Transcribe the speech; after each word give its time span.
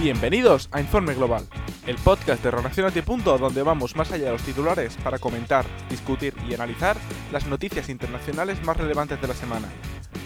Bienvenidos 0.00 0.70
a 0.72 0.80
Informe 0.80 1.12
Global, 1.12 1.46
el 1.86 1.96
podcast 1.96 2.42
de 2.42 2.50
Relacionate. 2.50 3.02
donde 3.02 3.62
vamos 3.62 3.94
más 3.96 4.10
allá 4.10 4.24
de 4.24 4.32
los 4.32 4.42
titulares 4.42 4.96
para 5.04 5.18
comentar, 5.18 5.66
discutir 5.90 6.32
y 6.48 6.54
analizar 6.54 6.96
las 7.30 7.44
noticias 7.44 7.90
internacionales 7.90 8.62
más 8.64 8.78
relevantes 8.78 9.20
de 9.20 9.28
la 9.28 9.34
semana. 9.34 9.68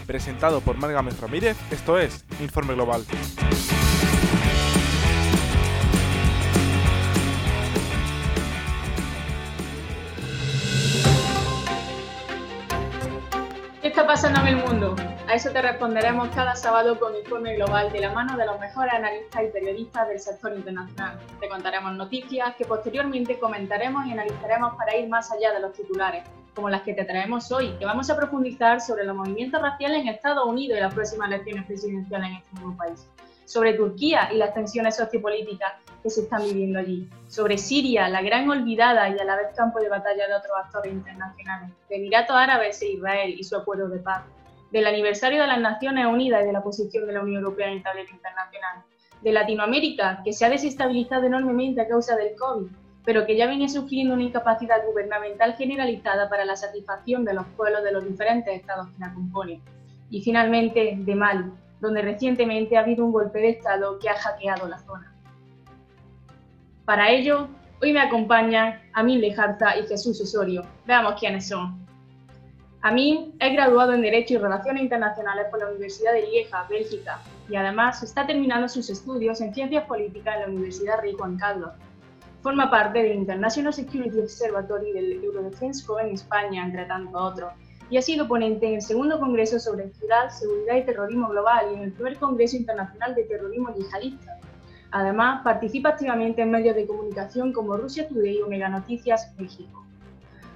Presentado 0.07 0.61
por 0.61 0.77
Margamet 0.77 1.21
Ramírez, 1.21 1.57
esto 1.73 1.99
es 1.99 2.25
Informe 2.41 2.75
Global. 2.75 3.05
Pasando 14.15 14.43
en 14.43 14.47
el 14.47 14.57
mundo? 14.59 14.95
A 15.27 15.35
eso 15.35 15.51
te 15.51 15.61
responderemos 15.61 16.29
cada 16.29 16.55
sábado 16.55 17.01
con 17.01 17.17
Informe 17.17 17.57
Global 17.57 17.91
de 17.91 17.99
la 17.99 18.13
mano 18.13 18.37
de 18.37 18.47
los 18.47 18.61
mejores 18.61 18.95
analistas 18.95 19.43
y 19.43 19.49
periodistas 19.49 20.07
del 20.07 20.21
sector 20.21 20.55
internacional. 20.55 21.19
Te 21.41 21.49
contaremos 21.49 21.97
noticias 21.97 22.55
que 22.55 22.65
posteriormente 22.65 23.41
comentaremos 23.41 24.07
y 24.07 24.13
analizaremos 24.13 24.77
para 24.77 24.97
ir 24.97 25.09
más 25.09 25.33
allá 25.33 25.53
de 25.53 25.59
los 25.59 25.73
titulares, 25.73 26.23
como 26.55 26.71
las 26.71 26.83
que 26.83 26.95
te 26.95 27.05
traemos 27.05 27.51
hoy, 27.51 27.73
que 27.77 27.87
vamos 27.87 28.09
a 28.09 28.17
profundizar 28.17 28.81
sobre 28.81 29.03
los 29.03 29.17
movimientos 29.17 29.61
raciales 29.61 30.03
en 30.03 30.07
Estados 30.07 30.47
Unidos 30.47 30.79
y 30.79 30.81
las 30.81 30.95
próximas 30.95 31.27
elecciones 31.33 31.67
presidenciales 31.67 32.29
en 32.29 32.37
este 32.37 32.55
nuevo 32.61 32.77
país, 32.77 33.09
sobre 33.45 33.75
Turquía 33.75 34.31
y 34.33 34.37
las 34.37 34.55
tensiones 34.55 34.97
sociopolíticas 34.97 35.73
que 36.03 36.11
se 36.11 36.23
están 36.23 36.43
viviendo 36.43 36.79
allí, 36.79 37.09
sobre 37.29 37.59
Siria, 37.59 38.09
la 38.09 38.23
gran 38.23 38.49
olvidada 38.49 39.09
y 39.09 39.19
a 39.19 39.25
la 39.25 39.37
vez 39.37 39.49
campo 39.57 39.81
de 39.81 39.89
batalla 39.89 40.29
de 40.29 40.35
otros 40.35 40.53
actores 40.63 40.93
internacionales, 40.93 41.71
de 41.89 41.97
Emiratos 41.97 42.37
Árabes 42.37 42.81
e 42.83 42.91
Israel 42.93 43.35
y 43.39 43.43
su 43.43 43.57
acuerdo 43.57 43.89
de 43.89 43.99
paz 43.99 44.23
del 44.71 44.87
aniversario 44.89 45.41
de 45.41 45.47
las 45.47 45.61
Naciones 45.61 46.05
Unidas 46.07 46.43
y 46.43 46.47
de 46.47 46.53
la 46.53 46.63
posición 46.63 47.07
de 47.07 47.13
la 47.13 47.23
Unión 47.23 47.45
Europea 47.45 47.69
en 47.69 47.75
el 47.75 47.83
tablero 47.83 48.11
internacional, 48.11 48.83
de 49.23 49.33
Latinoamérica, 49.33 50.21
que 50.25 50.33
se 50.33 50.45
ha 50.45 50.51
desestabilizado 50.51 51.27
enormemente 51.27 51.81
a 51.81 51.87
causa 51.87 52.17
del 52.17 52.35
COVID, 52.35 52.67
pero 53.05 53.25
que 53.25 53.37
ya 53.37 53.47
viene 53.47 53.69
sufriendo 53.69 54.15
una 54.15 54.25
incapacidad 54.25 54.85
gubernamental 54.85 55.55
generalizada 55.55 56.29
para 56.29 56.45
la 56.45 56.57
satisfacción 56.57 57.25
de 57.25 57.35
los 57.35 57.47
pueblos 57.57 57.85
de 57.85 57.93
los 57.93 58.05
diferentes 58.05 58.53
estados 58.53 58.89
que 58.89 58.99
la 58.99 59.15
componen. 59.15 59.61
Y 60.11 60.23
finalmente, 60.23 60.97
de 60.99 61.15
Mali, 61.15 61.53
donde 61.81 62.03
recientemente 62.03 62.77
ha 62.77 62.81
habido 62.81 63.05
un 63.05 63.13
golpe 63.13 63.39
de 63.39 63.51
Estado 63.51 63.99
que 63.99 64.09
ha 64.09 64.15
hackeado 64.15 64.69
la 64.69 64.79
zona. 64.79 65.15
Para 66.85 67.11
ello, 67.11 67.49
hoy 67.83 67.93
me 67.93 68.01
acompañan 68.01 68.81
Amin 68.93 69.21
Lejarza 69.21 69.79
y 69.79 69.87
Jesús 69.87 70.21
Osorio. 70.21 70.63
Veamos 70.87 71.19
quiénes 71.19 71.49
son. 71.49 71.85
Amin 72.83 73.35
es 73.41 73.53
graduado 73.55 73.95
en 73.95 74.03
Derecho 74.03 74.35
y 74.35 74.37
Relaciones 74.37 74.83
Internacionales 74.83 75.47
por 75.51 75.61
la 75.61 75.69
Universidad 75.71 76.13
de 76.13 76.27
Lieja, 76.27 76.67
Bélgica, 76.69 77.19
y 77.49 77.57
además 77.57 78.03
está 78.03 78.27
terminando 78.27 78.69
sus 78.69 78.91
estudios 78.91 79.41
en 79.41 79.55
Ciencias 79.55 79.87
Políticas 79.87 80.35
en 80.35 80.41
la 80.43 80.49
Universidad 80.49 81.01
Rey 81.01 81.15
Juan 81.15 81.39
Carlos. 81.39 81.71
Forma 82.43 82.71
parte 82.71 83.03
del 83.03 83.15
International 83.15 83.73
Security 83.73 84.19
Observatory 84.19 84.93
del 84.93 85.25
Eurodefense 85.25 85.87
Co 85.87 85.99
en 85.99 86.09
España, 86.09 86.63
entre 86.63 86.85
tantos 86.85 87.15
otros, 87.15 87.55
y 87.91 87.97
ha 87.97 88.03
sido 88.03 88.27
ponente 88.27 88.67
en 88.67 88.75
el 88.75 88.83
segundo 88.83 89.21
Congreso 89.21 89.59
sobre 89.59 89.91
Ciudad, 89.91 90.31
Seguridad 90.31 90.77
y 90.77 90.85
Terrorismo 90.85 91.29
Global 91.29 91.67
y 91.71 91.75
en 91.75 91.83
el 91.83 91.93
primer 91.93 92.17
Congreso 92.19 92.57
Internacional 92.57 93.15
de 93.15 93.25
Terrorismo 93.25 93.75
Yihadista. 93.75 94.39
Además, 94.91 95.43
participa 95.43 95.91
activamente 95.91 96.43
en 96.43 96.51
medios 96.51 96.77
de 96.77 96.87
comunicación 96.87 97.53
como 97.53 97.77
Rusia 97.77 98.09
Today 98.09 98.41
o 98.43 98.49
Mega 98.49 98.69
Noticias 98.69 99.33
México. 99.39 99.85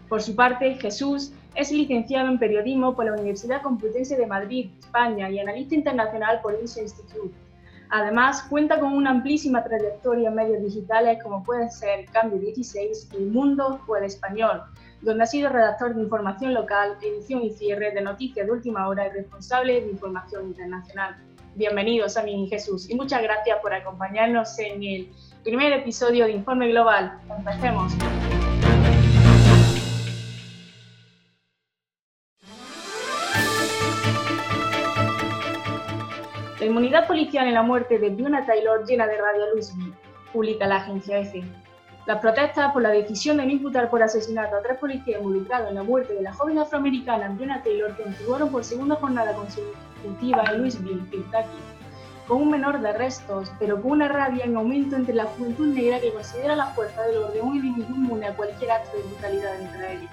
Por 0.09 0.23
su 0.23 0.35
parte, 0.35 0.75
Jesús 0.77 1.33
es 1.55 1.71
licenciado 1.71 2.29
en 2.29 2.39
periodismo 2.39 2.95
por 2.95 3.05
la 3.05 3.13
Universidad 3.13 3.63
Complutense 3.63 4.17
de 4.17 4.27
Madrid, 4.27 4.71
España, 4.79 5.29
y 5.29 5.39
analista 5.39 5.75
internacional 5.75 6.41
por 6.41 6.57
INSE 6.59 6.83
Institute. 6.83 7.35
Además, 7.91 8.43
cuenta 8.49 8.79
con 8.79 8.93
una 8.93 9.11
amplísima 9.11 9.65
trayectoria 9.65 10.29
en 10.29 10.35
medios 10.35 10.63
digitales 10.63 11.23
como 11.23 11.43
puede 11.43 11.71
ser 11.71 12.07
Cambio 12.07 12.39
16 12.39 13.09
y 13.19 13.23
Mundo 13.25 13.81
o 13.87 13.97
El 13.97 14.05
Español, 14.05 14.63
donde 15.01 15.23
ha 15.23 15.27
sido 15.27 15.49
redactor 15.49 15.95
de 15.95 16.03
información 16.03 16.55
local, 16.55 16.97
edición 17.03 17.43
y 17.43 17.51
cierre 17.51 17.93
de 17.93 18.01
noticias 18.01 18.47
de 18.47 18.53
última 18.53 18.89
hora 18.89 19.07
y 19.07 19.11
responsable 19.11 19.81
de 19.81 19.91
información 19.91 20.49
internacional. 20.49 21.17
Bienvenidos 21.55 22.17
a 22.17 22.23
mí, 22.23 22.47
Jesús, 22.49 22.89
y 22.91 22.95
muchas 22.95 23.23
gracias 23.23 23.59
por 23.61 23.73
acompañarnos 23.73 24.59
en 24.59 24.83
el 24.83 25.09
primer 25.45 25.73
episodio 25.73 26.25
de 26.27 26.33
Informe 26.33 26.69
Global. 26.69 27.21
Empecemos. 27.37 27.93
La 36.59 36.67
inmunidad 36.67 37.07
policial 37.07 37.47
en 37.47 37.55
la 37.55 37.63
muerte 37.63 37.99
de 37.99 38.11
Breonna 38.11 38.45
Taylor 38.45 38.85
llena 38.85 39.07
de 39.07 39.17
rabia 39.17 39.47
Louisville, 39.53 39.95
publica 40.33 40.67
la 40.67 40.77
agencia 40.77 41.19
EFE. 41.19 41.45
Las 42.09 42.21
protestas 42.21 42.73
por 42.73 42.81
la 42.81 42.89
decisión 42.89 43.37
de 43.37 43.45
no 43.45 43.53
imputar 43.53 43.91
por 43.91 44.03
asesinato 44.03 44.57
a 44.57 44.63
tres 44.63 44.79
policías 44.79 45.21
involucrados 45.21 45.69
en 45.69 45.75
la 45.75 45.83
muerte 45.83 46.15
de 46.15 46.23
la 46.23 46.33
joven 46.33 46.59
afroamericana 46.59 47.29
Breonna 47.29 47.63
Taylor 47.63 47.95
continuaron 47.99 48.51
por 48.51 48.65
segunda 48.65 48.97
jornada 48.97 49.35
consecutiva 49.35 50.43
en 50.45 50.59
Louisville, 50.59 51.05
Kentucky, 51.11 51.59
con 52.27 52.41
un 52.41 52.51
menor 52.51 52.81
de 52.81 52.89
arrestos, 52.89 53.53
pero 53.59 53.83
con 53.83 53.91
una 53.91 54.09
rabia 54.09 54.47
en 54.47 54.57
aumento 54.57 54.97
entre 54.97 55.13
la 55.13 55.27
juventud 55.27 55.67
negra 55.67 56.01
que 56.01 56.11
considera 56.15 56.57
la 56.57 56.69
fuerza 56.69 57.03
del 57.03 57.19
orden 57.19 57.47
enemigo 57.47 57.85
inmune 57.95 58.29
a 58.29 58.35
cualquier 58.35 58.71
acto 58.71 58.97
de 58.97 59.03
brutalidad 59.03 59.61
entre 59.61 59.93
ellos. 59.93 60.11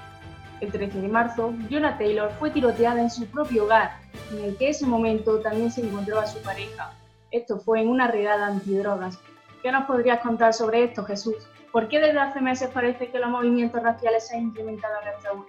El 0.60 0.72
13 0.74 1.00
de 1.00 1.08
marzo, 1.08 1.54
Breonna 1.54 1.98
Taylor 1.98 2.30
fue 2.40 2.50
tiroteada 2.50 3.00
en 3.00 3.10
su 3.10 3.26
propio 3.28 3.64
hogar, 3.64 3.92
en 4.34 4.44
el 4.44 4.58
que 4.58 4.68
ese 4.68 4.86
momento 4.86 5.40
también 5.40 5.72
se 5.72 5.80
encontraba 5.80 6.28
su 6.28 6.42
pareja. 6.42 6.92
Esto 7.32 7.58
fue 7.58 7.80
en 7.80 7.88
una 7.88 8.12
redada 8.12 8.48
antidrogas. 8.48 9.18
¿Qué 9.64 9.72
nos 9.72 9.86
podrías 9.86 10.20
contar 10.20 10.54
sobre 10.54 10.84
esto, 10.84 11.06
Jesús? 11.06 11.38
¿Por 11.76 11.90
qué 11.90 12.00
desde 12.00 12.20
hace 12.20 12.40
meses 12.40 12.70
parece 12.74 13.10
que 13.10 13.20
los 13.20 13.30
movimientos 13.30 13.84
raciales 13.84 14.26
se 14.26 14.38
han 14.38 14.44
implementado 14.44 14.94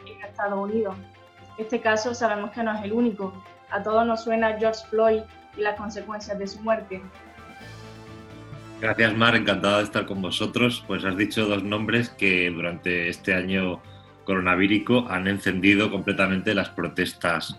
en 0.05 0.25
Estados 0.25 0.59
Unidos? 0.59 0.97
Este 1.57 1.81
caso 1.81 2.17
sabemos 2.17 2.51
que 2.51 2.65
no 2.65 2.75
es 2.75 2.83
el 2.83 2.93
único. 2.93 3.33
A 3.71 3.81
todos 3.81 4.05
nos 4.05 4.25
suena 4.25 4.59
George 4.59 4.81
Floyd 4.91 5.21
y 5.57 5.61
las 5.61 5.77
consecuencias 5.77 6.37
de 6.37 6.49
su 6.49 6.61
muerte. 6.63 7.01
Gracias, 8.81 9.15
Mar. 9.15 9.37
Encantado 9.37 9.77
de 9.77 9.85
estar 9.85 10.05
con 10.05 10.21
vosotros. 10.21 10.83
Pues 10.89 11.05
has 11.05 11.17
dicho 11.17 11.47
dos 11.47 11.63
nombres 11.63 12.09
que 12.09 12.51
durante 12.51 13.09
este 13.09 13.33
año 13.33 13.81
coronavírico 14.25 15.07
han 15.09 15.29
encendido 15.29 15.93
completamente 15.93 16.57
las 16.57 16.71
protestas 16.71 17.57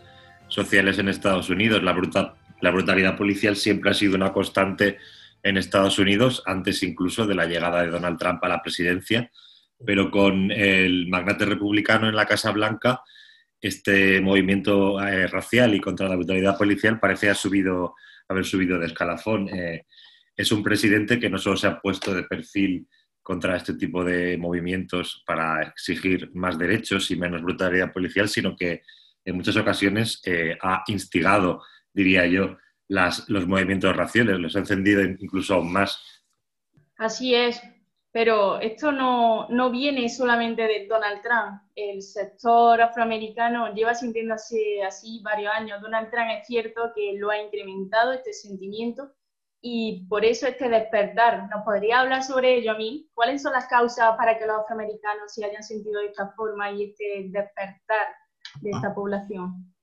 sociales 0.50 1.00
en 1.00 1.08
Estados 1.08 1.50
Unidos. 1.50 1.84
La, 1.84 1.96
la 2.60 2.72
brutalidad 2.72 3.16
policial 3.16 3.56
siempre 3.56 3.92
ha 3.92 3.94
sido 3.94 4.16
una 4.16 4.34
constante 4.34 4.98
en 5.48 5.58
Estados 5.58 5.98
Unidos, 5.98 6.44
antes 6.46 6.84
incluso 6.84 7.26
de 7.26 7.36
la 7.36 7.46
llegada 7.46 7.82
de 7.82 7.90
Donald 7.90 8.20
Trump 8.20 8.44
a 8.44 8.50
la 8.50 8.62
presidencia, 8.62 9.32
pero 9.86 10.12
con 10.12 10.52
el 10.52 11.08
magnate 11.08 11.46
republicano 11.46 12.10
en 12.10 12.16
la 12.16 12.26
Casa 12.26 12.52
Blanca, 12.52 13.02
este 13.62 14.22
movimiento 14.22 15.02
eh, 15.02 15.28
racial 15.28 15.74
y 15.74 15.80
contra 15.80 16.10
la 16.10 16.16
brutalidad 16.16 16.58
policial 16.58 17.00
parece 17.00 17.28
haber 17.28 17.38
subido, 17.38 17.96
haber 18.28 18.46
subido 18.46 18.78
de 18.78 18.88
escalafón. 18.88 19.50
Eh, 19.50 19.86
es 20.36 20.52
un 20.52 20.64
presidente 20.64 21.20
que 21.20 21.30
no 21.30 21.38
solo 21.38 21.58
se 21.58 21.68
ha 21.68 21.80
puesto 21.80 22.14
de 22.14 22.24
perfil 22.24 22.88
contra 23.24 23.58
este 23.58 23.74
tipo 23.74 24.04
de 24.04 24.38
movimientos 24.38 25.24
para 25.26 25.64
exigir 25.64 26.30
más 26.34 26.58
derechos 26.58 27.10
y 27.12 27.16
menos 27.16 27.42
brutalidad 27.42 27.92
policial, 27.92 28.30
sino 28.30 28.56
que 28.56 28.82
en 29.26 29.36
muchas 29.36 29.58
ocasiones 29.58 30.22
eh, 30.26 30.58
ha 30.62 30.84
instigado, 30.88 31.64
diría 31.92 32.26
yo, 32.28 32.58
las, 32.88 33.28
los 33.30 33.48
movimientos 33.48 33.96
raciales, 33.96 34.40
los 34.40 34.56
ha 34.56 34.60
encendido 34.60 35.04
incluso 35.04 35.56
aún 35.56 35.72
más. 35.72 36.24
Así 36.98 37.36
es, 37.36 37.62
pero 38.12 38.60
esto 38.60 38.92
no, 38.92 39.48
no, 39.50 39.70
viene 39.70 40.10
solamente 40.10 40.64
de 40.64 40.88
Donald 40.88 41.22
Trump. 41.22 41.62
El 41.76 42.02
sector 42.02 42.82
afroamericano 42.82 43.74
lleva 43.74 43.94
sintiéndose 43.94 44.82
así 44.84 45.22
varios 45.24 45.54
años. 45.54 45.82
Donald 45.82 46.10
Trump 46.10 46.30
es 46.40 46.48
cierto 46.48 46.92
que 46.96 47.14
lo 47.18 47.30
ha 47.30 47.40
incrementado 47.40 48.14
este 48.14 48.34
sentimiento 48.34 49.14
y 49.62 50.08
por 50.08 50.26
eso 50.26 50.48
este 50.48 50.70
despertar. 50.70 51.48
¿Nos 51.50 51.64
podría 51.64 52.00
hablar 52.00 52.24
sobre 52.24 52.56
ello 52.56 52.72
a 52.72 52.78
mí? 52.78 53.10
¿Cuáles 53.14 53.44
son 53.44 53.54
las 53.54 53.68
causas 53.68 54.16
para 54.18 54.38
que 54.40 54.48
los 54.48 54.58
afroamericanos 54.62 55.34
se 55.34 55.46
hayan 55.46 55.62
sentido 55.64 56.00
de 56.02 56.08
esta 56.08 56.32
forma 56.32 56.72
y 56.72 56.86
este 56.86 57.28
despertar 57.30 58.08
de 58.62 58.72
esta 58.72 58.96
población? 58.96 59.77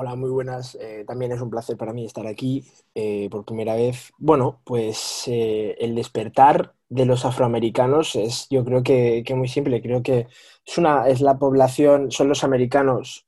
Hola, 0.00 0.14
muy 0.14 0.30
buenas. 0.30 0.76
Eh, 0.80 1.04
también 1.08 1.32
es 1.32 1.40
un 1.40 1.50
placer 1.50 1.76
para 1.76 1.92
mí 1.92 2.04
estar 2.04 2.24
aquí 2.24 2.64
eh, 2.94 3.28
por 3.32 3.44
primera 3.44 3.74
vez. 3.74 4.12
Bueno, 4.16 4.60
pues 4.62 5.24
eh, 5.26 5.74
el 5.80 5.96
despertar 5.96 6.72
de 6.88 7.04
los 7.04 7.24
afroamericanos 7.24 8.14
es, 8.14 8.46
yo 8.48 8.64
creo 8.64 8.84
que, 8.84 9.24
que, 9.26 9.34
muy 9.34 9.48
simple. 9.48 9.82
Creo 9.82 10.00
que 10.00 10.28
es, 10.64 10.78
una, 10.78 11.08
es 11.08 11.20
la 11.20 11.36
población, 11.36 12.12
son 12.12 12.28
los 12.28 12.44
americanos 12.44 13.26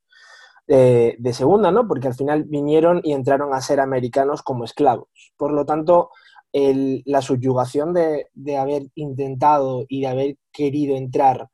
de 0.69 1.33
segunda, 1.33 1.73
¿no? 1.73 1.89
Porque 1.89 2.07
al 2.07 2.15
final 2.15 2.45
vinieron 2.45 3.01
y 3.03 3.15
entraron 3.15 3.53
a 3.53 3.61
ser 3.61 3.81
americanos 3.81 4.41
como 4.41 4.63
esclavos. 4.63 5.09
Por 5.37 5.53
lo 5.53 5.67
tanto, 5.67 6.11
la 6.53 7.21
subyugación 7.21 7.93
de, 7.93 8.29
de, 8.35 8.57
haber 8.57 8.85
intentado 8.95 9.87
y 9.89 10.03
de 10.03 10.07
haber 10.07 10.37
querido 10.53 10.95
entrar 10.95 11.51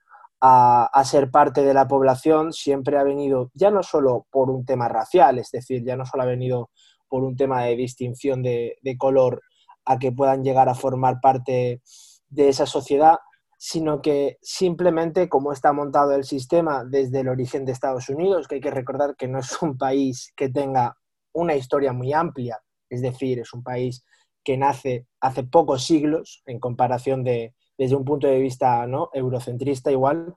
a, 0.49 1.05
ser 1.05 1.31
parte 1.31 1.65
de 1.65 1.75
la 1.75 1.89
población 1.89 2.53
siempre 2.53 2.97
ha 2.99 3.03
venido 3.03 3.51
ya 3.55 3.71
no 3.71 3.83
solo 3.83 4.27
por 4.31 4.51
un 4.51 4.65
tema 4.65 4.89
racial, 4.89 5.39
es 5.39 5.51
decir, 5.51 5.85
ya 5.85 5.97
no 5.97 6.07
solo 6.07 6.23
ha 6.23 6.27
venido 6.27 6.71
por 7.09 7.25
un 7.25 7.37
tema 7.37 7.65
de 7.65 7.75
distinción 7.75 8.43
de, 8.43 8.77
de 8.83 8.97
color 8.97 9.43
a 9.85 9.99
que 9.99 10.13
puedan 10.13 10.45
llegar 10.45 10.69
a 10.69 10.75
formar 10.75 11.21
parte 11.21 11.83
de 12.29 12.49
esa 12.49 12.67
sociedad, 12.67 13.17
sino 13.59 14.01
que 14.03 14.39
simplemente 14.41 15.29
como 15.29 15.53
está 15.53 15.73
montado 15.73 16.15
el 16.15 16.25
sistema 16.25 16.85
desde 16.85 17.21
el 17.21 17.29
origen 17.29 17.65
de 17.65 17.73
Estados 17.73 18.09
Unidos, 18.09 18.47
que 18.47 18.57
hay 18.57 18.61
que 18.61 18.71
recordar 18.71 19.17
que 19.17 19.29
no 19.29 19.41
es 19.41 19.61
un 19.63 19.77
país 19.77 20.33
que 20.37 20.49
tenga 20.49 20.97
una 21.33 21.55
historia 21.57 21.93
muy 21.93 22.13
amplia, 22.13 22.61
es 22.89 23.03
decir, 23.03 23.41
es 23.41 23.53
un 23.53 23.63
país 23.63 24.05
que 24.45 24.57
nace 24.57 25.07
hace 25.21 25.43
pocos 25.43 25.85
siglos 25.85 26.43
en 26.47 26.61
comparación 26.61 27.25
de, 27.25 27.53
desde 27.79 27.97
un 27.97 28.05
punto 28.05 28.27
de 28.27 28.39
vista 28.39 28.87
¿no? 28.87 29.11
eurocentrista 29.13 29.91
igual, 29.91 30.35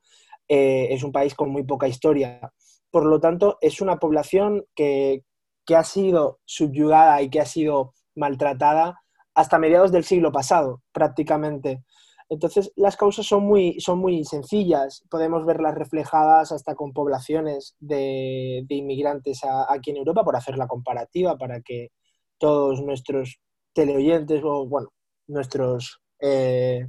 eh, 0.47 0.87
es 0.91 1.03
un 1.03 1.11
país 1.11 1.35
con 1.35 1.49
muy 1.49 1.63
poca 1.63 1.87
historia. 1.87 2.51
Por 2.91 3.05
lo 3.05 3.19
tanto, 3.19 3.57
es 3.61 3.81
una 3.81 3.97
población 3.97 4.65
que, 4.75 5.23
que 5.65 5.75
ha 5.75 5.83
sido 5.83 6.39
subyugada 6.45 7.21
y 7.21 7.29
que 7.29 7.39
ha 7.39 7.45
sido 7.45 7.93
maltratada 8.15 8.99
hasta 9.35 9.59
mediados 9.59 9.91
del 9.91 10.03
siglo 10.03 10.31
pasado, 10.31 10.81
prácticamente. 10.91 11.83
Entonces, 12.29 12.71
las 12.75 12.95
causas 12.95 13.25
son 13.25 13.43
muy, 13.43 13.79
son 13.79 13.97
muy 13.99 14.23
sencillas. 14.23 15.03
Podemos 15.09 15.45
verlas 15.45 15.75
reflejadas 15.75 16.51
hasta 16.51 16.75
con 16.75 16.93
poblaciones 16.93 17.75
de, 17.79 18.65
inmigrantes 18.69 19.41
aquí 19.67 19.89
en 19.89 19.97
Europa, 19.97 20.23
por 20.23 20.35
hacer 20.35 20.57
la 20.57 20.67
comparativa, 20.67 21.37
para 21.37 21.61
que 21.61 21.89
todos 22.37 22.81
nuestros 22.81 23.39
teleoyentes 23.73 24.43
o, 24.43 24.67
bueno, 24.67 24.89
nuestros 25.27 26.01
eh, 26.21 26.87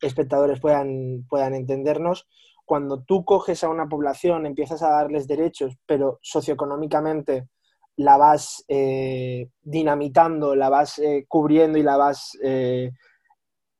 espectadores 0.00 0.60
puedan, 0.60 1.26
puedan 1.28 1.54
entendernos. 1.54 2.26
Cuando 2.64 3.02
tú 3.02 3.24
coges 3.24 3.64
a 3.64 3.68
una 3.68 3.88
población, 3.88 4.46
empiezas 4.46 4.82
a 4.82 4.90
darles 4.90 5.26
derechos, 5.26 5.76
pero 5.86 6.18
socioeconómicamente 6.22 7.48
la 7.96 8.16
vas 8.16 8.64
eh, 8.68 9.48
dinamitando, 9.60 10.54
la 10.54 10.68
vas 10.68 10.98
eh, 10.98 11.24
cubriendo 11.28 11.78
y 11.78 11.82
la 11.82 11.96
vas 11.96 12.36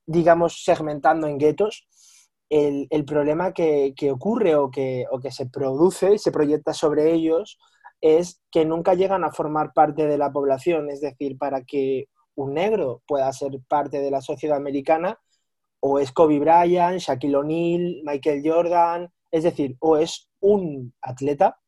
digamos, 0.06 0.64
segmentando 0.64 1.28
en 1.28 1.38
guetos, 1.38 1.86
el, 2.48 3.04
problema 3.04 3.52
que, 3.52 3.94
ocurre 4.12 4.56
o 4.56 4.70
que, 4.70 5.04
o 5.10 5.20
que 5.20 5.30
se 5.30 5.46
produce 5.46 6.14
y 6.14 6.18
se 6.18 6.32
proyecta 6.32 6.74
sobre 6.74 7.12
ellos 7.12 7.58
es 8.00 8.42
que 8.50 8.64
nunca 8.64 8.94
llegan 8.94 9.24
a 9.24 9.30
formar 9.30 9.72
parte 9.72 10.06
de 10.06 10.18
la 10.18 10.32
población. 10.32 10.90
Es 10.90 11.00
decir, 11.00 11.38
para 11.38 11.62
que 11.62 12.06
un 12.34 12.54
negro 12.54 13.02
pueda 13.06 13.32
ser 13.32 13.52
parte 13.68 14.00
de 14.00 14.10
la 14.10 14.20
sociedad 14.20 14.56
americana, 14.56 15.18
o 15.80 15.98
es 15.98 16.12
Kobe 16.12 16.38
Bryant, 16.38 16.98
Shaquille 16.98 17.36
O'Neal, 17.36 18.02
Michael 18.04 18.42
Jordan, 18.44 19.12
es 19.30 19.44
decir, 19.44 19.76
o 19.80 19.96
es 19.96 20.28
un 20.40 20.94
atleta, 21.00 21.58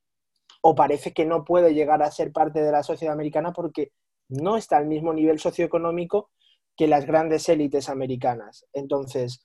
o 0.63 0.75
parece 0.75 1.13
que 1.13 1.25
no 1.25 1.45
puede 1.45 1.75
llegar 1.75 2.03
a 2.03 2.11
ser 2.11 2.33
parte 2.33 2.63
de 2.63 2.73
la 2.73 2.83
sociedad 2.83 3.15
americana 3.15 3.53
porque 3.53 3.93
no 4.29 4.57
está 4.57 4.77
al 4.77 4.87
mismo 4.87 5.13
nivel 5.13 5.39
socioeconómico 5.39 6.31
que 6.77 6.87
las 6.87 7.05
grandes 7.07 7.49
élites 7.49 7.89
americanas. 7.89 8.67
Entonces, 8.73 9.45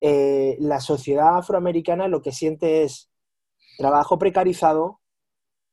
eh, 0.00 0.56
la 0.58 0.80
sociedad 0.80 1.36
afroamericana 1.38 2.08
lo 2.08 2.22
que 2.22 2.32
siente 2.32 2.82
es 2.82 3.10
trabajo 3.78 4.18
precarizado, 4.18 5.00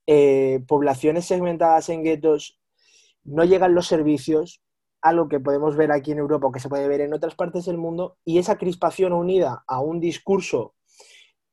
eh, 0.07 0.61
poblaciones 0.67 1.25
segmentadas 1.25 1.89
en 1.89 2.03
guetos, 2.03 2.59
no 3.23 3.43
llegan 3.43 3.75
los 3.75 3.87
servicios, 3.87 4.61
algo 5.01 5.29
que 5.29 5.39
podemos 5.39 5.75
ver 5.75 5.91
aquí 5.91 6.11
en 6.11 6.19
Europa 6.19 6.47
o 6.47 6.51
que 6.51 6.59
se 6.59 6.69
puede 6.69 6.87
ver 6.87 7.01
en 7.01 7.13
otras 7.13 7.35
partes 7.35 7.65
del 7.65 7.77
mundo, 7.77 8.17
y 8.25 8.37
esa 8.37 8.57
crispación 8.57 9.13
unida 9.13 9.63
a 9.67 9.79
un 9.79 9.99
discurso 9.99 10.75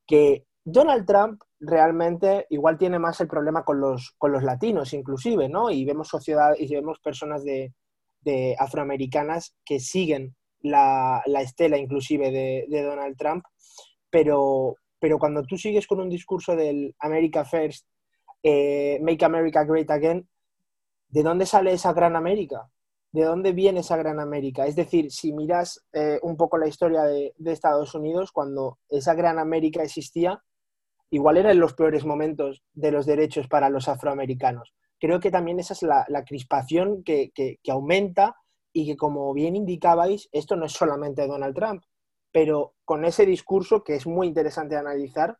que 0.06 0.46
Donald 0.64 1.06
Trump 1.06 1.42
realmente 1.60 2.46
igual 2.50 2.76
tiene 2.76 2.98
más 2.98 3.20
el 3.20 3.28
problema 3.28 3.64
con 3.64 3.80
los, 3.80 4.14
con 4.18 4.32
los 4.32 4.42
latinos 4.42 4.92
inclusive, 4.92 5.48
¿no? 5.48 5.70
Y 5.70 5.84
vemos 5.84 6.08
sociedad 6.08 6.54
y 6.58 6.72
vemos 6.72 6.98
personas 7.00 7.44
de, 7.44 7.72
de 8.20 8.56
afroamericanas 8.58 9.56
que 9.64 9.80
siguen 9.80 10.34
la, 10.60 11.22
estela 11.40 11.78
inclusive 11.78 12.30
de, 12.30 12.82
Donald 12.82 13.16
Trump, 13.16 13.44
pero, 14.10 14.74
pero 14.98 15.18
cuando 15.18 15.42
tú 15.44 15.56
sigues 15.56 15.86
con 15.86 16.00
un 16.00 16.10
discurso 16.10 16.56
del 16.56 16.94
America 16.98 17.44
First, 17.44 17.86
eh, 18.42 18.98
Make 19.00 19.24
America 19.24 19.64
Great 19.64 19.90
Again, 19.90 20.28
¿de 21.08 21.22
dónde 21.22 21.46
sale 21.46 21.72
esa 21.72 21.92
gran 21.92 22.16
América? 22.16 22.68
¿De 23.16 23.24
dónde 23.24 23.52
viene 23.52 23.80
esa 23.80 23.96
gran 23.96 24.20
América? 24.20 24.66
Es 24.66 24.76
decir, 24.76 25.10
si 25.10 25.32
miras 25.32 25.84
eh, 25.92 26.18
un 26.22 26.36
poco 26.36 26.58
la 26.58 26.68
historia 26.68 27.02
de, 27.04 27.32
de, 27.36 27.52
Estados 27.52 27.94
Unidos, 27.94 28.30
cuando 28.30 28.78
esa 28.88 29.14
gran 29.14 29.38
América 29.38 29.82
existía, 29.82 30.42
igual 31.10 31.38
eran 31.38 31.58
los 31.58 31.74
peores 31.74 32.04
momentos 32.04 32.62
de 32.74 32.92
los 32.92 33.06
derechos 33.06 33.48
para 33.48 33.70
los 33.70 33.88
afroamericanos 33.88 34.74
creo 34.98 35.20
que 35.20 35.30
también 35.30 35.60
esa 35.60 35.74
es 35.74 35.82
la, 35.82 36.24
crispación 36.24 37.02
que, 37.02 37.32
aumenta 37.68 38.36
y 38.72 38.86
que, 38.86 38.96
como 38.96 39.32
bien 39.32 39.56
indicabais, 39.56 40.28
esto 40.32 40.56
no 40.56 40.66
es 40.66 40.72
solamente 40.72 41.26
Donald 41.26 41.54
Trump, 41.54 41.82
pero 42.32 42.74
con 42.84 43.04
ese 43.04 43.26
discurso, 43.26 43.82
que 43.82 43.94
es 43.94 44.06
muy 44.06 44.26
interesante 44.26 44.76
analizar, 44.76 45.38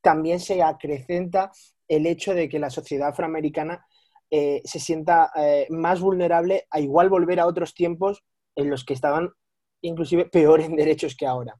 también 0.00 0.40
se 0.40 0.62
acrecenta 0.62 1.50
el 1.88 2.06
hecho 2.06 2.34
de 2.34 2.48
que 2.48 2.58
la 2.58 2.70
sociedad 2.70 3.08
afroamericana 3.08 3.84
eh, 4.30 4.60
se 4.64 4.78
sienta 4.78 5.30
eh, 5.36 5.66
más 5.70 6.00
vulnerable 6.00 6.66
a 6.70 6.80
igual 6.80 7.08
volver 7.08 7.40
a 7.40 7.46
otros 7.46 7.74
tiempos 7.74 8.22
en 8.54 8.70
los 8.70 8.84
que 8.84 8.94
estaban 8.94 9.30
inclusive 9.80 10.26
peor 10.26 10.60
en 10.60 10.76
derechos 10.76 11.16
que 11.16 11.26
ahora. 11.26 11.54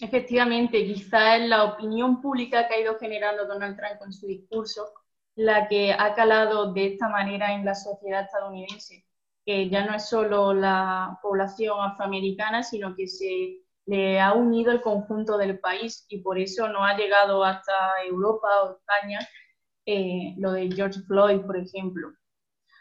Efectivamente, 0.00 0.84
quizá 0.84 1.36
es 1.36 1.48
la 1.48 1.64
opinión 1.64 2.20
pública 2.20 2.66
que 2.66 2.74
ha 2.74 2.80
ido 2.80 2.98
generando 2.98 3.46
Donald 3.46 3.76
Trump 3.76 3.98
con 3.98 4.12
su 4.12 4.26
discurso 4.26 4.92
la 5.34 5.68
que 5.68 5.92
ha 5.92 6.14
calado 6.14 6.72
de 6.72 6.86
esta 6.86 7.08
manera 7.08 7.54
en 7.54 7.64
la 7.64 7.74
sociedad 7.74 8.24
estadounidense, 8.24 9.06
que 9.44 9.68
ya 9.70 9.84
no 9.84 9.94
es 9.94 10.08
solo 10.08 10.52
la 10.52 11.18
población 11.22 11.78
afroamericana, 11.80 12.62
sino 12.62 12.94
que 12.94 13.06
se 13.06 13.62
le 13.86 14.20
ha 14.20 14.32
unido 14.34 14.70
el 14.72 14.80
conjunto 14.80 15.38
del 15.38 15.58
país 15.58 16.04
y 16.08 16.18
por 16.18 16.38
eso 16.38 16.68
no 16.68 16.84
ha 16.84 16.96
llegado 16.96 17.42
hasta 17.44 17.72
Europa 18.06 18.48
o 18.62 18.76
España 18.76 19.18
eh, 19.86 20.34
lo 20.38 20.52
de 20.52 20.70
George 20.70 21.00
Floyd, 21.00 21.40
por 21.40 21.56
ejemplo. 21.56 22.12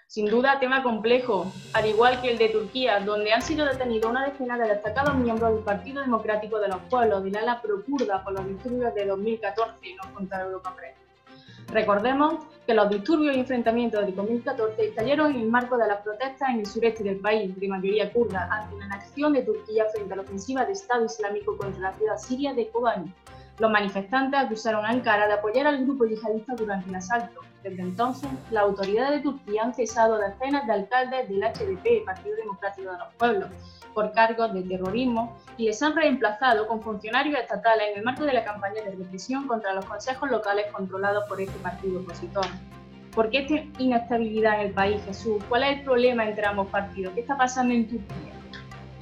Sin 0.07 0.25
duda, 0.25 0.59
tema 0.59 0.83
complejo, 0.83 1.49
al 1.71 1.85
igual 1.85 2.21
que 2.21 2.31
el 2.31 2.37
de 2.37 2.49
Turquía, 2.49 2.99
donde 2.99 3.31
han 3.31 3.41
sido 3.41 3.65
detenidos 3.65 4.11
una 4.11 4.27
decena 4.27 4.57
de 4.57 4.67
destacados 4.67 5.15
miembros 5.15 5.53
del 5.53 5.63
Partido 5.63 6.01
Democrático 6.01 6.59
de 6.59 6.67
los 6.67 6.81
Pueblos 6.89 7.23
de 7.23 7.31
la 7.31 7.61
procurda 7.61 8.21
por 8.21 8.33
los 8.33 8.45
disturbios 8.45 8.93
de 8.93 9.05
2014, 9.05 9.73
no 9.95 10.13
contra 10.13 10.41
Europa 10.41 10.75
Press. 10.75 10.95
Recordemos 11.67 12.43
que 12.67 12.73
los 12.73 12.89
disturbios 12.89 13.37
y 13.37 13.39
enfrentamientos 13.39 14.05
de 14.05 14.11
2014 14.11 14.87
estallaron 14.87 15.31
en 15.31 15.41
el 15.41 15.49
marco 15.49 15.77
de 15.77 15.87
las 15.87 16.01
protestas 16.01 16.49
en 16.49 16.59
el 16.59 16.65
sureste 16.65 17.05
del 17.05 17.21
país, 17.21 17.57
de 17.57 17.67
mayoría 17.69 18.11
kurda, 18.11 18.49
ante 18.51 18.75
la 18.77 18.95
acción 18.95 19.31
de 19.31 19.43
Turquía 19.43 19.85
frente 19.93 20.11
a 20.11 20.17
la 20.17 20.23
ofensiva 20.23 20.65
de 20.65 20.73
Estado 20.73 21.05
Islámico 21.05 21.55
contra 21.55 21.79
la 21.79 21.93
ciudad 21.93 22.17
siria 22.17 22.53
de 22.53 22.67
Kobani. 22.69 23.13
Los 23.59 23.71
manifestantes 23.71 24.39
acusaron 24.39 24.85
a 24.85 24.89
Ankara 24.89 25.27
de 25.27 25.33
apoyar 25.33 25.67
al 25.67 25.83
grupo 25.85 26.05
yihadista 26.05 26.55
durante 26.55 26.89
el 26.89 26.95
asalto. 26.95 27.41
Desde 27.63 27.81
entonces, 27.81 28.29
las 28.49 28.63
autoridades 28.63 29.17
de 29.17 29.19
Turquía 29.19 29.63
han 29.63 29.73
cesado 29.73 30.17
decenas 30.17 30.65
de 30.65 30.73
alcaldes 30.73 31.29
del 31.29 31.43
HDP, 31.43 32.05
Partido 32.05 32.35
Democrático 32.37 32.91
de 32.91 32.97
los 32.97 33.13
Pueblos, 33.15 33.49
por 33.93 34.11
cargos 34.13 34.53
de 34.53 34.63
terrorismo 34.63 35.37
y 35.57 35.65
les 35.65 35.81
han 35.83 35.95
reemplazado 35.95 36.67
con 36.67 36.81
funcionarios 36.81 37.39
estatales 37.39 37.89
en 37.91 37.99
el 37.99 38.05
marco 38.05 38.23
de 38.23 38.33
la 38.33 38.43
campaña 38.43 38.81
de 38.81 38.91
represión 38.91 39.47
contra 39.47 39.73
los 39.73 39.85
consejos 39.85 40.31
locales 40.31 40.65
controlados 40.71 41.25
por 41.27 41.39
este 41.39 41.57
partido 41.59 41.99
opositor. 41.99 42.45
¿Por 43.13 43.29
qué 43.29 43.39
esta 43.39 43.81
inestabilidad 43.81 44.61
en 44.61 44.67
el 44.67 44.73
país, 44.73 45.01
Jesús? 45.05 45.43
¿Cuál 45.49 45.63
es 45.63 45.79
el 45.79 45.83
problema 45.83 46.27
entre 46.27 46.45
ambos 46.45 46.67
partidos? 46.67 47.13
¿Qué 47.13 47.21
está 47.21 47.37
pasando 47.37 47.73
en 47.73 47.87
Turquía? 47.87 48.40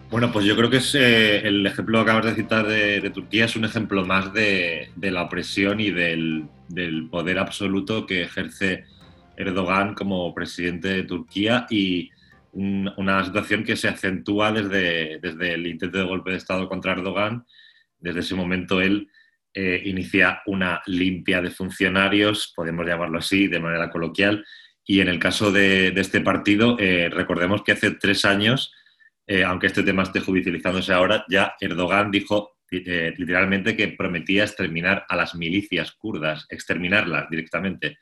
Bueno, 0.09 0.31
pues 0.31 0.45
yo 0.45 0.55
creo 0.55 0.71
que 0.71 0.77
es, 0.77 0.95
eh, 0.95 1.47
el 1.47 1.65
ejemplo 1.67 2.03
que 2.03 2.11
acabas 2.11 2.25
de 2.25 2.41
citar 2.41 2.65
de, 2.65 3.09
Turquía 3.11 3.45
es 3.45 3.55
un 3.55 3.65
ejemplo 3.65 4.05
más 4.05 4.33
de, 4.33 4.89
la 4.99 5.23
opresión 5.23 5.79
y 5.79 5.91
del, 5.91 6.45
del, 6.67 7.07
poder 7.09 7.37
absoluto 7.37 8.07
que 8.07 8.23
ejerce 8.23 8.85
Erdogan 9.37 9.93
como 9.93 10.33
presidente 10.33 10.87
de 10.89 11.03
Turquía 11.03 11.67
y, 11.69 12.09
una 12.51 13.23
situación 13.23 13.63
que 13.63 13.75
se 13.75 13.87
acentúa 13.87 14.51
desde, 14.51 15.19
desde 15.19 15.53
el 15.53 15.67
intento 15.67 15.99
de 15.99 16.03
golpe 16.03 16.31
de 16.31 16.37
Estado 16.37 16.67
contra 16.67 16.93
Erdogan. 16.93 17.45
Desde 17.99 18.21
ese 18.21 18.33
momento 18.35 18.81
él 18.81 19.07
eh, 19.53 19.81
inicia 19.85 20.41
una 20.47 20.81
limpia 20.87 21.41
de 21.41 21.51
funcionarios, 21.51 22.51
podemos 22.55 22.85
llamarlo 22.85 23.19
así, 23.19 23.47
de 23.47 23.59
manera 23.59 23.89
coloquial. 23.89 24.43
Y 24.83 25.01
en 25.01 25.09
el 25.09 25.19
caso 25.19 25.51
de, 25.51 25.89
este 25.89 26.21
partido, 26.21 26.75
eh, 26.79 27.09
recordemos 27.09 27.61
que 27.63 27.73
hace 27.73 27.91
tres 27.91 28.25
años, 28.25 28.73
eh, 29.29 29.43
aunque 29.43 29.67
este 29.67 29.83
tema 29.83 30.03
esté 30.03 30.19
judicializándose 30.19 30.91
ahora, 30.91 31.23
ya 31.29 31.53
Erdogan 31.61 32.11
dijo 32.11 32.57
literalmente 32.71 33.75
que 33.75 33.87
prometía 33.87 34.43
exterminar 34.43 35.05
a 35.09 35.15
las 35.15 35.33
milicias 35.33 35.91
kurdas, 35.93 36.45
exterminarlas 36.49 37.27
directamente 37.29 37.97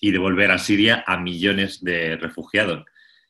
y 0.00 0.12
devolver 0.12 0.52
a 0.52 0.58
Siria 0.58 1.02
a 1.06 1.16
millones 1.16 1.82
de 1.82 2.16
refugiados 2.16 2.84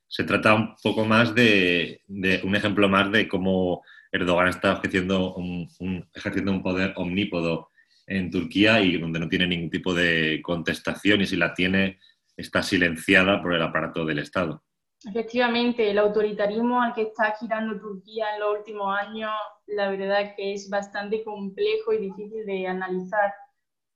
se 0.08 0.24
trata 0.24 0.54
un 0.54 0.76
poco 0.82 1.04
más 1.04 1.34
de, 1.34 2.02
un 2.08 2.54
ejemplo 2.54 2.88
más 2.88 3.10
de 3.10 3.28
cómo 3.28 3.82
Erdogan 4.12 4.48
está 4.48 4.74
ejerciendo 4.74 5.34
un, 5.34 5.68
ejerciendo 6.14 6.52
un 6.52 6.62
poder 6.62 6.92
omnípodo 6.96 7.70
en 8.06 8.30
Turquía 8.30 8.80
y 8.80 8.98
donde 8.98 9.18
no 9.18 9.28
tiene 9.28 9.46
ningún 9.46 9.70
tipo 9.70 9.92
de 9.92 10.40
contestación 10.42 11.20
y 11.20 11.26
si 11.26 11.36
la 11.36 11.54
tiene 11.54 11.98
está 12.36 12.62
silenciada 12.62 13.42
por 13.42 13.54
el 13.54 13.62
aparato 13.62 14.04
del 14.04 14.20
Estado. 14.20 14.62
Efectivamente, 15.04 15.90
el 15.90 15.98
autoritarismo 15.98 16.80
al 16.80 16.94
que 16.94 17.02
está 17.02 17.36
girando 17.38 17.78
Turquía 17.78 18.34
en 18.34 18.40
los 18.40 18.58
últimos 18.58 18.96
años, 18.98 19.30
la 19.66 19.90
verdad 19.90 20.34
que 20.36 20.54
es 20.54 20.70
bastante 20.70 21.22
complejo 21.22 21.92
y 21.92 21.98
difícil 21.98 22.46
de 22.46 22.66
analizar, 22.66 23.32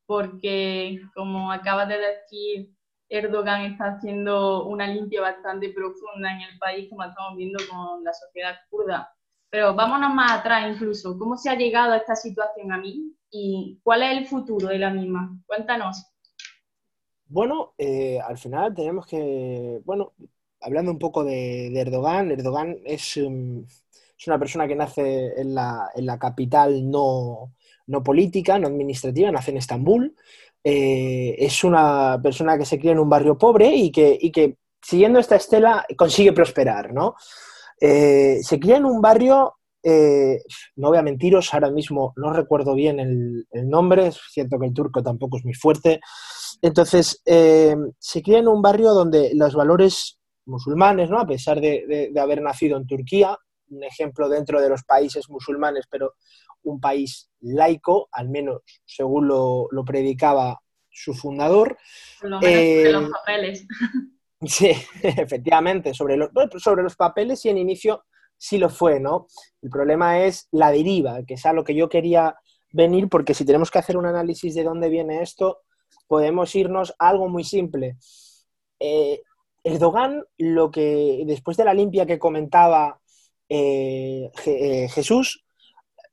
porque 0.06 1.00
como 1.14 1.50
acabas 1.50 1.88
de 1.88 1.98
decir, 1.98 2.70
Erdogan 3.08 3.62
está 3.62 3.86
haciendo 3.86 4.66
una 4.66 4.86
limpia 4.86 5.20
bastante 5.20 5.70
profunda 5.70 6.30
en 6.32 6.42
el 6.42 6.58
país, 6.58 6.88
como 6.88 7.02
estamos 7.02 7.36
viendo 7.36 7.58
con 7.68 8.04
la 8.04 8.12
sociedad 8.12 8.56
kurda. 8.68 9.12
Pero 9.48 9.74
vámonos 9.74 10.14
más 10.14 10.32
atrás 10.32 10.70
incluso, 10.72 11.18
¿cómo 11.18 11.36
se 11.36 11.50
ha 11.50 11.56
llegado 11.56 11.92
a 11.92 11.96
esta 11.96 12.14
situación 12.14 12.70
a 12.72 12.78
mí 12.78 13.16
y 13.30 13.80
cuál 13.82 14.02
es 14.04 14.18
el 14.18 14.26
futuro 14.26 14.68
de 14.68 14.78
la 14.78 14.90
misma? 14.90 15.36
Cuéntanos. 15.46 16.06
Bueno, 17.26 17.74
eh, 17.78 18.20
al 18.20 18.38
final 18.38 18.74
tenemos 18.74 19.06
que, 19.06 19.80
bueno, 19.84 20.12
hablando 20.60 20.92
un 20.92 20.98
poco 20.98 21.24
de, 21.24 21.72
Erdogan, 21.78 22.30
Erdogan 22.30 22.78
es, 22.84 23.16
es, 23.16 24.26
una 24.26 24.38
persona 24.38 24.68
que 24.68 24.76
nace 24.76 25.40
en 25.40 25.54
la, 25.54 25.90
en 25.94 26.06
la 26.06 26.18
capital 26.18 26.88
no, 26.90 27.52
no, 27.86 28.02
política, 28.02 28.58
no 28.58 28.68
administrativa, 28.68 29.30
nace 29.30 29.50
en 29.50 29.56
Estambul. 29.56 30.14
Eh, 30.62 31.36
es 31.38 31.64
una 31.64 32.20
persona 32.22 32.58
que 32.58 32.66
se 32.66 32.78
cría 32.78 32.92
en 32.92 32.98
un 32.98 33.08
barrio 33.08 33.38
pobre 33.38 33.74
y 33.74 33.90
que, 33.90 34.16
y 34.20 34.30
que 34.30 34.58
siguiendo 34.82 35.18
esta 35.18 35.36
estela 35.36 35.86
consigue 35.96 36.32
prosperar, 36.32 36.92
¿no? 36.92 37.14
Eh, 37.80 38.40
se 38.42 38.60
cría 38.60 38.76
en 38.76 38.84
un 38.84 39.00
barrio, 39.00 39.54
eh, 39.82 40.38
no 40.76 40.88
voy 40.88 40.98
a 40.98 41.02
mentiros, 41.02 41.54
ahora 41.54 41.70
mismo 41.70 42.12
no 42.16 42.30
recuerdo 42.34 42.74
bien 42.74 43.00
el, 43.00 43.46
el, 43.52 43.68
nombre, 43.70 44.08
es 44.08 44.20
cierto 44.30 44.58
que 44.58 44.66
el 44.66 44.74
turco 44.74 45.02
tampoco 45.02 45.38
es 45.38 45.44
muy 45.44 45.54
fuerte. 45.54 46.00
Entonces, 46.60 47.22
se 47.24 48.22
cría 48.22 48.38
en 48.38 48.48
un 48.48 48.60
barrio 48.60 48.90
donde 48.90 49.30
los 49.34 49.54
valores 49.54 50.19
musulmanes, 50.46 51.10
¿no? 51.10 51.20
A 51.20 51.26
pesar 51.26 51.60
de, 51.60 52.12
haber 52.20 52.42
nacido 52.42 52.76
en 52.76 52.86
Turquía, 52.86 53.36
un 53.68 53.84
ejemplo 53.84 54.28
dentro 54.28 54.60
de 54.60 54.68
los 54.68 54.82
países 54.84 55.28
musulmanes, 55.28 55.86
pero 55.88 56.14
un 56.62 56.80
país 56.80 57.30
laico, 57.40 58.08
al 58.12 58.28
menos 58.28 58.62
según 58.84 59.28
lo, 59.28 59.68
predicaba 59.86 60.60
su 60.90 61.14
fundador. 61.14 61.78
Por 62.20 62.30
lo 62.30 62.40
menos 62.40 62.92
los 62.92 63.04
eh, 63.04 63.12
papeles. 63.12 63.66
Sí, 64.42 64.72
efectivamente, 65.02 65.92
sobre 65.92 66.16
los, 66.16 66.30
sobre 66.56 66.82
los 66.82 66.96
papeles 66.96 67.44
y 67.44 67.50
en 67.50 67.58
inicio 67.58 68.04
sí 68.38 68.56
lo 68.56 68.70
fue, 68.70 68.98
¿no? 68.98 69.26
El 69.60 69.68
problema 69.68 70.24
es 70.24 70.48
la 70.50 70.72
deriva, 70.72 71.22
que 71.26 71.34
es 71.34 71.44
a 71.44 71.52
lo 71.52 71.62
que 71.62 71.74
yo 71.74 71.90
quería 71.90 72.34
venir, 72.72 73.08
porque 73.10 73.34
si 73.34 73.44
tenemos 73.44 73.70
que 73.70 73.78
hacer 73.78 73.98
un 73.98 74.06
análisis 74.06 74.54
de 74.54 74.64
dónde 74.64 74.88
viene 74.88 75.20
esto, 75.20 75.60
podemos 76.06 76.54
irnos 76.54 76.94
a 76.98 77.10
algo 77.10 77.28
muy 77.28 77.44
simple. 77.44 77.98
Eh, 78.78 79.20
Erdogan, 79.62 80.24
lo 80.38 80.70
que 80.70 81.22
después 81.26 81.56
de 81.56 81.64
la 81.64 81.74
limpia 81.74 82.06
que 82.06 82.18
comentaba 82.18 83.00
eh, 83.48 84.30
eh, 84.46 84.88
Jesús, 84.88 85.44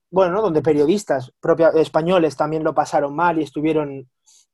bueno, 0.09 0.41
donde 0.41 0.61
periodistas 0.61 1.31
españoles 1.75 2.35
también 2.35 2.63
lo 2.63 2.73
pasaron 2.73 3.15
mal 3.15 3.39
y 3.39 3.43
estuvieron 3.43 4.09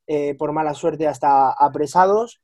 eh, 0.06 0.34
por 0.34 0.52
mala 0.52 0.74
suerte 0.74 1.08
hasta 1.08 1.50
apresados 1.52 2.40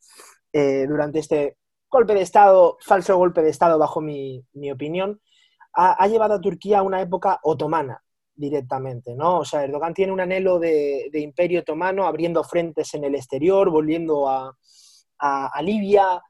durante 0.53 1.21
este 1.21 1.59
golpe 1.89 2.13
de 2.13 2.23
Estado, 2.23 2.77
falso 2.81 3.17
golpe 3.17 3.41
de 3.41 3.51
Estado 3.51 3.79
bajo 3.79 4.01
mi, 4.01 4.45
opinión, 4.73 5.21
ha, 5.73 6.09
llevado 6.09 6.35
a 6.35 6.41
Turquía 6.41 6.81
a 6.81 6.83
una 6.83 7.01
época 7.01 7.39
otomana 7.45 8.03
directamente, 8.35 9.15
¿no? 9.15 9.41
O 9.41 9.45
sea, 9.45 9.63
Erdogan 9.63 9.95
tiene 9.95 10.13
un 10.13 10.19
anhelo 10.19 10.59
de, 10.59 11.09
imperio 11.13 11.61
otomano, 11.61 12.05
abriendo 12.05 12.43
frentes 12.43 12.95
en 12.95 13.05
el 13.05 13.15
exterior, 13.15 13.71
volviendo 13.71 14.29
a 14.29 15.63
Libia, 15.63 16.21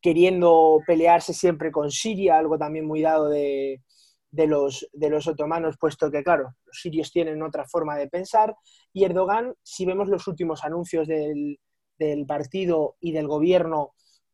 queriendo 0.00 0.80
pelearse 0.86 1.34
siempre 1.34 1.70
con 1.70 1.90
Siria, 1.90 2.38
algo 2.38 2.58
también 2.58 2.86
muy 2.86 3.02
dado 3.02 3.28
de, 3.28 3.80
los, 4.32 4.88
de 4.92 5.10
los 5.10 5.26
otomanos, 5.26 5.76
puesto 5.78 6.10
que, 6.10 6.22
claro, 6.22 6.54
los 6.64 6.80
sirios 6.80 7.10
tienen 7.12 7.42
otra 7.42 7.66
forma 7.66 7.96
de 7.96 8.08
pensar, 8.08 8.54
y 8.92 9.04
Erdogan, 9.04 9.54
si 9.62 9.84
vemos 9.84 10.08
los 10.08 10.26
últimos 10.26 10.64
anuncios 10.64 11.06
del, 11.06 11.58
partido 12.26 12.96
y 12.98 13.12
del 13.12 13.28
gobierno, 13.28 13.92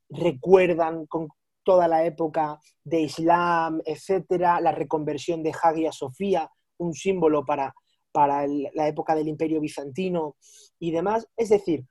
recuerdan 0.08 1.06
con 1.06 1.28
toda 1.64 1.88
la 1.88 2.04
época 2.04 2.60
de 2.84 3.00
Islam, 3.00 3.82
etcétera, 3.84 4.60
la 4.60 4.70
reconversión 4.70 5.42
de 5.42 5.52
Hagia 5.60 5.90
Sofía, 5.90 6.48
un 6.78 6.94
símbolo 6.94 7.44
para, 7.44 7.74
para 8.12 8.46
la 8.46 8.86
época 8.86 9.16
del 9.16 9.26
imperio 9.26 9.60
bizantino 9.60 10.36
y 10.78 10.92
demás. 10.92 11.26
Es 11.36 11.48
decir, 11.48 11.84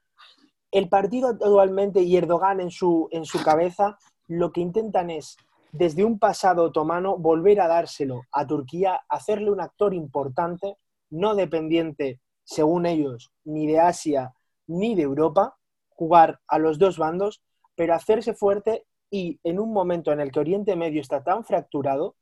el 0.76 0.90
partido 0.90 1.30
actualmente 1.30 2.02
y 2.02 2.18
Erdogan 2.18 2.60
en 2.60 2.70
su, 2.70 3.08
en 3.12 3.24
su 3.24 3.42
cabeza 3.42 3.98
lo 4.28 4.52
que 4.52 4.60
intentan 4.60 5.10
es, 5.10 5.38
desde 5.72 6.04
un 6.04 6.20
pasado 6.20 6.64
otomano, 6.64 7.18
volver 7.18 7.62
a 7.62 7.70
dárselo 7.70 8.24
a 8.34 8.46
Turquía, 8.46 9.00
hacerle 9.08 9.52
un 9.52 9.62
actor 9.62 9.94
importante, 9.94 10.76
no 11.10 11.34
dependiente, 11.34 12.20
según 12.44 12.86
ellos, 12.86 13.32
ni 13.46 13.68
de 13.68 13.80
Asia 13.80 14.34
ni 14.68 14.96
de 14.96 15.04
Europa, 15.04 15.58
jugar 15.90 16.42
a 16.46 16.60
los 16.60 16.78
dos 16.78 16.98
bandos, 16.98 17.42
pero 17.76 17.94
hacerse 17.94 18.34
fuerte 18.34 18.86
y 19.10 19.40
en 19.46 19.60
un 19.60 19.72
momento 19.72 20.12
en 20.12 20.20
el 20.20 20.30
que 20.30 20.42
Oriente 20.42 20.76
Medio 20.76 21.00
está 21.00 21.24
tan 21.24 21.46
fracturado, 21.46 22.16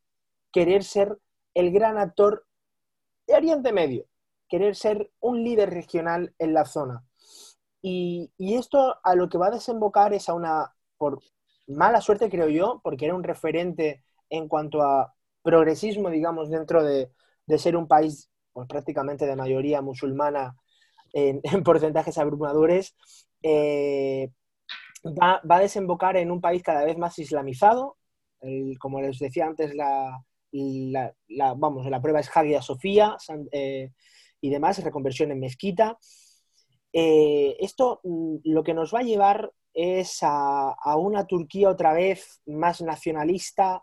querer 0.51 0.83
ser 0.83 1.17
el 1.55 1.72
gran 1.72 1.98
actor 1.98 2.45
de 3.25 3.33
Oriente 3.33 3.74
Medio, 3.74 4.05
querer 4.48 4.75
ser 4.75 5.10
un 5.19 5.43
líder 5.43 5.72
regional 5.72 6.36
en 6.38 6.53
la 6.53 6.65
zona. 6.65 7.03
Y, 7.85 8.31
esto 8.39 8.95
a 9.03 9.13
lo 9.13 9.27
que 9.27 9.37
va 9.37 9.47
a 9.47 9.51
desembocar 9.51 10.13
es 10.13 10.29
a 10.29 10.33
una, 10.33 10.73
por 10.97 11.19
mala 11.67 11.99
suerte 11.99 12.29
creo 12.29 12.47
yo, 12.47 12.79
porque 12.81 13.05
era 13.05 13.13
un 13.13 13.23
referente 13.23 14.01
en 14.29 14.47
cuanto 14.47 14.81
a 14.81 15.13
progresismo, 15.43 16.09
digamos, 16.09 16.49
dentro 16.49 16.81
de, 16.81 17.11
ser 17.57 17.75
un 17.75 17.87
país 17.87 18.31
pues, 18.53 18.69
prácticamente 18.69 19.25
de 19.25 19.35
mayoría 19.35 19.81
musulmana 19.81 20.55
en, 21.11 21.41
porcentajes 21.65 22.17
abrumadores, 22.17 22.95
eh, 23.43 24.31
va, 25.03 25.41
a 25.43 25.59
desembocar 25.59 26.15
en 26.15 26.31
un 26.31 26.39
país 26.39 26.63
cada 26.63 26.85
vez 26.85 26.97
más 26.97 27.19
islamizado. 27.19 27.97
como 28.79 29.01
les 29.01 29.19
decía 29.19 29.45
antes, 29.45 29.75
la, 29.75 30.23
vamos, 31.57 31.85
la 31.87 32.01
prueba 32.01 32.21
es 32.21 32.29
Hagia 32.33 32.61
Sofía 32.61 33.17
eh, 33.51 33.91
y 34.39 34.49
demás, 34.49 34.81
reconversión 34.81 35.31
en 35.31 35.41
mezquita. 35.41 35.97
Eh, 36.93 37.57
esto 37.59 38.00
mm, 38.03 38.38
lo 38.45 38.63
que 38.63 38.73
nos 38.75 38.93
va 38.93 39.00
a 39.00 39.03
llevar 39.03 39.51
es 39.73 40.19
a, 40.21 40.75
una 40.97 41.25
Turquía 41.25 41.69
otra 41.69 41.93
vez 41.93 42.41
más 42.45 42.81
nacionalista 42.81 43.81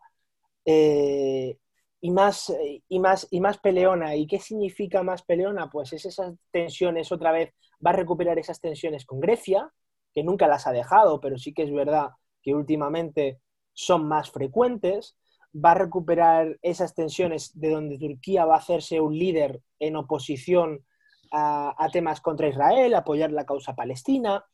eh, 0.65 1.59
y, 2.01 2.11
más, 2.13 2.55
y, 2.89 2.99
más, 3.01 3.27
y 3.31 3.41
más 3.41 3.59
peleona. 3.59 4.15
¿Y 4.17 4.27
qué 4.27 4.39
significa 4.39 5.03
más 5.03 5.23
peleona? 5.23 5.69
Pues 5.71 5.93
es 5.93 6.07
esas 6.07 6.35
tensiones 6.53 7.11
otra 7.13 7.33
vez, 7.33 7.53
va 7.85 7.91
a 7.91 7.95
recuperar 7.95 8.39
esas 8.39 8.61
tensiones 8.61 9.05
con 9.05 9.21
Grecia, 9.21 9.73
que 10.15 10.23
nunca 10.23 10.47
las 10.49 10.67
ha 10.67 10.73
dejado, 10.73 11.21
pero 11.21 11.39
sí 11.39 11.53
que 11.53 11.65
es 11.65 11.73
verdad 11.73 12.11
que 12.43 12.55
últimamente 12.55 13.41
son 13.75 14.07
más 14.07 14.31
frecuentes. 14.31 15.17
Va 15.53 15.73
a 15.73 15.75
recuperar 15.75 16.59
esas 16.63 16.95
tensiones 16.95 17.59
de 17.59 17.71
donde 17.71 17.99
Turquía 17.99 18.45
va 18.45 18.55
a 18.55 18.59
hacerse 18.59 19.01
un 19.01 19.19
líder 19.19 19.61
en 19.81 19.97
oposición 19.97 20.85
a, 21.31 21.89
temas 21.93 22.21
contra 22.21 22.49
Israel, 22.49 22.95
apoyar 22.95 23.33
la 23.33 23.47
causa 23.47 23.75
palestina, 23.75 24.45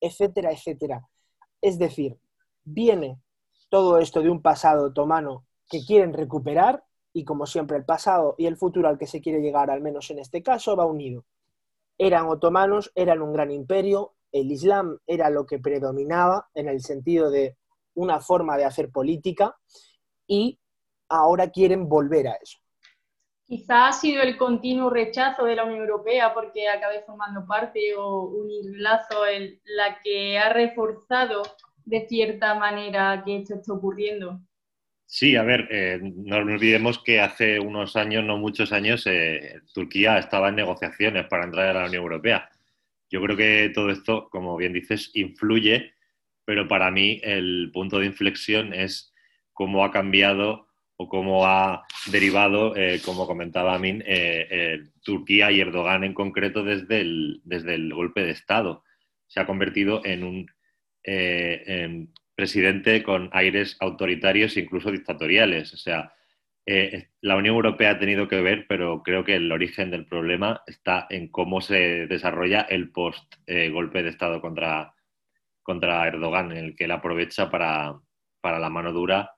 etcétera, 0.00 0.52
etcétera. 0.52 1.08
Es 1.60 1.78
decir, 1.78 2.18
viene 2.64 3.18
todo 3.68 3.98
esto 3.98 4.22
de 4.22 4.30
un 4.30 4.42
pasado 4.42 4.86
otomano 4.86 5.44
que 5.68 5.84
quieren 5.84 6.12
recuperar 6.12 6.84
y 7.12 7.24
como 7.24 7.46
siempre 7.46 7.76
el 7.76 7.84
pasado 7.84 8.34
y 8.38 8.46
el 8.46 8.56
futuro 8.56 8.88
al 8.88 8.98
que 8.98 9.06
se 9.06 9.20
quiere 9.20 9.40
llegar, 9.40 9.70
al 9.70 9.80
menos 9.80 10.10
en 10.10 10.18
este 10.18 10.42
caso, 10.42 10.76
va 10.76 10.84
unido. 10.84 11.24
Eran 11.98 12.26
otomanos, 12.26 12.92
eran 12.94 13.22
un 13.22 13.32
gran 13.32 13.50
imperio, 13.50 14.14
el 14.32 14.52
Islam 14.52 14.98
era 15.06 15.30
lo 15.30 15.46
que 15.46 15.58
predominaba 15.58 16.48
en 16.54 16.68
el 16.68 16.82
sentido 16.82 17.30
de 17.30 17.56
una 17.94 18.20
forma 18.20 18.58
de 18.58 18.66
hacer 18.66 18.90
política 18.90 19.56
y 20.26 20.58
ahora 21.08 21.50
quieren 21.50 21.88
volver 21.88 22.28
a 22.28 22.34
eso. 22.34 22.58
Quizá 23.46 23.88
ha 23.88 23.92
sido 23.92 24.22
el 24.22 24.36
continuo 24.36 24.90
rechazo 24.90 25.44
de 25.44 25.54
la 25.54 25.64
Unión 25.64 25.80
Europea 25.80 26.34
porque 26.34 26.68
acabe 26.68 27.02
formando 27.06 27.46
parte 27.46 27.94
o 27.96 28.22
un 28.22 28.82
lazo 28.82 29.22
la 29.64 30.00
que 30.02 30.36
ha 30.36 30.52
reforzado 30.52 31.42
de 31.84 32.06
cierta 32.08 32.54
manera 32.54 33.22
que 33.24 33.36
esto 33.36 33.54
está 33.54 33.72
ocurriendo. 33.72 34.40
Sí, 35.08 35.36
a 35.36 35.44
ver, 35.44 35.68
eh, 35.70 36.00
no 36.02 36.38
olvidemos 36.38 36.98
que 36.98 37.20
hace 37.20 37.60
unos 37.60 37.94
años, 37.94 38.24
no 38.24 38.38
muchos 38.38 38.72
años, 38.72 39.06
eh, 39.06 39.60
Turquía 39.72 40.18
estaba 40.18 40.48
en 40.48 40.56
negociaciones 40.56 41.26
para 41.28 41.44
entrar 41.44 41.68
a 41.68 41.80
la 41.82 41.86
Unión 41.86 42.02
Europea. 42.02 42.50
Yo 43.08 43.22
creo 43.22 43.36
que 43.36 43.70
todo 43.72 43.90
esto, 43.90 44.28
como 44.28 44.56
bien 44.56 44.72
dices, 44.72 45.12
influye, 45.14 45.94
pero 46.44 46.66
para 46.66 46.90
mí 46.90 47.20
el 47.22 47.70
punto 47.72 48.00
de 48.00 48.06
inflexión 48.06 48.74
es 48.74 49.14
cómo 49.52 49.84
ha 49.84 49.92
cambiado 49.92 50.65
o 50.96 51.08
cómo 51.08 51.46
ha 51.46 51.86
derivado, 52.10 52.74
eh, 52.74 53.00
como 53.04 53.26
comentaba 53.26 53.74
Amin, 53.74 54.02
eh, 54.06 54.48
eh, 54.50 54.84
Turquía 55.02 55.50
y 55.50 55.60
Erdogan 55.60 56.04
en 56.04 56.14
concreto 56.14 56.64
desde 56.64 57.00
el, 57.00 57.40
desde 57.44 57.74
el 57.74 57.92
golpe 57.92 58.22
de 58.22 58.30
Estado. 58.30 58.82
Se 59.26 59.40
ha 59.40 59.46
convertido 59.46 60.02
en 60.04 60.24
un, 60.24 60.50
presidente 62.34 63.04
con 63.04 63.30
aires 63.32 63.76
autoritarios 63.80 64.56
e 64.56 64.60
incluso 64.60 64.90
dictatoriales. 64.90 65.72
O 65.72 65.76
sea, 65.76 66.12
la 67.20 67.36
Unión 67.36 67.54
Europea 67.54 67.92
ha 67.92 67.98
tenido 67.98 68.26
que 68.26 68.40
ver, 68.40 68.66
pero 68.68 69.04
creo 69.04 69.24
que 69.24 69.36
el 69.36 69.52
origen 69.52 69.92
del 69.92 70.04
problema 70.04 70.62
está 70.66 71.06
en 71.10 71.28
cómo 71.28 71.60
se 71.60 72.08
desarrolla 72.08 72.62
el 72.62 72.90
post-golpe 72.90 74.02
de 74.02 74.08
Estado 74.08 74.40
contra, 74.40 74.94
contra 75.62 76.08
Erdogan, 76.08 76.50
en 76.50 76.64
el 76.64 76.76
que 76.76 76.84
él 76.84 76.90
aprovecha 76.90 77.50
para, 77.50 78.00
para 78.40 78.58
la 78.58 78.68
mano 78.68 78.92
dura 78.92 79.36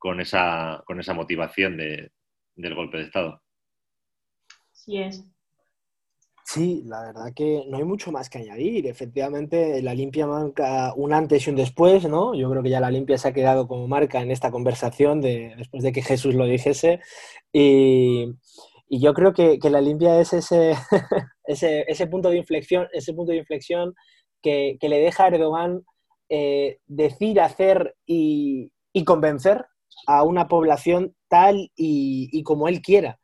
con 0.00 0.20
esa, 0.20 0.82
con 0.86 0.98
esa 0.98 1.14
motivación 1.14 1.76
de, 1.76 2.10
del 2.56 2.74
golpe 2.74 2.96
de 2.96 3.04
Estado. 3.04 3.42
Sí 4.72 4.98
es. 4.98 5.24
Sí, 6.44 6.82
la 6.84 7.02
verdad 7.02 7.32
que 7.32 7.64
no 7.68 7.76
hay 7.76 7.84
mucho 7.84 8.10
más 8.10 8.28
que 8.28 8.38
añadir. 8.38 8.86
Efectivamente, 8.88 9.80
la 9.82 9.94
limpia 9.94 10.26
marca 10.26 10.92
un 10.96 11.12
antes 11.12 11.46
y 11.46 11.50
un 11.50 11.56
después, 11.56 12.08
¿no? 12.08 12.34
Yo 12.34 12.50
creo 12.50 12.62
que 12.62 12.70
ya 12.70 12.80
la 12.80 12.90
limpia 12.90 13.18
se 13.18 13.28
ha 13.28 13.32
quedado 13.32 13.68
como 13.68 13.86
marca 13.86 14.20
en 14.20 14.32
esta 14.32 14.50
conversación 14.50 15.20
de, 15.20 15.54
después 15.56 15.84
de 15.84 15.92
que 15.92 16.02
Jesús 16.02 16.34
lo 16.34 16.46
dijese. 16.46 17.00
Y, 17.52 18.32
yo 18.88 19.14
creo 19.14 19.32
que, 19.32 19.60
la 19.70 19.80
limpia 19.80 20.18
es 20.20 20.32
ese, 20.32 20.74
ese, 21.46 22.06
punto 22.08 22.30
de 22.30 22.38
inflexión, 22.38 22.88
ese 22.92 23.12
punto 23.12 23.32
de 23.32 23.38
inflexión 23.38 23.94
que, 24.42 24.76
le 24.80 24.98
deja 24.98 25.24
a 25.24 25.28
Erdogan 25.28 25.84
eh, 26.28 26.78
decir, 26.86 27.40
hacer 27.40 27.94
y, 28.06 28.72
convencer 29.04 29.66
a 30.06 30.22
una 30.24 30.48
población 30.48 31.14
tal 31.28 31.70
y 31.76 32.42
como 32.42 32.68
él 32.68 32.82
quiera. 32.82 33.18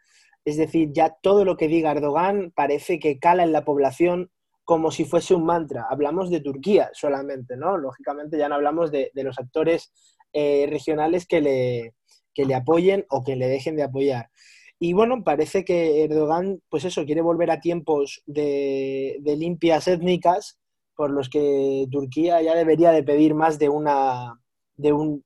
Es 0.47 0.56
decir, 0.56 0.92
ya 0.92 1.16
todo 1.21 1.45
lo 1.45 1.56
que 1.56 1.66
diga 1.66 1.90
Erdogan 1.90 2.52
parece 2.54 3.00
que 3.00 3.18
cala 3.18 3.42
en 3.42 3.50
la 3.50 3.64
población 3.64 4.30
como 4.64 4.92
si 4.92 5.04
fuese 5.04 5.35
un 5.35 5.45
mantra. 5.45 5.87
Hablamos 5.90 6.30
de 6.30 6.40
Turquía 6.40 6.88
solamente, 6.92 7.56
¿no? 7.56 7.76
Lógicamente 7.76 8.38
ya 8.38 8.49
no 8.49 8.54
hablamos 8.54 8.92
de, 8.92 9.11
los 9.14 9.38
actores 9.40 9.92
eh, 10.33 10.66
regionales 10.71 11.26
que 11.26 11.40
le, 11.40 11.95
le 12.37 12.54
apoyen 12.54 13.04
o 13.09 13.25
que 13.25 13.35
le 13.35 13.49
dejen 13.49 13.75
de 13.75 13.83
apoyar. 13.83 14.30
Y 14.78 14.92
bueno, 14.92 15.25
parece 15.25 15.64
que 15.64 16.04
Erdogan, 16.04 16.61
pues 16.68 16.85
eso, 16.85 17.04
quiere 17.04 17.23
volver 17.23 17.50
a 17.50 17.61
tiempos 17.61 18.23
de, 18.26 19.21
limpias 19.25 19.88
étnicas 19.88 20.59
por 20.95 21.11
los 21.11 21.28
que 21.28 21.88
Turquía 21.90 22.40
ya 22.40 22.54
debería 22.54 22.92
de 22.92 23.02
pedir 23.02 23.35
más 23.35 23.59
de 23.59 23.68
una, 23.68 24.40
de 24.76 24.92
un, 24.92 25.25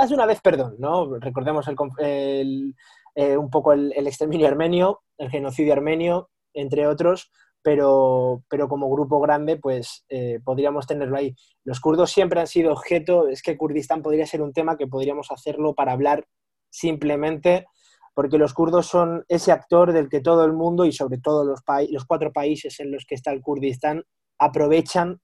más 0.00 0.08
de 0.08 0.14
una 0.14 0.24
vez 0.24 0.40
perdón, 0.40 0.76
¿no? 0.78 1.18
Recordemos 1.18 1.66
eh, 1.98 3.36
un 3.36 3.50
poco 3.50 3.74
el, 3.74 3.92
exterminio 4.06 4.48
armenio, 4.48 5.02
el 5.18 5.28
genocidio 5.28 5.74
armenio, 5.74 6.30
entre 6.54 6.86
otros, 6.86 7.30
pero, 7.60 8.42
pero 8.48 8.66
como 8.66 8.90
grupo 8.90 9.20
grande, 9.20 9.58
pues 9.58 10.06
eh, 10.08 10.40
podríamos 10.42 10.86
tenerlo 10.86 11.18
ahí. 11.18 11.34
Los 11.64 11.80
kurdos 11.80 12.10
siempre 12.10 12.40
han 12.40 12.46
sido 12.46 12.72
objeto, 12.72 13.28
es 13.28 13.42
que 13.42 13.58
Kurdistán 13.58 14.00
podría 14.00 14.24
ser 14.24 14.40
un 14.40 14.54
tema 14.54 14.78
que 14.78 14.86
podríamos 14.86 15.30
hacerlo 15.30 15.74
para 15.74 15.92
hablar 15.92 16.24
simplemente, 16.70 17.66
porque 18.14 18.38
los 18.38 18.54
kurdos 18.54 18.86
son 18.86 19.26
ese 19.28 19.52
actor 19.52 19.92
del 19.92 20.08
que 20.08 20.22
todo 20.22 20.46
el 20.46 20.54
mundo 20.54 20.86
y 20.86 20.92
sobre 20.92 21.18
todo 21.18 21.44
los, 21.44 21.60
los 21.90 22.06
cuatro 22.06 22.32
países 22.32 22.80
en 22.80 22.90
los 22.90 23.04
que 23.04 23.16
está 23.16 23.32
el 23.32 23.42
Kurdistán 23.42 24.02
aprovechan 24.38 25.20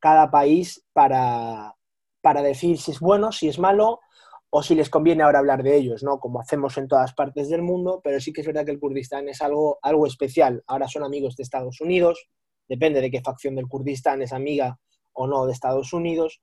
cada 0.00 0.30
país 0.30 0.84
para, 0.92 1.74
para 2.20 2.42
decir 2.42 2.76
si 2.76 2.90
es 2.90 3.00
bueno, 3.00 3.32
si 3.32 3.48
es 3.48 3.58
malo, 3.58 4.00
o 4.50 4.62
si 4.62 4.74
les 4.74 4.88
conviene 4.88 5.22
ahora 5.22 5.40
hablar 5.40 5.62
de 5.62 5.76
ellos, 5.76 6.02
¿no? 6.02 6.18
Como 6.18 6.40
hacemos 6.40 6.78
en 6.78 6.88
todas 6.88 7.12
partes 7.12 7.48
del 7.48 7.62
mundo, 7.62 8.00
pero 8.02 8.20
sí 8.20 8.32
que 8.32 8.40
es 8.40 8.46
verdad 8.46 8.64
que 8.64 8.70
el 8.70 8.80
Kurdistán 8.80 9.28
es 9.28 9.42
algo, 9.42 9.78
algo 9.82 10.06
especial. 10.06 10.62
Ahora 10.66 10.88
son 10.88 11.04
amigos 11.04 11.36
de 11.36 11.42
Estados 11.42 11.80
Unidos, 11.80 12.28
depende 12.66 13.00
de 13.00 13.10
qué 13.10 13.20
facción 13.20 13.56
del 13.56 13.68
Kurdistán 13.68 14.22
es 14.22 14.32
amiga 14.32 14.78
o 15.12 15.26
no 15.26 15.46
de 15.46 15.52
Estados 15.52 15.92
Unidos. 15.92 16.40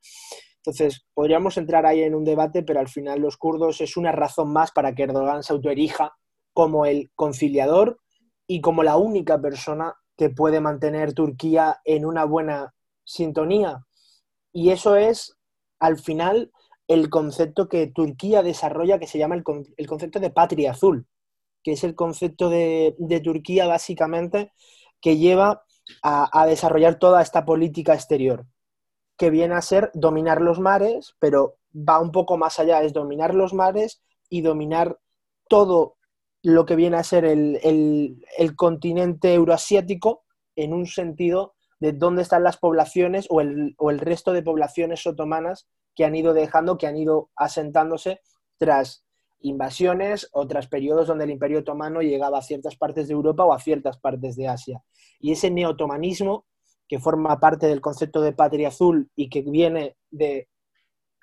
Entonces, 0.58 1.06
podríamos 1.14 1.58
entrar 1.58 1.86
ahí 1.86 2.02
en 2.02 2.16
un 2.16 2.24
debate, 2.24 2.64
pero 2.64 2.80
al 2.80 2.88
final 2.88 3.22
los 3.22 3.38
kurdos 3.38 3.82
es 3.82 3.98
una 3.98 4.12
razón 4.12 4.52
más 4.52 4.72
para 4.72 4.94
que 4.94 5.04
Erdogan 5.04 5.44
se 5.44 5.54
autoerija 5.54 6.16
como 6.54 6.86
el 6.86 7.12
conciliador 7.16 8.00
y 8.48 8.62
como 8.62 8.84
la 8.84 8.98
única 8.98 9.40
persona 9.40 9.96
que 10.18 10.30
puede 10.30 10.60
mantener 10.62 11.14
Turquía 11.14 11.82
en 11.86 12.06
una 12.06 12.26
buena 12.26 12.74
sintonía. 13.04 13.86
Y 14.52 14.72
eso 14.72 14.96
es, 14.96 15.38
al 15.80 15.98
final, 15.98 16.52
el 16.88 17.10
concepto 17.10 17.68
que 17.68 17.88
Turquía 17.88 18.44
desarrolla 18.44 19.00
que 19.00 19.08
se 19.08 19.18
llama 19.18 19.36
el, 19.36 19.44
concepto 19.88 20.20
de 20.20 20.30
patria 20.30 20.72
azul, 20.72 21.08
que 21.64 21.74
es 21.74 21.84
el 21.84 21.96
concepto 21.96 22.50
de, 22.50 22.96
Turquía 23.24 23.68
básicamente 23.68 24.52
que 25.02 25.18
lleva 25.18 25.64
a, 26.02 26.46
desarrollar 26.48 27.00
toda 27.00 27.22
esta 27.22 27.46
política 27.46 27.94
exterior, 27.94 28.46
que 29.18 29.30
viene 29.30 29.56
a 29.56 29.62
ser 29.62 29.92
dominar 29.94 30.42
los 30.42 30.60
mares, 30.60 31.16
pero 31.20 31.58
va 31.74 32.00
un 32.00 32.12
poco 32.12 32.38
más 32.38 32.60
allá, 32.60 32.84
es 32.84 32.94
dominar 32.94 33.34
los 33.34 33.54
mares 33.54 34.02
y 34.30 34.42
dominar 34.42 35.00
todo 35.48 35.98
lo 36.42 36.66
que 36.66 36.76
viene 36.76 36.98
a 36.98 37.04
ser 37.04 37.26
el, 37.26 37.60
el 38.38 38.56
continente 38.56 39.34
euroasiático 39.34 40.24
en 40.56 40.74
un 40.74 40.86
sentido 40.86 41.56
de 41.80 41.92
dónde 41.92 42.22
están 42.22 42.44
las 42.44 42.58
poblaciones 42.58 43.26
o 43.30 43.42
el, 43.42 43.76
o 43.78 43.90
el 43.90 44.00
resto 44.00 44.32
de 44.32 44.44
poblaciones 44.44 45.06
otomanas 45.06 45.68
que 45.96 46.06
han 46.06 46.16
ido 46.16 46.34
dejando, 46.34 46.78
que 46.78 46.88
han 46.88 46.98
ido 46.98 47.30
asentándose 47.36 48.22
tras 48.58 49.06
invasiones 49.40 50.30
o 50.32 50.48
tras 50.48 50.68
periodos 50.68 51.08
donde 51.08 51.26
el 51.26 51.32
Imperio 51.32 51.60
Otomano 51.60 52.02
llegaba 52.02 52.40
a 52.40 52.42
ciertas 52.42 52.76
partes 52.76 53.08
de 53.08 53.14
Europa 53.14 53.46
o 53.46 53.54
a 53.54 53.60
ciertas 53.60 53.98
partes 53.98 54.36
de 54.36 54.48
Asia. 54.48 54.84
Y 55.20 55.32
ese 55.32 55.52
neotomanismo, 55.52 56.46
que 56.88 57.00
forma 57.00 57.40
parte 57.40 57.68
del 57.68 57.82
concepto 57.82 58.22
de 58.22 58.34
patria 58.34 58.70
azul 58.70 59.10
y 59.16 59.30
que 59.30 59.42
viene 59.42 59.98
de 60.12 60.50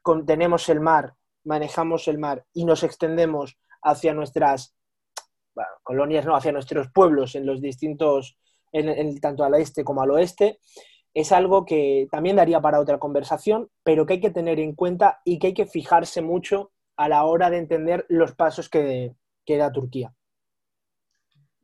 contenemos 0.02 0.68
el 0.68 0.80
mar, 0.80 1.14
manejamos 1.44 2.08
el 2.08 2.18
mar 2.18 2.44
y 2.52 2.64
nos 2.64 2.82
extendemos 2.82 3.56
hacia 3.82 4.14
nuestras 4.14 4.74
colonias, 5.82 6.24
no, 6.24 6.34
hacia 6.34 6.52
nuestros 6.52 6.90
pueblos 6.92 7.34
en 7.34 7.46
los 7.46 7.60
distintos, 7.60 8.38
en, 8.72 9.20
tanto 9.20 9.44
al 9.44 9.54
este 9.54 9.84
como 9.84 10.02
al 10.02 10.10
oeste, 10.12 10.60
es 11.14 11.32
algo 11.32 11.64
que 11.64 12.08
también 12.10 12.36
daría 12.36 12.60
para 12.60 12.80
otra 12.80 12.98
conversación, 12.98 13.68
pero 13.82 14.06
que 14.06 14.14
hay 14.14 14.20
que 14.20 14.30
tener 14.30 14.58
en 14.60 14.74
cuenta 14.74 15.20
y 15.24 15.38
que 15.38 15.48
hay 15.48 15.54
que 15.54 15.66
fijarse 15.66 16.22
mucho 16.22 16.70
a 16.96 17.08
la 17.08 17.24
hora 17.24 17.50
de 17.50 17.58
entender 17.58 18.06
los 18.08 18.34
pasos 18.34 18.68
que, 18.68 19.14
da 19.46 19.72
Turquía. 19.72 20.12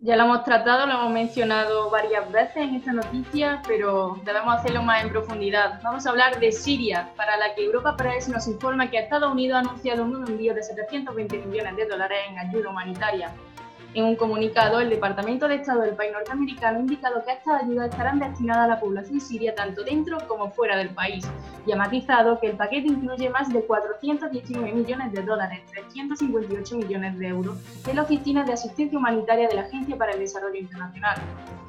Ya 0.00 0.16
lo 0.16 0.24
hemos 0.24 0.44
tratado, 0.44 0.86
lo 0.86 0.92
hemos 0.92 1.12
mencionado 1.12 1.90
varias 1.90 2.30
veces 2.30 2.56
en 2.58 2.76
esta 2.76 2.92
noticia, 2.92 3.62
pero 3.66 4.20
debemos 4.24 4.54
hacerlo 4.54 4.82
más 4.82 5.02
en 5.02 5.10
profundidad. 5.10 5.80
Vamos 5.82 6.06
a 6.06 6.10
hablar 6.10 6.38
de 6.38 6.52
Siria, 6.52 7.10
para 7.16 7.36
la 7.36 7.54
que 7.54 7.64
Europa 7.64 7.96
Press 7.96 8.28
nos 8.28 8.46
informa 8.46 8.90
que 8.90 8.98
Estados 8.98 9.32
Unidos 9.32 9.56
ha 9.56 9.60
anunciado 9.60 10.04
un 10.04 10.24
envío 10.28 10.54
de 10.54 10.62
720 10.62 11.38
millones 11.38 11.76
de 11.76 11.86
dólares 11.86 12.18
en 12.28 12.38
ayuda 12.38 12.70
humanitaria. 12.70 13.34
En 13.98 14.04
un 14.04 14.14
comunicado, 14.14 14.78
el 14.78 14.90
Departamento 14.90 15.48
de 15.48 15.56
Estado 15.56 15.80
del 15.80 15.96
país 15.96 16.12
norteamericano 16.12 16.78
ha 16.78 16.80
indicado 16.82 17.24
que 17.24 17.32
estas 17.32 17.64
ayudas 17.64 17.90
estarán 17.90 18.20
destinadas 18.20 18.66
a 18.66 18.68
la 18.68 18.78
población 18.78 19.20
siria 19.20 19.56
tanto 19.56 19.82
dentro 19.82 20.18
como 20.28 20.52
fuera 20.52 20.76
del 20.76 20.90
país 20.90 21.28
y 21.66 21.72
ha 21.72 21.76
matizado 21.76 22.38
que 22.38 22.46
el 22.46 22.56
paquete 22.56 22.86
incluye 22.86 23.28
más 23.28 23.52
de 23.52 23.60
419 23.60 24.72
millones 24.72 25.10
de 25.10 25.22
dólares, 25.22 25.62
358 25.72 26.76
millones 26.76 27.18
de 27.18 27.26
euros 27.26 27.56
de 27.82 27.92
la 27.92 28.02
Oficina 28.02 28.44
de 28.44 28.52
Asistencia 28.52 28.96
Humanitaria 28.96 29.48
de 29.48 29.56
la 29.56 29.62
Agencia 29.62 29.96
para 29.96 30.12
el 30.12 30.20
Desarrollo 30.20 30.60
Internacional. 30.60 31.16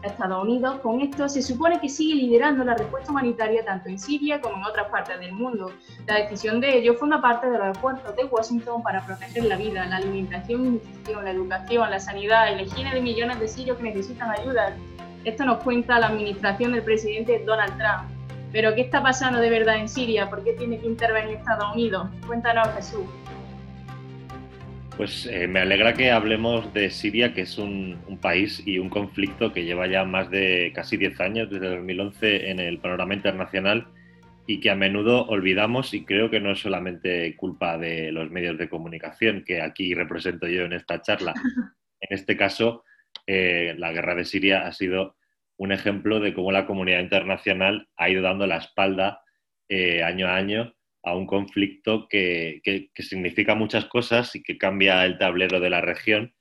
Estados 0.04 0.44
Unidos, 0.44 0.80
con 0.82 1.02
esto, 1.02 1.28
se 1.28 1.42
supone 1.42 1.82
que 1.82 1.90
sigue 1.90 2.16
liderando 2.16 2.64
la 2.64 2.76
respuesta 2.76 3.12
humanitaria 3.12 3.66
tanto 3.66 3.90
en 3.90 4.00
Siria 4.00 4.40
como 4.40 4.56
en 4.58 4.64
otras 4.64 4.88
partes 4.90 5.20
del 5.20 5.34
mundo. 5.34 5.74
La 6.06 6.16
decisión 6.16 6.62
de 6.62 6.78
ello 6.78 6.94
forma 6.94 7.22
parte 7.22 7.50
de 7.50 7.58
los 7.58 7.76
esfuerzos 7.76 8.16
de 8.16 8.24
Washington 8.24 8.82
para 8.82 9.06
proteger 9.06 9.44
la 9.46 9.58
vida, 9.58 9.86
la 9.88 9.98
alimentación, 9.98 10.80
la 11.22 11.32
educación, 11.32 11.90
la 11.90 12.00
sanidad 12.00 12.19
y 12.24 12.56
la 12.56 12.62
higiene 12.62 12.94
de 12.94 13.02
millones 13.02 13.40
de 13.40 13.48
sirios 13.48 13.78
que 13.78 13.84
necesitan 13.84 14.32
ayuda. 14.32 14.76
Esto 15.26 15.46
nos 15.46 15.64
cuenta 15.64 16.00
la 16.00 16.08
administración 16.08 16.74
del 16.74 16.84
presidente 16.84 17.44
Donald 17.46 17.78
Trump. 17.78 18.10
Pero 18.52 18.74
¿qué 18.74 18.82
está 18.82 19.04
pasando 19.04 19.40
de 19.40 19.50
verdad 19.50 19.78
en 19.78 19.88
Siria? 19.88 20.30
¿Por 20.30 20.44
qué 20.44 20.54
tiene 20.54 20.80
que 20.80 20.88
intervenir 20.88 21.38
Estados 21.38 21.74
Unidos? 21.74 22.10
Cuéntanos, 22.26 22.68
Jesús. 22.76 23.06
Pues 24.98 25.28
eh, 25.28 25.48
me 25.48 25.60
alegra 25.62 25.94
que 25.94 26.12
hablemos 26.12 26.74
de 26.74 26.90
Siria, 26.90 27.34
que 27.34 27.42
es 27.42 27.58
un, 27.58 27.98
un, 28.08 28.18
país 28.18 28.62
y 28.66 28.80
un 28.80 28.90
conflicto 28.90 29.54
que 29.54 29.64
lleva 29.64 29.88
ya 29.88 30.04
más 30.04 30.30
de 30.30 30.74
casi 30.76 30.98
10 30.98 31.22
años, 31.22 31.50
desde 31.50 31.70
2011, 31.70 32.50
en 32.50 32.60
el 32.60 32.80
panorama 32.80 33.14
internacional 33.14 33.88
y 34.50 34.60
que 34.60 34.72
a 34.72 34.76
menudo 34.76 35.28
olvidamos 35.28 35.94
y 35.94 36.06
creo 36.06 36.32
que 36.32 36.40
no 36.40 36.54
es 36.54 36.60
solamente 36.60 37.36
culpa 37.36 37.78
de 37.78 38.12
los 38.12 38.32
medios 38.32 38.58
de 38.58 38.68
comunicación 38.68 39.44
que 39.46 39.62
aquí 39.62 39.94
represento 39.94 40.48
yo 40.48 40.64
en 40.64 40.74
esta 40.74 41.04
charla, 41.04 41.36
En 42.02 42.16
este 42.18 42.38
caso, 42.38 42.84
eh, 43.28 43.76
la 43.78 43.92
guerra 43.92 44.16
de 44.16 44.26
Siria 44.26 44.68
ha 44.68 44.72
sido 44.72 45.18
un 45.58 45.72
ejemplo 45.72 46.20
de 46.20 46.34
cómo 46.34 46.52
la 46.52 46.66
comunidad 46.66 47.02
internacional 47.02 47.88
ha 47.98 48.10
ido 48.10 48.22
dando 48.22 48.48
la 48.48 48.58
espalda 48.58 49.22
eh, 49.68 50.04
año 50.04 50.28
a 50.28 50.36
año 50.36 50.74
a 51.04 51.16
un 51.16 51.26
conflicto 51.26 52.08
que, 52.10 52.62
significa 52.96 53.56
muchas 53.56 53.86
cosas 53.86 54.36
y 54.36 54.44
que 54.44 54.58
cambia 54.58 55.06
el 55.06 55.18
tablero 55.18 55.60
de 55.60 55.70
la 55.70 55.82
región, 55.82 56.34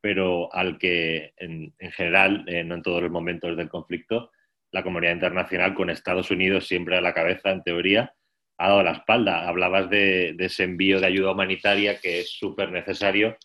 pero 0.00 0.52
al 0.54 0.78
que 0.78 1.32
en, 1.36 1.74
general, 1.92 2.44
eh, 2.46 2.64
no 2.64 2.74
en 2.74 2.82
todos 2.82 3.02
los 3.02 3.10
momentos 3.10 3.56
del 3.56 3.68
conflicto, 3.68 4.30
la 4.70 4.82
comunidad 4.82 5.12
internacional, 5.12 5.74
con 5.74 5.90
Estados 5.90 6.30
Unidos 6.30 6.66
siempre 6.66 6.96
a 6.96 7.00
la 7.00 7.14
cabeza, 7.14 7.50
en 7.50 7.62
teoría, 7.62 8.14
ha 8.58 8.68
dado 8.68 8.82
la 8.82 8.92
espalda. 8.92 9.48
Hablabas 9.48 9.90
de, 9.90 10.34
ese 10.38 10.64
envío 10.64 11.00
de 11.00 11.06
ayuda 11.06 11.32
humanitaria 11.32 11.98
que 12.00 12.20
es 12.20 12.30
súper 12.30 12.70
necesario, 12.70 13.36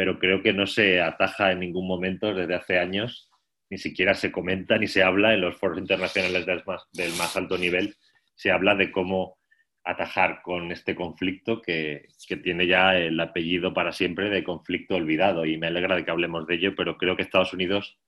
pero 0.00 0.18
creo 0.18 0.42
que 0.42 0.54
no 0.54 0.66
se 0.66 1.02
ataja 1.02 1.52
en 1.52 1.60
ningún 1.60 1.86
momento 1.86 2.32
desde 2.32 2.54
hace 2.54 2.78
años, 2.78 3.30
ni 3.68 3.76
siquiera 3.76 4.14
se 4.14 4.32
comenta 4.32 4.78
ni 4.78 4.86
se 4.86 5.02
habla 5.02 5.34
en 5.34 5.42
los 5.42 5.58
foros 5.58 5.76
internacionales 5.76 6.46
del 6.46 7.12
más, 7.18 7.36
alto 7.36 7.58
nivel, 7.58 7.94
se 8.34 8.50
habla 8.50 8.74
de 8.74 8.90
cómo 8.92 9.36
atajar 9.84 10.40
con 10.40 10.72
este 10.72 10.94
conflicto 10.94 11.60
que, 11.60 12.06
tiene 12.42 12.66
ya 12.66 12.96
el 12.96 13.20
apellido 13.20 13.74
para 13.74 13.92
siempre 13.92 14.30
de 14.30 14.42
conflicto 14.42 14.94
olvidado 14.94 15.44
y 15.44 15.58
me 15.58 15.66
alegra 15.66 15.96
de 15.96 16.06
que 16.06 16.10
hablemos 16.10 16.46
de 16.46 16.54
ello, 16.54 16.74
pero 16.74 16.96
creo 16.96 17.14
que 17.14 17.22
Estados 17.22 17.52
Unidos 17.52 17.98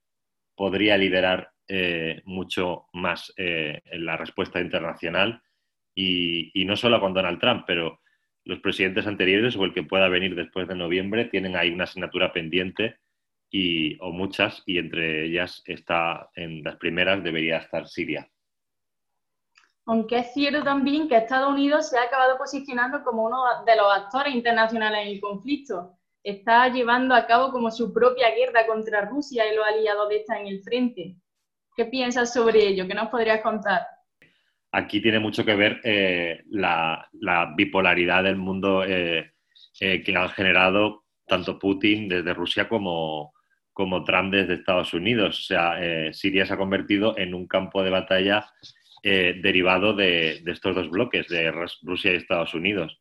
podría 0.55 0.97
liderar 0.97 1.51
eh, 1.67 2.23
mucho 2.25 2.87
más 2.93 3.31
eh, 3.37 3.83
la 3.91 4.17
respuesta 4.17 4.59
internacional 4.59 5.43
y, 5.93 6.65
no 6.65 6.75
solo 6.75 6.99
con 6.99 7.13
Donald 7.13 7.39
Trump, 7.39 7.65
pero 7.67 7.99
los 8.45 8.59
presidentes 8.59 9.07
anteriores 9.07 9.55
o 9.55 9.63
el 9.63 9.73
que 9.73 9.83
pueda 9.83 10.07
venir 10.09 10.35
después 10.35 10.67
de 10.67 10.75
noviembre 10.75 11.25
tienen 11.25 11.55
ahí 11.55 11.69
una 11.69 11.85
asignatura 11.85 12.33
pendiente 12.33 12.97
y, 13.49 13.97
o 13.99 14.11
muchas 14.11 14.63
y 14.65 14.77
entre 14.79 15.25
ellas 15.25 15.61
está 15.65 16.29
en 16.35 16.63
las 16.63 16.75
primeras 16.77 17.23
debería 17.23 17.57
estar 17.57 17.87
Siria. 17.87 18.27
Aunque 19.85 20.19
es 20.19 20.33
cierto 20.33 20.63
también 20.63 21.09
que 21.09 21.17
Estados 21.17 21.51
Unidos 21.51 21.89
se 21.89 21.97
ha 21.97 22.03
acabado 22.03 22.37
posicionando 22.37 23.03
como 23.03 23.25
uno 23.25 23.43
de 23.65 23.75
los 23.75 23.93
actores 23.93 24.33
internacionales 24.33 25.01
en 25.01 25.07
el 25.09 25.21
conflicto. 25.21 25.97
Está 26.23 26.69
llevando 26.69 27.13
a 27.13 27.27
cabo 27.27 27.51
como 27.51 27.69
su 27.69 27.93
propia 27.93 28.33
guerra 28.33 28.65
contra 28.65 29.01
Rusia 29.01 29.43
y 29.45 29.55
los 29.55 29.65
aliados 29.65 30.07
de 30.07 30.17
esta 30.17 30.39
en 30.39 30.47
el 30.47 30.63
frente. 30.63 31.17
¿Qué 31.75 31.85
piensas 31.85 32.31
sobre 32.31 32.65
ello? 32.65 32.87
¿Qué 32.87 32.93
nos 32.93 33.09
podrías 33.09 33.41
contar? 33.41 33.85
Aquí 34.75 35.01
tiene 35.01 35.19
mucho 35.19 35.45
que 35.45 35.55
ver 35.55 35.81
eh, 35.83 36.41
la, 36.49 37.07
bipolaridad 37.55 38.23
del 38.23 38.37
mundo 38.37 38.83
eh, 38.83 39.33
eh, 39.79 40.01
que 40.01 40.17
han 40.17 40.29
generado 40.29 41.03
tanto 41.27 41.59
Putin 41.59 42.09
desde 42.09 42.33
Rusia 42.33 42.67
como, 42.67 43.35
como 43.71 44.03
Trump 44.03 44.33
desde 44.33 44.55
Estados 44.55 44.95
Unidos. 44.95 45.41
O 45.41 45.43
sea, 45.43 46.11
Siria 46.11 46.47
se 46.47 46.53
ha 46.53 46.57
convertido 46.57 47.15
en 47.19 47.35
un 47.35 47.47
campo 47.47 47.83
de 47.83 47.91
batalla 47.91 48.49
derivado 49.03 49.93
de, 49.93 50.41
estos 50.47 50.75
dos 50.75 50.89
bloques, 50.89 51.27
de 51.27 51.51
Rusia 51.51 52.11
y 52.11 52.15
Estados 52.15 52.55
Unidos. 52.55 52.99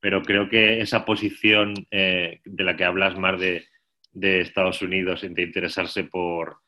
Pero 0.00 0.22
creo 0.22 0.48
que 0.48 0.80
esa 0.80 1.04
posición 1.04 1.74
de 1.90 2.40
la 2.44 2.76
que 2.76 2.84
hablas 2.84 3.16
más 3.16 3.38
de, 3.38 3.64
de 4.12 4.40
Estados 4.40 4.82
Unidos, 4.82 5.20
de 5.22 5.42
interesarse 5.42 6.02
por, 6.02 6.58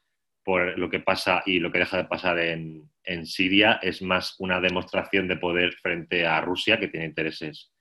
por 0.44 0.78
lo 0.78 0.88
que 0.88 1.00
pasa 1.00 1.42
y 1.44 1.58
lo 1.58 1.72
que 1.72 1.80
deja 1.80 1.96
de 1.96 2.04
pasar 2.04 2.38
en, 2.38 2.88
Siria 3.26 3.78
es 3.82 4.02
más 4.02 4.36
una 4.38 4.60
demostración 4.60 5.28
de 5.28 5.36
poder 5.36 5.72
frente 5.74 6.26
a 6.26 6.40
Rusia, 6.40 6.78
que 6.78 6.88
tiene 6.88 7.06
intereses 7.06 7.72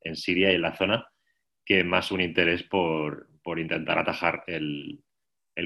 en 0.00 0.16
Siria 0.16 0.50
y 0.50 0.54
en 0.54 0.62
la 0.62 0.76
zona, 0.76 1.06
que 1.64 1.84
más 1.84 2.10
un 2.10 2.20
interés 2.20 2.62
por, 2.62 3.28
intentar 3.58 3.98
atajar 3.98 4.44
el, 4.46 5.02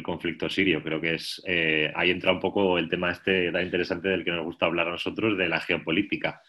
conflicto 0.03 0.49
sirio. 0.49 0.83
Creo 0.83 1.01
que 1.01 1.15
es 1.15 1.41
eh, 1.47 1.93
ahí 1.95 2.11
entra 2.11 2.33
un 2.33 2.41
poco 2.41 2.79
el 2.79 2.89
tema 2.89 3.13
este 3.13 3.53
tan 3.53 3.65
interesante 3.65 4.09
del 4.09 4.25
que 4.25 4.33
nos 4.33 4.45
gusta 4.45 4.67
hablar 4.67 4.89
a 4.89 4.93
nosotros, 4.93 5.39
de 5.39 5.49
la 5.49 5.61
geopolítica. 5.61 6.41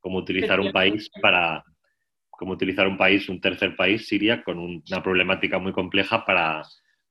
Cómo 0.00 0.18
utilizar 0.18 0.58
un 0.58 0.72
país 0.72 1.08
para 1.22 1.62
cómo 2.38 2.52
utilizar 2.52 2.88
un 2.88 2.96
país, 2.96 3.28
un 3.28 3.40
tercer 3.40 3.76
país, 3.76 4.08
Siria, 4.08 4.42
con 4.42 4.58
una 4.58 5.02
problemática 5.02 5.58
muy 5.58 5.72
compleja 5.72 6.24
para, 6.24 6.62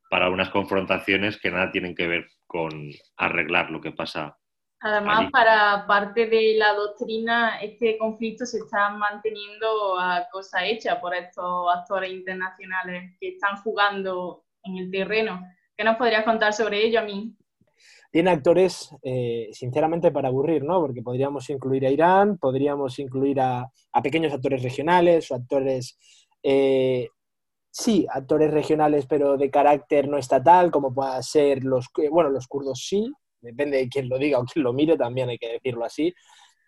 para 0.10 0.30
unas 0.30 0.50
confrontaciones 0.50 1.38
que 1.38 1.52
nada 1.52 1.72
tienen 1.72 1.96
que 1.96 2.08
ver 2.08 2.28
con 2.46 2.90
arreglar 3.18 3.72
lo 3.72 3.82
que 3.82 3.92
pasa. 3.92 4.38
Además, 4.80 5.32
para 5.32 5.86
parte 5.88 6.28
de 6.28 6.56
la 6.56 6.74
doctrina, 6.74 7.60
este 7.62 7.98
conflicto 7.98 8.46
se 8.46 8.60
está 8.60 8.90
manteniendo 8.92 10.00
a 10.00 10.28
cosa 10.32 10.66
hecha 10.66 11.02
por 11.02 11.16
estos 11.16 11.76
actores 11.76 12.12
internacionales 12.12 13.16
que 13.20 13.30
están 13.30 13.58
jugando 13.64 14.44
en 14.64 14.78
el 14.78 14.92
terreno. 14.92 15.42
¿Qué 15.76 15.84
nos 15.84 15.98
podrías 15.98 16.24
contar 16.24 16.54
sobre 16.54 16.86
ello 16.86 17.00
a 17.00 17.04
mí? 17.04 17.36
Tiene 18.12 18.30
actores, 18.30 18.90
eh, 19.02 19.50
sinceramente, 19.52 20.12
para 20.12 20.28
aburrir, 20.28 20.64
¿no? 20.64 20.80
Porque 20.80 21.02
podríamos 21.02 21.50
incluir 21.50 21.86
a 21.86 21.90
Irán, 21.92 22.38
podríamos 22.38 23.00
incluir 23.00 23.42
a, 23.42 23.72
pequeños 24.04 24.32
actores 24.32 24.62
regionales 24.62 25.32
o 25.32 25.36
actores 25.36 25.98
eh, 26.44 27.10
sí, 27.72 28.06
actores 28.10 28.52
regionales, 28.52 29.06
pero 29.08 29.38
de 29.38 29.50
carácter 29.50 30.08
no 30.08 30.18
estatal, 30.18 30.72
como 30.72 30.94
puedan 30.94 31.22
ser 31.24 31.64
los, 31.64 31.88
bueno, 32.12 32.30
los 32.30 32.48
kurdos 32.48 32.86
sí, 32.88 33.12
depende 33.42 33.78
de 33.78 33.90
quién 33.90 34.10
lo 34.10 34.18
diga 34.18 34.40
o 34.40 34.46
quién 34.46 34.64
lo 34.64 34.74
mire, 34.74 34.98
también 34.98 35.30
hay 35.30 35.38
que 35.38 35.54
decirlo 35.54 35.86
así, 35.86 36.14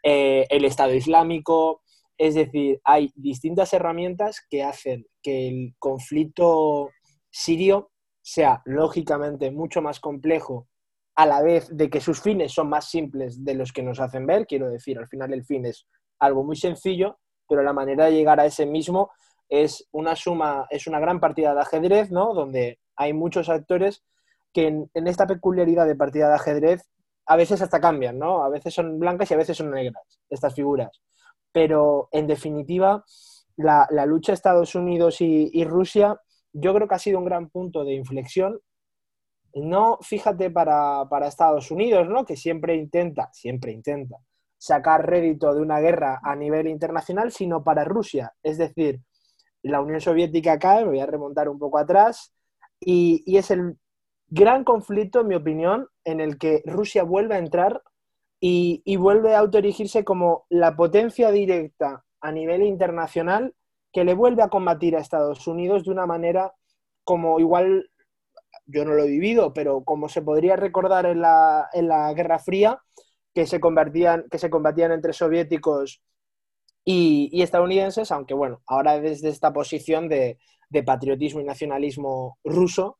eh, 0.03 0.45
el 0.49 0.65
Estado 0.65 0.93
Islámico, 0.93 1.82
es 2.17 2.36
decir, 2.36 2.79
hay 2.84 3.12
distintas 3.15 3.73
herramientas 3.73 4.45
que 4.49 4.63
hacen 4.63 5.05
que 5.21 5.47
el 5.47 5.75
conflicto 5.79 6.89
sirio 7.29 7.91
sea 8.21 8.62
lógicamente 8.65 9.51
mucho 9.51 9.82
más 9.82 9.99
complejo 9.99 10.67
a 11.15 11.25
la 11.25 11.41
vez 11.41 11.75
de 11.75 11.89
que 11.89 11.99
sus 11.99 12.21
fines 12.21 12.53
son 12.53 12.69
más 12.69 12.89
simples 12.89 13.43
de 13.43 13.53
los 13.53 13.73
que 13.73 13.84
nos 13.84 13.99
hacen 13.99 14.25
ver, 14.25 14.47
quiero 14.47 14.69
decir, 14.69 14.97
al 14.97 15.08
final 15.08 15.34
el 15.34 15.43
fin 15.43 15.65
es 15.65 15.86
algo 16.19 16.43
muy 16.43 16.55
sencillo, 16.55 17.19
pero 17.47 17.63
la 17.63 17.73
manera 17.73 18.05
de 18.05 18.13
llegar 18.13 18.39
a 18.39 18.45
ese 18.45 18.65
mismo 18.65 19.12
es 19.49 19.88
una 19.91 20.15
suma, 20.15 20.67
es 20.69 20.88
una 20.88 20.99
gran 20.99 21.19
partida 21.19 21.53
de 21.53 21.62
ajedrez, 21.62 22.12
¿no? 22.12 22.34
Donde 22.34 22.79
hay 22.95 23.13
muchos 23.13 23.49
actores 23.49 24.03
que 24.53 24.67
en, 24.67 25.07
esta 25.07 25.27
peculiaridad 25.27 25.85
de 25.88 25.95
partida 25.95 26.29
de 26.29 26.35
ajedrez 26.35 26.89
a 27.25 27.35
veces 27.35 27.62
hasta 27.62 27.79
cambian, 27.79 28.17
¿no? 28.17 28.43
A 28.43 28.49
veces 28.49 28.73
son 28.73 28.99
blancas 28.99 29.29
y 29.29 29.33
a 29.33 29.38
veces 29.38 29.57
son 29.57 29.71
negras 29.71 30.19
estas 30.29 30.55
figuras. 30.55 30.89
Pero 31.51 32.09
en 32.12 32.27
definitiva, 32.27 33.03
la, 33.57 33.88
lucha 34.05 34.33
Estados 34.33 34.75
Unidos 34.75 35.21
y, 35.21 35.63
Rusia 35.63 36.19
yo 36.51 36.73
creo 36.73 36.88
que 36.88 36.95
ha 36.95 36.99
sido 36.99 37.19
un 37.19 37.25
gran 37.25 37.49
punto 37.49 37.83
de 37.83 37.93
inflexión. 37.93 38.59
No, 39.53 39.99
fíjate, 40.01 40.49
para, 40.49 41.07
para 41.09 41.27
Estados 41.27 41.69
Unidos, 41.71 42.07
¿no? 42.07 42.25
Que 42.25 42.35
siempre 42.35 42.75
intenta, 42.75 43.29
siempre 43.33 43.71
intenta 43.71 44.17
sacar 44.59 45.07
rédito 45.07 45.53
de 45.55 45.62
una 45.62 45.79
guerra 45.79 46.19
a 46.21 46.35
nivel 46.35 46.67
internacional, 46.67 47.31
sino 47.31 47.63
para 47.63 47.85
Rusia. 47.85 48.33
Es 48.43 48.57
decir, 48.57 49.01
la 49.63 49.81
Unión 49.81 50.01
Soviética 50.01 50.59
cae, 50.59 50.83
me 50.83 50.91
voy 50.91 50.99
a 50.99 51.05
remontar 51.05 51.49
un 51.49 51.57
poco 51.57 51.77
atrás, 51.77 52.33
y, 52.79 53.23
es 53.38 53.51
el 53.51 53.77
gran 54.30 54.63
conflicto, 54.63 55.22
en 55.22 55.28
mi 55.28 55.36
opinión, 55.36 55.88
en 56.04 56.20
el 56.20 56.38
que 56.38 56.62
Rusia 56.65 57.04
vuelve 57.04 57.36
a 57.36 57.39
entrar 57.39 57.82
y, 58.39 58.96
vuelve 58.98 59.36
a 59.36 59.39
autoerigirse 59.39 60.04
como 60.04 60.46
la 60.50 60.76
potencia 60.76 61.32
directa 61.32 62.06
a 62.22 62.32
nivel 62.32 62.63
internacional 62.63 63.54
que 63.92 64.04
le 64.04 64.13
vuelve 64.13 64.44
a 64.44 64.50
combatir 64.50 64.96
a 64.96 65.00
Estados 65.00 65.48
Unidos 65.48 65.84
de 65.84 65.92
una 65.92 66.06
manera 66.06 66.54
como 67.04 67.39
igual, 67.39 67.89
yo 68.65 68.86
no 68.86 68.94
lo 68.94 69.04
he 69.04 69.10
vivido, 69.10 69.54
pero 69.54 69.84
como 69.84 70.10
se 70.10 70.22
podría 70.22 70.56
recordar 70.56 71.06
en 71.08 71.22
la, 71.22 71.70
en 71.74 71.88
la 71.88 72.13
Guerra 72.13 72.39
Fría, 72.39 72.82
que 73.34 73.48
se, 73.48 73.60
convertían, 73.60 74.26
que 74.30 74.38
se 74.38 74.50
combatían 74.50 74.92
entre 74.92 75.13
soviéticos 75.13 76.02
y, 76.86 77.42
estadounidenses, 77.42 78.12
aunque 78.12 78.34
bueno, 78.34 78.62
ahora 78.68 79.00
desde 79.00 79.30
esta 79.30 79.54
posición 79.54 80.10
de, 80.10 80.38
patriotismo 80.86 81.42
y 81.42 81.44
nacionalismo 81.44 82.38
ruso, 82.44 82.98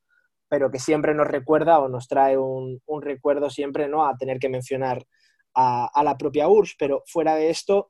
pero 0.50 0.72
que 0.72 0.80
siempre 0.80 1.14
nos 1.14 1.28
recuerda 1.28 1.80
o 1.80 1.88
nos 1.88 2.08
trae 2.08 2.38
un, 2.38 2.82
recuerdo 3.02 3.50
siempre 3.50 3.88
¿no? 3.88 4.06
a 4.06 4.18
tener 4.18 4.40
que 4.40 4.50
mencionar 4.50 5.06
a, 5.54 6.04
la 6.04 6.18
propia 6.18 6.48
URSS, 6.48 6.76
pero 6.78 7.04
fuera 7.06 7.36
de 7.36 7.50
esto, 7.50 7.90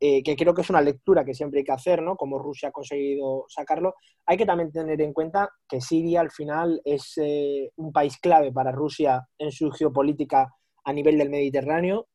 eh, 0.00 0.22
que 0.22 0.36
creo 0.36 0.54
que 0.54 0.62
es 0.62 0.70
una 0.70 0.80
lectura 0.80 1.24
que 1.24 1.34
siempre 1.34 1.60
hay 1.60 1.64
que 1.64 1.72
hacer, 1.72 2.02
¿no? 2.02 2.16
como 2.16 2.38
Rusia 2.38 2.70
ha 2.70 2.72
conseguido 2.72 3.44
sacarlo, 3.48 3.94
hay 4.26 4.36
que 4.36 4.46
también 4.46 4.72
tener 4.72 5.00
en 5.02 5.12
cuenta 5.12 5.50
que 5.68 5.80
Siria 5.80 6.20
al 6.20 6.30
final 6.30 6.80
es 6.84 7.12
eh, 7.18 7.70
un 7.76 7.92
país 7.92 8.16
clave 8.18 8.52
para 8.52 8.72
Rusia 8.72 9.28
en 9.38 9.52
su 9.52 9.70
geopolítica 9.70 10.54
a 10.84 10.92
nivel 10.92 11.18
del 11.18 11.30
Mediterráneo. 11.30 12.08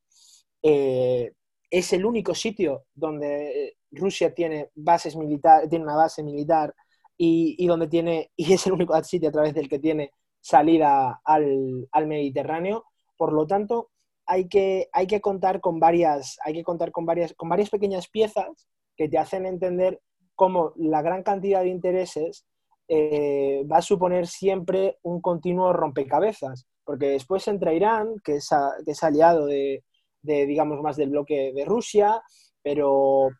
Eh, 0.62 1.32
es 1.70 1.92
el 1.92 2.04
único 2.04 2.34
sitio 2.34 2.84
donde 2.94 3.66
eh, 3.66 3.76
Rusia 3.90 4.34
tiene 4.34 4.70
bases 4.74 5.16
militar, 5.16 5.68
tiene 5.68 5.84
una 5.84 5.96
base 5.96 6.22
militar 6.22 6.74
y, 7.18 7.66
donde 7.66 7.88
tiene, 7.88 8.30
y 8.36 8.52
es 8.52 8.66
el 8.66 8.72
único 8.72 9.02
sitio 9.04 9.28
a 9.28 9.32
través 9.32 9.54
del 9.54 9.68
que 9.68 9.78
tiene 9.78 10.12
salida 10.40 11.20
al, 11.24 11.88
Mediterráneo. 12.06 12.84
Por 13.16 13.32
lo 13.32 13.46
tanto, 13.46 13.90
hay 14.26 14.48
que, 14.48 14.88
hay 14.92 15.06
que 15.06 15.20
contar 15.20 15.60
con 15.60 15.80
varias, 15.80 16.38
hay 16.44 16.54
que 16.54 16.64
contar 16.64 16.92
con 16.92 17.06
varias, 17.06 17.34
con 17.34 17.48
varias 17.48 17.70
pequeñas 17.70 18.08
piezas 18.08 18.68
que 18.96 19.08
te 19.08 19.18
hacen 19.18 19.46
entender 19.46 20.00
cómo 20.34 20.72
la 20.76 21.02
gran 21.02 21.22
cantidad 21.22 21.62
de 21.62 21.68
intereses 21.68 22.46
eh, 22.88 23.64
va 23.70 23.78
a 23.78 23.82
suponer 23.82 24.26
siempre 24.26 24.98
un 25.02 25.20
continuo 25.20 25.72
rompecabezas. 25.72 26.66
Porque 26.84 27.06
después 27.08 27.46
entra 27.48 27.74
Irán, 27.74 28.14
que 28.22 28.38
que 28.84 28.90
es 28.92 29.02
aliado 29.02 29.46
de, 29.46 29.82
digamos, 30.22 30.80
más 30.82 30.96
del 30.96 31.10
bloque 31.10 31.52
de 31.52 31.64
Rusia, 31.64 32.22
pero 32.62 33.30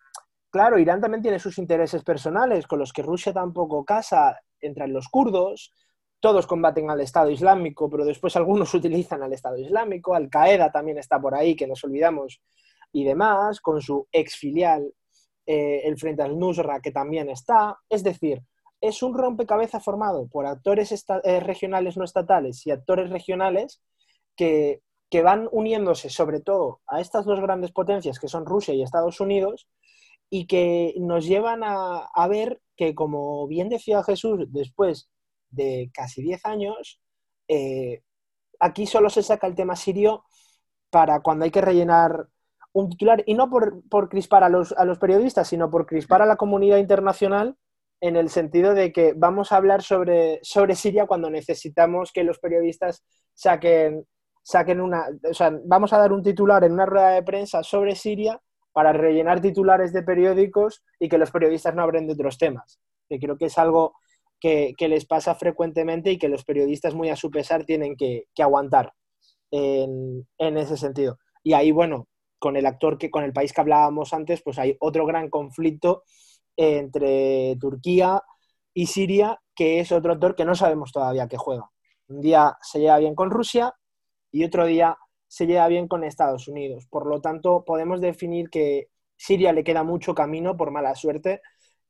claro, 0.56 0.78
Irán 0.78 1.02
también 1.02 1.20
tiene 1.20 1.38
sus 1.38 1.58
intereses 1.58 2.02
personales 2.02 2.66
con 2.66 2.78
los 2.78 2.90
que 2.94 3.02
Rusia 3.02 3.30
tampoco 3.30 3.84
casa, 3.84 4.40
entran 4.58 4.90
los 4.90 5.08
kurdos, 5.08 5.70
todos 6.18 6.46
combaten 6.46 6.90
al 6.90 7.02
Estado 7.02 7.30
Islámico, 7.30 7.90
pero 7.90 8.06
después 8.06 8.34
algunos 8.36 8.72
utilizan 8.80 9.22
al 9.22 9.34
Estado 9.34 9.58
Islámico, 9.58 10.14
Al 10.14 10.30
Qaeda 10.30 10.72
también 10.72 10.96
está 10.96 11.20
por 11.20 11.34
ahí, 11.34 11.54
que 11.54 11.66
nos 11.66 11.84
olvidamos 11.84 12.40
y 12.90 13.04
demás, 13.04 13.60
con 13.60 13.82
su 13.82 14.08
ex 14.10 14.36
filial, 14.36 14.94
eh, 15.44 15.82
el 15.84 15.98
Frente 15.98 16.22
al 16.22 16.38
Nusra, 16.38 16.80
que 16.80 16.90
también 16.90 17.28
está. 17.28 17.76
Es 17.90 18.02
decir, 18.02 18.42
es 18.80 19.02
un 19.02 19.12
rompecabezas 19.12 19.84
formado 19.84 20.26
por 20.26 20.46
actores 20.46 21.04
eh, 21.22 21.40
regionales 21.40 21.98
no 21.98 22.04
estatales 22.04 22.66
y 22.66 22.70
actores 22.70 23.10
regionales 23.10 23.82
que, 24.34 24.80
van 25.22 25.48
uniéndose 25.52 26.08
sobre 26.10 26.40
todo 26.40 26.80
a 26.86 27.00
estas 27.00 27.26
dos 27.26 27.40
grandes 27.40 27.72
potencias 27.72 28.18
que 28.18 28.28
son 28.28 28.46
Rusia 28.46 28.74
y 28.74 28.82
Estados 28.82 29.20
Unidos 29.20 29.66
y 30.30 30.46
que 30.46 30.94
nos 30.98 31.26
llevan 31.26 31.62
a, 31.64 32.26
ver 32.28 32.60
que, 32.76 32.94
como 32.94 33.46
bien 33.46 33.68
decía 33.68 34.02
Jesús, 34.02 34.46
después 34.48 35.08
de 35.50 35.90
casi 35.94 36.22
10 36.22 36.44
años, 36.46 37.00
eh, 37.48 38.02
aquí 38.58 38.86
solo 38.86 39.10
se 39.10 39.22
saca 39.22 39.46
el 39.46 39.54
tema 39.54 39.76
sirio 39.76 40.24
para 40.90 41.20
cuando 41.20 41.44
hay 41.44 41.50
que 41.50 41.60
rellenar 41.60 42.28
un 42.72 42.90
titular, 42.90 43.22
y 43.26 43.34
no 43.34 43.48
por, 43.48 43.82
por 43.88 44.08
crispar 44.08 44.44
a 44.44 44.48
los, 44.48 44.72
a 44.72 44.84
los 44.84 44.98
periodistas, 44.98 45.48
sino 45.48 45.70
por 45.70 45.86
crispar 45.86 46.20
a 46.20 46.26
la 46.26 46.36
comunidad 46.36 46.76
internacional 46.76 47.56
en 48.00 48.16
el 48.16 48.28
sentido 48.28 48.74
de 48.74 48.92
que 48.92 49.14
vamos 49.16 49.50
a 49.50 49.56
hablar 49.56 49.82
sobre, 49.82 50.40
sobre 50.42 50.74
Siria 50.74 51.06
cuando 51.06 51.30
necesitamos 51.30 52.12
que 52.12 52.24
los 52.24 52.38
periodistas 52.38 53.02
saquen, 53.32 54.06
saquen 54.42 54.80
una... 54.80 55.06
O 55.28 55.32
sea, 55.32 55.58
vamos 55.64 55.92
a 55.92 55.98
dar 55.98 56.12
un 56.12 56.22
titular 56.22 56.64
en 56.64 56.72
una 56.72 56.84
rueda 56.84 57.10
de 57.10 57.22
prensa 57.22 57.62
sobre 57.62 57.94
Siria 57.94 58.40
para 58.76 58.92
rellenar 58.92 59.40
titulares 59.40 59.94
de 59.94 60.02
periódicos 60.02 60.84
y 61.00 61.08
que 61.08 61.16
los 61.16 61.30
periodistas 61.30 61.74
no 61.74 61.80
hablen 61.80 62.06
de 62.06 62.12
otros 62.12 62.36
temas. 62.36 62.78
Que 63.08 63.18
creo 63.18 63.38
que 63.38 63.46
es 63.46 63.56
algo 63.56 63.94
que, 64.38 64.74
les 64.78 65.06
pasa 65.06 65.34
frecuentemente 65.34 66.10
y 66.10 66.18
que 66.18 66.28
los 66.28 66.44
periodistas, 66.44 66.94
muy 66.94 67.08
a 67.08 67.16
su 67.16 67.30
pesar, 67.30 67.64
tienen 67.64 67.96
que, 67.96 68.26
aguantar 68.38 68.92
en, 69.50 70.28
en, 70.36 70.58
ese 70.58 70.76
sentido. 70.76 71.18
Y 71.42 71.54
ahí, 71.54 71.70
bueno, 71.70 72.06
con 72.38 72.54
el 72.54 72.66
actor 72.66 72.98
que, 72.98 73.10
con 73.10 73.24
el 73.24 73.32
país 73.32 73.54
que 73.54 73.62
hablábamos 73.62 74.12
antes, 74.12 74.42
pues 74.42 74.58
hay 74.58 74.76
otro 74.78 75.06
gran 75.06 75.30
conflicto 75.30 76.02
entre 76.54 77.56
Turquía 77.58 78.20
y 78.74 78.88
Siria, 78.88 79.40
que 79.54 79.80
es 79.80 79.90
otro 79.90 80.12
actor 80.12 80.34
que 80.36 80.44
no 80.44 80.54
sabemos 80.54 80.92
todavía 80.92 81.28
que 81.28 81.38
juega. 81.38 81.70
Un 82.08 82.20
día 82.20 82.58
se 82.60 82.80
lleva 82.80 82.98
bien 82.98 83.14
con 83.14 83.30
Rusia 83.30 83.72
y 84.30 84.44
otro 84.44 84.66
día 84.66 84.98
se 85.28 85.46
lleva 85.46 85.68
bien 85.68 85.88
con 85.88 86.04
Estados 86.04 86.48
Unidos. 86.48 86.86
Por 86.90 87.06
lo 87.06 87.20
tanto, 87.20 87.64
podemos 87.64 88.00
definir 88.00 88.50
que 88.50 88.88
Siria 89.16 89.52
le 89.52 89.64
queda 89.64 89.82
mucho 89.82 90.14
camino 90.14 90.56
por 90.56 90.70
mala 90.70 90.94
suerte, 90.94 91.40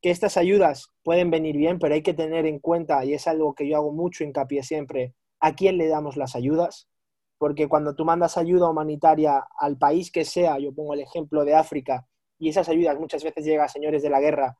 que 0.00 0.10
estas 0.10 0.36
ayudas 0.36 0.92
pueden 1.02 1.30
venir 1.30 1.56
bien, 1.56 1.78
pero 1.78 1.94
hay 1.94 2.02
que 2.02 2.14
tener 2.14 2.46
en 2.46 2.58
cuenta, 2.60 3.04
y 3.04 3.14
es 3.14 3.26
algo 3.26 3.54
que 3.54 3.68
yo 3.68 3.76
hago 3.76 3.92
mucho 3.92 4.24
hincapié 4.24 4.62
siempre, 4.62 5.14
a 5.40 5.54
quién 5.54 5.78
le 5.78 5.88
damos 5.88 6.16
las 6.16 6.36
ayudas, 6.36 6.88
porque 7.38 7.68
cuando 7.68 7.94
tú 7.94 8.04
mandas 8.04 8.36
ayuda 8.36 8.70
humanitaria 8.70 9.44
al 9.58 9.76
país 9.78 10.10
que 10.10 10.24
sea, 10.24 10.58
yo 10.58 10.72
pongo 10.74 10.94
el 10.94 11.00
ejemplo 11.00 11.44
de 11.44 11.54
África, 11.54 12.06
y 12.38 12.48
esas 12.50 12.68
ayudas 12.68 12.98
muchas 12.98 13.24
veces 13.24 13.44
llegan 13.44 13.64
a 13.64 13.68
señores 13.68 14.02
de 14.02 14.10
la 14.10 14.20
guerra, 14.20 14.56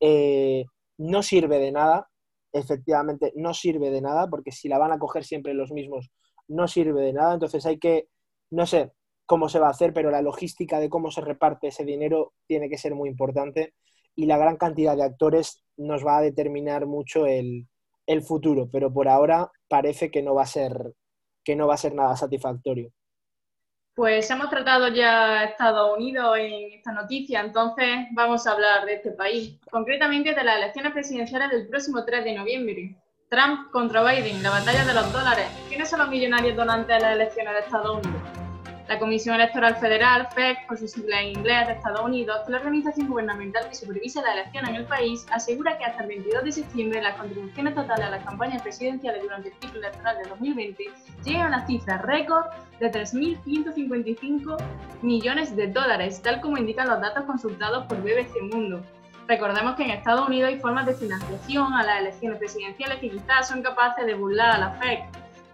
eh, 0.00 0.64
no 0.96 1.22
sirve 1.22 1.58
de 1.58 1.72
nada, 1.72 2.10
efectivamente 2.52 3.32
no 3.36 3.54
sirve 3.54 3.90
de 3.90 4.00
nada, 4.00 4.28
porque 4.28 4.52
si 4.52 4.68
la 4.68 4.78
van 4.78 4.92
a 4.92 4.98
coger 4.98 5.24
siempre 5.24 5.54
los 5.54 5.70
mismos, 5.70 6.10
no 6.48 6.66
sirve 6.66 7.02
de 7.02 7.12
nada, 7.12 7.34
entonces 7.34 7.64
hay 7.66 7.78
que, 7.78 8.08
no 8.50 8.66
sé 8.66 8.92
cómo 9.26 9.48
se 9.48 9.58
va 9.58 9.66
a 9.66 9.72
hacer, 9.72 9.92
pero 9.92 10.10
la 10.10 10.22
logística 10.22 10.80
de 10.80 10.88
cómo 10.88 11.10
se 11.10 11.20
reparte 11.20 11.68
ese 11.68 11.84
dinero 11.84 12.32
tiene 12.46 12.68
que 12.68 12.78
ser 12.78 12.94
muy 12.94 13.08
importante 13.08 13.74
y 14.14 14.26
la 14.26 14.38
gran 14.38 14.56
cantidad 14.56 14.96
de 14.96 15.04
actores 15.04 15.62
nos 15.76 16.04
va 16.04 16.18
a 16.18 16.22
determinar 16.22 16.86
mucho 16.86 17.26
el, 17.26 17.68
el 18.06 18.22
futuro, 18.22 18.68
pero 18.72 18.92
por 18.92 19.06
ahora 19.06 19.50
parece 19.68 20.10
que 20.10 20.22
no 20.22 20.34
va 20.34 20.42
a 20.42 20.46
ser, 20.46 20.94
que 21.44 21.54
no 21.54 21.68
va 21.68 21.74
a 21.74 21.78
ser 21.78 21.94
nada 21.94 22.16
satisfactorio. 22.16 22.90
Pues 23.94 24.30
hemos 24.30 24.48
tratado 24.48 24.88
ya 24.88 25.44
Estados 25.44 25.96
Unidos 25.96 26.38
en 26.38 26.72
esta 26.72 26.92
noticia, 26.92 27.40
entonces 27.40 28.06
vamos 28.12 28.46
a 28.46 28.52
hablar 28.52 28.86
de 28.86 28.94
este 28.94 29.10
país, 29.10 29.58
concretamente 29.70 30.34
de 30.34 30.44
las 30.44 30.56
elecciones 30.56 30.92
presidenciales 30.92 31.50
del 31.50 31.68
próximo 31.68 32.04
3 32.04 32.24
de 32.24 32.34
noviembre. 32.34 32.96
Trump 33.28 33.70
contra 33.70 34.02
Biden, 34.02 34.42
la 34.42 34.50
batalla 34.50 34.86
de 34.86 34.94
los 34.94 35.12
dólares. 35.12 35.48
¿Quiénes 35.68 35.90
son 35.90 35.98
los 35.98 36.08
millonarios 36.08 36.56
donantes 36.56 36.96
de 36.96 37.02
las 37.02 37.14
elecciones 37.14 37.52
de 37.52 37.60
Estados 37.60 37.98
Unidos? 37.98 38.37
La 38.88 38.98
Comisión 38.98 39.34
Electoral 39.34 39.76
Federal, 39.76 40.28
FED, 40.34 40.56
por 40.66 40.78
su 40.78 40.88
sigla 40.88 41.20
en 41.20 41.36
inglés 41.36 41.66
de 41.66 41.74
Estados 41.74 42.00
Unidos, 42.00 42.40
que 42.46 42.52
la 42.52 42.56
organización 42.56 43.08
gubernamental 43.08 43.68
que 43.68 43.74
supervisa 43.74 44.22
la 44.22 44.32
elección 44.32 44.66
en 44.66 44.76
el 44.76 44.86
país, 44.86 45.26
asegura 45.30 45.76
que 45.76 45.84
hasta 45.84 46.04
el 46.04 46.08
22 46.08 46.44
de 46.44 46.52
septiembre 46.52 47.02
las 47.02 47.14
contribuciones 47.16 47.74
totales 47.74 48.06
a 48.06 48.10
las 48.10 48.24
campañas 48.24 48.62
presidenciales 48.62 49.22
durante 49.22 49.50
el 49.50 49.54
ciclo 49.60 49.80
electoral 49.80 50.16
de 50.16 50.30
2020 50.30 50.84
llegan 51.22 51.42
a 51.42 51.46
una 51.48 51.66
cifra 51.66 51.98
récord 51.98 52.46
de 52.80 52.90
3.155 52.90 54.56
millones 55.02 55.54
de 55.54 55.66
dólares, 55.66 56.22
tal 56.22 56.40
como 56.40 56.56
indican 56.56 56.88
los 56.88 56.98
datos 57.02 57.24
consultados 57.24 57.84
por 57.84 58.00
BBC 58.00 58.40
Mundo. 58.50 58.80
Recordemos 59.26 59.76
que 59.76 59.82
en 59.82 59.90
Estados 59.90 60.26
Unidos 60.26 60.48
hay 60.48 60.60
formas 60.60 60.86
de 60.86 60.94
financiación 60.94 61.74
a 61.74 61.84
las 61.84 62.00
elecciones 62.00 62.38
presidenciales 62.38 63.00
que 63.00 63.10
quizás 63.10 63.48
son 63.48 63.60
capaces 63.60 64.06
de 64.06 64.14
burlar 64.14 64.52
a 64.52 64.58
la 64.58 64.70
FED 64.80 65.00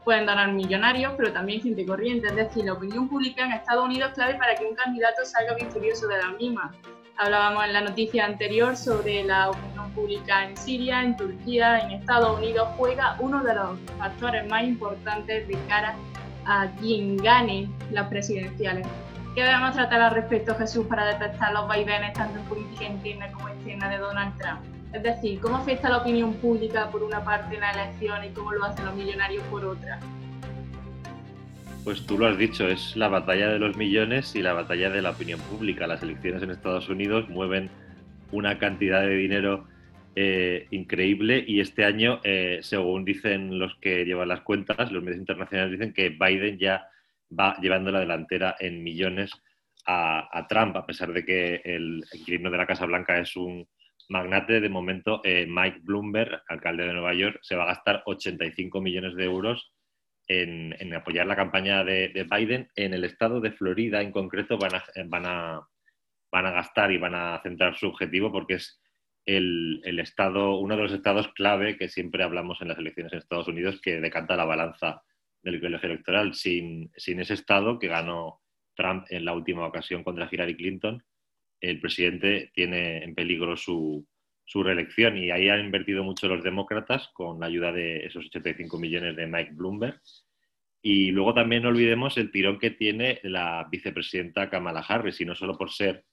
pueden 0.04 0.26
donar 0.26 0.52
millonarios, 0.52 1.14
pero 1.16 1.32
también 1.32 1.62
gente 1.62 1.84
corriente. 1.86 2.28
Es 2.28 2.36
decir, 2.36 2.64
la 2.64 2.74
opinión 2.74 3.08
pública 3.08 3.44
en 3.44 3.52
Estados 3.52 3.84
Unidos 3.84 4.10
es 4.10 4.14
clave 4.14 4.34
para 4.34 4.54
que 4.54 4.66
un 4.66 4.74
candidato 4.74 5.24
salga 5.24 5.54
victorioso 5.54 6.06
de 6.06 6.18
la 6.18 6.28
misma. 6.30 6.72
Hablábamos 7.16 7.64
en 7.64 7.72
la 7.72 7.80
noticia 7.80 8.24
anterior 8.24 8.76
sobre 8.76 9.24
la 9.24 9.50
opinión 9.50 9.90
pública 9.92 10.44
en 10.44 10.56
Siria, 10.56 11.02
en 11.02 11.16
Turquía, 11.16 11.78
en 11.78 11.92
Estados 11.92 12.38
Unidos. 12.38 12.68
Juega 12.76 13.16
uno 13.20 13.42
de 13.42 13.54
los 13.54 13.78
factores 13.98 14.46
más 14.48 14.64
importantes 14.64 15.46
de 15.46 15.58
cara 15.68 15.94
a 16.44 16.68
quien 16.80 17.16
gane 17.16 17.68
las 17.90 18.08
presidenciales. 18.08 18.86
¿Qué 19.34 19.42
debemos 19.42 19.74
tratar 19.74 20.00
al 20.00 20.14
respecto, 20.14 20.54
Jesús, 20.56 20.86
para 20.86 21.06
detectar 21.06 21.52
los 21.52 21.66
vaivenes 21.66 22.12
tanto 22.12 22.38
en 22.38 22.44
política 22.46 22.84
interna 22.84 23.32
como 23.32 23.48
externa 23.48 23.88
de 23.88 23.98
Donald 23.98 24.36
Trump? 24.38 24.73
Es 24.94 25.02
decir, 25.02 25.40
cómo 25.40 25.57
afecta 25.57 25.88
la 25.88 25.98
opinión 25.98 26.35
pública 26.35 26.88
por 26.88 27.02
una 27.02 27.24
parte 27.24 27.57
en 27.57 27.62
la 27.62 27.72
elección 27.72 28.24
y 28.24 28.28
cómo 28.28 28.52
lo 28.52 28.64
hacen 28.64 28.85
los 28.85 28.94
millonarios 28.94 29.42
por 29.48 29.64
otra. 29.64 29.98
Pues 31.83 32.07
tú 32.07 32.16
lo 32.16 32.26
has 32.26 32.38
dicho, 32.38 32.68
es 32.68 32.96
la 32.96 33.09
batalla 33.09 33.48
de 33.48 33.59
los 33.59 33.76
millones 33.76 34.37
y 34.37 34.42
la 34.42 34.52
batalla 34.52 34.90
de 34.90 35.02
la 35.02 35.11
opinión 35.11 35.40
pública. 35.40 35.88
Las 35.88 36.02
elecciones 36.04 36.44
en 36.44 36.50
Estados 36.50 36.88
Unidos 36.88 37.28
mueven 37.28 37.70
una 38.30 38.59
cantidad 38.59 39.02
de 39.02 39.16
dinero 39.16 39.66
eh, 40.14 40.68
increíble 40.70 41.44
y 41.44 41.59
este 41.59 41.85
año, 41.85 42.20
eh, 42.22 42.61
según 42.62 43.04
dicen 43.04 43.59
los 43.59 43.74
que 43.80 44.04
llevan 44.04 44.28
las 44.28 44.42
cuentas, 44.42 44.92
los 44.92 45.02
medios 45.02 45.18
internacionales 45.18 45.72
dicen 45.72 45.92
que 45.92 46.11
Biden 46.11 46.57
ya 46.57 46.87
va 47.37 47.57
llevando 47.61 47.90
la 47.90 47.98
delantera 47.98 48.54
en 48.61 48.85
millones 48.85 49.33
a, 49.87 50.46
Trump, 50.48 50.76
a 50.76 50.87
pesar 50.87 51.12
de 51.12 51.24
que 51.24 51.61
el 51.64 52.04
inquilino 52.12 52.50
de 52.50 52.57
la 52.59 52.66
Casa 52.66 52.87
Blanca 52.87 53.18
es 53.18 53.37
un 53.37 53.66
magnate, 54.08 54.60
de 54.60 54.68
momento, 54.68 55.20
eh, 55.24 55.46
Mike 55.48 55.80
Bloomberg, 55.82 56.42
alcalde 56.48 56.86
de 56.86 56.92
Nueva 56.92 57.14
York, 57.14 57.38
se 57.42 57.56
va 57.56 57.64
a 57.64 57.68
gastar 57.68 58.02
85 58.06 58.80
millones 58.80 59.14
de 59.14 59.24
euros 59.24 59.72
en, 60.26 60.94
apoyar 60.94 61.26
la 61.26 61.36
campaña 61.36 61.84
de, 61.84 62.26
Biden. 62.30 62.68
En 62.76 62.94
el 62.94 63.04
estado 63.04 63.40
de 63.40 63.52
Florida, 63.52 64.00
en 64.00 64.12
concreto, 64.12 64.58
van 64.58 65.26
a, 65.26 65.68
a 66.32 66.50
gastar 66.50 66.92
y 66.92 66.98
van 66.98 67.14
a 67.14 67.40
centrar 67.42 67.76
su 67.76 67.88
objetivo 67.88 68.32
porque 68.32 68.54
es 68.54 68.80
el, 69.26 69.98
estado, 70.00 70.58
uno 70.58 70.76
de 70.76 70.82
los 70.82 70.92
estados 70.92 71.28
clave 71.28 71.76
que 71.76 71.88
siempre 71.88 72.24
hablamos 72.24 72.60
en 72.60 72.68
las 72.68 72.78
elecciones 72.78 73.12
en 73.12 73.18
Estados 73.20 73.48
Unidos 73.48 73.80
que 73.80 74.00
decanta 74.00 74.36
la 74.36 74.44
balanza 74.44 75.02
del 75.42 75.60
colegio 75.60 75.88
electoral. 75.88 76.34
Sin 76.34 76.90
ese 76.94 77.34
estado 77.34 77.78
que 77.78 77.88
ganó 77.88 78.40
Trump 78.74 79.06
en 79.10 79.24
la 79.24 79.32
última 79.32 79.66
ocasión 79.66 80.02
contra 80.04 80.28
Hillary 80.30 80.56
Clinton, 80.56 81.02
el 81.70 81.81
presidente 81.81 82.50
tiene 82.55 83.05
en 83.05 83.14
peligro 83.14 83.57
su, 83.57 84.07
reelección 84.55 85.16
y 85.16 85.31
ahí 85.31 85.48
han 85.48 85.64
invertido 85.64 86.05
mucho 86.05 86.29
los 86.29 86.44
demócratas 86.44 87.09
con 87.14 87.40
la 87.40 87.46
ayuda 87.46 87.72
de 87.72 88.07
esos 88.07 88.27
85 88.27 88.79
millones 88.79 89.16
de 89.16 89.27
Mike 89.27 89.53
Bloomberg. 89.55 90.00
Y 90.81 91.11
luego 91.11 91.35
también 91.35 91.62
no 91.62 91.70
olvidemos 91.70 92.16
el 92.18 92.31
tirón 92.31 92.59
que 92.59 92.70
tiene 92.70 93.18
la 93.22 93.66
vicepresidenta 93.70 94.50
Kamala 94.50 94.81
Harris, 94.81 95.20
y 95.20 95.24
no 95.24 95.35
solo 95.35 95.57
por 95.57 95.72
ser 95.72 96.05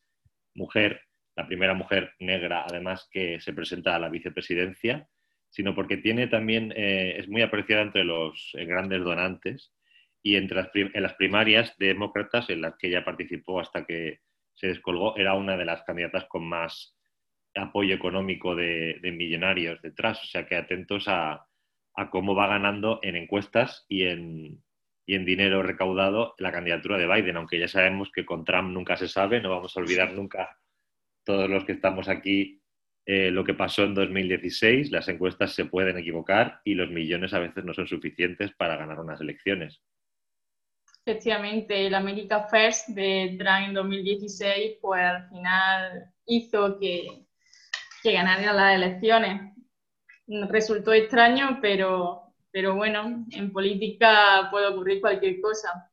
mujer, 0.56 1.02
la 1.36 1.46
primera 1.46 1.74
mujer 1.74 2.14
negra 2.20 2.66
además 2.68 3.08
que 3.12 3.40
se 3.42 3.54
presenta 3.54 3.96
a 3.96 4.00
la 4.00 4.10
vicepresidencia, 4.10 5.08
sino 5.50 5.76
porque 5.76 5.98
tiene 5.98 6.28
también, 6.28 6.74
eh, 6.76 7.16
es 7.18 7.28
muy 7.28 7.42
apreciada 7.42 7.84
entre 7.84 8.06
los 8.06 8.52
eh, 8.54 8.66
grandes 8.66 9.04
donantes 9.04 9.74
y 10.24 10.38
entre 10.38 10.70
en 10.74 11.04
las 11.04 11.14
primarias 11.16 11.76
demócratas 11.78 12.50
en 12.50 12.62
las 12.62 12.76
que 12.78 12.88
ella 12.88 13.04
participó 13.04 13.60
hasta 13.60 13.86
que 13.86 14.20
se 14.62 14.68
descolgó, 14.68 15.18
era 15.18 15.34
una 15.34 15.58
de 15.58 15.66
las 15.66 15.82
candidatas 15.82 16.26
con 16.26 16.48
más 16.48 16.96
apoyo 17.56 17.96
económico 17.96 18.56
de, 18.56 19.00
millonarios 19.02 19.82
detrás. 19.82 20.22
O 20.24 20.28
sea 20.28 20.46
que 20.46 20.56
atentos 20.56 21.06
a, 21.08 21.48
cómo 22.12 22.36
va 22.36 22.48
ganando 22.48 23.00
en 23.02 23.16
encuestas 23.16 23.86
y 23.90 24.04
en, 24.04 24.64
en 25.08 25.26
dinero 25.26 25.64
recaudado 25.64 26.36
la 26.38 26.52
candidatura 26.52 26.98
de 26.98 27.08
Biden, 27.08 27.38
aunque 27.38 27.60
ya 27.60 27.68
sabemos 27.68 28.12
que 28.12 28.24
con 28.24 28.46
Trump 28.46 28.70
nunca 28.70 28.96
se 28.98 29.08
sabe, 29.08 29.42
no 29.42 29.50
vamos 29.50 29.76
a 29.76 29.80
olvidar 29.80 30.14
nunca 30.14 30.58
todos 31.24 31.50
los 31.50 31.66
que 31.66 31.74
estamos 31.74 32.08
aquí 32.08 32.62
eh, 33.06 33.32
lo 33.32 33.44
que 33.44 33.56
pasó 33.56 33.84
en 33.84 33.96
2016, 33.96 34.92
las 34.92 35.08
encuestas 35.08 35.54
se 35.54 35.66
pueden 35.66 35.98
equivocar 35.98 36.62
y 36.64 36.76
los 36.76 36.92
millones 36.92 37.34
a 37.34 37.40
veces 37.40 37.66
no 37.66 37.74
son 37.74 37.88
suficientes 37.88 38.52
para 38.54 38.78
ganar 38.78 39.00
unas 39.00 39.20
elecciones. 39.22 39.82
Efectivamente, 41.04 41.88
el 41.88 41.96
America 41.96 42.48
First 42.48 42.90
de 42.90 43.36
Trump 43.40 43.70
en 43.70 43.74
2016, 43.74 44.78
pues 44.80 45.02
al 45.02 45.30
final 45.30 46.14
hizo 46.26 46.78
que, 46.80 47.26
que 48.04 48.14
ganara 48.14 48.54
las 48.54 48.76
elecciones. 48.76 49.54
Resultó 50.28 50.94
extraño, 50.94 51.58
pero, 51.60 52.34
pero 52.52 52.76
bueno, 52.76 53.26
en 53.32 53.52
política 53.52 54.48
puede 54.52 54.68
ocurrir 54.68 55.02
cualquier 55.02 55.42
cosa. 55.42 55.92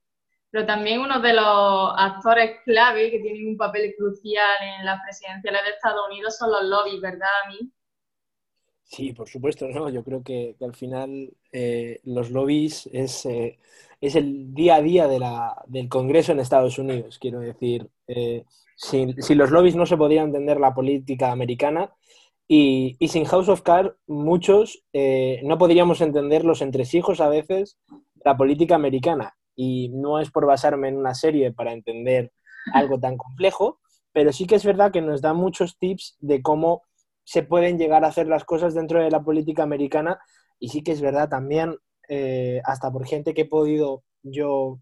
Pero 0.51 0.67
también 0.67 1.01
uno 1.01 1.21
de 1.21 1.33
los 1.33 1.93
actores 1.97 2.61
clave 2.65 3.11
que 3.11 3.21
tienen 3.21 3.49
un 3.49 3.57
papel 3.57 3.95
crucial 3.97 4.57
en 4.61 4.85
las 4.85 5.01
presidenciales 5.03 5.63
de 5.65 5.71
Estados 5.71 6.07
Unidos 6.09 6.37
son 6.37 6.51
los 6.51 6.65
lobbies, 6.65 7.01
¿verdad, 7.01 7.29
mí? 7.49 7.73
Sí, 8.85 9.13
por 9.13 9.29
supuesto, 9.29 9.69
¿no? 9.69 9.91
Yo 9.91 10.03
creo 10.03 10.23
que, 10.23 10.57
al 10.61 10.75
final 10.75 11.31
eh, 11.53 12.01
los 12.05 12.31
lobbies 12.31 12.89
es, 12.93 13.27
eh, 13.27 13.59
es, 14.01 14.17
el 14.17 14.55
día 14.55 14.77
a 14.77 14.83
día 14.83 15.09
del 15.09 15.89
Congreso 15.89 16.33
en 16.33 16.41
Estados 16.41 16.79
Unidos. 16.79 17.19
Quiero 17.19 17.41
decir, 17.41 17.89
eh, 18.07 18.45
sin, 18.77 19.15
los 19.37 19.51
lobbies 19.51 19.77
no 19.77 19.87
se 19.87 19.97
podría 19.97 20.23
entender 20.23 20.61
la 20.61 20.75
política 20.75 21.33
americana 21.33 21.93
y, 22.47 22.97
y 22.99 23.09
sin 23.09 23.25
House 23.25 23.49
of 23.49 23.63
Cards 23.63 23.95
muchos 24.07 24.85
no 25.43 25.59
podríamos 25.59 26.01
entender 26.01 26.45
los 26.45 26.63
entresijos 26.63 27.21
a 27.21 27.29
veces 27.29 27.79
la 28.25 28.37
política 28.37 28.75
americana. 28.75 29.35
Y 29.57 29.89
no 29.89 30.21
es 30.21 30.31
por 30.31 30.47
basarme 30.47 30.89
en 30.89 30.97
una 30.97 31.15
serie 31.15 31.53
para 31.53 31.73
entender 31.73 32.33
algo 32.73 32.99
tan 33.01 33.17
complejo, 33.17 33.81
pero 34.13 34.33
sí 34.33 34.47
que 34.47 34.55
es 34.55 34.65
verdad 34.65 34.93
que 34.93 35.03
nos 35.03 35.21
da 35.21 35.33
muchos 35.33 35.79
tips 35.79 36.17
de 36.21 36.43
cómo 36.43 36.83
se 37.25 37.43
pueden 37.43 37.79
llegar 37.79 38.05
a 38.05 38.09
hacer 38.09 38.27
las 38.27 38.45
cosas 38.45 38.75
dentro 38.75 39.03
de 39.03 39.11
la 39.11 39.23
política 39.23 39.63
americana 39.63 40.19
y 40.59 40.69
sí 40.69 40.83
que 40.83 40.93
es 40.93 41.01
verdad 41.01 41.29
también, 41.29 41.77
eh, 42.09 42.61
hasta 42.65 42.91
por 42.91 43.07
gente 43.07 43.35
que 43.35 43.43
he 43.43 43.49
podido 43.49 44.05
yo 44.23 44.81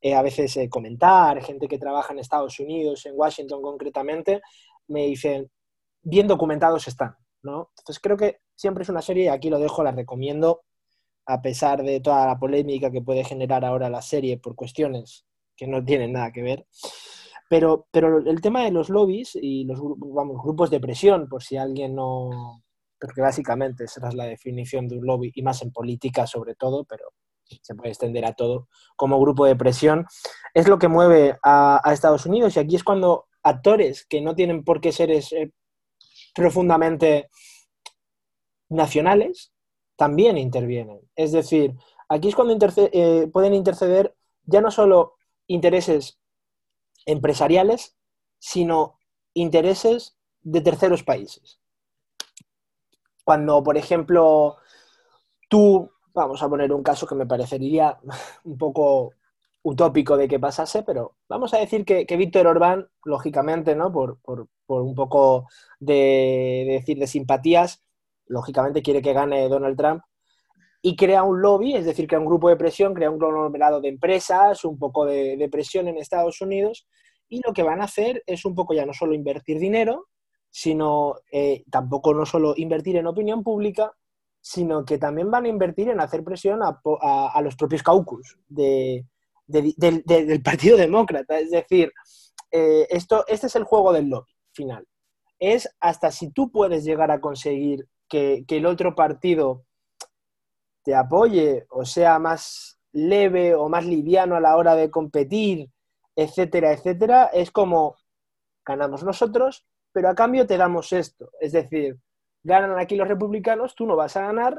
eh, 0.00 0.14
a 0.14 0.22
veces 0.22 0.56
eh, 0.56 0.68
comentar, 0.68 1.42
gente 1.42 1.68
que 1.68 1.78
trabaja 1.78 2.12
en 2.12 2.18
Estados 2.18 2.60
Unidos, 2.60 3.06
en 3.06 3.14
Washington 3.16 3.62
concretamente, 3.62 4.42
me 4.88 5.06
dicen, 5.06 5.50
bien 6.02 6.28
documentados 6.28 6.86
están, 6.86 7.16
¿no? 7.42 7.70
Entonces 7.78 8.00
creo 8.00 8.16
que 8.16 8.38
siempre 8.54 8.82
es 8.84 8.88
una 8.88 9.02
serie, 9.02 9.24
y 9.24 9.28
aquí 9.28 9.50
lo 9.50 9.58
dejo, 9.58 9.82
la 9.82 9.92
recomiendo, 9.92 10.62
a 11.26 11.42
pesar 11.42 11.82
de 11.82 12.00
toda 12.00 12.26
la 12.26 12.38
polémica 12.38 12.90
que 12.90 13.02
puede 13.02 13.24
generar 13.24 13.64
ahora 13.64 13.90
la 13.90 14.02
serie 14.02 14.38
por 14.38 14.54
cuestiones 14.54 15.26
que 15.56 15.66
no 15.66 15.84
tienen 15.84 16.12
nada 16.12 16.30
que 16.30 16.42
ver. 16.42 16.66
Pero, 17.48 17.86
pero 17.90 18.18
el 18.18 18.40
tema 18.40 18.64
de 18.64 18.70
los 18.70 18.88
lobbies 18.88 19.36
y 19.40 19.64
los 19.64 19.80
grupos 19.80 20.70
de 20.70 20.80
presión, 20.80 21.28
por 21.28 21.42
si 21.42 21.56
alguien 21.56 21.94
no... 21.94 22.62
Porque 22.98 23.20
básicamente 23.20 23.84
esa 23.84 24.08
es 24.08 24.14
la 24.14 24.24
definición 24.24 24.88
de 24.88 24.98
un 24.98 25.06
lobby, 25.06 25.32
y 25.34 25.42
más 25.42 25.62
en 25.62 25.72
política 25.72 26.26
sobre 26.26 26.54
todo, 26.54 26.84
pero 26.84 27.04
se 27.62 27.74
puede 27.74 27.90
extender 27.90 28.24
a 28.24 28.32
todo, 28.32 28.68
como 28.96 29.20
grupo 29.20 29.44
de 29.44 29.56
presión, 29.56 30.06
es 30.54 30.68
lo 30.68 30.78
que 30.78 30.88
mueve 30.88 31.38
a, 31.42 31.80
Estados 31.92 32.26
Unidos. 32.26 32.56
Y 32.56 32.60
aquí 32.60 32.76
es 32.76 32.84
cuando 32.84 33.26
actores 33.42 34.06
que 34.06 34.20
no 34.20 34.34
tienen 34.34 34.64
por 34.64 34.80
qué 34.80 34.92
ser 34.92 35.10
eh, 35.10 35.52
profundamente 36.34 37.30
nacionales 38.68 39.52
también 39.96 40.36
intervienen. 40.38 41.00
Es 41.14 41.32
decir, 41.32 41.74
aquí 42.08 42.28
es 42.28 42.34
cuando 42.34 42.56
eh, 42.76 43.28
pueden 43.32 43.54
interceder 43.54 44.14
ya 44.44 44.60
no 44.60 44.70
solo 44.70 45.14
intereses 45.46 46.18
empresariales, 47.06 47.96
sino 48.38 48.98
intereses 49.34 50.18
de 50.42 50.60
terceros 50.60 51.02
países. 51.02 51.60
Cuando, 53.26 53.60
por 53.64 53.76
ejemplo, 53.76 54.58
tú, 55.48 55.90
vamos 56.14 56.40
a 56.40 56.48
poner 56.48 56.72
un 56.72 56.84
caso 56.84 57.08
que 57.08 57.16
me 57.16 57.26
parecería 57.26 57.98
un 58.44 58.56
poco 58.56 59.14
utópico 59.62 60.16
de 60.16 60.28
que 60.28 60.38
pasase, 60.38 60.84
pero 60.84 61.16
vamos 61.28 61.52
a 61.52 61.58
decir 61.58 61.84
que, 61.84 62.16
Víctor 62.16 62.46
Orbán, 62.46 62.86
lógicamente, 63.04 63.74
¿no? 63.74 63.90
Por, 63.90 64.20
un 64.68 64.94
poco 64.94 65.48
de, 65.80 66.66
decir 66.68 66.98
de 66.98 67.08
simpatías, 67.08 67.82
lógicamente 68.26 68.80
quiere 68.80 69.02
que 69.02 69.12
gane 69.12 69.48
Donald 69.48 69.76
Trump 69.76 70.02
y 70.80 70.94
crea 70.94 71.24
un 71.24 71.42
lobby, 71.42 71.74
es 71.74 71.84
decir, 71.84 72.06
crea 72.06 72.20
un 72.20 72.26
grupo 72.26 72.48
de 72.48 72.54
presión, 72.54 72.94
crea 72.94 73.10
un 73.10 73.18
conglomerado 73.18 73.80
de 73.80 73.88
empresas, 73.88 74.64
un 74.64 74.78
poco 74.78 75.04
de, 75.04 75.48
presión 75.50 75.88
en 75.88 75.98
Estados 75.98 76.40
Unidos, 76.40 76.86
y 77.28 77.40
lo 77.44 77.52
que 77.52 77.64
van 77.64 77.80
a 77.80 77.86
hacer 77.86 78.22
es 78.24 78.44
un 78.44 78.54
poco 78.54 78.72
ya 78.72 78.86
no 78.86 78.92
solo 78.92 79.14
invertir 79.14 79.58
dinero, 79.58 80.06
sino 80.56 81.16
eh, 81.30 81.64
tampoco 81.70 82.14
no 82.14 82.24
solo 82.24 82.54
invertir 82.56 82.96
en 82.96 83.06
opinión 83.06 83.44
pública, 83.44 83.92
sino 84.40 84.86
que 84.86 84.96
también 84.96 85.30
van 85.30 85.44
a 85.44 85.48
invertir 85.48 85.90
en 85.90 86.00
hacer 86.00 86.24
presión 86.24 86.60
a, 86.62 87.40
los 87.42 87.56
propios 87.56 87.82
caucus 87.82 88.38
del 88.48 89.04
Partido 90.42 90.78
Demócrata. 90.78 91.38
Es 91.38 91.50
decir, 91.50 91.92
eh, 92.50 92.86
esto, 92.88 93.26
este 93.28 93.48
es 93.48 93.56
el 93.56 93.64
juego 93.64 93.92
del 93.92 94.08
lobby 94.08 94.32
final. 94.52 94.88
Es 95.38 95.68
hasta 95.78 96.10
si 96.10 96.30
tú 96.30 96.50
puedes 96.50 96.84
llegar 96.84 97.10
a 97.10 97.20
conseguir 97.20 97.86
que, 98.08 98.46
que 98.48 98.56
el 98.56 98.64
otro 98.64 98.94
partido 98.94 99.66
te 100.84 100.94
apoye 100.94 101.66
o 101.68 101.84
sea 101.84 102.18
más 102.18 102.78
leve 102.92 103.54
o 103.54 103.68
más 103.68 103.84
liviano 103.84 104.36
a 104.36 104.40
la 104.40 104.56
hora 104.56 104.74
de 104.74 104.90
competir, 104.90 105.68
etcétera, 106.14 106.72
etcétera, 106.72 107.26
es 107.26 107.50
como 107.50 107.96
ganamos 108.64 109.04
nosotros, 109.04 109.66
pero 109.96 110.10
a 110.10 110.14
cambio 110.14 110.46
te 110.46 110.58
damos 110.58 110.92
esto. 110.92 111.30
Es 111.40 111.52
decir, 111.52 111.96
ganan 112.42 112.78
aquí 112.78 112.96
los 112.96 113.08
republicanos, 113.08 113.74
tú 113.74 113.86
no 113.86 113.96
vas 113.96 114.14
a 114.18 114.26
ganar, 114.26 114.58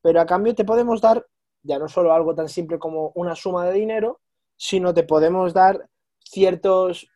pero 0.00 0.20
a 0.20 0.26
cambio 0.26 0.54
te 0.54 0.64
podemos 0.64 1.00
dar 1.00 1.26
ya 1.64 1.80
no 1.80 1.88
solo 1.88 2.12
algo 2.12 2.32
tan 2.32 2.48
simple 2.48 2.78
como 2.78 3.10
una 3.16 3.34
suma 3.34 3.66
de 3.66 3.72
dinero, 3.72 4.20
sino 4.56 4.94
te 4.94 5.02
podemos 5.02 5.52
dar 5.52 5.88
ciertos 6.20 7.08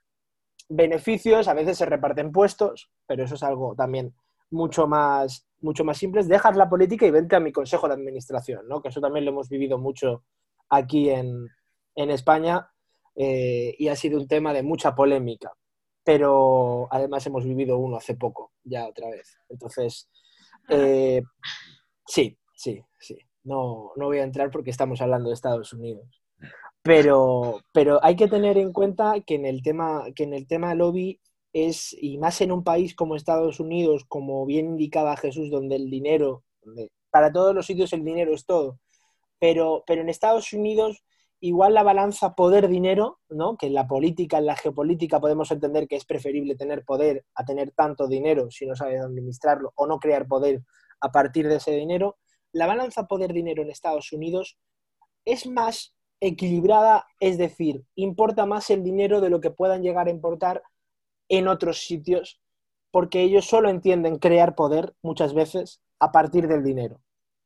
beneficios, 0.69 1.47
a 1.47 1.55
veces 1.55 1.79
se 1.79 1.87
reparten 1.87 2.33
puestos, 2.33 2.91
pero 3.07 3.23
eso 3.23 3.37
es 3.37 3.45
algo 3.45 3.77
también 3.77 4.13
mucho 4.51 4.89
más 4.89 5.47
mucho 5.61 5.85
más 5.85 5.99
simples, 5.99 6.27
dejas 6.27 6.57
la 6.57 6.69
política 6.69 7.07
y 7.07 7.13
vente 7.13 7.37
a 7.37 7.41
mi 7.41 7.53
consejo 7.53 7.87
de 7.87 7.95
administración, 7.95 8.67
¿no? 8.67 8.83
que 8.83 8.89
eso 8.89 9.01
también 9.01 9.25
lo 9.25 9.31
hemos 9.31 9.49
vivido 9.49 9.79
mucho 9.79 10.25
aquí 10.69 11.11
en, 11.11 11.49
España 11.95 12.69
eh, 13.15 13.77
y 13.79 13.87
ha 13.87 13.95
sido 13.95 14.19
un 14.19 14.27
tema 14.27 14.53
de 14.53 14.65
mucha 14.65 14.97
polémica, 14.97 15.53
pero 16.05 16.89
además 16.91 17.27
hemos 17.27 17.45
vivido 17.45 17.79
uno 17.79 17.97
hace 17.97 18.15
poco, 18.15 18.53
ya 18.65 18.89
otra 18.89 19.09
vez. 19.11 19.37
Entonces, 19.49 20.09
eh, 20.69 21.23
sí, 22.07 22.37
sí, 22.55 22.83
sí. 22.99 23.19
No, 23.45 23.93
no 23.97 24.07
voy 24.07 24.19
a 24.19 24.25
entrar 24.25 24.51
porque 24.51 24.71
estamos 24.71 25.01
hablando 25.01 25.29
de 25.29 25.35
Estados 25.35 25.73
Unidos. 25.73 26.07
Pero, 26.83 27.61
pero 27.73 28.05
hay 28.05 28.17
que 28.17 28.29
tener 28.29 28.59
en 28.59 28.73
cuenta 28.73 29.21
que 29.21 29.37
en 29.37 29.47
el 29.47 29.63
tema, 29.63 30.05
que 30.15 30.25
en 30.25 30.35
el 30.35 30.47
tema 30.47 30.75
lobby 30.75 31.21
es, 31.53 31.97
y 32.01 32.19
más 32.19 32.41
en 32.41 32.51
un 32.51 32.65
país 32.65 32.95
como 32.95 33.15
Estados 33.15 33.61
Unidos, 33.61 34.05
como 34.09 34.45
bien 34.47 34.67
indicaba 34.67 35.17
Jesús, 35.17 35.51
donde 35.51 35.77
el 35.77 35.91
dinero, 35.91 36.45
para 37.11 37.33
todos 37.33 37.55
los 37.55 37.67
sitios 37.67 37.93
el 37.93 38.05
dinero 38.05 38.35
es 38.35 38.47
todo, 38.47 38.81
pero, 39.39 39.85
pero 39.87 40.03
en 40.03 40.09
Estados 40.09 40.53
Unidos 40.53 41.05
igual 41.45 41.75
la 41.75 41.83
balanza 41.83 42.37
poder-dinero, 42.37 43.19
¿no? 43.29 43.57
que 43.57 43.67
en 43.67 43.75
la 43.75 43.89
política, 43.89 44.39
en 44.39 44.47
la 44.47 44.55
geopolítica 44.55 45.19
podemos 45.19 45.51
entender 45.51 45.89
que 45.89 45.97
es 45.97 46.05
preferible 46.05 46.55
tener 46.55 46.85
poder 46.85 47.25
a 47.35 47.45
tener 47.45 47.73
tanto 47.73 48.07
dinero 48.07 48.49
si 48.49 48.65
no 48.65 48.77
sabes 48.77 49.03
administrarlo 49.03 49.73
o 49.75 49.89
no 49.89 49.99
crear 49.99 50.29
poder 50.29 50.63
a 51.01 51.11
partir 51.11 51.49
de 51.49 51.57
ese 51.57 51.73
dinero, 51.73 52.17
la 52.53 52.69
balanza 52.69 53.09
poder-dinero 53.09 53.63
en 53.63 53.71
Estados 53.71 54.13
Unidos 54.13 54.57
es 55.25 55.49
más 55.49 55.97
equilibrada, 56.21 57.09
es 57.19 57.39
decir, 57.39 57.85
importa 57.97 58.47
más 58.47 58.71
el 58.71 58.85
dinero 58.85 59.21
de 59.21 59.31
lo 59.31 59.41
que 59.41 59.51
puedan 59.51 59.83
llegar 59.83 60.07
a 60.07 60.13
importar 60.13 60.63
en 61.29 61.49
otros 61.49 61.85
sitios 61.85 62.41
porque 62.93 63.21
ellos 63.21 63.47
solo 63.47 63.69
entienden 63.69 64.19
crear 64.19 64.55
poder 64.55 64.95
muchas 65.03 65.35
veces 65.35 65.83
a 65.99 66.13
partir 66.13 66.47
del 66.47 66.63
dinero. 66.63 67.01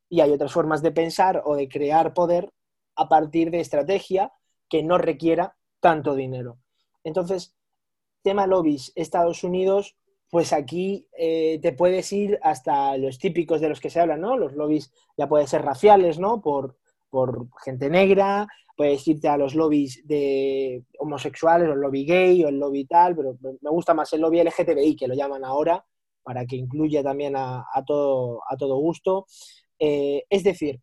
Y 0.07 0.21
hay 0.21 0.31
otras 0.31 0.51
formas 0.53 0.83
de 0.83 0.91
pensar 0.91 1.41
o 1.45 1.55
de 1.55 1.67
crear 1.67 2.13
poder 2.13 2.51
a 2.97 3.07
partir 3.07 3.51
de 3.51 3.61
estrategia 3.61 4.33
que 4.69 4.83
no 4.83 4.97
requiera 4.97 5.55
tanto 5.79 6.15
dinero. 6.15 6.57
Entonces, 7.03 7.55
tema 8.21 8.47
lobbies, 8.47 8.91
Estados 8.95 9.43
Unidos, 9.43 9.95
pues 10.29 10.51
aquí 10.51 11.07
eh, 11.17 11.59
te 11.61 11.71
puedes 11.71 12.11
ir 12.11 12.37
hasta 12.41 12.97
los 12.97 13.17
típicos 13.17 13.61
de 13.61 13.69
los 13.69 13.79
que 13.79 13.89
se 13.89 14.01
habla, 14.01 14.17
¿no? 14.17 14.37
Los 14.37 14.53
lobbies 14.53 14.91
ya 15.15 15.29
pueden 15.29 15.47
ser 15.47 15.61
raciales, 15.61 16.19
¿no? 16.19 16.41
Por, 16.41 16.75
por 17.09 17.47
gente 17.63 17.89
negra, 17.89 18.47
puedes 18.75 19.07
irte 19.07 19.29
a 19.29 19.37
los 19.37 19.55
lobbies 19.55 20.05
de 20.05 20.83
homosexuales, 20.99 21.69
o 21.69 21.73
el 21.73 21.79
lobby 21.79 22.05
gay, 22.05 22.43
o 22.43 22.49
el 22.49 22.59
lobby 22.59 22.85
tal, 22.85 23.15
pero 23.15 23.37
me 23.41 23.69
gusta 23.69 23.93
más 23.93 24.11
el 24.13 24.21
lobby 24.21 24.43
LGTBI, 24.43 24.95
que 24.95 25.07
lo 25.07 25.15
llaman 25.15 25.45
ahora, 25.45 25.85
para 26.23 26.45
que 26.45 26.57
incluya 26.57 27.01
también 27.01 27.35
a, 27.37 27.65
todo, 27.85 28.41
a 28.49 28.57
todo 28.57 28.75
gusto. 28.77 29.25
Eh, 29.79 30.25
es 30.29 30.43
decir, 30.43 30.81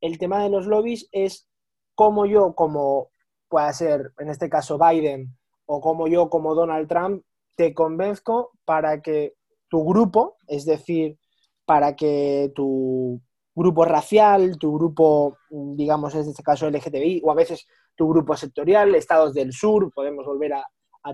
el 0.00 0.18
tema 0.18 0.42
de 0.42 0.50
los 0.50 0.66
lobbies 0.66 1.08
es 1.10 1.48
cómo 1.94 2.26
yo, 2.26 2.54
como 2.54 3.08
pueda 3.48 3.72
ser 3.72 4.12
en 4.18 4.30
este 4.30 4.48
caso 4.48 4.78
Biden, 4.78 5.36
o 5.66 5.80
como 5.80 6.08
yo, 6.08 6.28
como 6.28 6.54
Donald 6.54 6.88
Trump, 6.88 7.22
te 7.56 7.72
convenzco 7.72 8.52
para 8.64 9.00
que 9.00 9.34
tu 9.68 9.84
grupo, 9.84 10.36
es 10.46 10.64
decir, 10.64 11.18
para 11.64 11.96
que 11.96 12.52
tu 12.54 13.20
grupo 13.54 13.84
racial, 13.84 14.58
tu 14.58 14.74
grupo, 14.74 15.38
digamos, 15.50 16.14
en 16.14 16.22
este 16.22 16.42
caso 16.42 16.68
LGTBI, 16.68 17.22
o 17.24 17.30
a 17.30 17.34
veces 17.34 17.66
tu 17.94 18.08
grupo 18.08 18.36
sectorial, 18.36 18.94
estados 18.94 19.34
del 19.34 19.52
sur, 19.52 19.92
podemos 19.92 20.26
volver 20.26 20.54
a, 20.54 20.66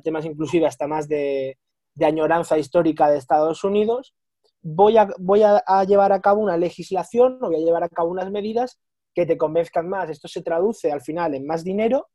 temas 0.03 0.25
inclusive 0.25 0.67
hasta 0.67 0.87
más 0.87 1.09
de, 1.09 1.59
añoranza 2.01 2.57
histórica 2.57 3.11
de 3.11 3.19
Estados 3.19 3.63
Unidos, 3.63 4.15
voy, 4.63 4.97
a, 4.97 5.09
voy 5.19 5.43
a, 5.43 5.85
llevar 5.85 6.13
a 6.13 6.21
cabo 6.21 6.41
una 6.41 6.57
legislación, 6.57 7.39
voy 7.41 7.57
a 7.57 7.59
llevar 7.59 7.85
a 7.85 7.91
cabo 7.91 8.11
unas 8.11 8.31
medidas 8.31 8.81
que 9.15 9.27
te 9.27 9.37
convenzcan 9.37 9.89
más. 9.89 10.11
Esto 10.11 10.29
se 10.29 10.43
traduce 10.43 10.91
al 10.93 11.01
final 11.01 11.35
en 11.35 11.47
más 11.47 11.65
dinero 11.65 12.09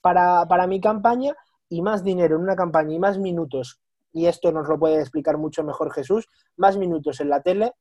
para, 0.00 0.46
para 0.46 0.66
mi 0.66 0.80
campaña 0.80 1.34
y 1.68 1.82
más 1.82 2.04
dinero 2.04 2.36
en 2.36 2.42
una 2.42 2.56
campaña 2.56 2.94
y 2.94 2.98
más 2.98 3.18
minutos, 3.18 3.80
y 4.12 4.26
esto 4.26 4.52
nos 4.52 4.68
lo 4.68 4.78
puede 4.78 5.00
explicar 5.00 5.38
mucho 5.38 5.64
mejor 5.64 5.92
Jesús, 5.92 6.28
más 6.56 6.76
minutos 6.76 7.20
en 7.20 7.28
la 7.28 7.42
tele 7.42 7.72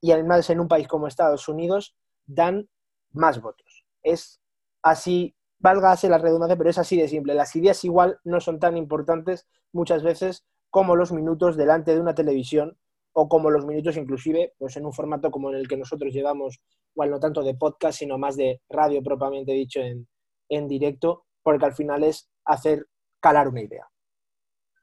y 0.00 0.10
además 0.10 0.50
en 0.50 0.60
un 0.60 0.68
país 0.68 0.88
como 0.88 1.06
Estados 1.06 1.48
Unidos 1.48 1.96
dan 2.26 2.68
más 3.12 3.40
votos. 3.40 3.84
Es 4.02 4.40
así, 4.82 5.36
válgase 5.58 6.08
la 6.08 6.18
redundancia, 6.18 6.56
pero 6.56 6.70
es 6.70 6.78
así 6.78 6.96
de 6.96 7.08
simple. 7.08 7.34
Las 7.34 7.54
ideas 7.54 7.84
igual 7.84 8.18
no 8.24 8.40
son 8.40 8.58
tan 8.58 8.76
importantes 8.76 9.46
muchas 9.72 10.02
veces 10.02 10.44
como 10.70 10.96
los 10.96 11.12
minutos 11.12 11.56
delante 11.56 11.94
de 11.94 12.00
una 12.00 12.14
televisión 12.14 12.76
o 13.20 13.28
como 13.28 13.50
los 13.50 13.66
minutos 13.66 13.96
inclusive 13.96 14.52
pues 14.58 14.76
en 14.76 14.86
un 14.86 14.92
formato 14.92 15.28
como 15.32 15.50
en 15.50 15.56
el 15.56 15.66
que 15.66 15.76
nosotros 15.76 16.14
llevamos, 16.14 16.60
igual 16.94 17.10
no 17.10 17.18
tanto 17.18 17.42
de 17.42 17.54
podcast, 17.54 17.98
sino 17.98 18.16
más 18.16 18.36
de 18.36 18.60
radio 18.68 19.02
propiamente 19.02 19.50
dicho 19.52 19.80
en, 19.80 20.06
en 20.48 20.68
directo, 20.68 21.24
porque 21.42 21.64
al 21.64 21.74
final 21.74 22.04
es 22.04 22.30
hacer 22.44 22.86
calar 23.20 23.48
una 23.48 23.62
idea 23.62 23.88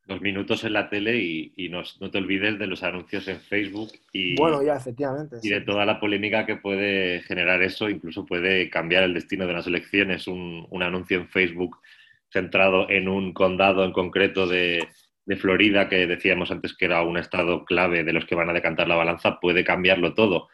los 0.07 0.21
minutos 0.21 0.63
en 0.63 0.73
la 0.73 0.87
tele 0.87 1.17
y, 1.17 1.69
no, 1.69 1.81
te 2.11 2.17
olvides 2.19 2.59
de 2.59 2.67
los 2.67 2.83
anuncios 2.83 3.27
en 3.27 3.39
Facebook 3.39 3.91
y, 4.13 4.35
bueno, 4.35 4.61
ya, 4.61 4.75
efectivamente, 4.75 5.37
y 5.41 5.49
de 5.49 5.61
toda 5.61 5.83
la 5.83 5.99
polémica 5.99 6.45
que 6.45 6.57
puede 6.57 7.21
generar 7.21 7.63
eso, 7.63 7.89
incluso 7.89 8.23
puede 8.23 8.69
cambiar 8.69 9.01
el 9.01 9.15
destino 9.15 9.47
de 9.47 9.53
las 9.53 9.65
elecciones. 9.65 10.27
Un, 10.27 10.67
anuncio 10.83 11.17
en 11.17 11.27
Facebook 11.27 11.79
centrado 12.29 12.87
en 12.87 13.07
un 13.07 13.33
condado 13.33 13.83
en 13.83 13.93
concreto 13.93 14.45
de, 14.45 14.87
Florida, 15.35 15.89
que 15.89 16.05
decíamos 16.05 16.51
antes 16.51 16.75
que 16.77 16.85
era 16.85 17.01
un 17.01 17.17
estado 17.17 17.65
clave 17.65 18.03
de 18.03 18.13
los 18.13 18.25
que 18.25 18.35
van 18.35 18.49
a 18.49 18.53
decantar 18.53 18.87
la 18.87 18.95
balanza, 18.95 19.39
puede 19.39 19.63
cambiarlo 19.63 20.13
todo. 20.13 20.49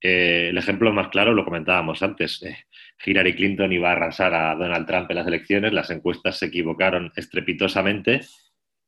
Eh, 0.00 0.48
el 0.50 0.58
ejemplo 0.58 0.92
más 0.92 1.08
claro 1.08 1.34
lo 1.34 1.44
comentábamos 1.44 2.02
antes. 2.02 2.42
Eh, 2.42 2.56
Hillary 3.04 3.34
Clinton 3.34 3.72
iba 3.72 3.90
a 3.90 3.92
arrasar 3.92 4.34
a 4.34 4.54
Donald 4.54 4.86
Trump 4.86 5.10
en 5.10 5.16
las 5.16 5.26
elecciones, 5.26 5.72
las 5.72 5.90
encuestas 5.90 6.38
se 6.38 6.46
equivocaron 6.46 7.12
estrepitosamente 7.16 8.20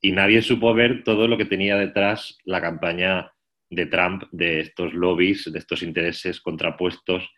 y 0.01 0.13
nadie 0.13 0.41
supo 0.41 0.73
ver 0.73 1.05
todo 1.05 1.29
lo 1.29 1.37
que 1.37 1.45
tenía 1.45 1.77
detrás 1.77 2.39
la 2.45 2.61
campaña 2.61 3.33
de 3.69 3.87
Trump, 3.87 4.25
de 4.33 4.61
estos 4.61 4.95
lobbies, 4.95 5.53
de 5.53 5.59
estos 5.59 5.83
intereses 5.83 6.41
contrapuestos. 6.41 7.31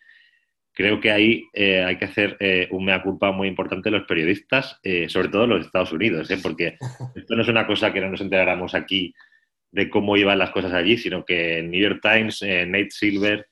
Creo 0.74 1.00
que 1.00 1.10
ahí 1.10 1.48
eh, 1.52 1.84
hay 1.84 1.96
que 1.98 2.06
hacer 2.06 2.36
eh, 2.40 2.66
un 2.70 2.86
mea 2.86 3.02
culpa 3.02 3.30
muy 3.30 3.46
importante 3.46 3.90
los 3.90 4.06
periodistas, 4.06 4.80
eh, 4.82 5.06
sobre 5.08 5.28
todo 5.28 5.46
los 5.46 5.66
Estados 5.66 5.92
Unidos, 5.92 6.28
porque 6.42 6.78
esto 7.14 7.34
no 7.34 7.42
es 7.42 7.48
una 7.48 7.66
cosa 7.66 7.92
que 7.92 8.00
no 8.00 8.08
nos 8.08 8.22
enteráramos 8.22 8.74
aquí 8.74 9.14
de 9.70 9.90
cómo 9.90 10.16
iban 10.16 10.38
las 10.38 10.50
cosas 10.50 10.72
allí, 10.72 10.96
sino 10.96 11.24
que 11.24 11.58
en 11.58 11.70
New 11.70 11.80
York 11.80 12.00
Times, 12.02 12.42
Nate 12.42 12.90
Silver, 12.90 13.46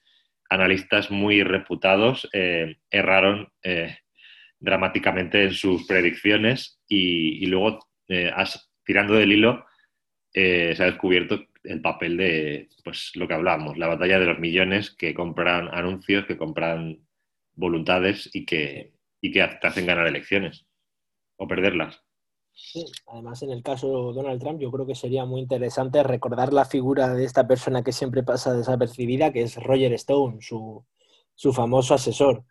analistas 0.51 1.11
muy 1.11 1.43
reputados, 1.43 2.29
erraron 2.91 3.49
dramáticamente 4.59 5.45
en 5.45 5.53
sus 5.53 5.87
predicciones 5.87 6.79
y, 6.87 7.43
y 7.43 7.47
luego 7.47 7.79
has 8.35 8.71
tirando 8.85 9.15
del 9.15 9.33
hilo, 9.33 9.65
se 10.31 10.77
ha 10.79 10.85
descubierto 10.85 11.43
el 11.65 11.81
papel 11.81 12.19
de 12.19 12.69
pues, 12.85 13.13
lo 13.15 13.27
que 13.27 13.35
hablábamos, 13.35 13.79
la 13.79 13.89
batalla 13.89 14.19
de 14.19 14.27
los 14.27 14.39
millones 14.39 14.91
que 14.91 15.15
compran 15.15 15.69
anuncios, 15.73 16.27
que 16.27 16.37
compran 16.37 16.99
voluntades 17.61 18.29
y 18.33 18.45
que, 18.45 18.95
y 19.21 19.31
que 19.31 19.47
te 19.61 19.67
hacen 19.67 19.87
ganar 19.87 20.07
elecciones 20.07 20.67
o 21.37 21.47
perderlas. 21.47 22.03
Sí, 22.53 22.85
además 23.07 23.43
en 23.43 23.51
el 23.51 23.63
caso 23.63 23.87
de 23.87 24.15
Donald 24.15 24.41
Trump 24.41 24.61
yo 24.61 24.71
creo 24.71 24.87
que 24.87 24.95
sería 24.95 25.25
muy 25.25 25.41
interesante 25.41 26.03
recordar 26.03 26.53
la 26.53 26.65
figura 26.65 27.15
de 27.15 27.25
esta 27.25 27.47
persona 27.47 27.83
que 27.83 27.93
siempre 27.93 28.23
pasa 28.23 28.53
desapercibida, 28.53 29.33
que 29.33 29.43
es 29.43 29.57
Roger 29.57 29.93
Stone, 29.95 30.39
su, 30.41 30.85
su 31.35 31.53
famoso 31.53 31.95
asesor. 31.95 32.45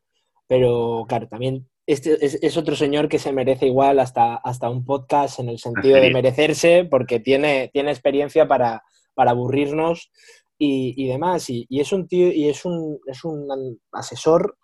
Pero 0.48 1.06
claro, 1.08 1.28
también 1.28 1.68
este 1.90 2.24
es, 2.24 2.56
otro 2.56 2.76
señor 2.76 3.10
que 3.10 3.18
se 3.18 3.34
merece 3.34 3.66
igual 3.66 4.00
hasta, 4.00 4.36
hasta 4.36 4.70
un 4.70 4.86
podcast 4.86 5.40
en 5.40 5.50
el 5.50 5.58
sentido 5.58 6.00
de 6.00 6.12
merecerse, 6.12 6.86
porque 6.86 7.20
tiene, 7.20 7.72
tiene 7.74 7.90
experiencia 7.90 8.48
para, 8.48 8.84
aburrirnos 9.16 10.12
y, 10.58 11.08
demás. 11.08 11.50
Y, 11.50 11.68
es 11.70 11.92
un 11.92 12.08
tío, 12.08 12.32
y 12.32 12.48
es 12.48 12.64
un, 12.64 13.00
es 13.08 13.24
un 13.24 13.80
asesor 13.92 14.56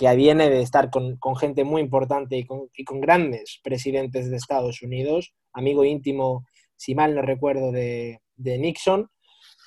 que 0.00 0.16
viene 0.16 0.48
de 0.48 0.62
estar 0.62 0.88
con, 0.88 1.18
gente 1.36 1.62
muy 1.62 1.82
importante 1.82 2.38
y 2.38 2.46
con, 2.46 3.00
grandes 3.02 3.60
presidentes 3.62 4.30
de 4.30 4.36
Estados 4.38 4.80
Unidos, 4.80 5.34
amigo 5.52 5.84
íntimo, 5.84 6.46
si 6.74 6.94
mal 6.94 7.14
no 7.14 7.20
recuerdo, 7.20 7.70
de, 7.70 8.18
Nixon. 8.38 9.10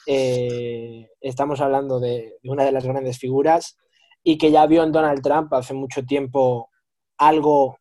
Eh, 0.08 1.08
estamos 1.22 1.62
hablando 1.62 2.00
de, 2.00 2.34
de 2.42 2.50
una 2.50 2.66
de 2.66 2.72
las 2.72 2.84
grandes 2.84 3.20
figuras 3.20 3.78
y 4.24 4.40
que 4.40 4.50
ya 4.50 4.66
vio 4.66 4.84
en 4.84 4.92
Donald 4.92 5.22
Trump 5.22 5.54
hace 5.54 5.76
mucho 5.76 6.04
tiempo 6.04 6.72
algo, 7.20 7.78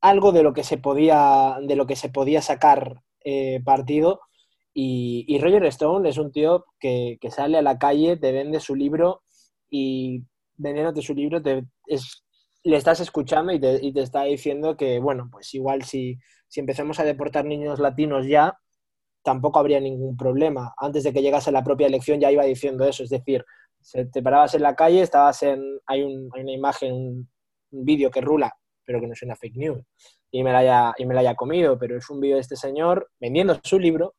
algo 0.00 0.32
de, 0.32 0.42
lo 0.42 0.52
que 0.52 0.64
se 0.64 0.78
podía, 0.78 1.56
de 1.62 1.76
lo 1.76 1.86
que 1.86 1.94
se 1.94 2.08
podía 2.08 2.42
sacar 2.42 3.00
eh, 3.24 3.60
partido. 3.64 4.22
Y, 4.74 5.38
Roger 5.38 5.66
Stone 5.66 6.08
es 6.08 6.18
un 6.18 6.32
tío 6.32 6.64
que, 6.80 7.16
sale 7.30 7.58
a 7.58 7.62
la 7.62 7.78
calle, 7.78 8.16
te 8.16 8.32
vende 8.32 8.58
su 8.58 8.74
libro 8.74 9.22
y 9.70 10.24
vendiéndote 10.62 11.02
su 11.02 11.14
libro 11.14 11.42
te, 11.42 11.64
le 12.64 12.76
estás 12.76 13.00
escuchando 13.00 13.52
y 13.52 13.60
te, 13.60 14.00
está 14.00 14.22
diciendo 14.24 14.76
que, 14.76 15.00
bueno, 15.00 15.28
pues 15.30 15.52
igual 15.54 15.82
si, 15.82 16.18
si 16.48 16.60
empezamos 16.60 17.00
a 17.00 17.04
deportar 17.04 17.44
niños 17.44 17.80
latinos 17.80 18.26
ya, 18.26 18.58
tampoco 19.22 19.58
habría 19.58 19.80
ningún 19.80 20.16
problema. 20.16 20.72
Antes 20.76 21.04
de 21.04 21.12
que 21.12 21.22
llegase 21.22 21.52
la 21.52 21.64
propia 21.64 21.86
elección 21.86 22.20
ya 22.20 22.30
iba 22.30 22.44
diciendo 22.44 22.84
eso, 22.84 23.02
es 23.02 23.10
decir, 23.10 23.44
te 24.12 24.22
parabas 24.22 24.54
en 24.54 24.62
la 24.62 24.76
calle, 24.76 25.02
estabas 25.02 25.42
en, 25.42 25.60
hay, 25.86 26.02
una 26.02 26.52
imagen, 26.52 26.92
un 27.70 27.84
vídeo 27.84 28.10
que 28.10 28.20
rula 28.20 28.54
pero 28.84 29.00
que 29.00 29.06
no 29.06 29.14
sea 29.14 29.26
una 29.26 29.36
fake 29.36 29.56
news 29.56 29.80
y 30.30 30.42
me 30.42 30.50
la 30.50 30.58
haya, 30.58 30.94
y 30.96 31.06
me 31.06 31.14
la 31.14 31.20
haya 31.20 31.34
comido, 31.34 31.78
pero 31.78 31.96
es 31.96 32.08
un 32.10 32.20
vídeo 32.20 32.36
de 32.36 32.40
este 32.40 32.56
señor 32.56 33.10
vendiendo 33.20 33.60
su 33.62 33.78
libro 33.78 34.14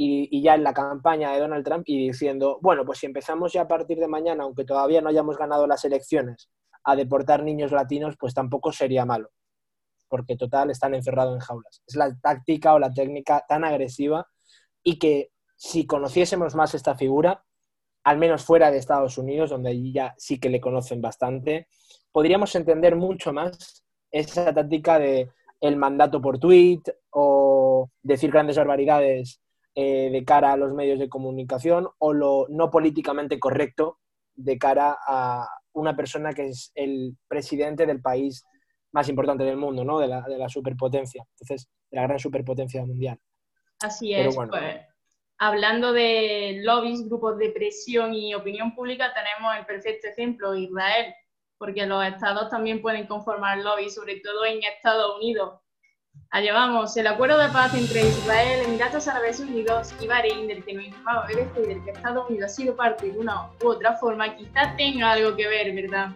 y, 0.00 0.40
ya 0.40 0.54
en 0.54 0.62
la 0.62 0.72
campaña 0.72 1.32
de 1.32 1.40
Donald 1.40 1.64
Trump 1.64 1.82
y 1.84 2.06
diciendo, 2.06 2.60
bueno, 2.62 2.84
pues 2.84 3.00
si 3.00 3.06
empezamos 3.06 3.52
ya 3.52 3.62
a 3.62 3.68
partir 3.68 3.98
de 3.98 4.06
mañana, 4.06 4.44
aunque 4.44 4.64
todavía 4.64 5.00
no 5.00 5.08
hayamos 5.08 5.36
ganado 5.36 5.66
las 5.66 5.84
elecciones, 5.84 6.48
a 6.84 6.94
deportar 6.94 7.42
niños 7.42 7.72
latinos, 7.72 8.14
pues 8.16 8.32
tampoco 8.32 8.70
sería 8.70 9.04
malo, 9.04 9.30
porque 10.08 10.36
total 10.36 10.70
están 10.70 10.94
encerrados 10.94 11.34
en 11.34 11.40
jaulas. 11.40 11.82
Es 11.84 11.96
la 11.96 12.16
táctica 12.16 12.74
o 12.74 12.78
la 12.78 12.92
técnica 12.92 13.44
tan 13.48 13.64
agresiva 13.64 14.28
y 14.84 15.00
que 15.00 15.32
si 15.56 15.84
conociésemos 15.84 16.54
más 16.54 16.74
esta 16.74 16.94
figura, 16.94 17.44
al 18.04 18.18
menos 18.18 18.44
fuera 18.44 18.70
de 18.70 18.78
Estados 18.78 19.18
Unidos, 19.18 19.50
donde 19.50 19.70
allí 19.70 19.92
ya 19.92 20.14
sí 20.16 20.38
que 20.38 20.48
le 20.48 20.60
conocen 20.60 21.02
bastante, 21.02 21.66
podríamos 22.12 22.54
entender 22.54 22.94
mucho 22.94 23.32
más 23.32 23.84
esa 24.12 24.54
táctica 24.54 25.00
de 25.00 25.28
el 25.60 25.76
mandato 25.76 26.22
por 26.22 26.38
tweet 26.38 26.82
o 27.10 27.90
decir 28.00 28.30
grandes 28.30 28.56
barbaridades 28.56 29.40
eh, 29.80 30.10
de 30.10 30.24
cara 30.24 30.54
a 30.54 30.56
los 30.56 30.74
medios 30.74 30.98
de 30.98 31.08
comunicación 31.08 31.86
o 31.98 32.12
lo 32.12 32.46
no 32.48 32.68
políticamente 32.68 33.38
correcto 33.38 34.00
de 34.34 34.58
cara 34.58 34.98
a 35.06 35.48
una 35.72 35.94
persona 35.94 36.32
que 36.32 36.48
es 36.48 36.72
el 36.74 37.16
presidente 37.28 37.86
del 37.86 38.02
país 38.02 38.44
más 38.90 39.08
importante 39.08 39.44
del 39.44 39.56
mundo, 39.56 39.84
¿no? 39.84 40.00
De 40.00 40.08
la, 40.08 40.22
de 40.22 40.36
la 40.36 40.48
superpotencia, 40.48 41.24
entonces, 41.30 41.68
de 41.92 41.96
la 41.96 42.08
gran 42.08 42.18
superpotencia 42.18 42.84
mundial. 42.84 43.20
Así 43.78 44.12
es, 44.12 44.34
pues, 44.34 44.50
hablando 45.38 45.92
de 45.92 46.60
lobbies, 46.64 47.08
grupos 47.08 47.38
de 47.38 47.50
presión 47.50 48.14
y 48.14 48.34
opinión 48.34 48.74
pública, 48.74 49.14
tenemos 49.14 49.56
el 49.60 49.64
perfecto 49.64 50.08
ejemplo, 50.08 50.56
Israel, 50.56 51.14
porque 51.56 51.86
los 51.86 52.04
estados 52.04 52.50
también 52.50 52.82
pueden 52.82 53.06
conformar 53.06 53.58
lobby, 53.58 53.90
sobre 53.90 54.18
todo 54.18 54.44
en 54.44 54.60
Estados 54.60 55.18
Unidos. 55.18 55.60
Allá 56.30 56.52
vamos, 56.52 56.96
el 56.96 57.06
acuerdo 57.06 57.38
de 57.38 57.48
paz 57.48 57.72
entre 57.74 58.06
Israel, 58.06 58.66
Emiratos 58.66 59.08
Árabes 59.08 59.40
Unidos 59.40 59.94
y 59.98 60.06
Bahrein, 60.06 60.46
del 60.46 60.62
que 60.62 60.74
nos 60.74 60.84
informaba 60.84 61.26
BBC 61.26 61.64
y 61.64 61.68
del 61.68 61.84
que 61.84 61.90
Estados 61.90 62.28
Unidos 62.28 62.52
ha 62.52 62.54
sido 62.54 62.76
parte 62.76 63.10
de 63.10 63.18
una 63.18 63.48
u 63.62 63.68
otra 63.68 63.94
forma, 63.94 64.36
quizás 64.36 64.76
tenga 64.76 65.12
algo 65.12 65.34
que 65.34 65.48
ver, 65.48 65.74
¿verdad? 65.74 66.10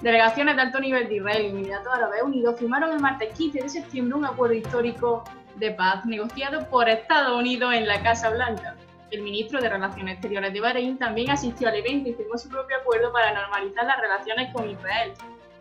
Delegaciones 0.00 0.56
de 0.56 0.62
alto 0.62 0.78
nivel 0.78 1.08
de 1.08 1.16
Israel 1.16 1.46
y 1.46 1.48
Emiratos 1.48 1.92
Árabes 1.92 2.22
Unidos 2.22 2.56
firmaron 2.58 2.92
el 2.92 3.00
martes 3.00 3.36
15 3.36 3.62
de 3.62 3.68
septiembre 3.68 4.16
un 4.16 4.24
acuerdo 4.24 4.54
histórico 4.54 5.24
de 5.56 5.72
paz 5.72 6.04
negociado 6.06 6.68
por 6.68 6.88
Estados 6.88 7.36
Unidos 7.36 7.74
en 7.74 7.88
la 7.88 8.02
Casa 8.02 8.30
Blanca. 8.30 8.76
El 9.10 9.22
ministro 9.22 9.60
de 9.60 9.68
Relaciones 9.68 10.14
Exteriores 10.14 10.52
de 10.52 10.60
Bahrein 10.60 10.98
también 10.98 11.30
asistió 11.30 11.68
al 11.68 11.76
evento 11.76 12.10
y 12.10 12.14
firmó 12.14 12.36
su 12.38 12.48
propio 12.48 12.76
acuerdo 12.76 13.12
para 13.12 13.32
normalizar 13.32 13.84
las 13.84 14.00
relaciones 14.00 14.52
con 14.52 14.68
Israel. 14.68 15.12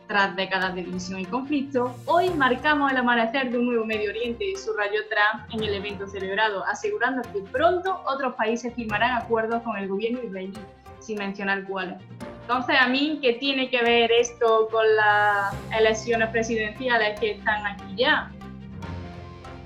Tras 0.08 0.36
décadas 0.36 0.76
de 0.76 0.84
división 0.84 1.20
y 1.20 1.26
conflicto, 1.26 1.96
hoy 2.06 2.30
marcamos 2.30 2.92
el 2.92 2.98
amanecer 2.98 3.50
de 3.50 3.58
un 3.58 3.66
nuevo 3.66 3.86
Medio 3.86 4.12
Oriente, 4.12 4.46
subrayó 4.56 5.00
Trump 5.10 5.52
en 5.52 5.64
el 5.64 5.74
evento 5.74 6.08
celebrado, 6.08 6.64
asegurando 6.66 7.24
que 7.34 7.40
pronto 7.52 8.02
otros 8.06 8.36
países 8.36 8.72
firmarán 8.76 9.18
acuerdos 9.18 9.64
con 9.64 9.76
el 9.78 9.88
gobierno 9.88 10.22
israelí, 10.24 10.54
sin 11.00 11.18
mencionar 11.18 11.64
cuáles. 11.64 11.96
Entonces, 12.42 12.76
a 12.80 12.88
mí, 12.88 13.18
¿qué 13.20 13.34
tiene 13.34 13.72
que 13.72 13.82
ver 13.82 14.12
esto 14.12 14.68
con 14.72 14.86
las 14.96 15.56
elecciones 15.76 16.30
presidenciales 16.30 17.20
que 17.20 17.32
están 17.32 17.66
aquí 17.66 17.96
ya? 17.98 18.32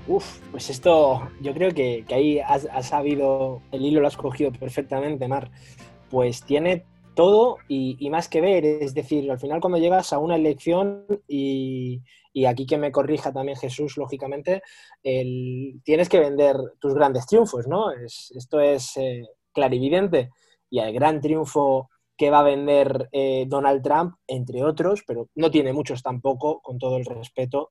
Uf, 0.06 0.40
pues 0.50 0.70
esto, 0.70 1.28
yo 1.42 1.52
creo 1.52 1.72
que, 1.72 2.06
ahí 2.10 2.40
has, 2.40 2.66
sabido, 2.88 3.60
el 3.72 3.84
hilo 3.84 4.00
lo 4.00 4.06
has 4.06 4.16
cogido 4.16 4.50
perfectamente, 4.50 5.28
Mar. 5.28 5.50
Pues 6.08 6.42
tiene 6.42 6.86
todo 7.14 7.58
y, 7.68 8.08
más 8.10 8.28
que 8.28 8.40
ver, 8.40 8.64
es 8.64 8.94
decir, 8.94 9.30
al 9.30 9.38
final 9.38 9.60
cuando 9.60 9.78
llegas 9.78 10.12
a 10.12 10.18
una 10.18 10.36
elección 10.36 11.06
y, 11.28 12.02
aquí 12.46 12.66
que 12.66 12.78
me 12.78 12.92
corrija 12.92 13.32
también 13.32 13.58
Jesús, 13.58 13.96
lógicamente, 13.96 14.62
tienes 15.02 16.08
que 16.08 16.20
vender 16.20 16.56
tus 16.78 16.94
grandes 16.94 17.26
triunfos, 17.26 17.66
¿no? 17.66 17.90
esto 17.92 18.60
es 18.60 18.96
eh, 18.96 19.26
clarividente 19.52 20.30
y 20.70 20.78
el 20.78 20.92
gran 20.92 21.20
triunfo 21.20 21.90
que 22.20 22.30
va 22.30 22.40
a 22.40 22.42
vender 22.42 23.08
eh, 23.12 23.46
Donald 23.48 23.82
Trump, 23.82 24.14
entre 24.26 24.62
otros, 24.62 25.02
pero 25.06 25.30
no 25.36 25.50
tiene 25.50 25.72
muchos 25.72 26.02
tampoco, 26.02 26.60
con 26.60 26.76
todo 26.76 26.98
el 26.98 27.06
respeto. 27.06 27.70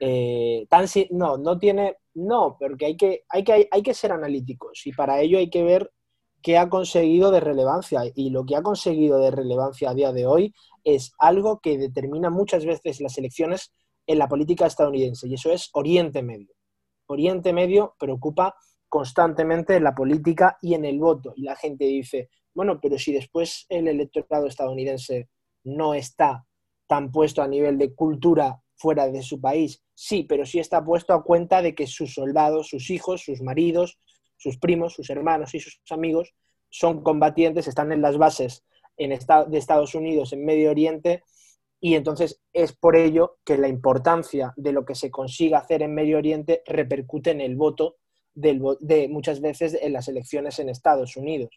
Eh, 0.00 0.66
tan, 0.68 0.86
no, 1.10 1.38
no 1.38 1.56
tiene, 1.56 1.98
no, 2.14 2.56
porque 2.58 2.86
hay 2.86 2.96
que, 2.96 3.22
hay, 3.28 3.44
que, 3.44 3.68
hay 3.70 3.82
que 3.84 3.94
ser 3.94 4.10
analíticos 4.10 4.84
y 4.86 4.92
para 4.92 5.20
ello 5.20 5.38
hay 5.38 5.50
que 5.50 5.62
ver 5.62 5.92
qué 6.46 6.58
ha 6.58 6.68
conseguido 6.68 7.32
de 7.32 7.40
relevancia. 7.40 8.02
Y 8.14 8.30
lo 8.30 8.46
que 8.46 8.54
ha 8.54 8.62
conseguido 8.62 9.18
de 9.18 9.32
relevancia 9.32 9.90
a 9.90 9.94
día 9.94 10.12
de 10.12 10.26
hoy 10.26 10.54
es 10.84 11.12
algo 11.18 11.58
que 11.58 11.76
determina 11.76 12.30
muchas 12.30 12.64
veces 12.64 13.00
las 13.00 13.18
elecciones 13.18 13.74
en 14.06 14.20
la 14.20 14.28
política 14.28 14.64
estadounidense, 14.64 15.26
y 15.26 15.34
eso 15.34 15.50
es 15.50 15.70
Oriente 15.72 16.22
Medio. 16.22 16.54
Oriente 17.08 17.52
Medio 17.52 17.96
preocupa 17.98 18.54
constantemente 18.88 19.74
en 19.74 19.82
la 19.82 19.92
política 19.96 20.56
y 20.62 20.74
en 20.74 20.84
el 20.84 21.00
voto. 21.00 21.32
Y 21.34 21.42
la 21.42 21.56
gente 21.56 21.84
dice, 21.84 22.30
bueno, 22.54 22.78
pero 22.80 22.96
si 22.96 23.12
después 23.12 23.66
el 23.68 23.88
electorado 23.88 24.46
estadounidense 24.46 25.28
no 25.64 25.94
está 25.94 26.46
tan 26.86 27.10
puesto 27.10 27.42
a 27.42 27.48
nivel 27.48 27.76
de 27.76 27.92
cultura 27.92 28.62
fuera 28.76 29.08
de 29.08 29.22
su 29.22 29.40
país, 29.40 29.82
sí, 29.94 30.22
pero 30.22 30.46
sí 30.46 30.60
está 30.60 30.84
puesto 30.84 31.12
a 31.12 31.24
cuenta 31.24 31.60
de 31.60 31.74
que 31.74 31.88
sus 31.88 32.14
soldados, 32.14 32.68
sus 32.68 32.88
hijos, 32.90 33.24
sus 33.24 33.42
maridos, 33.42 33.98
sus 34.36 34.58
primos, 34.58 34.94
sus 34.94 35.10
hermanos 35.10 35.54
y 35.54 35.60
sus 35.60 35.80
amigos 35.90 36.34
son 36.68 37.02
combatientes, 37.02 37.68
están 37.68 37.92
en 37.92 38.02
las 38.02 38.18
bases 38.18 38.64
en 38.96 39.10
de 39.10 39.58
Estados 39.58 39.94
Unidos, 39.94 40.32
en 40.32 40.44
Medio 40.44 40.70
Oriente, 40.70 41.22
y 41.80 41.94
entonces 41.94 42.40
es 42.52 42.72
por 42.72 42.96
ello 42.96 43.38
que 43.44 43.58
la 43.58 43.68
importancia 43.68 44.52
de 44.56 44.72
lo 44.72 44.84
que 44.84 44.94
se 44.94 45.10
consiga 45.10 45.58
hacer 45.58 45.82
en 45.82 45.94
Medio 45.94 46.18
Oriente 46.18 46.62
repercute 46.66 47.30
en 47.30 47.40
el 47.40 47.56
voto 47.56 47.96
de 48.34 49.08
muchas 49.08 49.40
veces 49.40 49.78
en 49.80 49.92
las 49.92 50.08
elecciones 50.08 50.58
en 50.58 50.68
Estados 50.68 51.16
Unidos. 51.16 51.50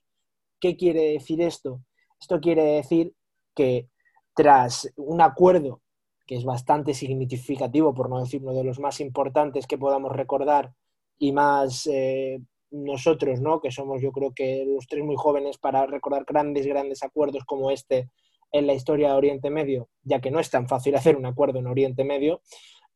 ¿Qué 0.59 0.75
quiere 0.75 1.13
decir 1.13 1.41
esto? 1.41 1.81
Esto 2.19 2.39
quiere 2.39 2.63
decir 2.63 3.13
que 3.55 3.89
tras 4.33 4.91
un 4.95 5.21
acuerdo 5.21 5.81
que 6.25 6.35
es 6.35 6.45
bastante 6.45 6.93
significativo, 6.93 7.93
por 7.93 8.09
no 8.09 8.19
decir 8.19 8.41
uno 8.43 8.53
de 8.53 8.63
los 8.63 8.79
más 8.79 8.99
importantes 8.99 9.65
que 9.65 9.77
podamos 9.77 10.11
recordar 10.11 10.73
y 11.17 11.31
más 11.31 11.87
eh, 11.87 12.39
nosotros, 12.71 13.41
¿no? 13.41 13.61
que 13.61 13.71
somos 13.71 14.01
yo 14.01 14.11
creo 14.11 14.33
que 14.33 14.65
los 14.67 14.87
tres 14.87 15.03
muy 15.03 15.15
jóvenes 15.15 15.57
para 15.57 15.85
recordar 15.85 16.25
grandes, 16.25 16.65
grandes 16.65 17.03
acuerdos 17.03 17.43
como 17.45 17.71
este 17.71 18.09
en 18.51 18.67
la 18.67 18.73
historia 18.73 19.09
de 19.09 19.15
Oriente 19.15 19.49
Medio, 19.49 19.89
ya 20.03 20.21
que 20.21 20.31
no 20.31 20.39
es 20.39 20.49
tan 20.49 20.67
fácil 20.67 20.95
hacer 20.95 21.15
un 21.15 21.25
acuerdo 21.25 21.59
en 21.59 21.67
Oriente 21.67 22.03
Medio, 22.03 22.41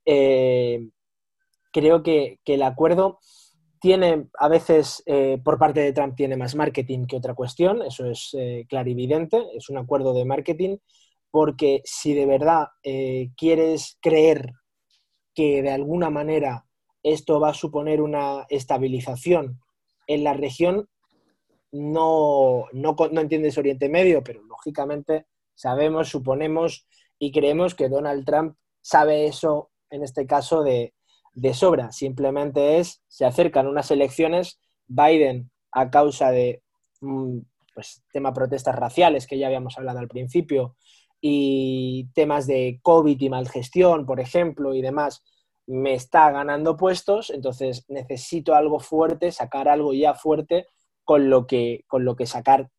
eh, 0.06 0.90
creo 1.72 2.04
que, 2.04 2.40
que, 2.44 2.56
el 2.56 2.64
acuerdo 2.64 3.20
tiene, 3.80 4.28
a 4.40 4.48
veces, 4.48 5.04
eh, 5.06 5.40
por 5.44 5.58
parte 5.58 5.82
de 5.82 5.94
Trump, 5.94 6.16
tiene 6.16 6.38
más 6.38 6.56
marketing 6.56 7.06
que 7.06 7.18
otra 7.18 7.34
cuestión, 7.34 7.82
eso 7.82 8.06
es 8.06 8.30
eh, 8.38 8.66
clarividente, 8.70 9.44
es 9.56 9.70
un 9.70 9.78
acuerdo 9.78 10.14
de 10.14 10.26
marketing, 10.26 10.78
porque 11.32 11.82
si 11.84 12.14
de 12.14 12.28
verdad 12.28 12.68
quieres 13.36 13.98
creer 14.02 14.52
que 15.34 15.64
de 15.64 15.72
alguna 15.72 16.12
manera 16.12 16.68
esto 17.02 17.40
va 17.40 17.50
a 17.50 17.54
suponer 17.56 18.02
una 18.02 18.46
estabilización 18.50 19.60
en 20.08 20.24
la 20.24 20.34
región, 20.34 20.90
no, 21.72 22.66
no, 22.72 22.96
no 23.12 23.22
entiendes 23.22 23.58
Oriente 23.58 23.90
Medio, 23.90 24.24
pero 24.24 24.44
lógicamente 24.44 25.26
sabemos, 25.56 26.10
suponemos 26.10 26.88
y 27.18 27.32
creemos 27.32 27.76
que 27.76 27.90
Donald 27.90 28.26
Trump 28.26 28.56
sabe 28.82 29.28
eso, 29.28 29.72
en 29.90 30.04
este 30.04 30.26
caso, 30.28 30.64
de, 30.64 30.94
de 31.34 31.54
sobra. 31.54 31.92
Simplemente 31.92 32.80
es, 32.80 33.02
se 33.08 33.26
acercan 33.26 33.68
unas 33.68 33.92
elecciones, 33.92 34.60
Biden 34.88 35.52
a 35.72 35.90
causa 35.90 36.32
de 36.32 36.62
mm, 37.02 37.40
pues, 37.74 38.04
tema 38.12 38.34
protestas 38.34 38.76
raciales 38.76 39.28
que 39.28 39.38
ya 39.38 39.48
habíamos 39.48 39.78
hablado 39.78 40.00
al 40.00 40.08
principio 40.08 40.76
y 41.20 42.10
temas 42.14 42.48
de 42.48 42.80
COVID 42.82 43.20
y 43.20 43.30
malgestión, 43.30 44.06
por 44.06 44.20
ejemplo, 44.20 44.74
y 44.74 44.82
demás, 44.82 45.24
me 45.68 45.94
está 45.94 46.32
ganando 46.32 46.76
puestos, 46.78 47.30
entonces 47.30 47.86
necesito 47.88 48.56
algo 48.56 48.80
fuerte, 48.80 49.32
sacar 49.32 49.68
algo 49.68 49.94
ya 49.94 50.14
fuerte 50.14 50.68
con 51.04 51.30
lo 51.30 51.48
que, 51.48 51.84
con 51.88 52.06
lo 52.06 52.16
que 52.16 52.26
sacar 52.26 52.70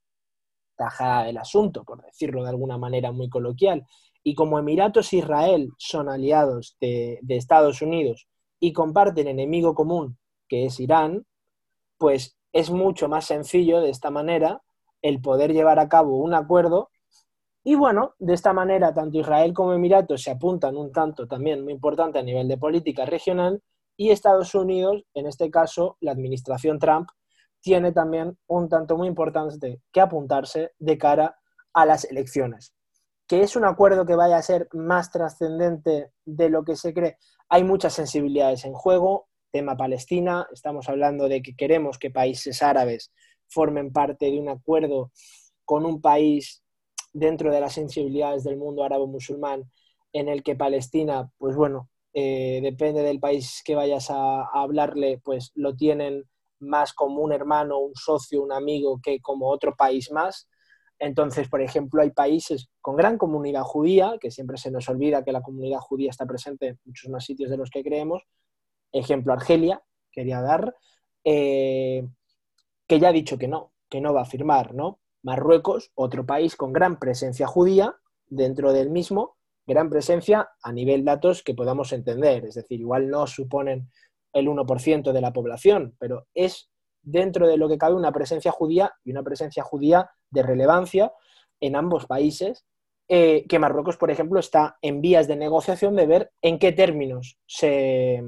tajada 0.77 1.25
del 1.25 1.39
asunto, 1.39 1.85
por 1.85 2.03
decirlo 2.03 2.43
de 2.43 2.51
alguna 2.51 2.79
manera 2.79 3.13
muy 3.13 3.29
coloquial. 3.29 3.87
Y 4.23 4.35
como 4.35 4.59
Emiratos 4.59 5.13
e 5.13 5.19
Israel 5.19 5.71
son 5.79 6.09
aliados 6.09 6.77
de, 6.81 7.19
de 7.23 7.37
Estados 7.37 7.83
Unidos 7.83 8.27
y 8.59 8.73
comparten 8.73 9.29
enemigo 9.29 9.75
común, 9.75 10.19
que 10.49 10.67
es 10.67 10.81
Irán, 10.81 11.27
pues 11.99 12.37
es 12.53 12.71
mucho 12.71 13.09
más 13.09 13.27
sencillo 13.27 13.81
de 13.81 13.91
esta 13.91 14.11
manera 14.11 14.63
el 15.03 15.21
poder 15.21 15.53
llevar 15.53 15.79
a 15.79 15.89
cabo 15.89 16.17
un 16.19 16.35
acuerdo. 16.35 16.91
Y 17.67 17.77
bueno, 17.77 18.15
de 18.19 18.35
esta 18.35 18.53
manera 18.53 18.93
tanto 18.93 19.19
Israel 19.19 19.55
como 19.55 19.73
Emiratos 19.73 20.23
se 20.23 20.31
apuntan 20.31 20.77
un 20.77 20.93
tanto 20.93 21.27
también 21.27 21.65
muy 21.65 21.73
importante 21.73 22.19
a 22.19 22.23
nivel 22.23 22.47
de 22.47 22.59
política 22.59 23.07
regional 23.07 23.63
y 23.97 24.11
Estados 24.11 24.55
Unidos, 24.55 25.05
en 25.15 25.27
este 25.27 25.51
caso 25.51 25.97
la 26.01 26.13
administración 26.13 26.79
Trump, 26.79 27.09
tiene 27.63 27.93
también 27.93 28.37
un 28.47 28.69
tanto 28.69 28.99
muy 28.99 29.09
importante 29.09 29.81
que 29.91 30.01
apuntarse 30.03 30.73
de 30.79 30.99
cara 30.99 31.39
a 31.73 31.87
las 31.87 32.05
elecciones. 32.05 32.75
¿Que 33.27 33.43
es 33.43 33.57
un 33.57 33.65
acuerdo 33.65 34.05
que 34.05 34.15
vaya 34.15 34.37
a 34.37 34.43
ser 34.43 34.69
más 34.73 35.11
trascendente 35.11 36.11
de 36.27 36.51
lo 36.51 36.65
que 36.65 36.77
se 36.77 36.93
cree? 36.93 37.17
Hay 37.49 37.65
muchas 37.65 37.95
sensibilidades 37.95 38.67
en 38.67 38.75
juego, 38.75 39.29
tema 39.51 39.75
Palestina, 39.75 40.47
estamos 40.53 40.91
hablando 40.91 41.29
de 41.29 41.41
que 41.41 41.57
queremos 41.57 41.99
que 41.99 42.11
países 42.11 42.63
árabes 42.63 43.11
formen 43.49 43.91
parte 43.91 44.27
de 44.27 44.39
un 44.39 44.51
acuerdo 44.51 45.13
con 45.65 45.87
un 45.87 46.03
país 46.03 46.64
dentro 47.15 47.51
de 47.51 47.61
las 47.61 47.73
sensibilidades 47.73 48.45
del 48.45 48.59
mundo 48.59 48.85
árabe-musulmán 48.85 49.71
en 50.13 50.29
el 50.29 50.43
que 50.43 50.57
Palestina, 50.57 51.31
pues 51.39 51.57
bueno, 51.57 51.89
eh, 52.13 52.61
depende 52.63 53.03
del 53.03 53.21
país 53.21 53.63
que 53.65 53.75
vayas 53.75 54.11
a, 54.11 54.45
hablarle, 54.53 55.21
pues 55.25 55.53
lo 55.55 55.75
tienen 55.75 56.25
más 56.61 56.93
como 56.93 57.23
un 57.23 57.33
hermano, 57.33 57.79
un 57.79 57.95
socio, 57.95 58.43
un 58.43 58.53
amigo 58.53 59.01
que 59.03 59.21
como 59.21 59.49
otro 59.49 59.75
país 59.75 60.11
más. 60.13 60.49
Entonces, 60.99 61.49
por 61.49 61.61
ejemplo, 61.61 62.03
hay 62.03 62.11
países 62.11 62.69
con 62.81 62.97
gran 62.97 63.19
comunidad 63.19 63.63
judía, 63.63 64.17
que 64.21 64.31
siempre 64.31 64.59
se 64.59 64.71
nos 64.71 64.89
olvida 64.89 65.25
que 65.25 65.33
la 65.33 65.43
comunidad 65.43 65.81
judía 65.81 66.11
está 66.11 66.27
presente 66.27 66.69
en 66.69 66.79
muchos 66.85 67.11
más 67.11 67.25
sitios 67.25 67.51
de 67.51 67.57
los 67.57 67.71
que 67.71 67.83
creemos. 67.83 68.23
Ejemplo, 68.93 69.33
Argelia, 69.33 69.83
quería 70.13 70.41
dar, 70.41 70.75
eh, 71.25 72.07
que 72.87 73.01
ya 73.01 73.09
ha 73.09 73.13
dicho 73.13 73.39
que 73.39 73.49
no, 73.49 73.73
que 73.89 74.01
no 74.01 74.15
va 74.15 74.23
a 74.23 74.27
firmar, 74.27 74.75
¿no? 74.75 75.01
Marruecos, 75.25 75.91
otro 75.95 76.27
país 76.27 76.55
con 76.55 76.73
gran 76.73 76.99
presencia 76.99 77.47
judía 77.47 77.97
dentro 78.27 78.73
del 78.73 78.91
mismo, 78.91 79.37
gran 79.67 79.89
presencia 79.89 80.51
a 80.63 80.71
nivel 80.71 81.05
datos 81.05 81.43
que 81.43 81.55
podamos 81.55 81.93
entender, 81.93 82.45
es 82.45 82.55
decir, 82.55 82.81
igual 82.81 83.09
no 83.09 83.27
suponen 83.27 83.91
el 84.35 84.49
1% 84.49 85.13
de 85.13 85.21
la 85.21 85.33
población, 85.33 85.97
pero 85.99 86.27
es 86.35 86.71
dentro 87.03 87.49
de 87.49 87.57
lo 87.57 87.69
que 87.69 87.79
cabe 87.79 87.95
una 87.95 88.13
presencia 88.13 88.53
judía 88.53 88.93
y 89.03 89.13
una 89.13 89.23
presencia 89.23 89.63
judía 89.63 90.11
de 90.31 90.43
relevancia 90.43 91.13
en 91.61 91.77
ambos 91.77 92.07
países, 92.07 92.67
eh, 93.09 93.47
que 93.49 93.59
Marruecos, 93.59 93.97
por 93.97 94.11
ejemplo, 94.11 94.39
está 94.41 94.77
en 94.83 95.01
vías 95.01 95.27
de 95.27 95.37
negociación 95.37 95.97
de 95.97 96.07
ver 96.07 96.33
en 96.43 96.59
qué 96.59 96.73
términos 96.73 97.39
se, 97.47 98.23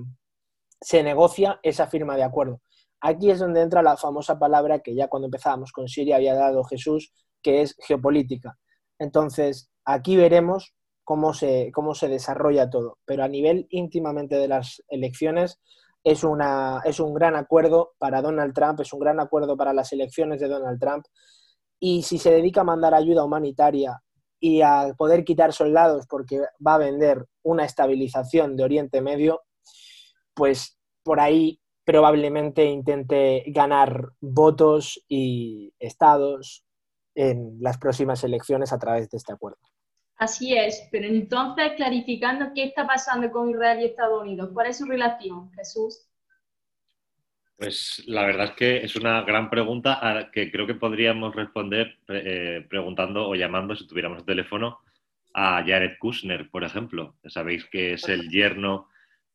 se 0.80 1.02
negocia 1.02 1.60
esa 1.62 1.86
firma 1.88 2.16
de 2.16 2.22
acuerdo. 2.22 2.60
Aquí 3.00 3.30
es 3.30 3.38
donde 3.38 3.60
entra 3.60 3.82
la 3.82 3.96
famosa 3.96 4.38
palabra 4.38 4.80
que 4.80 4.94
ya 4.94 5.08
cuando 5.08 5.26
empezábamos 5.26 5.72
con 5.72 5.88
Siria 5.88 6.16
había 6.16 6.34
dado 6.34 6.64
Jesús, 6.64 7.12
que 7.42 7.62
es 7.62 7.76
geopolítica. 7.86 8.58
Entonces, 8.98 9.70
aquí 9.84 10.16
veremos 10.16 10.74
cómo 11.04 11.34
se, 11.34 11.70
cómo 11.72 11.94
se 11.94 12.08
desarrolla 12.08 12.70
todo, 12.70 12.98
pero 13.04 13.22
a 13.22 13.28
nivel 13.28 13.66
íntimamente 13.70 14.36
de 14.36 14.48
las 14.48 14.82
elecciones, 14.88 15.60
es, 16.06 16.22
una, 16.22 16.82
es 16.84 17.00
un 17.00 17.14
gran 17.14 17.34
acuerdo 17.34 17.94
para 17.98 18.22
Donald 18.22 18.54
Trump, 18.54 18.78
es 18.78 18.92
un 18.92 19.00
gran 19.00 19.18
acuerdo 19.18 19.56
para 19.56 19.72
las 19.72 19.92
elecciones 19.92 20.40
de 20.40 20.46
Donald 20.46 20.78
Trump. 20.78 21.04
Y 21.80 22.04
si 22.04 22.18
se 22.18 22.30
dedica 22.30 22.60
a 22.60 22.64
mandar 22.64 22.94
ayuda 22.94 23.24
humanitaria 23.24 24.00
y 24.38 24.60
a 24.62 24.94
poder 24.96 25.24
quitar 25.24 25.52
soldados 25.52 26.06
porque 26.08 26.42
va 26.64 26.74
a 26.74 26.78
vender 26.78 27.26
una 27.42 27.64
estabilización 27.64 28.56
de 28.56 28.62
Oriente 28.62 29.00
Medio, 29.00 29.42
pues 30.32 30.78
por 31.02 31.18
ahí 31.18 31.60
probablemente 31.86 32.64
intente 32.64 33.44
ganar 33.46 34.08
votos 34.20 35.00
y 35.08 35.72
estados 35.78 36.64
en 37.14 37.56
las 37.60 37.78
próximas 37.78 38.24
elecciones 38.24 38.72
a 38.72 38.78
través 38.78 39.08
de 39.08 39.16
este 39.16 39.32
acuerdo. 39.32 39.60
Así 40.16 40.56
es, 40.56 40.88
pero 40.90 41.06
entonces 41.06 41.72
clarificando 41.76 42.46
qué 42.54 42.64
está 42.64 42.86
pasando 42.86 43.30
con 43.30 43.50
Israel 43.50 43.80
y 43.80 43.84
Estados 43.84 44.20
Unidos, 44.20 44.50
¿cuál 44.52 44.66
es 44.66 44.78
su 44.78 44.84
relación, 44.84 45.52
Jesús? 45.52 46.08
Pues 47.56 48.02
la 48.06 48.26
verdad 48.26 48.46
es 48.46 48.52
que 48.52 48.76
es 48.78 48.96
una 48.96 49.22
gran 49.22 49.48
pregunta 49.48 50.28
que 50.32 50.50
creo 50.50 50.66
que 50.66 50.74
podríamos 50.74 51.36
responder 51.36 51.98
eh, 52.08 52.66
preguntando 52.68 53.28
o 53.28 53.34
llamando, 53.36 53.76
si 53.76 53.86
tuviéramos 53.86 54.18
el 54.18 54.24
teléfono, 54.24 54.80
a 55.34 55.62
Jared 55.64 55.98
Kushner, 56.00 56.50
por 56.50 56.64
ejemplo. 56.64 57.14
Sabéis 57.26 57.64
que 57.66 57.92
es 57.92 58.08
el 58.08 58.28
yerno 58.28 58.88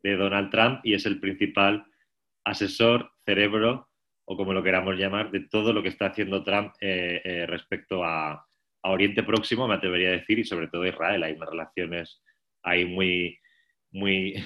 de 0.03 0.17
Donald 0.17 0.51
Trump 0.51 0.81
y 0.83 0.95
es 0.95 1.05
el 1.05 1.19
principal 1.19 1.85
asesor, 2.43 3.11
cerebro, 3.25 3.89
o 4.25 4.37
como 4.37 4.53
lo 4.53 4.63
queramos 4.63 4.95
llamar, 4.97 5.31
de 5.31 5.41
todo 5.41 5.73
lo 5.73 5.83
que 5.83 5.89
está 5.89 6.07
haciendo 6.07 6.43
Trump 6.43 6.73
eh, 6.79 7.21
eh, 7.23 7.45
respecto 7.47 8.03
a, 8.03 8.45
Oriente 8.83 9.21
Próximo, 9.21 9.67
me 9.67 9.75
atrevería 9.75 10.09
a 10.09 10.13
decir, 10.13 10.39
y 10.39 10.43
sobre 10.43 10.67
todo 10.67 10.87
Israel. 10.87 11.21
Hay 11.21 11.33
unas 11.33 11.49
relaciones 11.49 12.23
ahí 12.63 12.83
muy, 12.85 13.37
muy, 13.91 14.43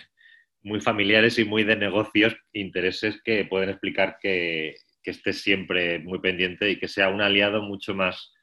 muy 0.61 0.81
familiares 0.81 1.39
y 1.39 1.45
muy 1.45 1.63
de 1.63 1.77
negocios, 1.77 2.35
intereses 2.51 3.21
que 3.23 3.45
pueden 3.45 3.69
explicar 3.69 4.17
que, 4.21 4.75
que 5.01 5.11
esté 5.11 5.31
siempre 5.31 5.99
muy 5.99 6.19
pendiente 6.19 6.69
y 6.69 6.79
que 6.79 6.89
sea 6.89 7.07
un 7.07 7.21
aliado 7.21 7.61
mucho 7.61 7.93
más, 7.93 8.33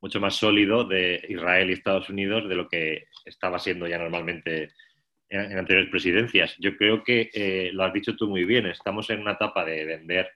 mucho 0.00 0.20
más 0.20 0.36
sólido 0.36 0.84
de 0.84 1.24
Israel 1.28 1.70
y 1.70 1.72
Estados 1.72 2.08
Unidos 2.08 2.48
de 2.48 2.54
lo 2.54 2.68
que 2.68 3.06
estaba 3.24 3.58
siendo 3.58 3.88
ya 3.88 3.98
normalmente 3.98 4.72
en, 5.32 5.58
anteriores 5.58 5.90
presidencias. 5.90 6.56
Yo 6.58 6.76
creo 6.76 7.02
que 7.02 7.30
eh, 7.32 7.70
lo 7.72 7.84
has 7.84 7.92
dicho 7.92 8.14
tú 8.16 8.28
muy 8.28 8.44
bien, 8.44 8.66
estamos 8.66 9.08
en 9.10 9.20
una 9.20 9.32
etapa 9.32 9.64
de 9.64 9.84
vender 9.84 10.30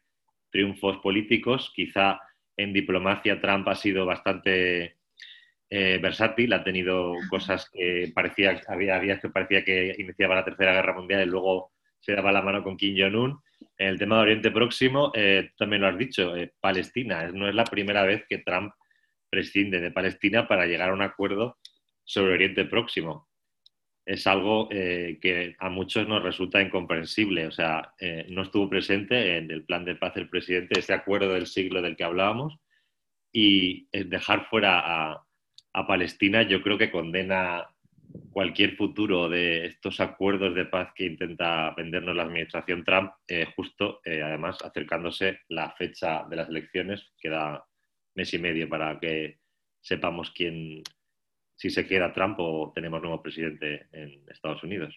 triunfos 0.51 0.99
políticos, 0.99 1.73
quizá 1.75 2.21
en 2.57 2.73
diplomacia 2.73 3.41
Trump 3.41 3.69
ha 3.69 3.75
sido 3.75 4.07
bastante 4.07 4.97
eh, 5.69 5.99
versátil, 6.01 6.53
ha 6.53 6.65
tenido 6.65 7.15
cosas 7.29 7.69
que 7.71 8.11
parecía, 8.15 8.61
había 8.69 8.99
días 8.99 9.21
que 9.21 9.29
parecía 9.29 9.65
que 9.65 9.95
iniciaba 9.99 10.37
la 10.37 10.45
Tercera 10.45 10.73
Guerra 10.73 10.95
Mundial 10.95 11.23
y 11.23 11.31
luego 11.31 11.73
se 11.99 12.15
daba 12.15 12.33
la 12.33 12.43
mano 12.43 12.63
con 12.63 12.77
Kim 12.77 12.97
Jong-un. 12.97 13.41
En 13.77 13.89
el 13.89 13.99
tema 13.99 14.17
de 14.17 14.23
Oriente 14.23 14.51
Próximo, 14.51 15.13
eh, 15.15 15.51
también 15.59 15.83
lo 15.83 15.89
has 15.89 15.99
dicho, 15.99 16.37
eh, 16.37 16.53
Palestina. 16.61 17.31
No 17.33 17.49
es 17.49 17.55
la 17.55 17.65
primera 17.65 18.05
vez 18.05 18.25
que 18.29 18.39
Trump 18.39 18.73
prescinde 19.29 19.81
de 19.81 19.91
Palestina 19.91 20.47
para 20.47 20.67
llegar 20.67 20.91
a 20.91 20.95
un 20.95 21.03
acuerdo 21.03 21.59
sobre 22.05 22.35
Oriente 22.35 22.65
Próximo. 22.65 23.29
Es 24.07 24.27
algo 24.29 24.69
que 24.69 25.57
a 25.59 25.69
muchos 25.69 26.07
nos 26.07 26.23
resulta 26.23 26.63
incomprensible. 26.63 27.49
O 27.49 27.51
sea, 27.51 27.93
no 28.29 28.43
estuvo 28.43 28.71
presente 28.71 29.37
en 29.37 29.51
el 29.51 29.65
plan 29.65 29.85
de 29.85 29.97
paz 29.97 30.15
del 30.15 30.29
presidente, 30.29 30.79
ese 30.79 30.95
acuerdo 30.95 31.35
del 31.35 31.47
siglo 31.47 31.83
del 31.83 31.97
que 31.97 32.05
hablábamos, 32.05 32.57
y 33.33 33.89
dejar 33.93 34.47
fuera 34.49 34.79
a, 34.79 35.27
a 35.73 35.87
Palestina, 35.87 36.43
yo 36.43 36.63
creo 36.63 36.79
que 36.79 36.91
condena 36.91 37.69
cualquier 38.31 38.77
futuro 38.77 39.29
de 39.29 39.67
estos 39.67 40.01
acuerdos 40.01 40.55
de 40.55 40.67
paz 40.67 40.93
que 40.95 41.05
intenta 41.05 41.75
vendernos 41.77 42.17
la 42.17 42.23
administración 42.23 42.85
Trump, 42.85 43.13
eh, 43.29 43.47
justo 43.55 44.01
eh, 44.05 44.23
además 44.23 44.59
acercándose 44.63 45.41
la 45.49 45.73
fecha 45.73 46.25
de 46.29 46.37
las 46.37 46.49
elecciones, 46.49 47.13
queda 47.21 47.65
mes 48.15 48.33
y 48.35 48.39
medio 48.39 48.69
para 48.69 48.99
que 48.99 49.39
sepamos 49.81 50.31
quién, 50.31 50.83
si 51.57 51.71
se 51.71 51.87
queda 51.87 52.13
Trump 52.13 52.37
o 52.39 52.73
tenemos 52.75 53.03
nuevo 53.03 53.23
presidente 53.23 53.89
en 53.93 54.23
Estados 54.29 54.63
Unidos. 54.63 54.95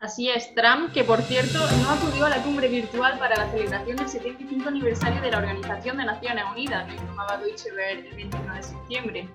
Así 0.00 0.30
es, 0.30 0.54
Trump, 0.54 0.92
que 0.94 1.04
por 1.04 1.20
cierto 1.20 1.58
no 1.82 1.90
acudió 1.90 2.24
a 2.24 2.30
la 2.30 2.42
cumbre 2.42 2.68
virtual 2.68 3.18
para 3.18 3.36
la 3.36 3.50
celebración 3.50 3.98
del 3.98 4.08
75 4.08 4.68
aniversario 4.68 5.20
de 5.20 5.30
la 5.30 5.38
Organización 5.38 5.98
de 5.98 6.06
Naciones 6.06 6.44
Unidas, 6.50 6.88
lo 6.88 6.94
informaba 6.94 7.36
Deutsche 7.36 7.70
Welle 7.72 8.08
el 8.08 8.16
21 8.16 8.54
de 8.54 8.62
septiembre. 8.62 9.28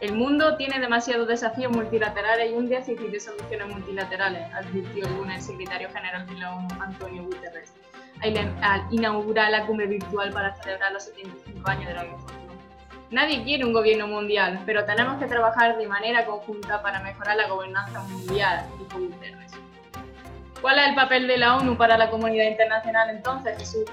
El 0.00 0.14
mundo 0.14 0.56
tiene 0.56 0.80
demasiados 0.80 1.28
desafíos 1.28 1.70
multilaterales 1.70 2.50
y 2.50 2.54
un 2.54 2.68
déficit 2.68 3.10
de 3.10 3.20
soluciones 3.20 3.68
multilaterales, 3.68 4.52
advirtió 4.52 5.06
el 5.06 5.42
secretario 5.42 5.90
general 5.90 6.26
de 6.26 6.34
la 6.34 6.56
ONU, 6.56 6.68
Antonio 6.80 7.22
Guterres, 7.24 7.72
al 8.62 8.86
inaugurar 8.90 9.52
la 9.52 9.64
cumbre 9.66 9.86
virtual 9.86 10.32
para 10.32 10.56
celebrar 10.56 10.92
los 10.92 11.04
75 11.04 11.70
años 11.70 11.86
de 11.86 11.94
la 11.94 12.00
organización. 12.00 12.39
Nadie 13.10 13.42
quiere 13.42 13.64
un 13.64 13.72
gobierno 13.72 14.06
mundial, 14.06 14.60
pero 14.64 14.84
tenemos 14.84 15.18
que 15.18 15.26
trabajar 15.26 15.76
de 15.76 15.88
manera 15.88 16.24
conjunta 16.24 16.80
para 16.80 17.02
mejorar 17.02 17.36
la 17.36 17.48
gobernanza 17.48 18.02
mundial, 18.04 18.64
dijo 18.78 19.00
Guterres. 19.00 19.52
¿Cuál 20.60 20.78
es 20.78 20.88
el 20.88 20.94
papel 20.94 21.26
de 21.26 21.38
la 21.38 21.56
ONU 21.56 21.76
para 21.76 21.98
la 21.98 22.08
comunidad 22.08 22.48
internacional 22.48 23.10
entonces, 23.10 23.58
Jesús? 23.58 23.84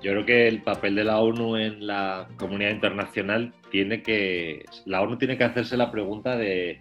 Yo 0.00 0.12
creo 0.12 0.24
que 0.24 0.48
el 0.48 0.62
papel 0.62 0.94
de 0.94 1.04
la 1.04 1.20
ONU 1.20 1.56
en 1.56 1.86
la 1.86 2.28
comunidad 2.36 2.70
internacional 2.70 3.52
tiene 3.70 4.00
que. 4.02 4.64
La 4.86 5.02
ONU 5.02 5.18
tiene 5.18 5.36
que 5.36 5.44
hacerse 5.44 5.76
la 5.76 5.90
pregunta 5.90 6.36
de, 6.36 6.80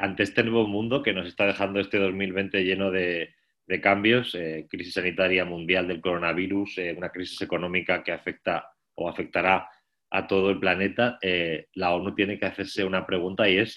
ante 0.00 0.22
este 0.24 0.42
nuevo 0.42 0.66
mundo 0.66 1.02
que 1.02 1.12
nos 1.12 1.28
está 1.28 1.46
dejando 1.46 1.78
este 1.78 1.98
2020 1.98 2.64
lleno 2.64 2.90
de, 2.90 3.34
cambios, 3.82 4.34
eh, 4.34 4.66
crisis 4.68 4.94
sanitaria 4.94 5.44
mundial 5.44 5.86
del 5.86 6.00
coronavirus, 6.00 6.78
eh, 6.78 6.94
una 6.96 7.10
crisis 7.10 7.40
económica 7.42 8.02
que 8.02 8.12
afecta 8.12 8.72
o 8.96 9.08
afectará 9.08 9.70
a 10.10 10.26
todo 10.26 10.50
el 10.50 10.58
planeta, 10.58 11.18
eh, 11.22 11.68
la 11.74 11.94
ONU 11.94 12.14
tiene 12.14 12.38
que 12.38 12.46
hacerse 12.46 12.84
una 12.84 13.06
pregunta 13.06 13.48
y 13.48 13.58
es 13.58 13.74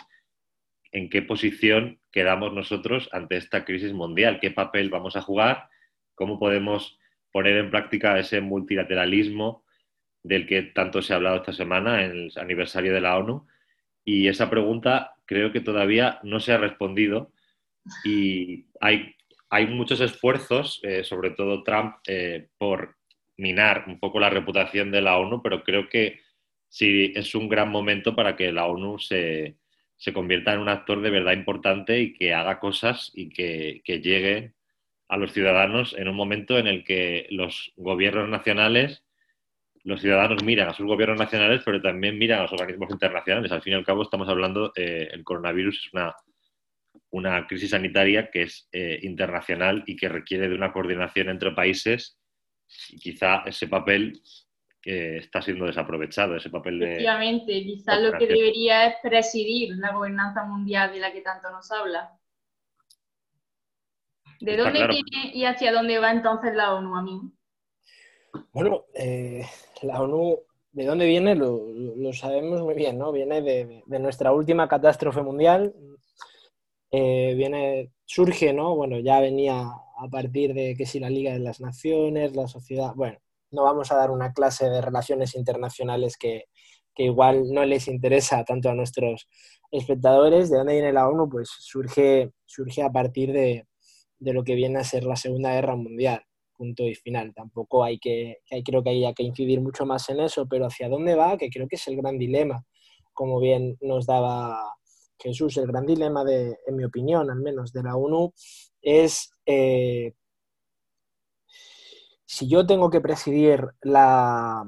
en 0.92 1.10
qué 1.10 1.22
posición 1.22 2.00
quedamos 2.12 2.54
nosotros 2.54 3.10
ante 3.12 3.38
esta 3.38 3.66
crisis 3.66 3.94
mundial, 3.94 4.40
qué 4.40 4.52
papel 4.52 4.90
vamos 4.90 5.16
a 5.16 5.22
jugar, 5.22 5.70
cómo 6.16 6.40
podemos 6.40 6.98
poner 7.32 7.58
en 7.58 7.70
práctica 7.70 8.18
ese 8.18 8.42
multilateralismo 8.42 9.64
del 10.24 10.48
que 10.48 10.64
tanto 10.64 11.02
se 11.02 11.14
ha 11.14 11.18
hablado 11.18 11.38
esta 11.38 11.54
semana 11.54 12.04
en 12.04 12.12
el 12.12 12.32
aniversario 12.36 12.94
de 12.94 13.02
la 13.02 13.18
ONU. 13.18 13.48
Y 14.04 14.28
esa 14.28 14.50
pregunta 14.50 15.16
creo 15.26 15.52
que 15.52 15.62
todavía 15.62 16.20
no 16.24 16.40
se 16.40 16.54
ha 16.54 16.58
respondido 16.58 17.32
y 18.04 18.68
hay, 18.82 19.16
muchos 19.68 20.02
esfuerzos, 20.02 20.80
eh, 20.84 21.04
sobre 21.04 21.32
todo 21.32 21.64
Trump, 21.64 21.96
eh, 22.08 22.50
por 22.58 22.99
minar 23.40 23.86
un 23.88 24.00
poco 24.00 24.20
la 24.20 24.30
reputación 24.30 24.92
de 24.92 25.02
la 25.02 25.18
ONU, 25.18 25.42
pero 25.42 25.64
creo 25.64 25.90
que 25.90 26.20
sí 26.68 27.14
es 27.16 27.34
un 27.36 27.50
gran 27.50 27.70
momento 27.70 28.16
para 28.16 28.36
que 28.36 28.52
la 28.52 28.66
ONU 28.66 29.00
se, 29.00 29.58
se 29.96 30.14
convierta 30.14 30.54
en 30.54 30.60
un 30.60 30.70
actor 30.70 31.02
de 31.02 31.10
verdad 31.10 31.34
importante 31.34 32.00
y 32.00 32.14
que 32.14 32.34
haga 32.34 32.60
cosas 32.60 33.12
y 33.14 33.30
que, 33.30 33.82
que 33.84 34.02
llegue 34.02 34.54
a 35.08 35.18
los 35.18 35.34
ciudadanos 35.34 35.96
en 35.98 36.08
un 36.08 36.16
momento 36.16 36.60
en 36.60 36.68
el 36.68 36.84
que 36.84 37.28
los 37.32 37.74
gobiernos 37.78 38.30
nacionales, 38.30 39.04
los 39.84 40.02
ciudadanos 40.02 40.44
miran 40.44 40.70
a 40.70 40.74
sus 40.74 40.86
gobiernos 40.86 41.18
nacionales, 41.18 41.62
pero 41.66 41.82
también 41.82 42.20
miran 42.20 42.40
a 42.40 42.42
los 42.44 42.52
organismos 42.52 42.92
internacionales. 42.92 43.52
Al 43.52 43.64
fin 43.64 43.74
y 43.74 43.76
al 43.78 43.86
cabo 43.86 44.04
estamos 44.04 44.30
hablando, 44.30 44.72
eh, 44.76 45.08
el 45.12 45.24
coronavirus 45.24 45.86
es 45.86 45.94
una, 45.94 46.16
una 47.10 47.48
crisis 47.48 47.72
sanitaria 47.72 48.30
que 48.30 48.44
es 48.44 48.70
eh, 48.72 49.00
internacional 49.02 49.84
y 49.88 49.96
que 49.96 50.10
requiere 50.10 50.48
de 50.48 50.56
una 50.56 50.72
coordinación 50.72 51.30
entre 51.30 51.52
países 51.52 52.19
y 52.90 52.98
quizá 52.98 53.44
ese 53.46 53.68
papel 53.68 54.22
que 54.82 55.18
está 55.18 55.42
siendo 55.42 55.66
desaprovechado, 55.66 56.36
ese 56.36 56.50
papel 56.50 56.80
de... 56.80 56.86
Efectivamente, 56.86 57.64
quizá 57.64 58.00
lo 58.00 58.18
que 58.18 58.28
debería 58.28 58.88
es 58.88 58.96
presidir 59.02 59.76
la 59.78 59.92
gobernanza 59.92 60.44
mundial 60.46 60.92
de 60.92 61.00
la 61.00 61.12
que 61.12 61.22
tanto 61.22 61.50
nos 61.52 61.70
habla. 61.72 62.18
¿De 64.40 64.56
dónde 64.56 64.88
viene 64.88 65.32
y 65.34 65.44
hacia 65.44 65.74
dónde 65.74 66.00
va 66.00 66.12
entonces 66.12 66.56
la 66.56 66.74
ONU, 66.74 66.96
amigo? 66.96 67.24
Bueno, 68.54 68.86
eh, 68.94 69.46
la 69.82 70.02
ONU, 70.02 70.40
¿de 70.72 70.86
dónde 70.86 71.06
viene? 71.06 71.36
Lo, 71.36 72.14
sabemos 72.14 72.62
muy 72.62 72.74
bien, 72.74 72.98
¿no? 72.98 73.12
Viene 73.12 73.42
de, 73.42 73.84
nuestra 74.00 74.32
última 74.32 74.70
catástrofe 74.70 75.22
mundial. 75.22 75.74
Eh, 76.92 77.34
viene, 77.36 77.92
surge, 78.06 78.54
¿no? 78.54 78.76
Bueno, 78.76 79.00
ya 79.00 79.20
venía 79.20 79.66
a 80.02 80.08
partir 80.08 80.54
de 80.54 80.76
que 80.76 80.86
si 80.86 81.00
la 81.00 81.10
Liga 81.10 81.34
de 81.34 81.40
las 81.40 81.60
Naciones, 81.60 82.36
la 82.36 82.48
sociedad. 82.48 82.94
Bueno, 82.96 83.20
no 83.52 83.64
vamos 83.64 83.92
a 83.92 83.96
dar 83.96 84.12
una 84.12 84.34
clase 84.34 84.70
de 84.70 84.82
relaciones 84.82 85.36
internacionales 85.36 86.18
que, 86.18 86.46
que 86.96 87.04
igual 87.04 87.52
no 87.52 87.66
les 87.66 87.88
interesa 87.88 88.44
tanto 88.46 88.70
a 88.70 88.76
nuestros 88.76 89.28
espectadores. 89.72 90.50
¿De 90.50 90.58
dónde 90.58 90.74
viene 90.74 90.94
la 90.94 91.08
ONU? 91.10 91.30
Pues 91.30 91.50
surge, 91.50 92.32
surge 92.46 92.82
a 92.82 92.92
partir 92.92 93.34
de, 93.34 93.68
de 94.20 94.34
lo 94.34 94.44
que 94.44 94.56
viene 94.56 94.80
a 94.80 94.84
ser 94.84 95.04
la 95.04 95.16
Segunda 95.16 95.54
Guerra 95.54 95.76
Mundial, 95.76 96.22
punto 96.56 96.84
y 96.84 96.96
final. 96.96 97.34
Tampoco 97.34 97.84
hay 97.84 98.00
que, 98.00 98.38
creo 98.66 98.84
que 98.84 98.92
haya 98.92 99.14
que 99.14 99.24
incidir 99.24 99.62
mucho 99.62 99.86
más 99.86 100.10
en 100.10 100.20
eso, 100.22 100.48
pero 100.48 100.66
hacia 100.66 100.90
dónde 100.90 101.16
va, 101.16 101.38
que 101.38 101.50
creo 101.50 101.68
que 101.68 101.76
es 101.76 101.88
el 101.88 101.98
gran 101.98 102.18
dilema, 102.18 102.66
como 103.14 103.40
bien 103.40 103.78
nos 103.82 104.06
daba 104.06 104.76
Jesús, 105.20 105.58
el 105.58 105.68
gran 105.68 105.86
dilema 105.86 106.24
de, 106.24 106.58
en 106.66 106.76
mi 106.76 106.86
opinión, 106.86 107.30
al 107.30 107.40
menos 107.40 107.74
de 107.74 107.84
la 107.84 107.96
ONU, 107.96 108.34
es 108.82 109.32
eh, 109.46 110.14
si 112.26 112.48
yo 112.48 112.66
tengo 112.66 112.92
que 112.92 113.02
presidir 113.02 113.66
la, 113.82 114.64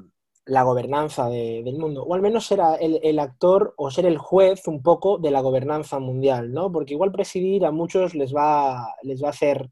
gobernanza 0.46 1.30
del 1.30 1.78
mundo, 1.78 2.04
o 2.04 2.16
al 2.16 2.22
menos 2.22 2.48
ser 2.48 2.60
el, 2.80 3.20
actor 3.20 3.76
o 3.78 3.92
ser 3.92 4.08
el 4.08 4.18
juez 4.18 4.68
un 4.68 4.82
poco 4.82 5.20
de 5.20 5.30
la 5.30 5.42
gobernanza 5.42 6.00
mundial, 6.00 6.52
¿no? 6.52 6.72
Porque 6.72 6.96
igual 6.96 7.12
presidir 7.12 7.66
a 7.66 7.72
muchos 7.72 8.16
les 8.16 8.34
va, 8.34 8.96
les 9.04 9.24
va 9.24 9.28
a 9.28 9.30
hacer, 9.30 9.70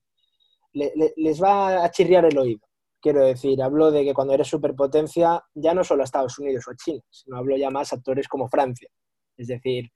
les 0.71 1.43
va 1.43 1.84
a 1.84 1.89
chirriar 1.91 2.25
el 2.25 2.38
oído. 2.38 2.61
Quiero 3.01 3.25
decir, 3.25 3.61
hablo 3.61 3.89
de 3.89 4.03
que 4.03 4.13
cuando 4.13 4.36
eres 4.36 4.47
superpotencia, 4.47 5.43
ya 5.55 5.73
no 5.73 5.84
solo 5.84 6.03
Estados 6.03 6.38
Unidos 6.38 6.67
o 6.67 6.73
China, 6.75 7.01
sino 7.09 7.38
hablo 7.38 7.57
ya 7.57 7.71
más 7.71 7.91
actores 7.91 8.27
como 8.27 8.47
Francia. 8.49 8.89
Es 9.36 9.47
decir, 9.47 9.89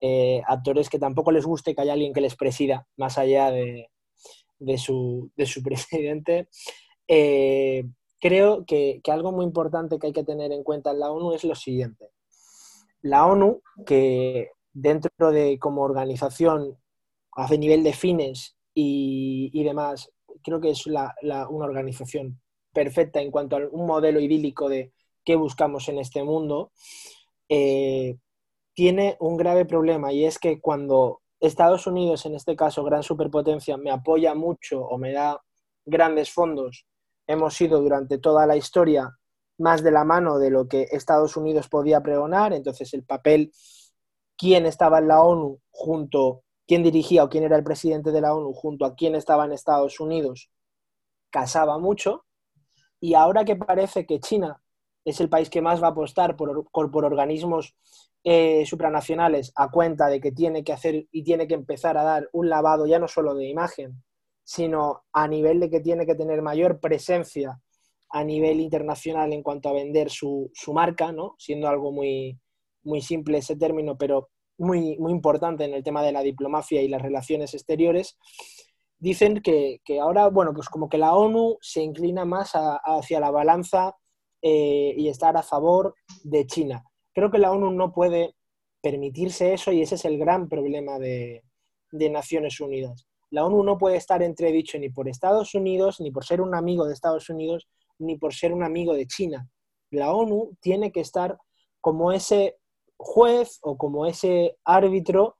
eh, 0.00 0.42
actores 0.46 0.88
que 0.88 0.98
tampoco 0.98 1.32
les 1.32 1.44
guste 1.44 1.74
que 1.74 1.82
haya 1.82 1.92
alguien 1.92 2.12
que 2.12 2.20
les 2.20 2.36
presida, 2.36 2.86
más 2.96 3.18
allá 3.18 3.50
de, 3.50 3.90
su, 4.78 5.30
presidente. 5.64 6.48
Eh, 7.06 7.84
creo 8.20 8.64
que, 8.64 9.00
algo 9.08 9.32
muy 9.32 9.44
importante 9.44 9.98
que 9.98 10.08
hay 10.08 10.12
que 10.12 10.24
tener 10.24 10.52
en 10.52 10.62
cuenta 10.62 10.90
en 10.90 11.00
la 11.00 11.10
ONU 11.10 11.32
es 11.32 11.44
lo 11.44 11.54
siguiente. 11.54 12.06
La 13.02 13.26
ONU, 13.26 13.62
que 13.86 14.50
dentro 14.72 15.32
de 15.32 15.58
como 15.58 15.82
organización, 15.82 16.78
hace 17.32 17.58
nivel 17.58 17.82
de 17.82 17.92
fines 17.92 18.56
y, 18.74 19.62
demás, 19.64 20.12
creo 20.42 20.60
que 20.60 20.70
es 20.70 20.86
una 20.86 21.14
organización 21.48 22.40
perfecta 22.72 23.20
en 23.20 23.30
cuanto 23.30 23.56
a 23.56 23.60
un 23.70 23.86
modelo 23.86 24.20
idílico 24.20 24.68
de 24.68 24.92
qué 25.24 25.36
buscamos 25.36 25.88
en 25.88 25.98
este 25.98 26.22
mundo, 26.22 26.72
eh, 27.48 28.16
tiene 28.74 29.16
un 29.20 29.36
grave 29.36 29.64
problema 29.64 30.12
y 30.12 30.24
es 30.24 30.38
que 30.38 30.60
cuando 30.60 31.20
Estados 31.40 31.86
Unidos, 31.86 32.26
en 32.26 32.34
este 32.34 32.54
caso 32.56 32.84
gran 32.84 33.02
superpotencia, 33.02 33.76
me 33.76 33.90
apoya 33.90 34.34
mucho 34.34 34.80
o 34.82 34.98
me 34.98 35.12
da 35.12 35.40
grandes 35.84 36.30
fondos, 36.32 36.86
hemos 37.26 37.54
sido 37.54 37.80
durante 37.80 38.18
toda 38.18 38.46
la 38.46 38.56
historia 38.56 39.16
más 39.58 39.82
de 39.82 39.90
la 39.90 40.04
mano 40.04 40.38
de 40.38 40.50
lo 40.50 40.68
que 40.68 40.88
Estados 40.90 41.36
Unidos 41.36 41.68
podía 41.68 42.00
pregonar, 42.02 42.52
entonces 42.52 42.92
el 42.94 43.04
papel, 43.04 43.52
quién 44.36 44.66
estaba 44.66 44.98
en 44.98 45.08
la 45.08 45.22
ONU 45.22 45.60
junto, 45.70 46.42
quién 46.66 46.82
dirigía 46.82 47.24
o 47.24 47.28
quién 47.28 47.44
era 47.44 47.56
el 47.56 47.64
presidente 47.64 48.10
de 48.10 48.20
la 48.20 48.34
ONU 48.34 48.52
junto 48.52 48.84
a 48.84 48.94
quién 48.94 49.14
estaba 49.14 49.44
en 49.44 49.52
Estados 49.52 50.00
Unidos, 50.00 50.50
casaba 51.30 51.78
mucho, 51.78 52.24
y 53.00 53.14
ahora 53.14 53.44
que 53.44 53.56
parece 53.56 54.06
que 54.06 54.20
China 54.20 54.62
es 55.04 55.20
el 55.20 55.28
país 55.28 55.48
que 55.50 55.62
más 55.62 55.82
va 55.82 55.88
a 55.88 55.90
apostar 55.90 56.36
por, 56.36 56.70
por, 56.70 57.04
organismos 57.04 57.74
eh, 58.24 58.64
supranacionales 58.66 59.52
a 59.56 59.70
cuenta 59.70 60.08
de 60.08 60.20
que 60.20 60.32
tiene 60.32 60.62
que 60.64 60.72
hacer 60.72 61.06
y 61.10 61.22
tiene 61.24 61.46
que 61.46 61.54
empezar 61.54 61.96
a 61.96 62.04
dar 62.04 62.28
un 62.32 62.48
lavado 62.48 62.86
ya 62.86 62.98
no 62.98 63.08
solo 63.08 63.34
de 63.34 63.48
imagen, 63.48 64.02
sino 64.44 65.02
a 65.12 65.28
nivel 65.28 65.60
de 65.60 65.70
que 65.70 65.80
tiene 65.80 66.06
que 66.06 66.14
tener 66.14 66.42
mayor 66.42 66.80
presencia 66.80 67.60
a 68.10 68.24
nivel 68.24 68.60
internacional 68.60 69.32
en 69.32 69.42
cuanto 69.42 69.68
a 69.68 69.72
vender 69.72 70.10
su, 70.10 70.50
su 70.52 70.72
marca, 70.72 71.12
¿no? 71.12 71.36
siendo 71.38 71.68
algo 71.68 71.92
muy, 71.92 72.38
muy 72.82 73.00
simple 73.00 73.38
ese 73.38 73.56
término, 73.56 73.96
pero 73.96 74.28
muy, 74.58 74.98
muy 74.98 75.12
importante 75.12 75.64
en 75.64 75.74
el 75.74 75.82
tema 75.82 76.02
de 76.02 76.12
la 76.12 76.22
diplomacia 76.22 76.82
y 76.82 76.88
las 76.88 77.00
relaciones 77.00 77.54
exteriores 77.54 78.18
dicen 79.00 79.40
que, 79.42 79.80
ahora, 80.00 80.28
bueno, 80.28 80.52
pues 80.52 80.68
como 80.68 80.88
que 80.88 80.98
la 80.98 81.14
ONU 81.14 81.56
se 81.60 81.82
inclina 81.82 82.24
más 82.24 82.52
hacia 82.52 83.18
la 83.18 83.30
balanza 83.30 83.96
eh, 84.42 84.94
y 84.96 85.08
estar 85.08 85.36
a 85.36 85.42
favor 85.42 85.94
de 86.22 86.46
China. 86.46 86.84
Creo 87.12 87.30
que 87.30 87.38
la 87.38 87.52
ONU 87.52 87.70
no 87.70 87.92
puede 87.92 88.34
permitirse 88.80 89.52
eso 89.52 89.72
y 89.72 89.82
ese 89.82 89.96
es 89.96 90.04
el 90.04 90.18
gran 90.18 90.48
problema 90.48 90.98
de, 90.98 91.42
Naciones 91.92 92.60
Unidas. 92.60 93.06
La 93.30 93.44
ONU 93.44 93.64
no 93.64 93.76
puede 93.76 93.96
estar 93.96 94.22
entredicho 94.22 94.78
ni 94.78 94.90
por 94.90 95.08
Estados 95.08 95.54
Unidos, 95.54 96.00
ni 96.00 96.10
por 96.10 96.24
ser 96.24 96.40
un 96.40 96.54
amigo 96.54 96.86
de 96.86 96.94
Estados 96.94 97.28
Unidos, 97.28 97.68
ni 97.98 98.16
por 98.16 98.32
ser 98.32 98.52
un 98.52 98.62
amigo 98.62 98.94
de 98.94 99.06
China. 99.06 99.48
La 99.90 100.12
ONU 100.12 100.56
tiene 100.60 100.92
que 100.92 101.00
estar 101.00 101.38
como 101.80 102.12
ese 102.12 102.58
juez 102.96 103.58
o 103.62 103.76
como 103.76 104.06
ese 104.06 104.56
árbitro 104.64 105.36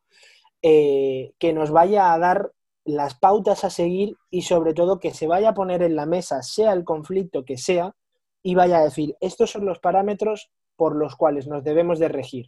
eh, 0.62 1.32
que 1.38 1.52
nos 1.52 1.70
vaya 1.70 2.12
a 2.12 2.18
dar 2.18 2.52
las 2.84 3.14
pautas 3.14 3.64
a 3.64 3.70
seguir 3.70 4.16
y 4.30 4.42
sobre 4.42 4.74
todo 4.74 4.98
que 4.98 5.14
se 5.14 5.26
vaya 5.26 5.50
a 5.50 5.54
poner 5.54 5.82
en 5.82 5.94
la 5.94 6.06
mesa, 6.06 6.42
sea 6.42 6.72
el 6.72 6.84
conflicto 6.84 7.44
que 7.44 7.58
sea, 7.58 7.94
y 8.42 8.54
vaya 8.54 8.78
a 8.78 8.84
decir, 8.84 9.16
estos 9.20 9.50
son 9.50 9.66
los 9.66 9.78
parámetros 9.78 10.50
por 10.81 10.97
los 10.97 11.14
cuales 11.14 11.47
nos 11.47 11.62
debemos 11.62 11.99
de 11.99 12.09
regir. 12.09 12.47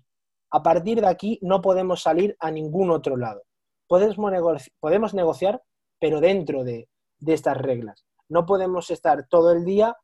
A 0.51 0.62
partir 0.62 1.03
de 1.03 1.07
aquí 1.07 1.39
no 1.43 1.61
podemos 1.61 2.01
salir 2.01 2.35
a 2.41 2.51
ningún 2.51 2.91
otro 2.91 3.18
lado. 3.18 3.43
Podemos, 3.87 5.12
negociar, 5.12 5.62
pero 6.01 6.18
dentro 6.18 6.64
de, 6.64 6.89
estas 7.26 7.59
reglas. 7.59 8.07
No 8.30 8.47
podemos 8.47 8.91
estar 8.91 9.26
todo 9.28 9.53
el 9.53 9.66
día, 9.66 9.95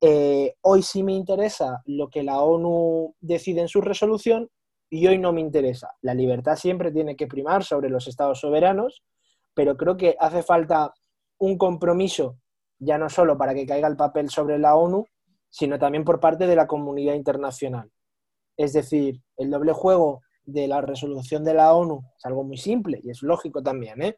eh, 0.00 0.54
hoy 0.60 0.84
sí 0.84 1.02
me 1.02 1.12
interesa 1.12 1.82
lo 1.86 2.08
que 2.08 2.22
la 2.22 2.40
ONU 2.40 3.16
decide 3.18 3.62
en 3.62 3.68
su 3.68 3.80
resolución 3.80 4.48
y 4.88 5.08
hoy 5.08 5.18
no 5.18 5.32
me 5.32 5.40
interesa. 5.40 5.90
La 6.02 6.14
libertad 6.14 6.54
siempre 6.54 6.92
tiene 6.92 7.16
que 7.16 7.26
primar 7.26 7.64
sobre 7.64 7.90
los 7.90 8.06
estados 8.06 8.38
soberanos 8.38 9.02
pero 9.54 9.76
creo 9.76 9.96
que 9.96 10.16
hace 10.18 10.44
falta 10.44 10.94
un 11.38 11.58
compromiso, 11.58 12.38
ya 12.78 12.98
no 12.98 13.08
solo 13.08 13.36
para 13.36 13.54
que 13.54 13.66
caiga 13.66 13.88
el 13.88 13.96
papel 13.96 14.30
sobre 14.30 14.56
la 14.58 14.76
ONU, 14.76 15.06
sino 15.52 15.78
también 15.78 16.02
por 16.02 16.18
parte 16.18 16.46
de 16.46 16.56
la 16.56 16.66
comunidad 16.66 17.12
internacional. 17.14 17.90
Es 18.56 18.72
decir, 18.72 19.20
el 19.36 19.50
doble 19.50 19.72
juego 19.74 20.22
de 20.44 20.66
la 20.66 20.80
resolución 20.80 21.44
de 21.44 21.52
la 21.52 21.74
ONU 21.74 22.02
es 22.16 22.24
algo 22.24 22.42
muy 22.42 22.56
simple 22.56 23.00
y 23.04 23.10
es 23.10 23.22
lógico 23.22 23.62
también. 23.62 24.00
¿eh? 24.02 24.16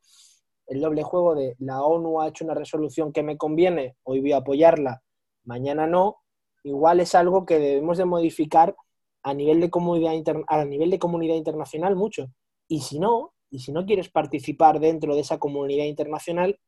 El 0.68 0.80
doble 0.80 1.02
juego 1.02 1.34
de 1.34 1.56
la 1.58 1.82
ONU 1.82 2.20
ha 2.20 2.28
hecho 2.28 2.44
una 2.44 2.54
resolución 2.54 3.12
que 3.12 3.24
me 3.24 3.36
conviene, 3.36 3.96
hoy 4.04 4.20
voy 4.20 4.30
a 4.30 4.38
apoyarla, 4.38 5.02
mañana 5.42 5.88
no, 5.88 6.18
igual 6.62 7.00
es 7.00 7.16
algo 7.16 7.44
que 7.44 7.58
debemos 7.58 7.98
de 7.98 8.04
modificar 8.04 8.76
a 9.24 9.34
nivel 9.34 9.60
de 9.60 9.70
comunidad, 9.70 10.12
a 10.46 10.64
nivel 10.64 10.90
de 10.90 11.00
comunidad 11.00 11.34
internacional 11.34 11.96
mucho. 11.96 12.28
Y 12.68 12.82
si 12.82 13.00
no, 13.00 13.32
y 13.50 13.58
si 13.58 13.72
no 13.72 13.84
quieres 13.84 14.08
participar 14.08 14.78
dentro 14.78 15.16
de 15.16 15.22
esa 15.22 15.38
comunidad 15.38 15.86
internacional, 15.86 16.60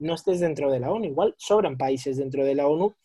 no 0.00 0.14
estés 0.14 0.40
dentro 0.40 0.70
de 0.72 0.80
la 0.80 0.90
ONU. 0.90 1.04
Igual 1.04 1.34
sobran 1.38 1.78
países 1.78 2.16
dentro 2.16 2.44
de 2.44 2.56
la 2.56 2.66
ONU 2.66 2.96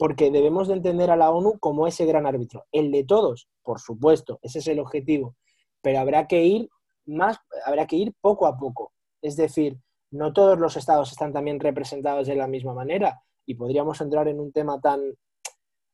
porque 0.00 0.30
debemos 0.30 0.66
de 0.66 0.72
entender 0.72 1.10
a 1.10 1.16
la 1.16 1.30
ONU 1.30 1.58
como 1.58 1.86
ese 1.86 2.06
gran 2.06 2.26
árbitro. 2.26 2.64
El 2.72 2.90
de 2.90 3.04
todos, 3.04 3.50
por 3.62 3.80
supuesto, 3.80 4.38
ese 4.40 4.60
es 4.60 4.66
el 4.68 4.78
objetivo, 4.78 5.36
pero 5.82 5.98
habrá 5.98 6.26
que 6.26 6.42
ir 6.42 6.70
más, 7.04 7.38
habrá 7.66 7.86
que 7.86 7.96
ir 7.96 8.14
poco 8.18 8.46
a 8.46 8.56
poco. 8.56 8.94
Es 9.20 9.36
decir, 9.36 9.78
no 10.10 10.32
todos 10.32 10.58
los 10.58 10.78
estados 10.78 11.12
están 11.12 11.34
también 11.34 11.60
representados 11.60 12.28
de 12.28 12.34
la 12.34 12.46
misma 12.46 12.72
manera 12.72 13.20
y 13.44 13.56
podríamos 13.56 14.00
entrar 14.00 14.26
en 14.28 14.40
un 14.40 14.52
tema 14.52 14.80
tan, 14.80 15.02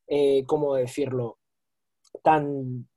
eh, 0.07 0.45
¿cómo 0.47 0.77
decirlo? 0.77 1.39
Tan, 2.23 2.89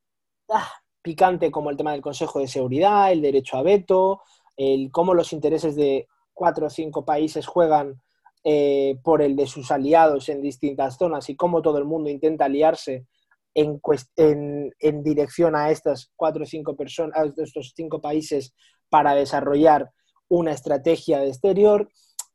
ah, 0.49 0.71
picante 1.01 1.49
como 1.49 1.71
el 1.71 1.77
tema 1.77 1.93
del 1.93 2.01
Consejo 2.01 2.37
de 2.37 2.47
Seguridad, 2.47 3.11
el 3.11 3.23
derecho 3.23 3.57
a 3.57 3.63
veto, 3.63 4.21
el 4.55 4.91
cómo 4.91 5.15
los 5.15 5.33
intereses 5.33 5.75
de 5.75 6.07
cuatro 6.35 6.67
o 6.67 6.69
cinco 6.69 7.03
países 7.03 7.47
juegan 7.47 7.99
eh, 8.43 8.97
por 9.03 9.21
el 9.21 9.35
de 9.35 9.47
sus 9.47 9.71
aliados 9.71 10.29
en 10.29 10.41
distintas 10.41 10.97
zonas 10.97 11.29
y 11.29 11.35
cómo 11.35 11.61
todo 11.61 11.77
el 11.77 11.85
mundo 11.85 12.09
intenta 12.09 12.45
aliarse 12.45 13.05
en, 13.53 15.03
dirección 15.03 15.55
a 15.55 15.71
estas 15.71 16.11
cuatro 16.15 16.43
o 16.43 16.45
cinco 16.45 16.75
personas, 16.75 17.17
a 17.17 17.43
estos 17.43 17.73
cinco 17.75 17.99
países 18.01 18.53
para 18.89 19.15
desarrollar 19.15 19.91
una 20.29 20.51
estrategia 20.51 21.19
de 21.19 21.27
exterior. 21.27 21.89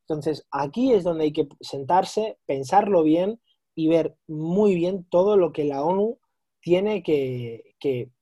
Entonces, 0.07 0.47
aquí 0.51 0.93
es 0.93 1.05
donde 1.05 1.25
hay 1.25 1.33
que 1.33 1.49
sentarse, 1.61 2.39
pensarlo 2.47 3.03
bien 3.03 3.41
y 3.75 3.89
ver 3.89 4.15
muy 4.27 4.75
bien 4.75 5.07
todo 5.09 5.37
lo 5.37 5.53
que 5.53 5.65
la 5.65 5.83
ONU 5.83 6.19
tiene 6.61 7.03
que, 7.03 7.63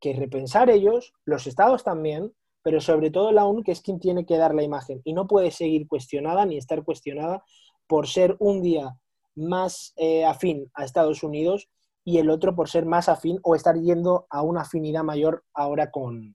repensar 0.02 0.70
ellos, 0.70 1.12
los 1.24 1.46
estados 1.46 1.84
también, 1.84 2.32
pero 2.62 2.80
sobre 2.80 3.10
todo 3.10 3.32
la 3.32 3.44
ONU, 3.44 3.62
que 3.62 3.72
es 3.72 3.80
quien 3.80 3.98
tiene 4.00 4.26
que 4.26 4.36
dar 4.36 4.54
la 4.54 4.62
imagen 4.62 5.00
y 5.04 5.12
no 5.12 5.26
puede 5.26 5.50
seguir 5.50 5.86
cuestionada 5.88 6.44
ni 6.46 6.56
estar 6.58 6.84
cuestionada 6.84 7.44
por 7.92 8.08
ser 8.08 8.36
un 8.38 8.62
día 8.62 8.96
más 9.34 9.92
eh, 9.96 10.24
afín 10.24 10.70
a 10.72 10.82
Estados 10.82 11.22
Unidos 11.22 11.68
y 12.06 12.16
el 12.16 12.30
otro 12.30 12.54
por 12.54 12.70
ser 12.70 12.86
más 12.86 13.10
afín 13.10 13.38
o 13.42 13.54
estar 13.54 13.76
yendo 13.76 14.26
a 14.30 14.40
una 14.40 14.62
afinidad 14.62 15.02
mayor 15.02 15.44
ahora 15.52 15.90
con, 15.90 16.34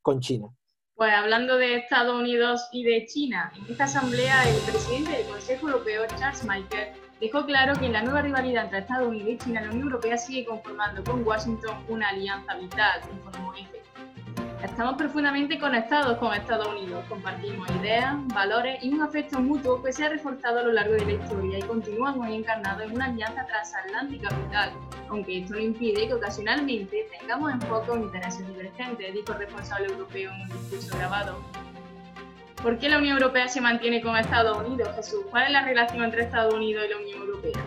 con 0.00 0.20
China. 0.20 0.48
Pues 0.94 1.12
hablando 1.12 1.58
de 1.58 1.74
Estados 1.74 2.18
Unidos 2.18 2.66
y 2.72 2.84
de 2.84 3.04
China, 3.04 3.52
en 3.54 3.70
esta 3.72 3.84
asamblea 3.84 4.42
el 4.48 4.56
presidente 4.62 5.18
del 5.18 5.26
Consejo 5.26 5.68
Europeo, 5.68 6.06
Charles 6.18 6.42
Michael, 6.44 6.94
dejó 7.20 7.44
claro 7.44 7.78
que 7.78 7.84
en 7.84 7.92
la 7.92 8.02
nueva 8.02 8.22
rivalidad 8.22 8.64
entre 8.64 8.78
Estados 8.78 9.08
Unidos 9.08 9.28
y 9.32 9.36
China, 9.36 9.60
la 9.60 9.68
Unión 9.68 9.88
Europea 9.88 10.16
sigue 10.16 10.46
conformando 10.46 11.04
con 11.04 11.26
Washington 11.26 11.76
una 11.90 12.08
alianza 12.08 12.54
vital, 12.54 13.02
informó. 13.12 13.52
Estamos 14.62 14.96
profundamente 14.96 15.58
conectados 15.58 16.16
con 16.16 16.32
Estados 16.32 16.66
Unidos, 16.68 17.04
compartimos 17.08 17.68
ideas, 17.80 18.16
valores 18.28 18.82
y 18.82 18.92
un 18.92 19.02
afecto 19.02 19.38
mutuo 19.38 19.82
que 19.82 19.92
se 19.92 20.04
ha 20.04 20.08
reforzado 20.08 20.60
a 20.60 20.62
lo 20.62 20.72
largo 20.72 20.94
de 20.94 21.04
la 21.04 21.12
historia 21.12 21.58
y 21.58 21.62
continúa 21.62 22.12
muy 22.12 22.34
encarnado 22.34 22.82
en 22.82 22.92
una 22.92 23.06
alianza 23.06 23.46
transatlántica 23.46 24.34
vital, 24.34 24.72
aunque 25.10 25.38
esto 25.40 25.54
no 25.54 25.60
impide 25.60 26.08
que 26.08 26.14
ocasionalmente 26.14 27.06
tengamos 27.18 27.52
en 27.52 27.60
foco 27.62 27.96
intereses 27.96 28.46
divergentes, 28.48 29.12
dijo 29.12 29.32
el 29.32 29.38
responsable 29.40 29.88
europeo 29.88 30.32
en 30.32 30.40
un 30.40 30.48
discurso 30.48 30.96
grabado. 30.96 31.38
¿Por 32.62 32.78
qué 32.78 32.88
la 32.88 32.98
Unión 32.98 33.18
Europea 33.18 33.48
se 33.48 33.60
mantiene 33.60 34.00
con 34.00 34.16
Estados 34.16 34.56
Unidos, 34.66 34.88
Jesús? 34.96 35.20
¿Cuál 35.30 35.44
es 35.44 35.50
la 35.52 35.64
relación 35.64 36.02
entre 36.02 36.22
Estados 36.22 36.54
Unidos 36.54 36.84
y 36.86 36.90
la 36.90 36.96
Unión 36.96 37.20
Europea? 37.20 37.62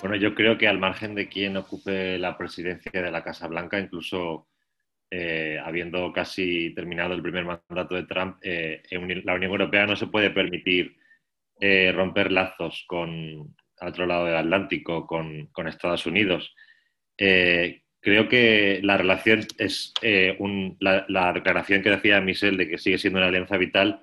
Bueno, 0.00 0.16
yo 0.16 0.34
creo 0.34 0.58
que 0.58 0.68
al 0.68 0.78
margen 0.78 1.14
de 1.14 1.28
quien 1.28 1.56
ocupe 1.56 2.18
la 2.18 2.36
presidencia 2.36 2.90
de 2.92 3.10
la 3.10 3.22
Casa 3.22 3.46
Blanca, 3.46 3.78
incluso 3.78 4.48
eh, 5.10 5.60
habiendo 5.62 6.12
casi 6.12 6.74
terminado 6.74 7.14
el 7.14 7.22
primer 7.22 7.44
mandato 7.44 7.94
de 7.94 8.04
Trump, 8.04 8.38
eh, 8.42 8.82
la 9.24 9.34
Unión 9.34 9.52
Europea 9.52 9.86
no 9.86 9.96
se 9.96 10.08
puede 10.08 10.30
permitir 10.30 10.96
eh, 11.60 11.92
romper 11.94 12.32
lazos 12.32 12.84
con 12.88 13.54
al 13.78 13.88
otro 13.88 14.06
lado 14.06 14.26
del 14.26 14.36
Atlántico, 14.36 15.06
con, 15.06 15.50
Estados 15.68 16.06
Unidos. 16.06 16.54
Creo 17.16 18.28
que 18.28 18.80
la 18.82 18.96
relación 18.96 19.46
es 19.58 19.92
la, 20.80 21.32
declaración 21.32 21.82
que 21.82 21.90
decía 21.90 22.20
Michel 22.20 22.56
de 22.56 22.68
que 22.68 22.78
sigue 22.78 22.98
siendo 22.98 23.18
una 23.18 23.28
alianza 23.28 23.56
vital 23.56 24.02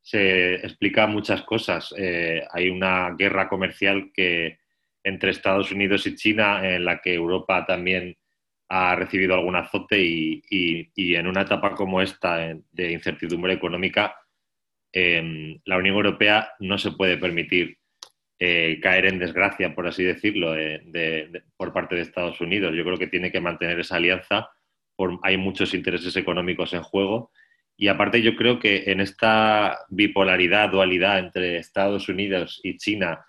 se 0.00 0.54
explica 0.54 1.06
muchas 1.06 1.42
cosas. 1.42 1.94
hay 2.52 2.68
una 2.68 3.14
guerra 3.16 3.48
comercial 3.48 4.10
que 4.12 4.58
entre 5.04 5.30
Estados 5.30 5.72
Unidos 5.72 6.06
y 6.06 6.16
China 6.16 6.68
en 6.68 6.84
la 6.84 7.00
que 7.00 7.14
Europa 7.14 7.64
también 7.66 8.16
ha 8.74 8.94
recibido 8.96 9.34
algún 9.34 9.54
azote 9.54 10.00
y, 10.02 10.42
en 10.96 11.26
una 11.26 11.42
etapa 11.42 11.74
como 11.74 12.00
esta 12.00 12.56
de 12.70 12.92
incertidumbre 12.92 13.52
económica, 13.52 14.16
em, 14.90 15.60
la 15.66 15.76
Unión 15.76 15.96
Europea 15.96 16.52
no 16.58 16.78
se 16.78 16.92
puede 16.92 17.18
permitir 17.18 17.76
eh, 18.38 18.80
caer 18.80 19.06
en 19.06 19.18
desgracia, 19.18 19.74
por 19.74 19.86
así 19.86 20.02
decirlo, 20.04 20.54
por 21.58 21.74
parte 21.74 21.96
de 21.96 22.00
Estados 22.00 22.40
Unidos. 22.40 22.74
Yo 22.74 22.82
creo 22.82 22.96
que 22.96 23.08
tiene 23.08 23.30
que 23.30 23.42
mantener 23.42 23.78
esa 23.78 23.96
alianza. 23.96 24.48
hay 25.22 25.36
muchos 25.36 25.74
intereses 25.74 26.16
económicos 26.16 26.72
en 26.72 26.82
juego. 26.82 27.30
Y 27.76 27.88
aparte 27.88 28.22
yo 28.22 28.36
creo 28.36 28.58
que 28.58 28.84
en 28.86 29.00
esta 29.00 29.80
bipolaridad, 29.90 30.70
dualidad 30.70 31.18
entre 31.18 31.58
Estados 31.58 32.08
Unidos 32.08 32.58
y 32.62 32.78
China, 32.78 33.22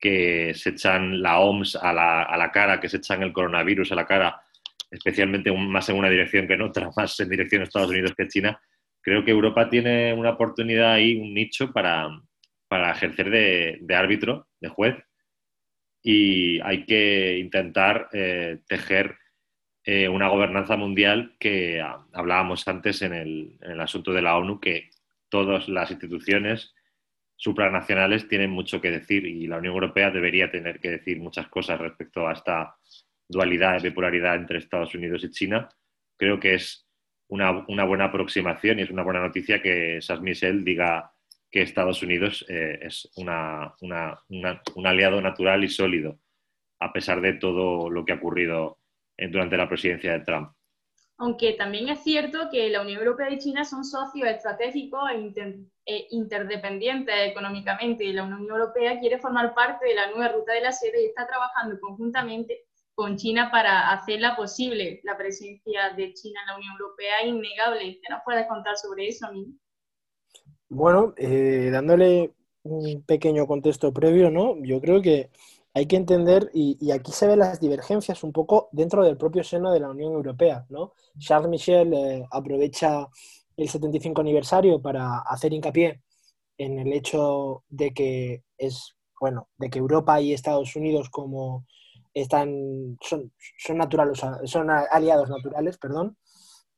que 0.00 0.54
se 0.54 0.70
echan 0.70 1.22
la 1.22 1.38
OMS 1.38 1.76
a 1.76 1.92
la, 1.92 2.22
a 2.22 2.36
la 2.36 2.50
cara, 2.50 2.80
que 2.80 2.88
se 2.88 2.96
echan 2.96 3.22
el 3.22 3.32
coronavirus 3.32 3.92
a 3.92 3.94
la 3.94 4.06
cara, 4.06 4.42
especialmente 4.92 5.50
más 5.50 5.88
en 5.88 5.96
una 5.96 6.10
dirección 6.10 6.46
que 6.46 6.54
en 6.54 6.62
otra, 6.62 6.90
más 6.96 7.18
en 7.18 7.28
dirección 7.28 7.62
a 7.62 7.64
Estados 7.64 7.90
Unidos 7.90 8.14
que 8.16 8.28
China, 8.28 8.60
creo 9.00 9.24
que 9.24 9.30
Europa 9.32 9.68
tiene 9.68 10.12
una 10.12 10.30
oportunidad 10.30 10.92
ahí, 10.92 11.16
un 11.16 11.34
nicho 11.34 11.72
para, 11.72 12.10
ejercer 12.70 13.30
de, 13.30 13.94
árbitro, 13.94 14.46
de 14.60 14.68
juez, 14.68 14.96
y 16.02 16.60
hay 16.60 16.84
que 16.84 17.38
intentar 17.38 18.08
eh, 18.12 18.58
tejer 18.66 19.16
eh, 19.84 20.08
una 20.08 20.28
gobernanza 20.28 20.76
mundial 20.76 21.34
que 21.38 21.80
ah, 21.80 22.06
hablábamos 22.12 22.66
antes 22.68 23.02
en 23.02 23.14
el, 23.14 23.58
en 23.60 23.72
el 23.72 23.80
asunto 23.80 24.12
de 24.12 24.22
la 24.22 24.36
ONU, 24.36 24.60
que 24.60 24.90
todas 25.28 25.68
las 25.68 25.90
instituciones 25.90 26.74
supranacionales 27.36 28.28
tienen 28.28 28.50
mucho 28.50 28.80
que 28.80 28.90
decir 28.92 29.26
y 29.26 29.48
la 29.48 29.58
Unión 29.58 29.74
Europea 29.74 30.12
debería 30.12 30.50
tener 30.50 30.78
que 30.78 30.90
decir 30.90 31.20
muchas 31.20 31.48
cosas 31.48 31.80
respecto 31.80 32.28
a 32.28 32.34
esta 32.34 32.76
dualidad 33.32 33.80
y 33.80 33.82
bipolaridad 33.82 34.36
entre 34.36 34.58
Estados 34.58 34.94
Unidos 34.94 35.24
y 35.24 35.30
China, 35.30 35.68
creo 36.16 36.38
que 36.38 36.54
es 36.54 36.86
una, 37.28 37.50
buena 37.84 38.04
aproximación 38.04 38.78
y 38.78 38.82
es 38.82 38.90
una 38.90 39.02
buena 39.02 39.20
noticia 39.20 39.62
que 39.62 40.00
Sas 40.00 40.20
Michel 40.20 40.64
diga 40.64 41.12
que 41.50 41.62
Estados 41.62 42.02
Unidos 42.02 42.44
eh, 42.48 42.78
es 42.82 43.10
un 43.16 43.28
aliado 44.86 45.20
natural 45.20 45.64
y 45.64 45.68
sólido, 45.68 46.18
a 46.80 46.92
pesar 46.92 47.20
de 47.20 47.34
todo 47.34 47.90
lo 47.90 48.04
que 48.04 48.12
ha 48.12 48.16
ocurrido 48.16 48.78
durante 49.16 49.56
la 49.56 49.68
presidencia 49.68 50.12
de 50.12 50.20
Trump. 50.20 50.52
Aunque 51.18 51.52
también 51.52 51.88
es 51.88 52.02
cierto 52.02 52.48
que 52.50 52.68
la 52.68 52.80
Unión 52.82 52.98
Europea 52.98 53.30
y 53.30 53.38
China 53.38 53.64
son 53.64 53.84
socios 53.84 54.28
estratégicos 54.28 55.08
e, 55.10 55.32
e 55.86 56.06
interdependientes 56.10 57.14
económicamente 57.30 58.04
y 58.04 58.12
la 58.12 58.24
Unión 58.24 58.48
Europea 58.48 58.98
quiere 58.98 59.18
formar 59.18 59.54
parte 59.54 59.86
de 59.86 59.94
la 59.94 60.10
nueva 60.10 60.28
ruta 60.32 60.52
de 60.52 60.62
la 60.62 60.72
seda 60.72 60.98
y 61.00 61.06
está 61.06 61.26
trabajando 61.26 61.78
conjuntamente 61.80 62.64
con 62.94 63.16
China 63.16 63.50
para 63.50 63.90
hacerla 63.90 64.36
posible. 64.36 65.00
La 65.04 65.16
presencia 65.16 65.90
de 65.96 66.12
China 66.12 66.40
en 66.42 66.46
la 66.46 66.56
Unión 66.56 66.72
Europea 66.80 67.20
es 67.22 67.28
innegable. 67.28 68.00
¿Qué 68.02 68.08
nos 68.10 68.20
puedes 68.24 68.46
contar 68.46 68.76
sobre 68.76 69.08
eso, 69.08 69.30
Min? 69.32 69.58
Bueno, 70.68 71.12
eh, 71.16 71.70
dándole 71.70 72.32
un 72.62 73.02
pequeño 73.02 73.46
contexto 73.46 73.92
previo, 73.92 74.30
¿no? 74.30 74.56
Yo 74.62 74.80
creo 74.80 75.02
que 75.02 75.30
hay 75.74 75.86
que 75.86 75.96
entender, 75.96 76.50
y, 76.52 76.90
aquí 76.90 77.12
se 77.12 77.26
ven 77.26 77.38
las 77.38 77.60
divergencias 77.60 78.22
un 78.24 78.32
poco 78.32 78.68
dentro 78.72 79.04
del 79.04 79.16
propio 79.16 79.42
seno 79.42 79.72
de 79.72 79.80
la 79.80 79.90
Unión 79.90 80.12
Europea, 80.12 80.66
¿no? 80.68 80.92
Charles 81.18 81.48
Michel 81.48 81.92
eh, 81.94 82.26
aprovecha 82.30 83.08
el 83.56 83.68
75 83.68 84.20
aniversario 84.20 84.80
para 84.80 85.20
hacer 85.20 85.52
hincapié 85.52 86.02
en 86.58 86.78
el 86.78 86.92
hecho 86.92 87.64
de 87.68 87.92
que 87.92 88.44
es, 88.58 88.94
bueno, 89.20 89.48
de 89.56 89.70
que 89.70 89.78
Europa 89.78 90.20
y 90.20 90.32
Estados 90.32 90.76
Unidos 90.76 91.08
como 91.10 91.66
están, 92.14 92.98
son, 93.00 93.32
son, 93.58 93.78
naturales, 93.78 94.20
son 94.44 94.70
aliados 94.70 95.30
naturales, 95.30 95.78
perdón, 95.78 96.16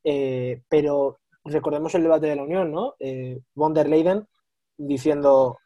eh, 0.05 0.63
pero 0.69 1.19
recordemos 1.45 1.95
el 1.95 2.03
debate 2.03 2.27
de 2.27 2.37
la 2.37 2.43
Unión, 2.43 2.71
¿no? 2.71 2.95
Eh, 2.99 3.41
von 3.55 3.75
der 3.75 3.89
Leyen 3.89 4.27
diciendo, 4.77 5.59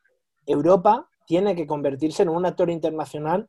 Europa 0.47 1.09
tiene 1.27 1.55
que 1.55 1.67
convertirse 1.67 2.23
en 2.23 2.31
un 2.31 2.47
actor 2.47 2.71
internacional 2.71 3.49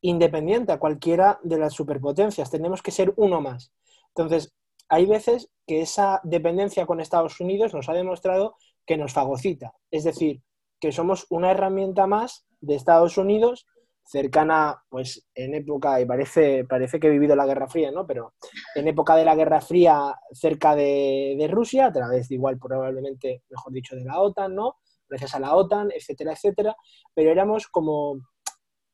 independiente 0.00 0.72
a 0.72 0.78
cualquiera 0.78 1.40
de 1.42 1.58
las 1.58 1.72
superpotencias, 1.72 2.50
tenemos 2.50 2.82
que 2.82 2.90
ser 2.90 3.12
uno 3.16 3.40
más. 3.40 3.72
Entonces, 4.08 4.54
hay 4.88 5.06
veces 5.06 5.50
que 5.66 5.80
esa 5.80 6.20
dependencia 6.24 6.86
con 6.86 7.00
Estados 7.00 7.40
Unidos 7.40 7.74
nos 7.74 7.88
ha 7.88 7.94
demostrado 7.94 8.56
que 8.86 8.96
nos 8.96 9.12
fagocita, 9.12 9.74
es 9.90 10.04
decir, 10.04 10.42
que 10.80 10.92
somos 10.92 11.26
una 11.30 11.50
herramienta 11.50 12.06
más 12.06 12.46
de 12.60 12.74
Estados 12.74 13.18
Unidos 13.18 13.66
cercana, 14.08 14.82
pues 14.88 15.28
en 15.34 15.54
época, 15.54 16.00
y 16.00 16.06
parece, 16.06 16.64
parece 16.64 16.98
que 16.98 17.08
he 17.08 17.10
vivido 17.10 17.36
la 17.36 17.44
Guerra 17.44 17.68
Fría, 17.68 17.90
¿no? 17.90 18.06
Pero 18.06 18.32
en 18.74 18.88
época 18.88 19.14
de 19.14 19.24
la 19.26 19.34
Guerra 19.34 19.60
Fría 19.60 20.14
cerca 20.32 20.74
de, 20.74 21.46
Rusia, 21.50 21.86
a 21.86 21.92
través 21.92 22.28
de 22.28 22.36
igual 22.36 22.58
probablemente, 22.58 23.42
mejor 23.50 23.70
dicho, 23.70 23.96
de 23.96 24.06
la 24.06 24.18
OTAN, 24.18 24.54
¿no? 24.54 24.76
Gracias 25.06 25.34
a 25.34 25.40
la 25.40 25.54
OTAN, 25.54 25.90
etcétera, 25.94 26.32
etcétera. 26.32 26.74
Pero 27.12 27.30
éramos 27.30 27.68
como, 27.68 28.18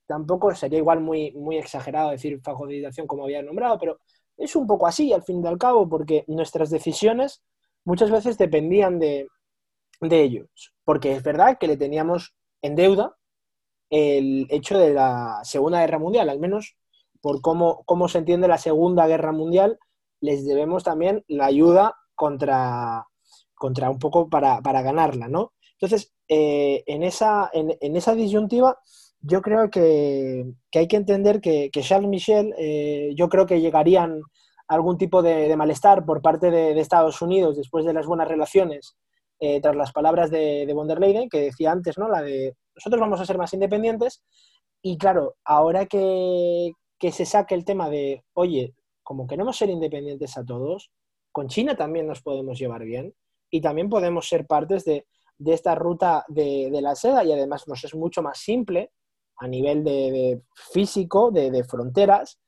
tampoco 0.09 0.53
sería 0.57 0.79
igual 0.79 1.01
muy, 1.01 1.31
muy 1.31 1.59
exagerado 1.59 2.11
decir 2.11 2.41
fagocitación 2.43 3.07
como 3.07 3.23
había 3.23 3.41
nombrado, 3.41 3.79
pero 3.79 4.01
es 4.37 4.57
un 4.57 4.67
poco 4.67 4.89
así 4.89 5.13
al 5.13 5.23
fin 5.23 5.45
y 5.45 5.47
al 5.47 5.59
cabo, 5.59 5.89
porque 5.89 6.25
nuestras 6.27 6.71
decisiones 6.71 7.41
muchas 7.85 8.11
veces 8.11 8.37
dependían 8.37 8.99
de, 8.99 9.29
de 10.01 10.23
ellos. 10.23 10.75
Porque 10.85 11.13
es 11.13 11.23
verdad 11.23 11.57
que 11.57 11.69
le 11.69 11.77
teníamos 11.77 12.35
en 12.63 12.75
deuda 12.75 13.15
el 13.95 14.49
hecho 14.51 14.77
de 14.77 14.93
la 14.93 15.41
Segunda 15.45 15.81
Guerra 15.81 16.01
Mundial, 16.01 16.29
al 16.29 16.41
menos 16.41 16.77
por 17.21 17.41
cómo, 17.41 17.85
cómo 17.87 18.09
se 18.09 18.19
entiende 18.19 18.49
la 18.49 18.59
Segunda 18.59 19.07
Guerra 19.07 19.31
Mundial, 19.31 19.79
les 20.21 20.45
debemos 20.45 20.83
también 20.83 21.25
la 21.29 21.47
ayuda 21.47 21.95
contra, 22.17 23.07
contra 23.55 23.91
un 23.91 24.01
poco 24.01 24.29
para, 24.29 24.61
ganarla, 24.61 25.29
¿no? 25.29 25.53
Entonces, 25.75 26.13
eh, 26.29 26.83
en, 26.87 27.05
esa, 27.05 27.51
en, 27.53 27.97
esa 27.97 28.15
disyuntiva, 28.15 28.79
yo 29.21 29.43
creo 29.43 29.71
que, 29.71 30.45
hay 30.75 30.89
que 30.89 30.97
entender 30.97 31.41
que, 31.41 31.71
Charles 31.71 32.09
Michel, 32.09 32.53
eh, 32.59 33.13
yo 33.17 33.29
creo 33.29 33.47
que 33.47 33.61
llegarían 33.61 34.21
algún 34.67 34.99
tipo 34.99 35.23
de, 35.23 35.55
malestar 35.57 36.05
por 36.05 36.21
parte 36.21 36.51
de, 36.51 36.81
Estados 36.81 37.23
Unidos 37.23 37.57
después 37.57 37.85
de 37.85 37.93
las 37.93 38.07
buenas 38.07 38.27
relaciones, 38.27 38.97
eh, 39.41 39.61
tras 39.61 39.77
las 39.77 39.93
palabras 39.93 40.31
de, 40.31 40.65
de 40.67 40.75
von 40.75 40.89
der 40.89 41.01
Leyen, 41.01 41.29
que 41.29 41.41
decía 41.41 41.73
antes, 41.73 41.99
¿no? 41.99 42.09
La 42.09 42.23
de 42.23 42.55
nosotros 42.75 43.01
vamos 43.01 43.21
a 43.21 43.27
ser 43.27 43.39
más 43.39 43.53
independientes 43.53 44.23
y 44.87 44.99
claro, 44.99 45.37
ahora 45.45 45.87
que, 45.87 46.73
se 47.11 47.25
saque 47.25 47.55
el 47.55 47.65
tema 47.65 47.89
de, 47.89 48.23
oye, 48.35 48.75
como 49.03 49.27
queremos 49.27 49.57
ser 49.57 49.71
independientes 49.71 50.37
a 50.37 50.45
todos, 50.45 50.91
con 51.33 51.49
China 51.49 51.75
también 51.75 52.07
nos 52.07 52.21
podemos 52.21 52.59
llevar 52.59 52.85
bien 52.85 53.15
y 53.51 53.63
también 53.63 53.89
podemos 53.89 54.29
ser 54.29 54.47
partes 54.47 54.85
de, 54.85 55.07
esta 55.47 55.75
ruta 55.75 56.27
de, 56.29 56.71
la 56.83 56.95
seda 56.95 57.25
y 57.25 57.33
además 57.33 57.67
nos 57.67 57.83
es 57.85 57.95
mucho 57.95 58.23
más 58.23 58.39
simple 58.39 58.93
a 59.39 59.49
nivel 59.49 59.85
de, 59.85 60.43
físico, 60.73 61.31
de, 61.31 61.65
fronteras, 61.65 62.39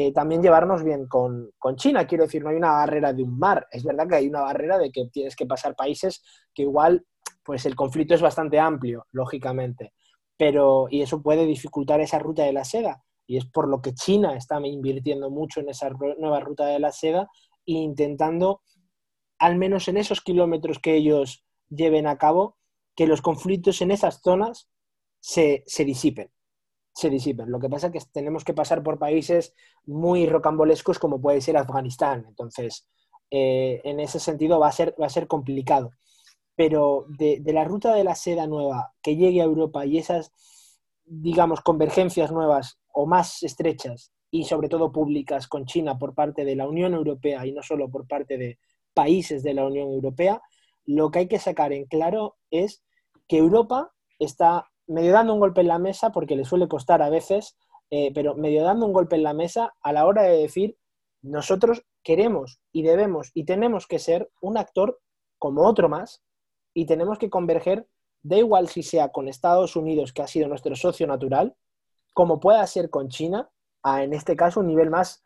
eh, 0.00 0.12
también 0.12 0.42
llevarnos 0.42 0.84
bien 0.84 1.08
con, 1.08 1.50
con, 1.58 1.74
China. 1.74 2.06
Quiero 2.06 2.24
decir, 2.24 2.42
no 2.44 2.50
hay 2.50 2.56
una 2.56 2.70
barrera 2.70 3.12
de 3.12 3.24
un 3.24 3.36
mar. 3.36 3.66
Es 3.72 3.82
verdad 3.82 4.06
que 4.06 4.14
hay 4.14 4.28
una 4.28 4.42
barrera 4.42 4.78
de 4.78 4.92
que 4.92 5.08
tienes 5.08 5.34
que 5.34 5.46
pasar 5.46 5.74
países 5.74 6.22
que 6.54 6.62
igual 6.62 7.04
pues 7.42 7.66
el 7.66 7.74
conflicto 7.74 8.14
es 8.14 8.20
bastante 8.20 8.60
amplio, 8.60 9.06
lógicamente, 9.10 9.94
pero 10.36 10.86
y 10.88 11.02
eso 11.02 11.22
puede 11.22 11.46
dificultar 11.46 12.00
esa 12.00 12.18
ruta 12.18 12.44
de 12.44 12.52
la 12.52 12.64
seda 12.64 13.02
y 13.26 13.38
es 13.38 13.44
por 13.44 13.68
lo 13.68 13.82
que 13.82 13.94
China 13.94 14.36
está 14.36 14.58
invirtiendo 14.64 15.30
mucho 15.30 15.60
en 15.60 15.68
esa 15.68 15.90
nueva 15.90 16.40
ruta 16.40 16.66
de 16.66 16.78
la 16.78 16.92
seda 16.92 17.28
e 17.66 17.72
intentando, 17.72 18.62
al 19.38 19.56
menos 19.56 19.88
en 19.88 19.96
esos 19.96 20.20
kilómetros 20.20 20.78
que 20.78 20.94
ellos 20.94 21.44
lleven 21.68 22.06
a 22.06 22.18
cabo, 22.18 22.56
que 22.94 23.06
los 23.06 23.20
conflictos 23.20 23.82
en 23.82 23.90
esas 23.90 24.20
zonas 24.22 24.70
se, 25.20 25.64
disipen. 25.84 26.30
Se 26.98 27.10
disipen. 27.10 27.50
Lo 27.50 27.60
que 27.60 27.68
pasa 27.68 27.86
es 27.86 27.92
que 27.92 28.10
tenemos 28.12 28.44
que 28.44 28.54
pasar 28.54 28.82
por 28.82 28.98
países 28.98 29.54
muy 29.86 30.26
rocambolescos 30.26 30.98
como 30.98 31.20
puede 31.20 31.40
ser 31.40 31.56
Afganistán. 31.56 32.24
Entonces, 32.26 32.88
eh, 33.30 33.80
en 33.84 34.00
ese 34.00 34.18
sentido 34.18 34.58
va 34.58 34.68
a 34.68 34.72
ser, 34.72 34.94
va 35.00 35.06
a 35.06 35.10
ser 35.10 35.28
complicado 35.28 35.90
pero 36.58 37.06
de, 37.16 37.40
la 37.46 37.62
ruta 37.62 37.94
de 37.94 38.02
la 38.02 38.16
seda 38.16 38.48
nueva 38.48 38.92
que 39.00 39.14
llegue 39.14 39.40
a 39.40 39.44
Europa 39.44 39.86
y 39.86 39.96
esas, 39.96 40.32
digamos, 41.04 41.60
convergencias 41.60 42.32
nuevas 42.32 42.80
o 42.92 43.06
más 43.06 43.44
estrechas 43.44 44.10
y 44.32 44.42
sobre 44.42 44.68
todo 44.68 44.90
públicas 44.90 45.46
con 45.46 45.66
China 45.66 46.00
por 46.00 46.16
parte 46.16 46.44
de 46.44 46.56
la 46.56 46.66
Unión 46.66 46.94
Europea 46.94 47.46
y 47.46 47.52
no 47.52 47.62
solo 47.62 47.88
por 47.88 48.08
parte 48.08 48.38
de 48.38 48.58
países 48.92 49.44
de 49.44 49.54
la 49.54 49.66
Unión 49.66 49.86
Europea, 49.86 50.42
lo 50.84 51.12
que 51.12 51.20
hay 51.20 51.28
que 51.28 51.38
sacar 51.38 51.72
en 51.72 51.84
claro 51.84 52.38
es 52.50 52.82
que 53.28 53.38
Europa 53.38 53.92
está 54.18 54.68
medio 54.88 55.12
dando 55.12 55.34
un 55.34 55.40
golpe 55.40 55.60
en 55.60 55.68
la 55.68 55.78
mesa, 55.78 56.10
porque 56.10 56.36
le 56.36 56.44
suele 56.44 56.66
costar 56.66 57.02
a 57.02 57.10
veces, 57.10 57.56
eh, 57.90 58.10
pero 58.14 58.34
medio 58.34 58.64
dando 58.64 58.86
un 58.86 58.92
golpe 58.92 59.16
en 59.16 59.22
la 59.22 59.32
mesa 59.32 59.74
a 59.82 59.92
la 59.92 60.06
hora 60.06 60.22
de 60.22 60.38
decir, 60.38 60.76
nosotros 61.22 61.84
queremos 62.02 62.60
y 62.72 62.82
debemos 62.82 63.30
y 63.34 63.44
tenemos 63.44 63.86
que 63.86 63.98
ser 63.98 64.30
un 64.40 64.56
actor 64.56 65.00
como 65.38 65.66
otro 65.66 65.88
más 65.88 66.22
y 66.74 66.86
tenemos 66.86 67.18
que 67.18 67.30
converger, 67.30 67.86
da 68.22 68.36
igual 68.36 68.68
si 68.68 68.82
sea 68.82 69.10
con 69.10 69.28
Estados 69.28 69.76
Unidos, 69.76 70.12
que 70.12 70.22
ha 70.22 70.26
sido 70.26 70.48
nuestro 70.48 70.74
socio 70.74 71.06
natural, 71.06 71.54
como 72.14 72.40
pueda 72.40 72.66
ser 72.66 72.90
con 72.90 73.08
China, 73.08 73.48
a 73.82 74.02
en 74.02 74.12
este 74.12 74.36
caso 74.36 74.60
un 74.60 74.66
nivel 74.66 74.90
más 74.90 75.22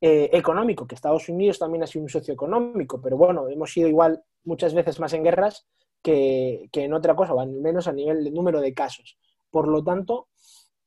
eh, 0.00 0.30
económico, 0.32 0.86
que 0.86 0.94
Estados 0.94 1.28
Unidos 1.28 1.58
también 1.58 1.82
ha 1.82 1.86
sido 1.86 2.02
un 2.02 2.08
socio 2.08 2.34
económico, 2.34 3.00
pero 3.00 3.16
bueno, 3.16 3.48
hemos 3.48 3.72
sido 3.72 3.88
igual 3.88 4.22
muchas 4.44 4.74
veces 4.74 5.00
más 5.00 5.12
en 5.12 5.24
guerras 5.24 5.66
que, 6.02 6.68
en 6.72 6.94
otra 6.94 7.14
cosa, 7.16 7.34
o 7.34 7.40
al 7.40 7.50
menos 7.52 7.88
a 7.88 7.92
nivel 7.92 8.24
de 8.24 8.30
número 8.30 8.60
de 8.60 8.74
casos. 8.74 9.18
Por 9.50 9.68
lo 9.68 9.82
tanto, 9.82 10.28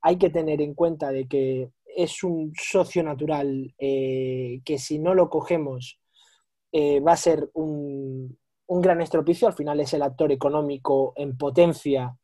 hay 0.01 0.17
que 0.17 0.29
tener 0.29 0.61
en 0.61 0.73
cuenta 0.73 1.11
de 1.11 1.27
que 1.27 1.71
es 1.85 2.23
un 2.23 2.53
socio 2.55 3.03
natural 3.03 3.73
eh, 3.77 4.61
que 4.63 4.77
si 4.77 4.99
no 4.99 5.13
lo 5.13 5.29
cogemos 5.29 5.99
eh, 6.71 6.99
va 6.99 7.13
a 7.13 7.17
ser 7.17 7.49
un, 7.53 8.37
un, 8.67 8.81
gran 8.81 9.01
estropicio. 9.01 9.47
Al 9.47 9.55
final 9.55 9.79
es 9.79 9.93
el 9.93 10.03
actor 10.03 10.31
económico 10.31 11.13
en 11.15 11.37
potencia 11.37 12.15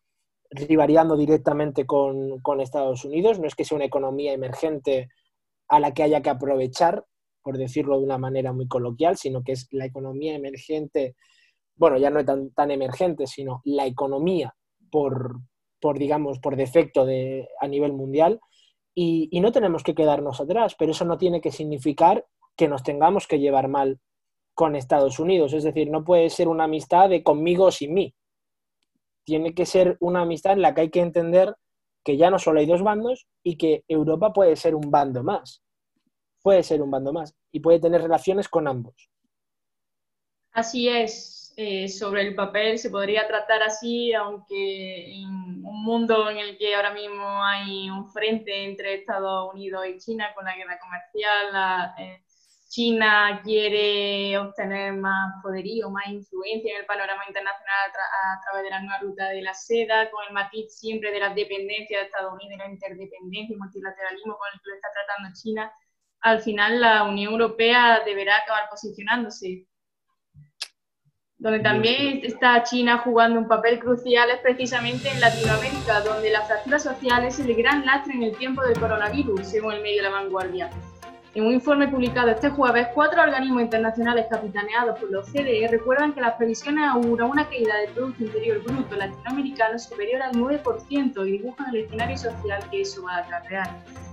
rivariando 0.52 1.18
directamente 1.18 1.86
con, 1.86 2.40
con, 2.40 2.62
Estados 2.62 3.04
Unidos. 3.04 3.40
No 3.40 3.48
es 3.48 3.56
que 3.56 3.66
sea 3.66 3.76
una 3.76 3.86
economía 3.86 4.34
emergente 4.34 5.10
a 5.68 5.80
la 5.80 5.94
que 5.94 6.04
haya 6.04 6.22
que 6.22 6.30
aprovechar, 6.30 7.06
por 7.42 7.58
decirlo 7.58 7.98
de 7.98 8.06
una 8.06 8.18
manera 8.18 8.54
muy 8.54 8.68
coloquial, 8.68 9.18
sino 9.18 9.44
que 9.44 9.54
es 9.54 9.68
la 9.72 9.86
economía 9.86 10.36
emergente 10.36 11.16
bueno, 11.76 11.97
ya 11.97 12.09
no 12.09 12.19
es 12.19 12.26
tan, 12.26 12.51
tan 12.51 12.71
emergente, 12.71 13.28
sino 13.28 13.61
la 13.65 13.86
economía 13.86 14.55
por, 14.91 15.39
por 15.80 15.99
digamos, 15.99 16.39
por 16.39 16.55
defecto 16.55 17.05
de, 17.05 17.49
a 17.59 17.67
nivel 17.67 17.93
mundial. 17.93 18.39
Y, 18.93 19.28
y, 19.32 19.41
no 19.41 19.51
tenemos 19.51 19.84
que 19.84 19.93
quedarnos 19.93 20.39
atrás, 20.39 20.76
pero 20.80 20.91
eso 20.91 21.03
no 21.03 21.17
tiene 21.17 21.41
que 21.41 21.51
significar 21.51 22.26
que 22.55 22.69
nos 22.69 22.84
tengamos 22.84 23.28
que 23.28 23.39
llevar 23.39 23.67
mal 23.67 23.99
con 24.53 24.76
Estados 24.76 25.19
Unidos. 25.19 25.53
Es 25.53 25.63
decir, 25.63 25.91
no 25.91 26.03
puede 26.03 26.30
ser 26.30 26.47
una 26.47 26.63
amistad 26.63 27.09
de 27.09 27.23
conmigo 27.23 27.65
o 27.65 27.71
sin 27.71 27.93
mí. 27.93 28.15
Tiene 29.26 29.53
que 29.53 29.65
ser 29.65 29.97
una 29.99 30.21
amistad 30.21 30.53
en 30.53 30.61
la 30.61 30.73
que 30.73 30.82
hay 30.82 30.89
que 30.89 31.01
entender 31.01 31.55
que 32.05 32.17
ya 32.17 32.30
no 32.30 32.39
solo 32.39 32.59
hay 32.59 32.67
dos 32.67 32.84
bandos 32.84 33.28
y 33.43 33.57
que 33.57 33.84
Europa 33.88 34.32
puede 34.32 34.55
ser 34.55 34.76
un 34.76 34.89
bando 34.91 35.23
más. 35.23 35.61
Puede 36.41 36.63
ser 36.63 36.82
un 36.82 36.91
bando 36.91 37.11
más 37.11 37.36
y 37.51 37.59
puede 37.59 37.80
tener 37.80 38.01
relaciones 38.01 38.47
con 38.47 38.67
ambos. 38.67 39.09
Así 40.51 40.88
es. 40.88 41.45
Eh, 41.58 41.88
sobre 41.88 42.22
el 42.22 42.36
papel 42.36 42.78
se 42.78 42.89
podría 42.89 43.28
tratar 43.28 43.64
así, 43.64 44.14
aunque 44.14 45.14
en 45.22 45.30
un 45.66 45.84
mundo 45.84 46.30
en 46.30 46.38
el 46.38 46.58
que 46.58 46.76
ahora 46.76 46.93
mismo 46.93 47.43
hay 47.43 47.89
un 47.89 48.12
frente 48.12 48.66
entre 48.66 48.95
Estados 48.95 49.53
Unidos 49.53 49.86
y 49.88 49.97
China 49.97 50.34
con 50.36 50.45
la 50.45 50.56
guerra 50.56 50.78
comercial, 50.80 51.53
la, 51.53 51.95
eh, 51.97 52.26
China 52.76 53.39
quiere 53.41 54.38
obtener 54.38 54.93
más 54.93 55.41
poderío, 55.41 55.89
más 55.89 56.08
influencia 56.08 56.74
en 56.74 56.82
el 56.82 56.86
panorama 56.86 57.24
internacional 57.26 57.89
a, 57.89 58.41
través 58.43 58.64
de 58.64 58.70
la 58.70 58.82
nueva 58.82 58.99
ruta 58.99 59.30
de 59.30 59.41
la 59.41 59.53
seda, 59.53 60.12
con 60.12 60.26
el 60.28 60.34
matiz 60.34 60.76
siempre 60.78 61.12
de 61.12 61.20
la 61.22 61.34
dependencia 61.34 61.99
de 61.99 62.06
Estados 62.06 62.34
Unidos, 62.34 62.58
la 62.58 62.70
interdependencia 62.70 63.56
y 63.56 63.58
multilateralismo 63.58 64.38
con 64.38 64.47
el 64.53 64.60
que 64.60 64.70
lo 64.70 64.76
está 64.76 64.89
tratando 64.91 65.39
China, 65.41 65.72
al 66.20 66.41
final 66.41 66.82
la 66.82 67.03
Unión 67.03 67.32
Europea 67.32 68.01
deberá 68.03 68.39
acabar 68.39 68.68
posicionándose 68.70 69.68
donde 71.46 71.60
también 71.60 72.22
está 72.24 72.64
China 72.64 72.98
jugando 72.98 73.38
un 73.38 73.48
papel 73.48 73.78
crucial 73.78 74.32
es 74.32 74.39
precisamente 74.39 75.08
en 75.12 75.22
Latinoamérica, 75.22 76.02
donde 76.02 76.32
la 76.32 76.41
fractura 76.41 76.80
social 76.80 77.24
es 77.24 77.39
el 77.39 77.54
gran 77.54 77.86
lastre 77.86 78.16
en 78.16 78.24
el 78.24 78.36
tiempo 78.36 78.64
del 78.64 78.80
coronavirus, 78.80 79.46
según 79.46 79.74
el 79.74 79.84
medio 79.84 79.98
de 79.98 80.10
la 80.10 80.16
vanguardia. 80.16 80.72
En 81.36 81.46
un 81.46 81.54
informe 81.54 81.88
publicado 81.88 82.32
este 82.32 82.50
jueves, 82.50 82.88
cuatro 82.96 83.22
organismos 83.22 83.62
internacionales 83.62 84.26
capitaneados 84.28 84.98
por 84.98 85.12
los 85.12 85.28
CDE 85.28 85.68
recuerdan 85.70 86.14
que 86.14 86.22
las 86.22 86.34
previsiones 86.34 86.89
auguran 86.89 87.30
una 87.30 87.48
caída 87.48 87.78
del 87.78 87.91
Producto 87.91 88.24
Interior 88.24 88.64
Bruto 88.64 88.96
latinoamericano 88.96 89.78
superior 89.78 90.24
al 90.24 90.32
9% 90.32 91.28
y 91.28 91.32
dibujan 91.32 91.76
el 91.76 91.82
escenario 91.82 92.18
social 92.18 92.68
que 92.72 92.82
eso 92.82 93.04
va 93.04 93.18
a 93.18 93.20
acarrear. 93.20 93.70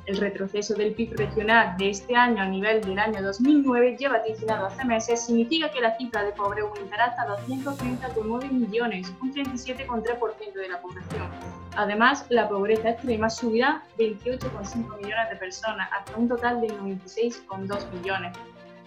El 0.06 0.16
retroceso 0.16 0.74
del 0.74 0.94
PIB 0.94 1.16
regional 1.16 1.76
de 1.76 1.90
este 1.90 2.16
año 2.16 2.42
a 2.42 2.46
nivel 2.46 2.80
del 2.80 2.98
año 2.98 3.22
2009, 3.22 3.96
ya 4.00 4.08
vaticinado 4.08 4.66
hace 4.66 4.84
meses, 4.84 5.24
significa 5.24 5.70
que 5.70 5.80
la 5.80 5.96
cifra 5.96 6.24
de 6.24 6.32
pobre 6.32 6.62
aumentará 6.62 7.04
hasta 7.04 7.26
230,9 7.26 8.50
millones, 8.50 9.12
un 9.22 9.32
37,3% 9.32 10.54
de 10.54 10.68
la 10.68 10.80
población. 10.80 11.28
Además, 11.76 12.26
la 12.30 12.48
pobreza 12.48 12.90
extrema 12.90 13.30
subirá 13.30 13.82
28,5 13.96 14.96
millones 14.96 15.30
de 15.30 15.36
personas, 15.36 15.88
hasta 15.92 16.16
un 16.16 16.28
total 16.28 16.60
de 16.60 16.68
96,2 16.68 17.92
millones. 17.92 18.36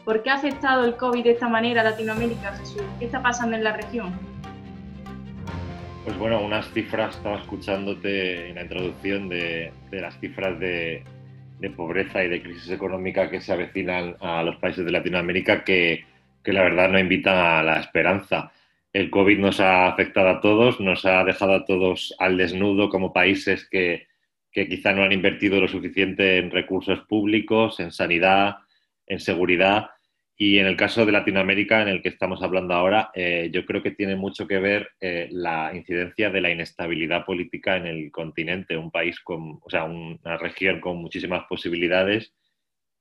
¿Por 0.04 0.22
qué 0.22 0.30
ha 0.30 0.36
afectado 0.36 0.84
el 0.84 0.98
COVID 0.98 1.24
de 1.24 1.32
esta 1.32 1.48
manera 1.48 1.82
a 1.82 1.86
Latinoamérica, 1.86 2.52
Jesús? 2.58 2.84
¿Qué 3.00 3.06
está 3.06 3.24
pasando 3.24 3.56
en 3.56 3.64
la 3.64 3.72
región? 3.72 4.35
Pues 6.06 6.20
bueno, 6.20 6.40
unas 6.40 6.72
cifras, 6.72 7.16
estaba 7.16 7.38
escuchándote 7.40 8.50
en 8.50 8.56
la 8.56 8.62
introducción 8.62 9.28
de, 9.28 9.72
las 9.90 10.20
cifras 10.20 10.60
de, 10.60 11.04
pobreza 11.76 12.24
y 12.24 12.30
de 12.30 12.44
crisis 12.44 12.70
económica 12.70 13.28
que 13.32 13.42
se 13.42 13.52
avecinan 13.52 14.16
a 14.20 14.44
los 14.44 14.58
países 14.58 14.86
de 14.86 14.92
Latinoamérica 14.92 15.64
que, 15.64 16.06
la 16.44 16.62
verdad 16.62 16.90
no 16.90 17.00
invitan 17.00 17.36
a 17.36 17.64
la 17.64 17.80
esperanza. 17.80 18.52
El 18.94 19.10
COVID 19.10 19.40
nos 19.40 19.60
ha 19.60 19.88
afectado 19.88 20.30
a 20.30 20.42
todos, 20.42 20.80
nos 20.80 21.08
ha 21.08 21.24
dejado 21.24 21.56
a 21.56 21.66
todos 21.66 22.16
al 22.20 22.38
desnudo 22.38 22.90
como 22.90 23.12
países 23.12 23.68
que, 23.68 24.06
que 24.52 24.70
quizá 24.70 24.94
no 24.94 25.02
han 25.02 25.12
invertido 25.12 25.60
lo 25.60 25.68
suficiente 25.68 26.38
en 26.38 26.52
recursos 26.52 27.00
públicos, 27.08 27.80
en 27.80 27.92
sanidad, 27.92 28.58
en 29.08 29.20
seguridad 29.20 29.90
y 30.38 30.58
en 30.60 30.66
el 30.66 30.76
caso 30.76 31.06
de 31.06 31.14
Latinoamérica, 31.14 31.82
en 31.82 31.88
el 31.88 32.02
que 32.02 32.10
estamos 32.10 32.44
hablando 32.44 32.74
ahora, 32.74 33.10
eh, 33.14 33.50
yo 33.54 33.66
creo 33.66 33.82
que 33.82 33.92
tiene 33.92 34.18
mucho 34.18 34.48
que 34.48 34.60
ver 34.60 34.90
eh, 35.00 35.30
la 35.32 35.72
incidencia 35.74 36.30
de 36.30 36.42
la 36.42 36.50
inestabilidad 36.50 37.24
política 37.24 37.78
en 37.78 37.86
el 37.86 38.12
continente, 38.12 38.76
un 38.76 38.92
país 38.92 39.20
con, 39.22 39.60
o 39.62 39.70
sea, 39.70 39.86
una 39.86 40.38
región 40.38 40.82
con 40.82 40.98
muchísimas 40.98 41.46
posibilidades, 41.48 42.34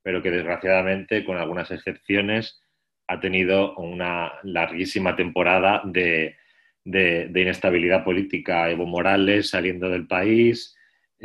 pero 0.03 0.23
que 0.23 0.31
desgraciadamente, 0.31 1.25
con 1.25 1.37
algunas 1.37 1.73
excepciones, 1.73 2.63
ha 3.09 3.19
tenido 3.19 3.75
una 3.77 4.33
larguísima 4.45 5.17
temporada 5.17 5.83
de, 5.85 6.37
inestabilidad 6.85 8.05
política. 8.05 8.71
Evo 8.71 8.87
Morales 8.87 9.51
saliendo 9.51 9.89
del 9.89 10.07
país, 10.07 10.77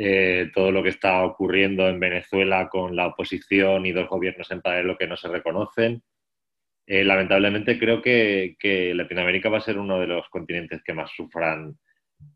eh, 0.02 0.50
todo 0.54 0.72
lo 0.72 0.82
que 0.82 0.88
está 0.88 1.22
ocurriendo 1.24 1.86
en 1.86 2.00
Venezuela 2.00 2.70
con 2.70 2.96
la 2.96 3.08
oposición 3.08 3.84
y 3.84 3.92
dos 3.92 4.08
gobiernos 4.08 4.50
en 4.50 4.62
paralelo 4.62 4.96
que 4.96 5.06
no 5.06 5.14
se 5.14 5.28
reconocen. 5.28 6.02
Eh, 6.86 7.04
lamentablemente 7.04 7.78
creo 7.78 8.00
que, 8.00 8.56
Latinoamérica 8.94 9.50
va 9.50 9.58
a 9.58 9.60
ser 9.60 9.76
uno 9.76 10.00
de 10.00 10.06
los 10.06 10.26
continentes 10.30 10.82
que 10.82 10.94
más 10.94 11.10
sufran 11.14 11.78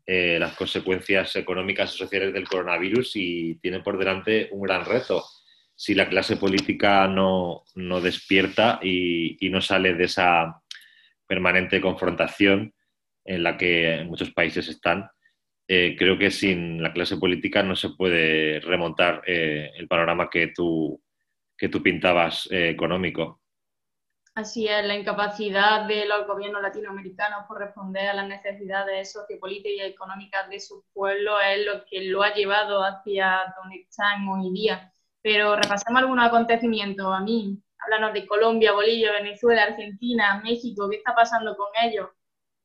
eh, 0.05 0.37
las 0.39 0.55
consecuencias 0.55 1.35
económicas 1.37 1.95
y 1.95 1.97
sociales 1.97 2.33
del 2.33 2.47
coronavirus 2.47 3.15
y 3.15 3.55
tiene 3.55 3.79
por 3.79 3.97
delante 3.97 4.47
un 4.51 4.61
gran 4.61 4.85
reto. 4.85 5.25
Si 5.73 5.95
la 5.95 6.07
clase 6.07 6.37
política 6.37 7.07
no, 7.07 7.63
despierta 7.99 8.79
y, 8.83 9.43
y 9.43 9.49
no 9.49 9.59
sale 9.59 9.95
de 9.95 10.03
esa 10.03 10.61
permanente 11.25 11.81
confrontación 11.81 12.75
en 13.25 13.41
la 13.41 13.57
que 13.57 14.03
muchos 14.05 14.29
países 14.29 14.67
están, 14.67 15.09
eh, 15.67 15.95
creo 15.97 16.17
que 16.17 16.29
sin 16.29 16.81
la 16.81 16.93
clase 16.93 17.17
política 17.17 17.63
no 17.63 17.75
se 17.75 17.89
puede 17.89 18.59
remontar 18.59 19.23
eh, 19.25 19.71
el 19.75 19.87
panorama 19.87 20.29
que 20.29 20.47
tú, 20.47 21.01
que 21.57 21.69
tú 21.69 21.81
pintabas 21.81 22.47
eh, 22.51 22.69
económico. 22.69 23.41
Así 24.35 24.67
es, 24.67 24.85
la 24.85 24.95
incapacidad 24.95 25.87
de 25.87 26.05
los 26.05 26.27
gobiernos 26.27 26.61
latinoamericanos 26.61 27.45
por 27.47 27.57
responder 27.57 28.09
a 28.09 28.13
las 28.13 28.27
necesidades 28.27 29.11
sociopolíticas 29.13 29.87
y 29.87 29.91
económicas 29.91 30.49
de 30.49 30.59
sus 30.59 30.83
pueblos 30.93 31.39
es 31.49 31.65
lo 31.65 31.85
que 31.85 32.03
lo 32.03 32.21
ha 32.21 32.33
llevado 32.33 32.83
hacia 32.83 33.55
donde 33.57 33.77
están 33.89 34.27
hoy 34.27 34.51
día. 34.51 34.91
Pero 35.21 35.55
repasemos 35.55 36.01
algunos 36.01 36.27
acontecimientos. 36.27 37.07
A 37.11 37.21
mí, 37.21 37.57
háblanos 37.79 38.13
de 38.13 38.27
Colombia, 38.27 38.73
Bolivia, 38.73 39.13
Venezuela, 39.13 39.63
Argentina, 39.63 40.41
México, 40.43 40.89
¿qué 40.89 40.97
está 40.97 41.15
pasando 41.15 41.55
con 41.55 41.67
ellos? 41.81 42.09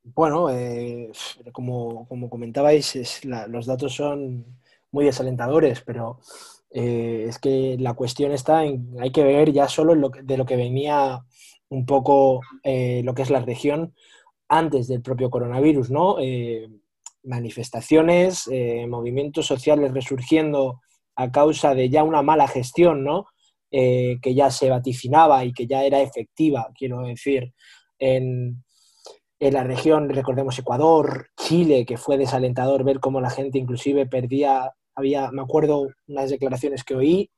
Bueno, 0.03 0.49
eh, 0.49 1.11
como, 1.51 2.07
comentabais, 2.29 3.23
los 3.23 3.65
datos 3.67 3.93
son 3.93 4.45
muy 4.91 5.05
desalentadores, 5.05 5.81
pero 5.81 6.19
eh, 6.71 7.25
es 7.29 7.37
que 7.37 7.77
la 7.79 7.93
cuestión 7.93 8.31
está 8.31 8.65
en, 8.65 8.95
hay 8.99 9.11
que 9.11 9.23
ver 9.23 9.51
ya 9.51 9.67
solo 9.67 9.93
de 10.23 10.37
lo 10.37 10.45
que 10.45 10.55
venía 10.55 11.23
un 11.69 11.85
poco 11.85 12.41
eh, 12.63 13.01
lo 13.03 13.13
que 13.13 13.21
es 13.21 13.29
la 13.29 13.41
región 13.41 13.93
antes 14.49 14.87
del 14.87 15.01
propio 15.01 15.29
coronavirus, 15.29 15.91
¿no? 15.91 16.17
manifestaciones, 17.23 18.49
movimientos 18.89 19.45
sociales 19.45 19.93
resurgiendo 19.93 20.81
a 21.15 21.31
causa 21.31 21.75
de 21.75 21.89
ya 21.89 22.03
una 22.03 22.21
mala 22.23 22.47
gestión, 22.47 23.03
¿no? 23.03 23.27
que 23.69 24.33
ya 24.35 24.51
se 24.51 24.69
vaticinaba 24.69 25.45
y 25.45 25.53
que 25.53 25.67
ya 25.67 25.85
era 25.85 26.01
efectiva, 26.01 26.69
quiero 26.75 27.01
decir, 27.03 27.53
en, 27.99 28.61
en 29.41 29.55
la 29.55 29.63
región, 29.63 30.07
recordemos 30.07 30.59
Ecuador, 30.59 31.29
Chile, 31.35 31.83
que 31.83 31.97
fue 31.97 32.19
desalentador 32.19 32.83
ver 32.83 32.99
cómo 32.99 33.19
la 33.19 33.31
gente 33.31 33.57
inclusive 33.57 34.05
perdía, 34.05 34.71
había, 34.93 35.31
me 35.31 35.41
acuerdo 35.41 35.87
unas 36.07 36.29
declaraciones 36.29 36.83
que 36.83 36.93
oí, 36.93 37.31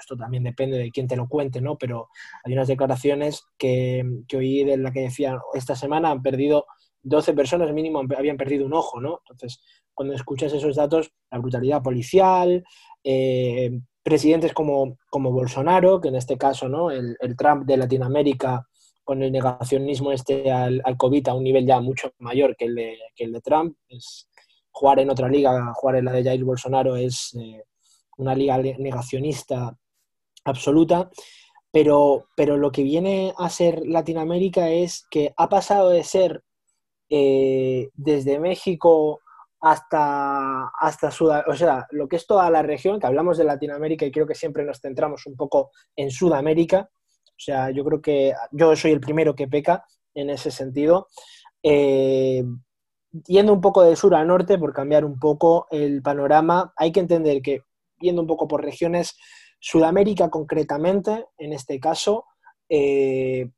esto 0.00 0.16
también 0.16 0.44
depende 0.44 0.78
de 0.78 0.90
quién 0.90 1.06
te 1.06 1.14
lo 1.14 1.28
cuente, 1.28 1.60
¿no? 1.60 1.76
Pero 1.76 2.08
hay 2.42 2.54
unas 2.54 2.68
declaraciones 2.68 3.44
que, 3.58 4.02
que 4.26 4.38
oí 4.38 4.64
de 4.64 4.78
la 4.78 4.90
que 4.92 5.00
decían, 5.00 5.38
esta 5.52 5.76
semana 5.76 6.10
han 6.10 6.22
perdido 6.22 6.64
12 7.02 7.34
personas 7.34 7.70
mínimo, 7.74 8.02
habían 8.16 8.38
perdido 8.38 8.64
un 8.64 8.72
ojo, 8.72 8.98
¿no? 8.98 9.20
Entonces, 9.28 9.60
cuando 9.92 10.14
escuchas 10.14 10.54
esos 10.54 10.74
datos, 10.74 11.12
la 11.30 11.38
brutalidad 11.38 11.82
policial, 11.82 12.64
eh, 13.04 13.78
presidentes 14.02 14.54
como, 14.54 14.96
como 15.10 15.32
Bolsonaro, 15.32 16.00
que 16.00 16.08
en 16.08 16.16
este 16.16 16.38
caso, 16.38 16.66
¿no? 16.66 16.90
El, 16.90 17.14
el 17.20 17.36
Trump 17.36 17.66
de 17.66 17.76
Latinoamérica 17.76 18.66
con 19.06 19.22
el 19.22 19.30
negacionismo 19.30 20.10
este 20.10 20.50
al, 20.50 20.82
COVID 20.98 21.28
a 21.28 21.34
un 21.34 21.44
nivel 21.44 21.64
ya 21.64 21.80
mucho 21.80 22.12
mayor 22.18 22.56
que 22.56 22.64
el 22.64 22.74
de, 22.74 22.98
que 23.14 23.24
el 23.24 23.32
de 23.32 23.40
Trump. 23.40 23.76
Es, 23.88 24.28
jugar 24.72 24.98
en 24.98 25.08
otra 25.08 25.28
liga, 25.28 25.72
jugar 25.74 25.96
en 25.96 26.06
la 26.06 26.12
de 26.12 26.24
Jair 26.24 26.44
Bolsonaro 26.44 26.96
es 26.96 27.34
eh, 27.40 27.62
una 28.18 28.34
liga 28.34 28.58
negacionista 28.58 29.74
absoluta. 30.44 31.08
Pero, 31.70 32.26
pero 32.36 32.56
lo 32.56 32.72
que 32.72 32.82
viene 32.82 33.32
a 33.38 33.48
ser 33.48 33.86
Latinoamérica 33.86 34.70
es 34.70 35.06
que 35.08 35.32
ha 35.36 35.48
pasado 35.48 35.90
de 35.90 36.02
ser 36.02 36.42
eh, 37.08 37.88
desde 37.94 38.40
México 38.40 39.20
hasta, 39.60 40.68
hasta 40.80 41.12
Sudamérica, 41.12 41.52
o 41.52 41.56
sea, 41.56 41.86
lo 41.90 42.08
que 42.08 42.16
es 42.16 42.26
toda 42.26 42.50
la 42.50 42.62
región, 42.62 42.98
que 42.98 43.06
hablamos 43.06 43.38
de 43.38 43.44
Latinoamérica 43.44 44.04
y 44.04 44.10
creo 44.10 44.26
que 44.26 44.34
siempre 44.34 44.64
nos 44.64 44.80
centramos 44.80 45.26
un 45.26 45.36
poco 45.36 45.70
en 45.94 46.10
Sudamérica, 46.10 46.90
o 47.36 47.38
sea, 47.38 47.70
yo 47.70 47.84
creo 47.84 48.00
que 48.00 48.32
yo 48.52 48.74
soy 48.74 48.92
el 48.92 49.00
primero 49.00 49.34
que 49.34 49.46
peca 49.46 49.84
en 50.14 50.30
ese 50.30 50.50
sentido. 50.50 51.08
Eh, 51.62 52.42
yendo 53.26 53.52
un 53.52 53.60
poco 53.60 53.82
de 53.82 53.94
sur 53.94 54.14
a 54.14 54.24
norte, 54.24 54.58
por 54.58 54.72
cambiar 54.72 55.04
un 55.04 55.18
poco 55.18 55.66
el 55.70 56.02
panorama, 56.02 56.72
hay 56.76 56.92
que 56.92 57.00
entender 57.00 57.42
que 57.42 57.60
yendo 58.00 58.22
un 58.22 58.26
poco 58.26 58.48
por 58.48 58.64
regiones, 58.64 59.16
Sudamérica 59.58 60.30
concretamente, 60.30 61.26
en 61.38 61.52
este 61.52 61.78
caso, 61.78 62.24
eh, 62.68 63.50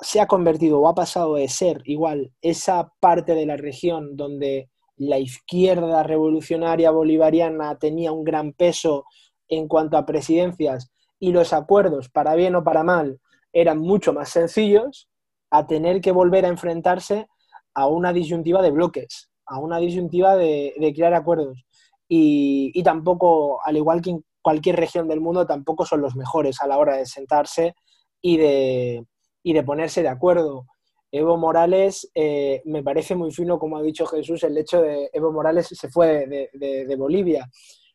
se 0.00 0.20
ha 0.20 0.26
convertido 0.26 0.80
o 0.80 0.88
ha 0.88 0.94
pasado 0.94 1.36
de 1.36 1.48
ser 1.48 1.82
igual 1.84 2.32
esa 2.42 2.92
parte 3.00 3.34
de 3.34 3.46
la 3.46 3.56
región 3.56 4.16
donde 4.16 4.70
la 4.96 5.18
izquierda 5.18 6.02
revolucionaria 6.02 6.90
bolivariana 6.90 7.78
tenía 7.78 8.12
un 8.12 8.24
gran 8.24 8.52
peso 8.52 9.04
en 9.48 9.68
cuanto 9.68 9.96
a 9.96 10.06
presidencias 10.06 10.90
y 11.24 11.32
los 11.32 11.54
acuerdos, 11.54 12.10
para 12.10 12.34
bien 12.34 12.54
o 12.54 12.62
para 12.62 12.84
mal, 12.84 13.18
eran 13.50 13.78
mucho 13.78 14.12
más 14.12 14.28
sencillos, 14.28 15.08
a 15.50 15.66
tener 15.66 16.02
que 16.02 16.12
volver 16.12 16.44
a 16.44 16.48
enfrentarse 16.48 17.28
a 17.72 17.86
una 17.86 18.12
disyuntiva 18.12 18.60
de 18.60 18.70
bloques, 18.70 19.30
a 19.46 19.58
una 19.58 19.78
disyuntiva 19.78 20.36
de, 20.36 20.92
crear 20.94 21.14
acuerdos. 21.14 21.64
Y, 22.06 22.82
tampoco, 22.82 23.58
al 23.64 23.78
igual 23.78 24.02
que 24.02 24.10
en 24.10 24.24
cualquier 24.42 24.76
región 24.76 25.08
del 25.08 25.22
mundo, 25.22 25.46
tampoco 25.46 25.86
son 25.86 26.02
los 26.02 26.14
mejores 26.14 26.60
a 26.60 26.66
la 26.66 26.76
hora 26.76 26.96
de 26.96 27.06
sentarse 27.06 27.74
y 28.20 28.36
de, 28.36 29.06
de 29.42 29.62
ponerse 29.62 30.02
de 30.02 30.08
acuerdo. 30.08 30.66
Evo 31.10 31.38
Morales, 31.38 32.10
eh, 32.14 32.60
me 32.66 32.82
parece 32.82 33.14
muy 33.14 33.32
fino, 33.32 33.58
como 33.58 33.78
ha 33.78 33.82
dicho 33.82 34.04
Jesús, 34.04 34.42
el 34.42 34.58
hecho 34.58 34.82
de 34.82 35.08
Evo 35.10 35.32
Morales 35.32 35.68
se 35.68 35.88
fue 35.88 36.50
de 36.52 36.96
Bolivia 36.98 37.48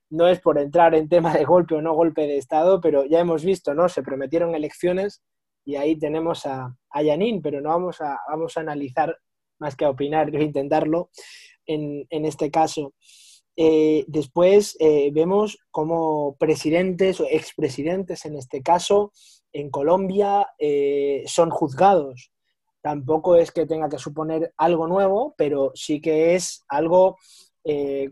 no 0.10 0.28
es 0.28 0.39
por 0.39 0.57
entrar 0.57 0.95
en 0.95 1.10
tema 1.10 1.34
de 1.34 1.45
golpe 1.45 1.76
o 1.76 1.82
no 1.82 1.93
golpe 1.93 2.28
de 2.28 2.38
Estado, 2.38 2.82
pero 2.82 3.05
ya 3.05 3.20
hemos 3.20 3.43
visto, 3.43 3.74
¿no? 3.74 3.89
Se 3.89 4.03
prometieron 4.03 4.55
elecciones 4.55 5.22
y 5.66 5.76
ahí 5.76 5.97
tenemos 5.97 6.45
a, 6.45 6.76
a 6.89 7.01
pero 7.43 7.62
no 7.62 7.70
vamos 7.70 8.01
a, 8.01 8.20
vamos 8.30 8.57
a 8.57 8.62
analizar 8.62 9.18
más 9.60 9.76
que 9.76 9.86
a 9.86 9.89
opinar, 9.89 10.32
que 10.32 10.41
intentarlo 10.41 11.10
en, 11.66 12.26
este 12.26 12.49
caso. 12.49 12.93
Eh, 13.55 14.05
después 14.07 14.76
eh, 14.80 15.12
vemos 15.14 15.60
como 15.70 16.36
presidentes 16.38 17.20
o 17.20 17.26
expresidentes, 17.30 18.26
en 18.26 18.38
este 18.38 18.64
caso, 18.64 19.12
en 19.51 19.70
Colombia, 19.70 20.47
eh, 20.57 21.24
son 21.28 21.49
juzgados. 21.49 22.32
Tampoco 22.82 23.36
es 23.36 23.51
que 23.51 23.66
tenga 23.66 23.89
que 23.89 23.97
suponer 23.97 24.53
algo 24.57 24.88
nuevo, 24.88 25.36
pero 25.38 25.72
sí 25.76 26.01
que 26.01 26.36
es 26.36 26.64
algo 26.68 27.18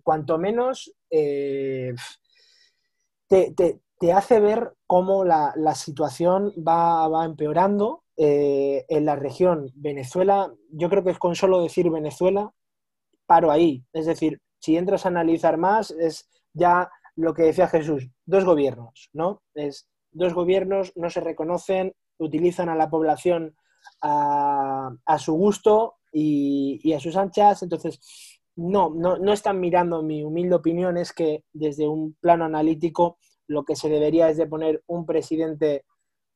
cuanto 0.04 0.38
menos 0.38 0.94
eh, 1.10 1.94
te, 3.28 4.14
hace 4.14 4.40
ver 4.40 4.74
cómo 4.86 5.24
la, 5.26 5.54
situación 5.76 6.54
va, 6.58 7.26
empeorando 7.26 8.04
eh, 8.16 8.86
en 8.90 9.06
la 9.06 9.16
región. 9.16 9.72
Venezuela, 9.76 10.52
yo 10.72 10.90
creo 10.90 11.04
que 11.04 11.12
es 11.12 11.20
con 11.20 11.36
solo 11.36 11.62
decir 11.62 11.90
Venezuela, 11.90 12.54
paro 13.26 13.52
ahí. 13.52 13.84
Es 13.94 14.06
decir, 14.06 14.42
si 14.60 14.78
entras 14.78 15.06
a 15.06 15.10
analizar 15.10 15.58
más, 15.58 15.92
es 15.92 16.30
ya 16.54 16.90
lo 17.16 17.34
que 17.34 17.44
decía 17.44 17.68
Jesús, 17.68 18.10
dos 18.26 18.46
gobiernos, 18.46 19.10
¿no? 19.14 19.42
Es 19.54 19.88
dos 20.12 20.34
gobiernos, 20.34 20.94
no 20.96 21.10
se 21.10 21.22
reconocen, 21.22 21.94
utilizan 22.18 22.70
a 22.70 22.76
la 22.76 22.90
población 22.90 23.56
a, 24.02 25.18
su 25.18 25.34
gusto 25.34 25.96
y, 26.12 26.80
y, 26.84 26.94
a 26.94 27.00
sus 27.00 27.16
anchas. 27.16 27.64
Entonces, 27.64 28.00
no, 28.58 28.90
no, 28.90 29.18
no 29.18 29.34
están 29.34 29.60
mirando, 29.60 30.02
mi 30.02 30.24
humilde 30.24 30.56
opinión 30.56 30.98
es 30.98 31.14
que 31.14 31.44
desde 31.54 31.88
un 31.88 32.16
plano 32.20 32.46
analítico 32.46 33.18
lo 33.48 33.64
que 33.64 33.76
se 33.76 33.88
debería 33.88 34.30
es 34.30 34.38
de 34.38 34.48
poner 34.48 34.84
un 34.88 35.06
presidente, 35.06 35.86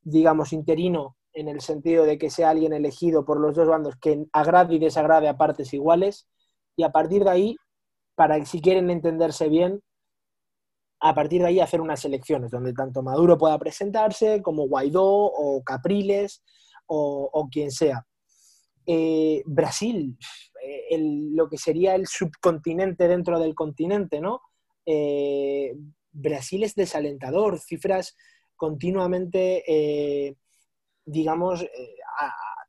digamos, 0.01 0.53
interino, 0.53 1.17
en 1.33 1.47
el 1.47 1.61
sentido 1.61 2.05
de 2.05 2.17
que 2.17 2.29
sea 2.29 2.51
alguien 2.51 2.73
elegido 2.73 3.25
por 3.25 3.39
los 3.39 3.55
dos 3.55 3.67
bandos 3.67 3.95
que 3.97 4.25
agrade 4.33 4.75
y 4.75 4.79
desagrade 4.79 5.27
a 5.27 5.37
partes 5.37 5.73
iguales, 5.73 6.27
y 6.75 6.83
a 6.83 6.91
partir 6.91 7.23
de 7.23 7.29
ahí, 7.29 7.57
para 8.15 8.43
si 8.45 8.61
quieren 8.61 8.89
entenderse 8.89 9.49
bien, 9.49 9.81
a 10.99 11.15
partir 11.15 11.41
de 11.41 11.47
ahí 11.47 11.59
hacer 11.59 11.81
unas 11.81 12.05
elecciones 12.05 12.51
donde 12.51 12.73
tanto 12.73 13.01
Maduro 13.01 13.37
pueda 13.37 13.57
presentarse 13.57 14.41
como 14.43 14.67
Guaidó 14.67 15.03
o 15.03 15.63
Capriles 15.63 16.43
o, 16.85 17.49
quien 17.51 17.71
sea. 17.71 18.05
Eh, 18.85 19.41
Brasil, 19.45 20.17
eh, 20.63 20.97
lo 20.99 21.49
que 21.49 21.57
sería 21.57 21.95
el 21.95 22.07
subcontinente 22.07 23.07
dentro 23.07 23.39
del 23.39 23.55
continente, 23.55 24.21
¿no? 24.21 24.41
Eh, 24.85 25.75
Brasil 26.11 26.63
es 26.63 26.75
desalentador, 26.75 27.59
cifras 27.59 28.15
continuamente, 28.55 29.63
eh, 29.67 30.35
digamos, 31.05 31.65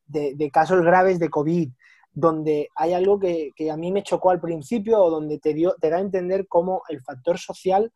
de, 0.06 0.50
casos 0.50 0.82
graves 0.82 1.18
de 1.18 1.28
COVID, 1.28 1.70
donde 2.12 2.68
hay 2.76 2.92
algo 2.92 3.18
que, 3.18 3.52
a 3.70 3.76
mí 3.76 3.92
me 3.92 4.02
chocó 4.02 4.30
al 4.30 4.40
principio 4.40 4.98
o 5.00 5.10
donde 5.10 5.38
te, 5.38 5.52
dio, 5.54 5.74
te 5.80 5.90
da 5.90 5.98
a 5.98 6.00
entender 6.00 6.46
cómo 6.48 6.82
el 6.88 7.02
factor 7.02 7.38
social 7.38 7.92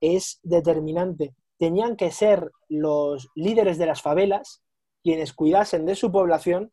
es 0.00 0.38
determinante. 0.42 1.34
Tenían 1.58 1.96
que 1.96 2.10
ser 2.10 2.50
los 2.68 3.28
líderes 3.34 3.78
de 3.78 3.86
las 3.86 4.02
favelas 4.02 4.62
quienes 5.02 5.32
cuidasen 5.32 5.84
de 5.84 5.96
su 5.96 6.12
población 6.12 6.70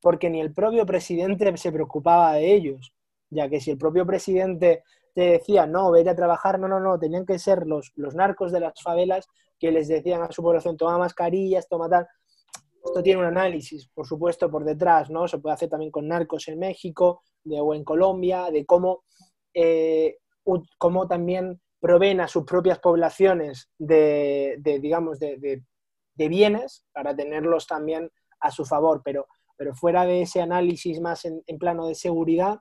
porque 0.00 0.30
ni 0.30 0.40
el 0.40 0.52
propio 0.52 0.86
presidente 0.86 1.56
se 1.56 1.72
preocupaba 1.72 2.34
de 2.34 2.54
ellos, 2.54 2.92
ya 3.30 3.48
que 3.48 3.60
si 3.60 3.70
el 3.70 3.78
propio 3.78 4.06
presidente 4.06 4.82
te 5.14 5.22
decía, 5.22 5.66
no, 5.66 5.90
vete 5.90 6.10
a 6.10 6.14
trabajar, 6.16 6.58
no, 6.58 6.68
no, 6.68 6.80
no, 6.80 6.98
tenían 6.98 7.26
que 7.26 7.38
ser 7.38 7.66
los, 7.66 7.92
los 7.96 8.14
narcos 8.14 8.52
de 8.52 8.60
las 8.60 8.80
favelas 8.82 9.26
que 9.58 9.72
les 9.72 9.88
decían 9.88 10.22
a 10.22 10.30
su 10.30 10.42
población, 10.42 10.76
toma 10.76 10.98
mascarillas, 10.98 11.68
toma 11.68 11.88
tal. 11.88 12.06
Esto 12.84 13.02
tiene 13.02 13.20
un 13.20 13.26
análisis, 13.26 13.88
por 13.88 14.06
supuesto, 14.06 14.50
por 14.50 14.64
detrás, 14.64 15.10
¿no? 15.10 15.26
Se 15.26 15.38
puede 15.38 15.54
hacer 15.54 15.68
también 15.68 15.90
con 15.90 16.06
narcos 16.06 16.46
en 16.48 16.60
México 16.60 17.22
de, 17.42 17.60
o 17.60 17.74
en 17.74 17.84
Colombia, 17.84 18.50
de 18.50 18.64
cómo, 18.64 19.02
eh, 19.52 20.18
cómo 20.78 21.08
también 21.08 21.60
proveen 21.80 22.20
a 22.20 22.28
sus 22.28 22.44
propias 22.44 22.78
poblaciones 22.78 23.70
de, 23.78 24.58
digamos, 24.80 25.18
de, 25.18 25.36
de, 25.38 25.64
de, 26.14 26.28
bienes 26.28 26.84
para 26.92 27.14
tenerlos 27.14 27.66
también 27.66 28.10
a 28.40 28.50
su 28.50 28.64
favor. 28.64 29.02
Pero 29.04 29.26
pero 29.58 29.74
fuera 29.74 30.06
de 30.06 30.22
ese 30.22 30.40
análisis 30.40 31.00
más 31.00 31.24
en, 31.24 31.42
plano 31.58 31.88
de 31.88 31.96
seguridad, 31.96 32.60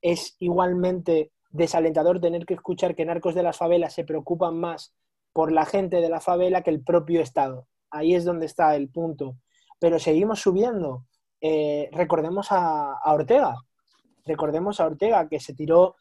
es 0.00 0.36
igualmente 0.38 1.32
desalentador 1.50 2.20
tener 2.20 2.46
que 2.46 2.54
escuchar 2.54 2.94
que 2.94 3.04
narcos 3.04 3.34
de 3.34 3.42
las 3.42 3.58
favelas 3.58 3.92
se 3.92 4.04
preocupan 4.04 4.56
más 4.56 4.94
por 5.32 5.50
la 5.50 5.66
gente 5.66 6.00
de 6.00 6.08
la 6.08 6.20
favela 6.20 6.62
que 6.62 6.70
el 6.70 6.84
propio 6.84 7.20
Estado. 7.20 7.66
Ahí 7.90 8.14
es 8.14 8.24
donde 8.24 8.46
está 8.46 8.76
el 8.76 8.88
punto. 8.90 9.36
Pero 9.80 9.98
seguimos 9.98 10.40
subiendo. 10.40 11.04
Eh, 11.40 11.90
recordemos 11.92 12.46
a, 12.50 12.96
Ortega. 13.04 13.56
Recordemos 14.24 14.78
a 14.78 14.86
Ortega 14.86 15.28
que 15.28 15.40
se 15.40 15.52
tiró, 15.52 15.96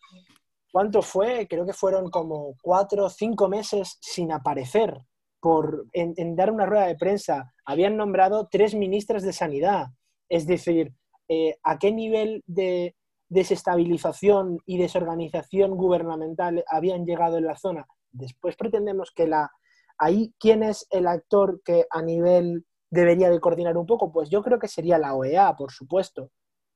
¿cuánto 0.72 1.02
fue? 1.02 1.48
Creo 1.48 1.66
que 1.66 1.74
fueron 1.74 2.12
como 2.12 2.56
cuatro 2.62 3.06
o 3.06 3.10
cinco 3.10 3.50
meses 3.50 3.98
sin 4.00 4.32
aparecer 4.32 4.96
por, 5.40 5.86
en 5.94 6.36
dar 6.36 6.52
una 6.52 6.68
rueda 6.68 6.86
de 6.86 6.96
prensa. 6.96 7.52
Habían 7.66 7.98
nombrado 7.98 8.48
tres 8.50 8.76
ministras 8.76 9.24
de 9.24 9.34
Sanidad 9.34 9.88
es 10.30 10.48
decir, 10.48 10.94
eh, 11.28 11.58
a 11.64 11.78
qué 11.80 11.92
nivel 11.92 12.44
de 12.48 12.96
desestabilización 13.30 14.60
y 14.66 14.78
desorganización 14.78 15.72
gubernamental 15.76 16.64
habían 16.68 17.06
llegado 17.06 17.38
en 17.38 17.46
la 17.46 17.58
zona. 17.58 17.88
Después 18.12 18.56
pretendemos 18.56 19.12
que 19.12 19.28
la... 19.28 19.52
Ahí, 19.98 20.34
¿quién 20.40 20.62
es 20.62 20.88
el 20.90 21.08
actor 21.08 21.62
que 21.64 21.86
a 21.90 22.02
nivel 22.02 22.66
debería 22.90 23.30
de 23.30 23.40
coordinar 23.40 23.78
un 23.78 23.86
poco? 23.86 24.12
Pues 24.12 24.30
yo 24.30 24.44
creo 24.44 24.60
que 24.60 24.68
sería 24.68 24.98
la 24.98 25.16
OEA, 25.16 25.56
por 25.56 25.72
supuesto. 25.72 26.32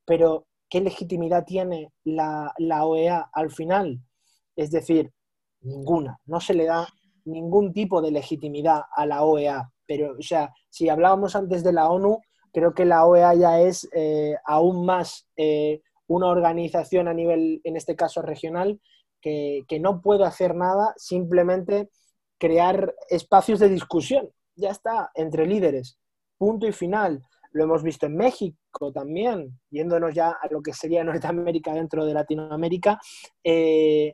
pero 0.06 0.48
¿qué 0.70 0.82
legitimidad 0.82 1.46
tiene 1.46 1.92
la, 2.04 2.54
la 2.58 2.86
OEA 2.86 3.30
al 3.34 3.52
final? 3.52 4.02
Es 4.56 4.72
decir, 4.72 5.12
ninguna, 5.62 6.20
no 6.26 6.40
se 6.40 6.54
le 6.54 6.66
da 6.66 6.88
ningún 7.26 7.74
tipo 7.74 8.02
de 8.02 8.12
legitimidad 8.12 8.82
a 8.96 9.06
la 9.06 9.24
OEA. 9.24 9.72
Pero, 9.86 10.16
o 10.18 10.22
sea, 10.22 10.54
si 10.70 10.90
hablábamos 10.90 11.36
antes 11.36 11.64
de 11.64 11.74
la 11.74 11.90
ONU, 11.90 12.20
creo 12.52 12.74
que 12.74 12.86
la 12.86 13.06
OEA 13.06 13.34
ya 13.36 13.62
es 13.62 13.88
eh, 13.94 14.36
aún 14.46 14.86
más 14.86 15.28
eh, 15.38 15.82
una 16.08 16.28
organización 16.28 17.08
a 17.08 17.14
nivel, 17.14 17.62
en 17.64 17.76
este 17.76 17.96
caso 17.96 18.22
regional, 18.22 18.80
que, 19.22 19.66
no 19.80 20.02
puede 20.02 20.26
hacer 20.26 20.56
nada, 20.56 20.94
simplemente 20.98 21.90
crear 22.38 22.94
espacios 23.10 23.60
de 23.60 23.70
discusión. 23.70 24.30
Ya 24.56 24.70
está, 24.70 25.12
entre 25.16 25.46
líderes. 25.46 26.00
Punto 26.38 26.68
y 26.68 26.72
final. 26.72 27.22
Lo 27.52 27.64
hemos 27.64 27.84
visto 27.84 28.06
en 28.06 28.16
México 28.16 28.92
también, 28.94 29.60
yéndonos 29.70 30.14
ya 30.14 30.30
a 30.30 30.48
lo 30.50 30.62
que 30.62 30.74
sería 30.74 31.04
Norteamérica 31.04 31.74
dentro 31.74 32.06
de 32.06 32.14
Latinoamérica. 32.14 33.00
Eh, 33.44 34.14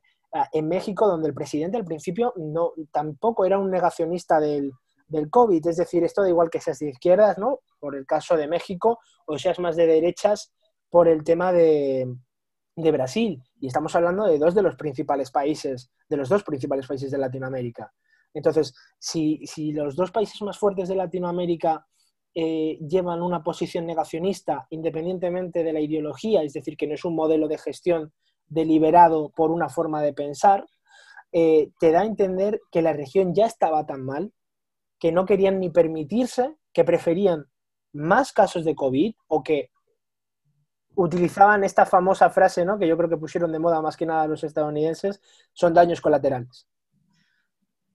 en 0.52 0.68
México, 0.68 1.07
donde 1.07 1.30
el 1.30 1.34
presidente 1.34 1.78
al 1.78 1.86
principio 1.86 2.34
no, 2.36 2.74
tampoco 2.91 3.45
era 3.45 3.57
un 3.57 3.70
negacionista 3.72 4.40
del, 4.40 4.74
del 5.07 5.30
COVID, 5.30 5.68
es 5.68 5.77
decir, 5.77 6.03
esto 6.03 6.22
da 6.22 6.30
igual 6.30 6.49
que 6.49 6.61
seas 6.61 6.80
de 6.80 6.90
izquierdas, 6.90 7.38
¿no? 7.38 7.60
Por 7.80 7.95
el 7.95 8.06
caso 8.06 8.36
de 8.36 8.48
México, 8.48 8.99
o 9.26 9.38
seas 9.38 9.60
más 9.60 9.76
de 9.76 9.88
derechas 9.88 10.53
por 10.90 11.07
el 11.07 11.23
tema 11.23 11.52
de, 11.52 12.07
de 12.76 12.91
Brasil. 12.91 13.41
Y 13.60 13.68
estamos 13.68 13.95
hablando 13.95 14.26
de 14.26 14.38
dos 14.38 14.56
de 14.56 14.61
los 14.61 14.76
principales 14.76 15.32
países, 15.32 15.91
de 16.10 16.18
los 16.18 16.30
dos 16.30 16.44
principales 16.44 16.88
países 16.88 17.11
de 17.11 17.18
Latinoamérica. 17.18 17.91
Entonces, 18.34 18.73
si, 18.99 19.40
si 19.45 19.72
los 19.72 19.95
dos 19.95 20.11
países 20.11 20.41
más 20.41 20.57
fuertes 20.57 20.90
de 20.90 20.95
Latinoamérica 20.95 21.86
eh, 22.34 22.77
llevan 22.80 23.22
una 23.22 23.41
posición 23.41 23.86
negacionista 23.86 24.68
independientemente 24.69 25.64
de 25.64 25.72
la 25.72 25.80
ideología, 25.80 26.44
es 26.44 26.53
decir, 26.53 26.76
que 26.76 26.88
no 26.88 26.95
es 26.95 27.06
un 27.06 27.15
modelo 27.15 27.48
de 27.48 27.57
gestión 27.57 28.11
deliberado 28.48 29.30
por 29.30 29.52
una 29.52 29.69
forma 29.69 30.02
de 30.02 30.14
pensar, 30.14 30.65
eh, 31.32 31.69
te 31.80 31.91
da 31.91 32.02
a 32.02 32.06
entender 32.06 32.60
que 32.72 32.82
la 32.82 32.94
región 32.94 33.34
ya 33.34 33.45
estaba 33.45 33.86
tan 33.86 34.03
mal 34.03 34.34
que 35.00 35.12
no 35.12 35.26
querían 35.26 35.60
ni 35.60 35.70
permitirse, 35.70 36.56
que 36.74 36.84
preferían 36.84 37.46
más 37.94 38.34
casos 38.34 38.66
de 38.66 38.76
COVID 38.76 39.16
o 39.28 39.44
que 39.44 39.72
utilizaban 40.96 41.64
esta 41.64 41.86
famosa 41.86 42.30
frase, 42.30 42.66
¿no? 42.66 42.78
que 42.78 42.88
yo 42.88 42.98
creo 42.98 43.10
que 43.10 43.18
pusieron 43.18 43.52
de 43.52 43.60
moda 43.60 43.82
más 43.82 43.98
que 43.98 44.06
nada 44.06 44.28
los 44.28 44.44
estadounidenses, 44.44 45.22
son 45.54 45.74
daños 45.74 46.02
colaterales. 46.02 46.68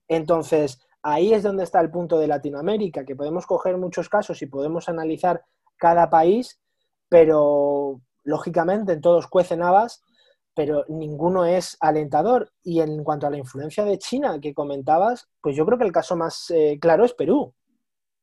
Entonces, 0.07 0.79
ahí 1.01 1.33
es 1.33 1.43
donde 1.43 1.63
está 1.63 1.79
el 1.81 1.89
punto 1.89 2.19
de 2.19 2.27
Latinoamérica, 2.27 3.05
que 3.05 3.15
podemos 3.15 3.45
coger 3.45 3.77
muchos 3.77 4.09
casos 4.09 4.41
y 4.41 4.45
podemos 4.45 4.89
analizar 4.89 5.43
cada 5.77 6.09
país, 6.09 6.61
pero 7.09 8.01
lógicamente 8.23 8.93
en 8.93 9.01
todos 9.01 9.27
cuecen 9.27 9.63
habas 9.63 10.03
pero 10.53 10.85
ninguno 10.89 11.45
es 11.45 11.77
alentador. 11.79 12.51
Y 12.63 12.81
en 12.81 13.03
cuanto 13.03 13.27
a 13.27 13.29
la 13.29 13.37
influencia 13.37 13.83
de 13.85 13.97
China 13.97 14.39
que 14.41 14.53
comentabas, 14.53 15.27
pues 15.41 15.55
yo 15.55 15.65
creo 15.65 15.77
que 15.77 15.85
el 15.85 15.91
caso 15.91 16.15
más 16.15 16.49
eh, 16.51 16.77
claro 16.79 17.05
es 17.05 17.13
Perú. 17.13 17.53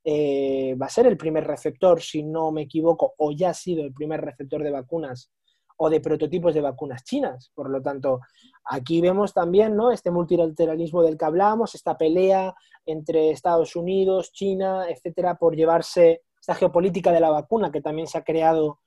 Eh, 0.05 0.75
va 0.81 0.87
a 0.87 0.91
ser 0.91 1.07
el 1.07 1.17
primer 1.17 1.47
receptor, 1.47 2.01
si 2.01 2.23
no 2.23 2.51
me 2.51 2.63
equivoco, 2.63 3.15
o 3.19 3.33
ya 3.33 3.51
ha 3.51 3.55
sido 3.55 3.83
el 3.83 3.93
primer 3.93 4.21
receptor 4.21 4.63
de 4.63 4.71
vacunas 4.71 5.31
o 5.77 5.91
de 5.91 6.01
prototipos 6.01 6.55
de 6.55 6.61
vacunas 6.61 7.05
chinas. 7.05 7.51
Por 7.55 7.71
lo 7.71 7.81
tanto, 7.83 8.21
aquí 8.65 9.01
vemos 9.01 9.33
también 9.33 9.77
¿no? 9.77 9.93
este 9.93 10.11
multilateralismo 10.11 11.03
del 11.03 11.17
que 11.17 11.25
hablamos, 11.25 11.75
esta 11.75 11.97
pelea 11.97 12.55
entre 12.85 13.31
Estados 13.31 13.77
Unidos, 13.77 14.33
China, 14.33 14.87
etcétera, 14.89 15.37
por 15.37 15.55
llevarse 15.55 16.23
esta 16.41 16.55
geopolítica 16.55 17.13
de 17.13 17.21
la 17.21 17.31
vacuna 17.31 17.71
que 17.71 17.81
también 17.81 18.09
se 18.09 18.19
ha 18.19 18.25
creado 18.25 18.81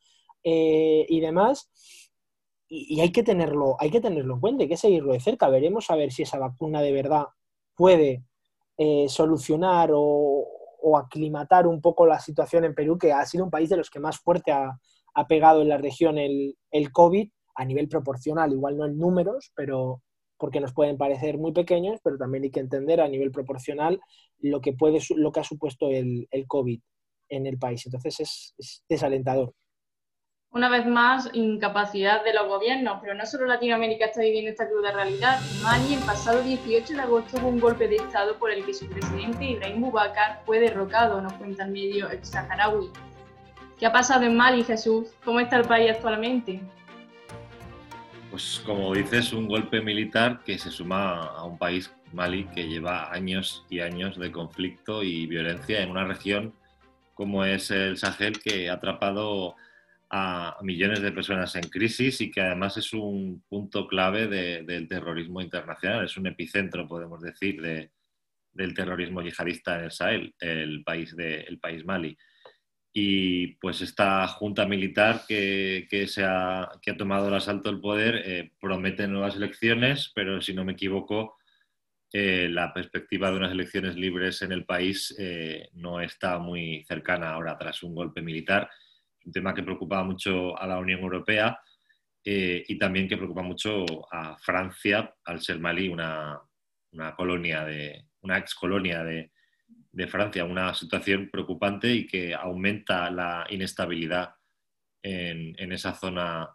eh, 0.44 1.06
y 1.08 1.20
demás 1.20 1.70
y, 2.74 3.02
hay, 3.02 3.12
que 3.12 3.22
tenerlo, 3.22 3.76
hay 3.80 3.92
que 3.92 4.00
tenerlo 4.00 4.36
en 4.36 4.40
cuenta, 4.40 4.64
hay 4.64 4.70
que 4.70 4.78
seguirlo 4.78 5.12
de 5.12 5.20
cerca. 5.20 5.50
Veremos 5.50 5.92
a 5.92 5.96
ver 5.98 6.14
si 6.14 6.24
esa 6.24 6.40
vacuna 6.40 6.82
de 6.82 6.94
verdad 6.94 7.26
puede 7.76 8.24
eh, 8.78 9.08
solucionar 9.10 9.90
o, 9.94 10.48
aclimatar 10.98 11.68
un 11.68 11.82
poco 11.82 12.06
la 12.06 12.20
situación 12.20 12.64
en 12.64 12.74
Perú, 12.74 12.98
que 12.98 13.12
ha 13.14 13.26
sido 13.26 13.44
un 13.44 13.52
país 13.52 13.70
de 13.70 13.78
los 13.78 13.90
que 13.90 14.00
más 14.00 14.20
fuerte 14.20 14.52
ha, 14.52 14.80
pegado 15.28 15.62
en 15.62 15.70
la 15.70 15.78
región 15.78 16.18
el, 16.18 16.58
el, 16.72 16.92
COVID 16.92 17.30
a 17.56 17.66
nivel 17.66 17.88
proporcional, 17.90 18.52
igual 18.52 18.78
no 18.78 18.86
en 18.86 18.98
números, 18.98 19.52
pero 19.54 20.02
porque 20.38 20.60
nos 20.60 20.74
pueden 20.74 20.98
parecer 20.98 21.38
muy 21.38 21.52
pequeños, 21.52 22.00
pero 22.04 22.18
también 22.18 22.46
hay 22.46 22.52
que 22.52 22.62
entender 22.62 23.02
a 23.02 23.08
nivel 23.08 23.32
proporcional 23.32 24.00
lo 24.40 24.62
que, 24.62 24.74
puede, 24.74 25.00
lo 25.16 25.32
que 25.32 25.42
ha 25.42 25.44
supuesto 25.44 25.90
el, 25.90 26.28
el 26.32 26.48
COVID 26.48 26.80
en 27.30 27.46
el 27.46 27.60
país. 27.60 27.86
Entonces 27.86 28.20
es, 28.22 28.56
es 28.58 28.84
desalentador 28.90 29.54
una 30.54 30.68
vez 30.68 30.86
más, 30.86 31.30
incapacidad 31.34 32.26
de 32.26 32.34
los 32.34 32.48
gobiernos, 32.48 32.98
pero 33.02 33.14
no 33.14 33.26
solo 33.26 33.46
Latinoamérica 33.46 34.06
está 34.06 34.20
viviendo 34.20 34.52
esta 34.52 34.68
cruda 34.68 34.92
realidad. 34.92 35.40
Mali, 35.64 35.94
el 35.94 36.02
pasado 36.02 36.44
18 36.44 36.94
de 36.94 37.00
agosto, 37.00 37.38
hubo 37.38 37.48
un 37.48 37.60
golpe 37.60 37.88
de 37.88 37.96
Estado 37.96 38.38
por 38.38 38.52
el 38.52 38.66
que 38.66 38.74
su 38.74 38.86
presidente 38.90 39.46
Ibrahim 39.46 39.80
Boubacar 39.80 40.42
fue 40.46 40.60
derrocado, 40.60 41.22
nos 41.22 41.34
cuenta 41.34 41.64
el 41.64 41.72
medio 41.72 42.10
el 42.10 42.24
saharaui. 42.26 42.90
¿Qué 43.80 43.86
ha 43.86 43.94
pasado 43.94 44.26
en 44.26 44.36
Mali, 44.36 44.64
Jesús? 44.64 45.08
¿Cómo 45.24 45.40
está 45.40 45.56
el 45.56 45.66
país 45.66 45.92
actualmente? 45.92 46.60
Pues 48.30 48.62
como 48.66 48.94
dices, 48.94 49.32
un 49.32 49.48
golpe 49.48 49.82
militar 49.82 50.42
que 50.46 50.60
se 50.60 50.70
suma 50.70 51.28
a 51.28 51.46
un 51.46 51.58
país, 51.58 51.94
Mali, 52.12 52.44
que 52.54 52.68
lleva 52.68 53.12
años 53.12 53.66
y 53.70 53.80
años 53.80 54.20
de 54.20 54.32
conflicto 54.34 55.02
y 55.02 55.28
violencia 55.28 55.82
en 55.82 55.92
una 55.92 56.04
región 56.04 56.54
como 57.14 57.46
es 57.46 57.70
el 57.72 57.98
Sahel, 57.98 58.40
que 58.40 58.70
ha 58.70 58.74
atrapado 58.74 59.56
a 60.14 60.58
millones 60.62 61.02
de 61.02 61.14
personas 61.14 61.56
en 61.56 61.64
crisis 61.70 62.20
y 62.20 62.30
que 62.30 62.42
además 62.42 62.76
es 62.76 62.92
un 62.92 63.44
punto 63.48 63.88
clave 63.88 64.28
del 64.28 64.88
terrorismo 64.90 65.40
internacional, 65.40 66.04
es 66.04 66.18
un 66.18 66.28
epicentro, 66.28 66.86
podemos 66.86 67.22
decir, 67.22 67.62
de, 67.62 67.92
del 68.52 68.74
terrorismo 68.74 69.22
yihadista 69.22 69.78
en 69.78 69.86
el 69.86 69.92
Sahel, 69.92 70.36
el 70.42 70.84
país, 70.84 71.16
de, 71.16 71.42
el 71.42 71.60
país 71.60 71.86
Mali. 71.86 72.18
Y 72.92 73.56
pues 73.56 73.80
esta 73.80 74.28
junta 74.28 74.66
militar 74.66 75.22
que, 75.26 75.88
que, 75.90 76.08
se 76.08 76.26
ha, 76.26 76.70
que 76.82 76.92
ha 76.92 76.98
tomado 76.98 77.30
el 77.30 77.36
asalto 77.36 77.72
del 77.72 77.80
poder 77.80 78.22
eh, 78.26 78.52
promete 78.60 79.08
nuevas 79.08 79.38
elecciones, 79.38 80.12
pero 80.14 80.42
si 80.42 80.54
no 80.54 80.66
me 80.66 80.74
equivoco, 80.74 81.38
eh, 82.12 82.50
la 82.52 82.74
perspectiva 82.74 83.32
de 83.32 83.38
unas 83.38 83.54
elecciones 83.54 83.96
libres 83.96 84.42
en 84.42 84.52
el 84.52 84.66
país 84.66 85.16
eh, 85.18 85.70
no 85.72 86.02
está 86.02 86.38
muy 86.38 86.84
cercana 86.86 87.30
ahora 87.30 87.58
tras 87.58 87.82
un 87.82 87.96
golpe 87.96 88.22
militar 88.22 88.70
un 89.26 89.32
tema 89.32 89.54
que 89.54 89.64
preocupa 89.64 90.04
mucho 90.04 90.58
a 90.58 90.68
la 90.68 90.80
Unión 90.80 91.02
Europea 91.02 91.60
eh, 92.24 92.64
y 92.68 92.78
también 92.78 93.08
que 93.08 93.18
preocupa 93.18 93.42
mucho 93.42 93.86
a 94.12 94.38
Francia, 94.38 95.14
al 95.26 95.42
ser 95.42 95.60
Mali 95.60 95.90
una, 95.90 96.40
colonia 97.16 97.66
de, 97.66 98.06
una 98.22 98.38
ex 98.38 98.54
colonia 98.54 99.04
de, 99.04 99.32
Francia, 100.08 100.46
una 100.46 100.74
situación 100.74 101.30
preocupante 101.32 101.94
y 101.94 102.08
que 102.08 102.34
aumenta 102.34 103.12
la 103.12 103.46
inestabilidad 103.50 104.36
en, 105.04 105.72
esa 105.72 105.94
zona 105.94 106.50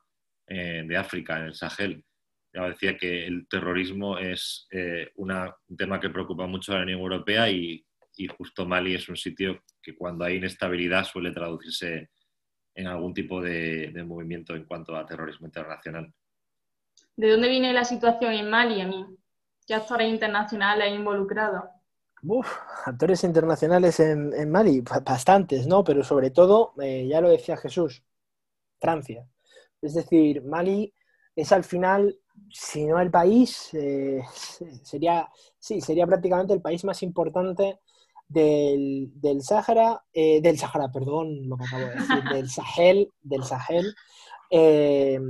eh, 0.46 0.84
de 0.86 0.96
África, 0.96 1.38
en 1.38 1.46
el 1.46 1.54
Sahel. 1.54 2.04
Ya 2.52 2.68
decía 2.68 2.96
que 2.96 3.26
el 3.26 3.46
terrorismo 3.48 4.18
es 4.18 4.66
eh, 4.70 5.10
un 5.16 5.32
tema 5.76 6.00
que 6.00 6.10
preocupa 6.10 6.46
mucho 6.46 6.72
a 6.72 6.76
la 6.76 6.82
Unión 6.82 7.00
Europea 7.00 7.50
y, 7.50 7.84
y 8.16 8.26
justo 8.28 8.66
Mali 8.66 8.94
es 8.94 9.08
un 9.08 9.16
sitio 9.16 9.62
que 9.82 9.94
cuando 9.94 10.24
hay 10.24 10.36
inestabilidad 10.36 11.04
suele 11.04 11.32
traducirse 11.32 12.10
en 12.76 12.86
algún 12.86 13.14
tipo 13.14 13.40
de, 13.40 13.90
movimiento 14.06 14.54
en 14.54 14.64
cuanto 14.64 14.94
a 14.94 15.06
terrorismo 15.06 15.46
internacional. 15.46 16.12
¿De 17.16 17.30
dónde 17.30 17.48
viene 17.48 17.72
la 17.72 17.84
situación 17.84 18.34
en 18.34 18.50
Mali, 18.50 18.80
a 18.82 18.86
mí? 18.86 19.06
¿Qué 19.66 19.74
actores 19.74 20.08
internacionales 20.08 20.84
hay 20.84 20.94
involucrados? 20.94 21.64
Uf, 22.22 22.46
actores 22.84 23.24
internacionales 23.24 23.98
en, 24.00 24.50
Mali, 24.50 24.82
bastantes, 24.82 25.66
¿no? 25.66 25.82
Pero 25.82 26.04
sobre 26.04 26.30
todo, 26.30 26.74
eh, 26.80 27.06
ya 27.08 27.20
lo 27.20 27.30
decía 27.30 27.56
Jesús, 27.56 28.04
Francia. 28.78 29.26
Es 29.80 29.94
decir, 29.94 30.42
Mali 30.42 30.92
es 31.34 31.52
al 31.52 31.64
final, 31.64 32.18
si 32.50 32.84
no 32.84 33.00
el 33.00 33.10
país, 33.10 33.72
eh, 33.72 34.20
sería, 34.82 35.28
sí, 35.58 35.80
sería 35.80 36.06
prácticamente 36.06 36.52
el 36.52 36.60
país 36.60 36.84
más 36.84 37.02
importante 37.02 37.80
del, 38.28 39.10
del 39.14 39.42
Sahara, 39.42 40.04
eh, 40.12 40.40
del 40.40 40.58
Sahara, 40.58 40.90
perdón, 40.90 41.48
lo 41.48 41.56
que 41.56 41.64
acabo 41.64 41.86
de 41.86 41.94
decir, 41.94 42.22
del 42.32 42.50
Sahel, 42.50 43.12
del 43.20 43.44
Sahel, 43.44 43.94
eh, 44.50 45.20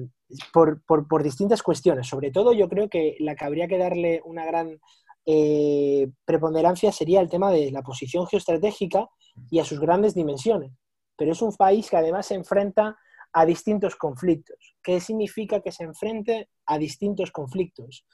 por, 0.52 0.82
por, 0.85 1.06
por, 1.06 1.23
distintas 1.23 1.62
cuestiones. 1.62 2.06
Sobre 2.06 2.31
todo 2.31 2.52
yo 2.52 2.68
creo 2.68 2.89
que 2.89 3.16
la 3.20 3.36
que 3.36 3.44
habría 3.44 3.68
que 3.68 3.78
darle 3.78 4.23
una 4.24 4.44
gran 4.44 4.81
eh, 5.27 6.09
preponderancia 6.24 6.93
sería 6.93 7.20
el 7.20 7.28
tema 7.28 7.51
de 7.51 7.70
la 7.70 7.82
posición 7.82 8.27
geoestratégica 8.27 9.09
y 9.51 9.59
a 9.59 9.64
sus 9.64 9.78
grandes 9.78 10.14
dimensiones. 10.14 10.73
Pero 11.16 11.32
es 11.32 11.43
un 11.43 11.55
país 11.55 11.89
que 11.89 11.97
además 11.97 12.27
se 12.27 12.35
enfrenta 12.35 12.97
a 13.32 13.44
distintos 13.44 13.97
conflictos. 13.97 14.77
¿Qué 14.82 15.01
significa 15.01 15.60
que 15.60 15.73
se 15.73 15.85
enfrente 15.85 16.48
a 16.66 16.78
distintos 16.78 17.31
conflictos? 17.31 18.05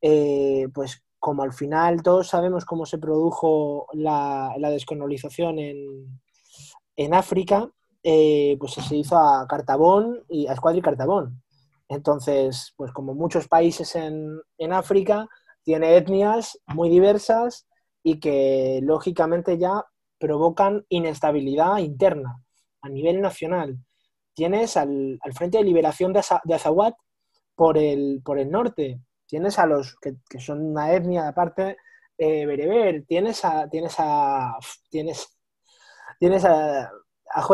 pues 0.00 1.02
como 1.18 1.42
al 1.42 1.52
final 1.52 2.02
todos 2.02 2.28
sabemos 2.28 2.64
cómo 2.64 2.86
se 2.86 2.98
produjo 2.98 3.86
la, 3.92 4.54
descolonización 4.58 5.58
en, 5.58 7.14
África, 7.14 7.70
eh, 8.02 8.56
pues 8.58 8.72
se 8.72 8.96
hizo 8.96 9.16
a 9.16 9.46
Cartabón 9.48 10.24
y 10.28 10.46
a 10.46 10.52
Escuadra 10.52 10.78
y 10.78 10.82
Cartabón. 10.82 11.42
Entonces, 11.88 12.74
pues 12.76 12.92
como 12.92 13.14
muchos 13.14 13.48
países 13.48 13.94
en, 13.94 14.40
en 14.58 14.72
África, 14.72 15.28
tiene 15.62 15.96
etnias 15.96 16.58
muy 16.66 16.88
diversas 16.88 17.66
y 18.02 18.20
que 18.20 18.80
lógicamente 18.82 19.58
ya 19.58 19.84
provocan 20.18 20.84
inestabilidad 20.88 21.78
interna 21.78 22.42
a 22.82 22.88
nivel 22.88 23.20
nacional. 23.20 23.78
Tienes 24.34 24.76
al, 24.76 25.18
Frente 25.34 25.58
de 25.58 25.64
Liberación 25.64 26.12
de, 26.12 26.20
Azawad 26.20 26.94
por 27.54 27.76
el, 27.76 28.22
por 28.24 28.38
el 28.38 28.50
norte, 28.50 29.00
tienes 29.28 29.58
a 29.58 29.66
los 29.66 29.96
que, 30.00 30.16
son 30.40 30.64
una 30.70 30.92
etnia 30.92 31.28
aparte 31.28 31.76
eh, 32.16 32.46
bereber, 32.46 33.04
tienes 33.06 33.44
a, 33.44 33.68
tienes 33.68 33.94
a, 33.98 34.58
tienes, 34.90 36.44
a, 36.44 36.90
a 37.34 37.48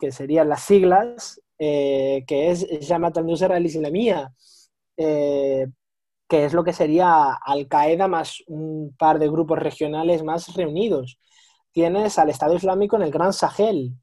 que 0.00 0.12
serían 0.12 0.48
las 0.48 0.62
siglas, 0.62 1.42
eh, 1.58 2.24
que 2.26 2.50
es 2.50 2.66
Jamaat 2.86 3.18
al-Nusra 3.18 3.56
al-Islamía, 3.56 4.32
eh, 4.96 5.66
que 6.28 6.44
es 6.44 6.52
lo 6.52 6.62
que 6.62 6.72
sería 6.72 7.32
Al-Qaeda 7.32 8.06
más 8.06 8.42
un 8.46 8.94
par 8.96 9.18
de 9.18 9.28
grupos 9.28 9.58
regionales 9.58 10.22
más 10.22 10.54
reunidos. 10.54 11.18
Tienes 11.72 12.18
al 12.18 12.30
Estado 12.30 12.54
Islámico 12.54 12.96
en 12.96 13.02
el 13.02 13.10
Gran 13.10 13.32
Sahel, 13.32 13.94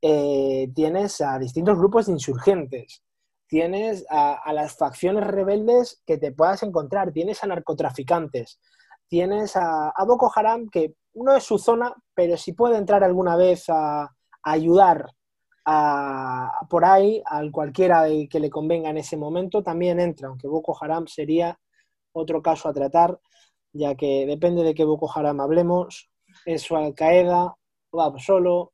eh, 0.00 0.70
tienes 0.74 1.20
a 1.20 1.38
distintos 1.38 1.76
grupos 1.76 2.06
de 2.06 2.12
insurgentes, 2.12 3.02
tienes 3.48 4.04
a, 4.10 4.52
las 4.52 4.76
facciones 4.76 5.26
rebeldes 5.26 6.02
que 6.06 6.18
te 6.18 6.32
puedas 6.32 6.62
encontrar, 6.62 7.12
tienes 7.12 7.42
a 7.42 7.46
narcotraficantes, 7.46 8.60
tienes 9.08 9.56
a, 9.56 9.92
Boko 10.06 10.30
Haram, 10.34 10.68
que 10.68 10.94
no 11.14 11.34
es 11.34 11.44
su 11.44 11.58
zona, 11.58 11.94
pero 12.14 12.36
si 12.36 12.52
puede 12.52 12.76
entrar 12.76 13.04
alguna 13.04 13.36
vez 13.36 13.64
a, 13.68 14.10
ayudar 14.42 15.10
por 16.70 16.84
ahí, 16.84 17.20
a 17.26 17.42
cualquiera 17.50 18.06
que 18.30 18.38
le 18.38 18.48
convenga 18.48 18.90
en 18.90 18.98
ese 18.98 19.16
momento, 19.16 19.64
también 19.64 19.98
entra, 19.98 20.28
aunque 20.28 20.46
Boko 20.46 20.76
Haram 20.80 21.08
sería 21.08 21.58
otro 22.12 22.40
caso 22.40 22.68
a 22.68 22.72
tratar, 22.72 23.18
ya 23.72 23.96
que 23.96 24.24
depende 24.26 24.62
de 24.62 24.74
qué 24.74 24.84
Boko 24.84 25.10
Haram 25.12 25.40
hablemos, 25.40 26.08
es 26.44 26.62
su 26.62 26.76
Al-Qaeda, 26.76 27.56
va 27.96 28.18
solo, 28.18 28.72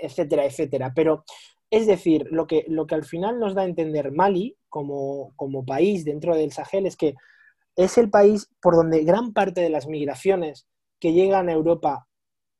etcétera, 0.00 0.44
etcétera. 0.44 0.92
Pero 0.94 1.24
es 1.74 1.88
decir, 1.88 2.28
lo 2.30 2.46
que, 2.46 2.64
lo 2.68 2.86
que 2.86 2.94
al 2.94 3.04
final 3.04 3.40
nos 3.40 3.56
da 3.56 3.62
a 3.62 3.64
entender 3.64 4.12
Mali 4.12 4.56
como, 4.68 5.32
como 5.34 5.66
país 5.66 6.04
dentro 6.04 6.36
del 6.36 6.52
Sahel 6.52 6.86
es 6.86 6.96
que 6.96 7.16
es 7.74 7.98
el 7.98 8.10
país 8.10 8.48
por 8.62 8.76
donde 8.76 9.02
gran 9.02 9.32
parte 9.32 9.60
de 9.60 9.70
las 9.70 9.88
migraciones 9.88 10.68
que 11.00 11.12
llegan 11.12 11.48
a 11.48 11.52
Europa 11.52 12.06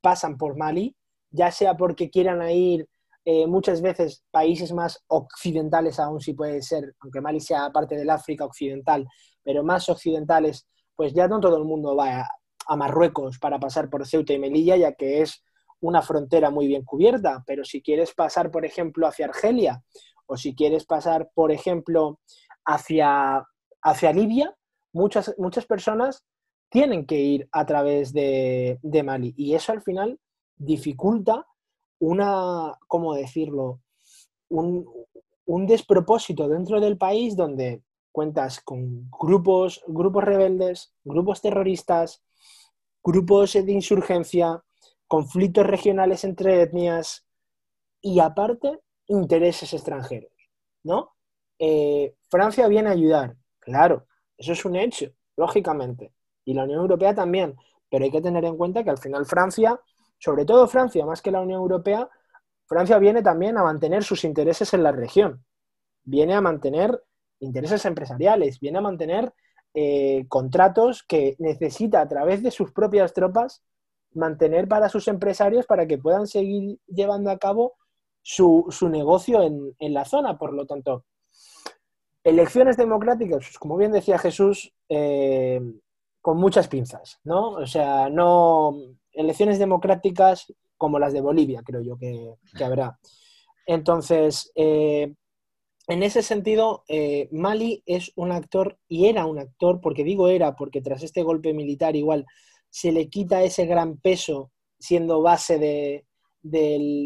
pasan 0.01 0.37
por 0.37 0.57
Mali, 0.57 0.97
ya 1.29 1.49
sea 1.51 1.77
porque 1.77 2.09
quieran 2.09 2.47
ir 2.49 2.89
eh, 3.23 3.47
muchas 3.47 3.81
veces 3.81 4.21
países 4.31 4.73
más 4.73 5.01
occidentales 5.07 5.97
aún 5.97 6.19
si 6.19 6.33
puede 6.33 6.61
ser, 6.61 6.93
aunque 6.99 7.21
Mali 7.21 7.39
sea 7.39 7.71
parte 7.71 7.95
del 7.95 8.09
África 8.09 8.43
occidental, 8.43 9.07
pero 9.43 9.63
más 9.63 9.87
occidentales, 9.87 10.67
pues 10.93 11.13
ya 11.13 11.29
no 11.29 11.39
todo 11.39 11.55
el 11.55 11.63
mundo 11.63 11.95
va 11.95 12.19
a, 12.19 12.29
a 12.67 12.75
Marruecos 12.75 13.39
para 13.39 13.61
pasar 13.61 13.89
por 13.89 14.05
Ceuta 14.05 14.33
y 14.33 14.39
Melilla, 14.39 14.75
ya 14.75 14.91
que 14.91 15.21
es 15.21 15.41
una 15.85 16.01
frontera 16.01 16.49
muy 16.49 16.67
bien 16.67 16.83
cubierta, 16.83 17.43
pero 17.45 17.63
si 17.63 17.81
quieres 17.81 18.13
pasar, 18.13 18.49
por 18.49 18.65
ejemplo, 18.65 19.07
hacia 19.07 19.27
Argelia 19.27 19.83
o 20.25 20.35
si 20.35 20.55
quieres 20.55 20.83
pasar, 20.85 21.29
por 21.35 21.51
ejemplo, 21.51 22.19
hacia, 22.65 23.45
hacia 23.83 24.11
Libia, 24.11 24.55
muchas, 24.93 25.35
muchas 25.37 25.67
personas 25.67 26.25
tienen 26.69 27.05
que 27.05 27.19
ir 27.19 27.47
a 27.51 27.67
través 27.67 28.13
de, 28.13 28.79
Mali 29.05 29.35
y 29.37 29.53
eso 29.53 29.71
al 29.71 29.83
final 29.83 30.19
dificulta 30.55 31.45
una, 31.99 32.73
¿cómo 32.87 33.13
decirlo? 33.13 33.81
Un, 34.49 34.89
un 35.45 35.67
despropósito 35.67 36.47
dentro 36.47 36.81
del 36.81 36.97
país 36.97 37.35
donde 37.35 37.83
cuentas 38.11 38.59
con 38.59 39.07
grupos, 39.11 39.83
grupos 39.87 40.23
rebeldes, 40.23 40.95
grupos 41.03 41.41
terroristas, 41.41 42.23
grupos 43.03 43.53
de 43.53 43.71
insurgencia, 43.71 44.64
conflictos 45.07 45.65
regionales 45.65 46.23
entre 46.23 46.61
etnias 46.61 47.25
y 48.01 48.19
aparte 48.19 48.79
intereses 49.07 49.73
extranjeros, 49.73 50.31
¿no? 50.83 51.15
Eh, 51.59 52.15
Francia 52.29 52.67
viene 52.67 52.89
a 52.89 52.93
ayudar, 52.93 53.35
claro, 53.59 54.07
eso 54.37 54.53
es 54.53 54.65
un 54.65 54.75
hecho, 54.75 55.07
lógicamente, 55.37 56.13
y 56.43 56.53
la 56.53 56.63
Unión 56.63 56.81
Europea 56.81 57.13
también, 57.13 57.55
pero 57.89 58.03
hay 58.03 58.11
que 58.11 58.21
tener 58.21 58.43
en 58.45 58.57
cuenta 58.57 58.83
que 58.83 58.89
al 58.89 58.97
final 58.97 59.25
Francia, 59.25 59.79
sobre 60.17 60.45
todo 60.45 60.67
Francia, 60.67 61.05
más 61.05 61.21
que 61.21 61.31
la 61.31 61.41
Unión 61.41 61.61
Europea, 61.61 62.09
Francia 62.67 62.97
viene 62.97 63.21
también 63.21 63.57
a 63.57 63.63
mantener 63.63 64.03
sus 64.03 64.23
intereses 64.23 64.73
en 64.73 64.83
la 64.83 64.91
región, 64.91 65.45
viene 66.03 66.33
a 66.33 66.41
mantener 66.41 67.03
intereses 67.39 67.85
empresariales, 67.85 68.59
viene 68.59 68.79
a 68.79 68.81
mantener 68.81 69.33
eh, 69.73 70.25
contratos 70.29 71.03
que 71.03 71.35
necesita 71.39 72.01
a 72.01 72.07
través 72.07 72.41
de 72.41 72.51
sus 72.51 72.71
propias 72.71 73.13
tropas 73.13 73.63
mantener 74.15 74.67
para 74.67 74.89
sus 74.89 75.07
empresarios 75.07 75.65
para 75.65 75.85
que 75.85 75.97
puedan 75.97 76.27
seguir 76.27 76.79
llevando 76.87 77.29
a 77.29 77.37
cabo 77.37 77.73
su, 78.21 78.67
negocio 78.89 79.43
en, 79.43 79.93
la 79.93 80.05
zona. 80.05 80.37
Por 80.37 80.53
lo 80.53 80.65
tanto, 80.65 81.05
elecciones 82.23 82.77
democráticas, 82.77 83.45
pues, 83.45 83.59
como 83.59 83.77
bien 83.77 83.91
decía 83.91 84.17
Jesús, 84.17 84.73
eh, 84.89 85.61
con 86.21 86.37
muchas 86.37 86.67
pinzas, 86.67 87.19
¿no? 87.23 87.51
O 87.51 87.67
sea, 87.67 88.09
no 88.09 88.75
elecciones 89.11 89.59
democráticas 89.59 90.51
como 90.77 90.97
las 90.97 91.13
de 91.13 91.21
Bolivia, 91.21 91.61
creo 91.63 91.81
yo 91.81 91.97
que, 91.97 92.35
habrá. 92.63 92.97
Entonces, 93.67 94.51
eh, 94.55 95.13
en 95.87 96.03
ese 96.03 96.23
sentido, 96.23 96.83
eh, 96.87 97.29
Mali 97.31 97.83
es 97.85 98.11
un 98.15 98.31
actor, 98.31 98.79
y 98.87 99.05
era 99.05 99.27
un 99.27 99.37
actor, 99.37 99.79
porque 99.81 100.03
digo 100.03 100.27
era, 100.27 100.55
porque 100.55 100.81
tras 100.81 101.03
este 101.03 101.21
golpe 101.21 101.53
militar 101.53 101.95
igual 101.95 102.25
se 102.75 102.91
le 102.91 103.07
quita 103.07 103.41
ese 103.41 103.65
gran 103.65 103.95
peso 103.95 104.51
siendo 104.77 105.21
base 105.21 105.57
de, 105.57 106.05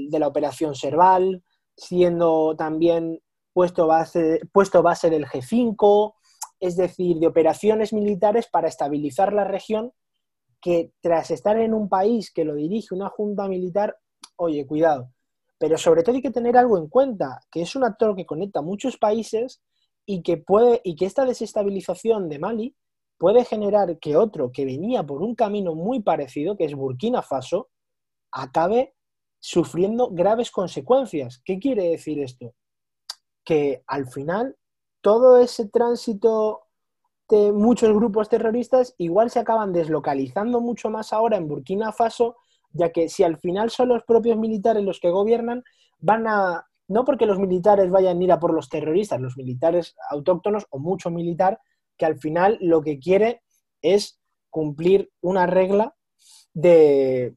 la 0.10 0.28
operación 0.28 0.74
Serval, 0.74 1.44
siendo 1.78 2.56
también 2.58 3.22
puesto 3.54 3.86
base, 3.86 4.41
puesto 4.52 4.82
base 4.82 5.12
del 5.12 5.28
G5, 5.28 6.16
es 6.60 6.76
decir, 6.76 7.18
de 7.18 7.28
operaciones 7.28 7.94
militares 7.94 8.48
para 8.52 8.68
estabilizar 8.68 9.32
la 9.32 9.44
región, 9.44 9.94
que 10.60 10.91
tras 11.02 11.30
estar 11.30 11.56
en 11.60 11.76
un 11.76 11.88
país 11.88 12.34
que 12.34 12.46
lo 12.46 12.56
dirige 12.56 12.96
una 12.96 13.10
junta 13.10 13.48
militar, 13.48 13.96
oye, 14.38 14.66
cuidado, 14.66 15.12
pero 15.60 15.78
sobre 15.78 16.02
todo 16.02 16.16
hay 16.16 16.24
que 16.24 16.32
tener 16.32 16.58
algo 16.58 16.80
en 16.80 16.88
cuenta, 16.88 17.41
que 17.52 17.62
es 17.62 17.76
un 17.76 17.84
actor 17.84 18.16
que 18.16 18.26
conecta 18.26 18.64
muchos 18.64 18.98
países 18.98 19.62
y 20.04 20.24
que, 20.24 20.38
puede, 20.38 20.82
y 20.84 20.96
que 20.96 21.06
esta 21.06 21.26
desestabilización 21.26 22.28
de 22.28 22.40
Mali 22.40 22.76
puede 23.20 23.46
generar 23.46 24.00
que 24.00 24.18
otro 24.18 24.52
que 24.52 24.66
venía 24.66 25.04
por 25.04 25.22
un 25.22 25.36
camino 25.36 25.76
muy 25.76 26.02
parecido, 26.02 26.58
que 26.58 26.66
es 26.66 26.74
Burkina 26.74 27.22
Faso, 27.22 27.70
acabe 28.32 28.96
sufriendo 29.40 30.10
graves 30.10 30.50
consecuencias. 30.50 31.40
¿Qué 31.46 31.60
quiere 31.60 31.90
decir 31.90 32.20
esto? 32.20 32.56
Que 33.44 33.84
al 33.86 34.08
final 34.08 34.56
todo 35.02 35.38
ese 35.38 35.70
tránsito 35.70 36.64
de 37.30 37.52
muchos 37.52 37.94
grupos 37.94 38.28
terroristas 38.28 38.96
igual 38.98 39.30
se 39.30 39.40
acaban 39.40 39.72
deslocalizando 39.72 40.62
mucho 40.62 40.90
más 40.90 41.14
ahora 41.14 41.38
en 41.38 41.48
Burkina 41.48 41.91
Faso 41.91 42.38
ya 42.72 42.91
que 42.91 43.10
si 43.10 43.24
al 43.24 43.38
final 43.38 43.70
son 43.70 43.90
los 43.90 44.04
propios 44.04 44.38
militares 44.38 44.84
los 44.84 45.00
que 45.00 45.10
gobiernan, 45.10 45.64
van 46.00 46.28
a, 46.28 46.68
no 46.88 47.06
porque 47.06 47.26
los 47.26 47.40
militares 47.40 47.90
vayan 47.90 48.20
a 48.20 48.24
ir 48.24 48.32
a 48.32 48.40
por 48.40 48.54
los 48.54 48.70
terroristas, 48.70 49.20
los 49.20 49.38
militares 49.38 49.96
autóctonos 50.10 50.66
o 50.70 50.80
mucho 50.80 51.10
militar, 51.10 51.60
que 52.00 52.08
al 52.08 52.18
final 52.18 52.58
lo 52.62 52.82
que 52.82 52.98
quiere 52.98 53.44
es 53.84 54.20
cumplir 54.50 55.12
una 55.22 55.46
regla 55.46 55.94
de 56.54 57.36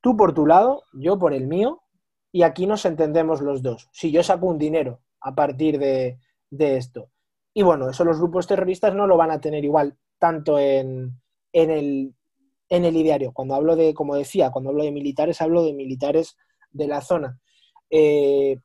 tú 0.00 0.16
por 0.16 0.34
tu 0.34 0.46
lado, 0.46 0.84
yo 0.92 1.18
por 1.18 1.34
el 1.34 1.48
mío, 1.48 1.82
y 2.30 2.42
aquí 2.42 2.66
nos 2.66 2.84
entendemos 2.84 3.40
los 3.40 3.62
dos. 3.62 3.88
Si 3.92 4.12
yo 4.12 4.22
saco 4.22 4.46
un 4.46 4.58
dinero 4.58 5.00
a 5.20 5.34
partir 5.34 5.78
de, 5.80 6.20
de 6.50 6.76
esto. 6.76 7.10
Y 7.52 7.62
bueno, 7.62 7.90
eso 7.90 8.04
los 8.04 8.18
grupos 8.18 8.46
terroristas 8.46 8.94
no 8.94 9.08
lo 9.08 9.16
van 9.16 9.32
a 9.32 9.40
tener 9.40 9.64
igual 9.64 9.96
tanto 10.18 10.58
en, 10.58 11.18
en 11.52 11.70
el 11.70 12.14
en 12.68 12.84
el 12.84 12.96
ideario. 12.96 13.32
Cuando 13.32 13.54
hablo 13.54 13.76
de, 13.76 13.94
como 13.94 14.16
decía, 14.16 14.50
cuando 14.50 14.70
hablo 14.70 14.84
de 14.84 14.92
militares, 14.92 15.40
hablo 15.40 15.62
de 15.62 15.72
militares 15.72 16.36
de 16.70 16.88
la 16.88 17.00
zona. 17.00 17.38
Eh, 17.90 18.58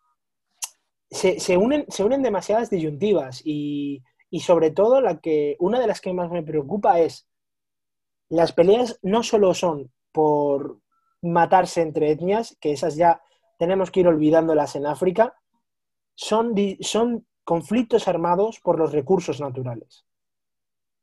se, 1.10 1.58
unen, 1.58 1.86
se 1.90 2.04
unen 2.04 2.24
demasiadas 2.24 2.70
disyuntivas 2.70 3.42
y, 3.44 4.02
sobre 4.40 4.72
todo 4.72 5.02
la 5.02 5.20
que, 5.20 5.58
una 5.60 5.80
de 5.80 5.88
las 5.88 6.02
que 6.02 6.14
más 6.14 6.32
me 6.32 6.42
preocupa 6.42 7.00
es 7.00 7.28
las 8.30 8.54
peleas 8.54 8.98
no 9.02 9.24
solo 9.24 9.54
son 9.54 9.92
por 10.14 10.80
matarse 11.22 11.82
entre 11.82 12.12
etnias, 12.12 12.58
que 12.62 12.72
esas 12.72 12.96
ya 12.96 13.22
tenemos 13.60 13.92
que 13.92 14.00
ir 14.00 14.08
olvidándolas 14.08 14.76
en 14.76 14.86
África, 14.86 15.36
son, 16.16 16.56
son 16.80 17.28
conflictos 17.44 18.08
armados 18.08 18.60
por 18.60 18.80
los 18.80 18.94
recursos 18.94 19.42
naturales, 19.42 20.06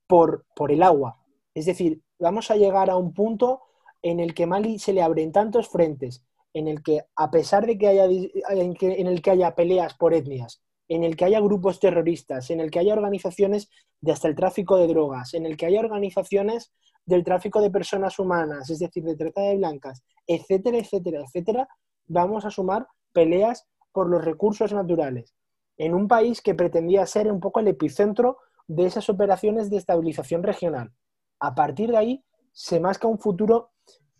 por, 0.06 0.46
por 0.56 0.72
el 0.72 0.82
agua. 0.82 1.18
Es 1.54 1.66
decir, 1.66 2.00
vamos 2.18 2.50
a 2.50 2.56
llegar 2.56 2.88
a 2.88 2.96
un 2.96 3.12
punto 3.12 3.62
en 4.02 4.20
el 4.20 4.34
que 4.34 4.46
Mali 4.46 4.78
se 4.78 4.92
le 4.92 5.02
abren 5.02 5.30
tantos 5.30 5.68
frentes 5.68 6.24
en 6.54 6.66
el 6.66 6.82
que, 6.82 7.04
a 7.14 7.30
pesar 7.30 7.66
de 7.66 7.76
que 7.76 7.88
haya, 7.88 8.06
en 8.06 9.06
el 9.06 9.22
que 9.22 9.30
haya 9.30 9.54
peleas 9.54 9.94
por 9.94 10.14
etnias, 10.14 10.62
en 10.88 11.04
el 11.04 11.16
que 11.16 11.26
haya 11.26 11.40
grupos 11.40 11.78
terroristas, 11.80 12.50
en 12.50 12.60
el 12.60 12.70
que 12.70 12.78
haya 12.78 12.94
organizaciones 12.94 13.70
de 14.00 14.12
hasta 14.12 14.28
el 14.28 14.34
tráfico 14.34 14.76
de 14.78 14.88
drogas, 14.88 15.34
en 15.34 15.44
el 15.44 15.56
que 15.56 15.66
haya 15.66 15.80
organizaciones 15.80 16.72
del 17.04 17.24
tráfico 17.24 17.60
de 17.60 17.70
personas 17.70 18.18
humanas, 18.18 18.70
es 18.70 18.78
decir, 18.78 19.04
de 19.04 19.16
trata 19.16 19.42
de 19.42 19.56
blancas, 19.56 20.02
etcétera, 20.26 20.78
etcétera, 20.78 21.22
etcétera, 21.22 21.68
vamos 22.06 22.44
a 22.44 22.50
sumar 22.50 22.86
peleas 23.12 23.66
por 23.92 24.08
los 24.08 24.24
recursos 24.24 24.72
naturales, 24.72 25.34
en 25.76 25.94
un 25.94 26.08
país 26.08 26.40
que 26.40 26.54
pretendía 26.54 27.06
ser 27.06 27.30
un 27.30 27.40
poco 27.40 27.60
el 27.60 27.68
epicentro 27.68 28.38
de 28.66 28.86
esas 28.86 29.08
operaciones 29.08 29.70
de 29.70 29.76
estabilización 29.76 30.42
regional. 30.42 30.92
A 31.40 31.54
partir 31.54 31.90
de 31.90 31.96
ahí 31.96 32.24
se 32.52 32.80
masca 32.80 33.08
un 33.08 33.18
futuro 33.18 33.70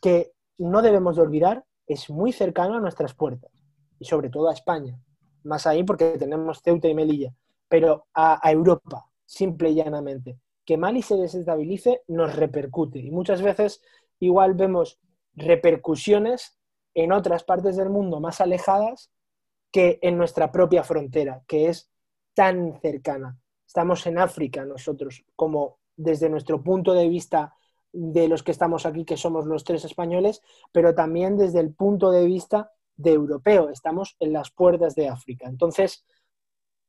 que 0.01 0.33
no 0.59 0.83
debemos 0.83 1.17
de 1.17 1.23
olvidar, 1.23 1.65
es 1.87 2.11
muy 2.11 2.33
cercano 2.33 2.75
a 2.75 2.81
nuestras 2.81 3.15
puertas, 3.15 3.53
y 3.99 4.05
sobre 4.05 4.31
todo 4.31 4.49
a 4.49 4.55
España 4.55 4.99
más 5.49 5.67
ahí 5.67 5.83
porque 5.83 6.17
tenemos 6.19 6.63
Ceuta 6.63 6.89
y 6.89 6.95
Melilla, 6.95 7.33
pero 7.69 8.07
a, 8.15 8.41
Europa, 8.51 9.11
simple 9.25 9.71
y 9.71 9.77
llanamente. 9.77 10.39
Que 10.65 10.77
Mali 10.77 11.03
se 11.03 11.17
desestabilice 11.17 12.03
nos 12.09 12.37
repercute 12.37 12.99
y 12.99 13.11
muchas 13.11 13.43
veces 13.43 13.83
igual 14.21 14.55
vemos 14.55 14.99
repercusiones 15.35 16.59
en 16.95 17.13
otras 17.13 17.45
partes 17.45 17.77
del 17.77 17.91
mundo 17.91 18.21
más 18.21 18.41
alejadas 18.41 19.11
que 19.71 19.99
en 20.03 20.19
nuestra 20.19 20.53
propia 20.53 20.83
frontera, 20.85 21.43
que 21.47 21.69
es 21.69 21.91
tan 22.35 22.81
cercana. 22.81 23.39
Estamos 23.67 24.07
en 24.07 24.19
África 24.19 24.65
nosotros, 24.65 25.25
como 25.37 25.79
desde 25.97 26.29
nuestro 26.29 26.63
punto 26.63 26.95
de 26.95 27.09
vista 27.09 27.55
de 27.93 28.29
los 28.29 28.43
que 28.43 28.53
estamos 28.53 28.87
aquí, 28.87 29.05
que 29.05 29.17
somos 29.17 29.47
los 29.47 29.65
tres 29.65 29.85
españoles, 29.85 30.43
pero 30.73 30.95
también 30.95 31.37
desde 31.37 31.61
el 31.61 31.75
punto 31.75 32.11
de 32.11 32.25
vista 32.27 32.73
de 32.99 33.13
europeo, 33.13 33.71
estamos 33.71 34.17
en 34.21 34.35
las 34.35 34.51
puertas 34.51 34.95
de 34.95 35.09
África. 35.09 35.49
Entonces, 35.49 36.05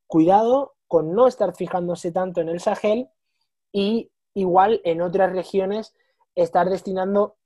cuidado 0.06 0.74
con 0.86 1.14
no 1.14 1.26
estar 1.28 1.54
fijándose 1.54 2.12
tanto 2.12 2.40
en 2.40 2.48
el 2.48 2.60
Sahel 2.60 3.08
y 3.72 4.10
igual 4.34 4.80
en 4.84 5.00
otras 5.00 5.32
regiones 5.32 5.94
estar 6.34 6.68
destinando 6.68 7.36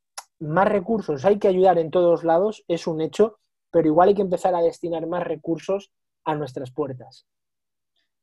más 0.41 0.66
recursos. 0.66 1.24
Hay 1.24 1.39
que 1.39 1.49
ayudar 1.49 1.78
en 1.78 1.91
todos 1.91 2.24
lados, 2.24 2.65
es 2.66 2.86
un 2.86 3.01
hecho, 3.01 3.39
pero 3.70 3.86
igual 3.86 4.09
hay 4.09 4.15
que 4.15 4.23
empezar 4.23 4.55
a 4.55 4.62
destinar 4.62 5.07
más 5.07 5.23
recursos 5.24 5.93
a 6.24 6.35
nuestras 6.35 6.70
puertas. 6.70 7.27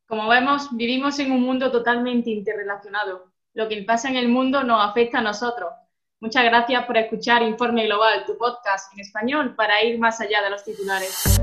Como 0.08 0.28
vemos, 0.28 0.76
vivimos 0.76 1.20
en 1.20 1.32
un 1.32 1.42
mundo 1.42 1.72
totalmente 1.72 2.32
interrelacionado. 2.32 3.32
Lo 3.54 3.70
que 3.70 3.84
pasa 3.84 4.10
en 4.10 4.16
el 4.16 4.28
mundo 4.28 4.64
nos 4.64 4.84
afecta 4.84 5.20
a 5.20 5.22
nosotros 5.22 5.70
Muchas 6.22 6.44
gracias 6.44 6.86
por 6.86 6.96
escuchar 6.98 7.42
Informe 7.42 7.88
Global, 7.88 8.26
tu 8.28 8.38
podcast 8.38 8.94
en 8.94 9.00
español 9.00 9.56
para 9.56 9.84
ir 9.84 9.98
más 9.98 10.22
allá 10.22 10.44
de 10.44 10.52
los 10.52 10.64
titulares. 10.64 11.42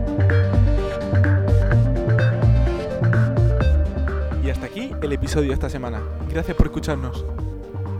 Y 4.40 4.50
hasta 4.50 4.66
aquí 4.66 4.92
el 5.02 5.12
episodio 5.12 5.48
de 5.48 5.54
esta 5.54 5.68
semana. 5.68 6.00
Gracias 6.30 6.56
por 6.56 6.66
escucharnos. 6.66 7.24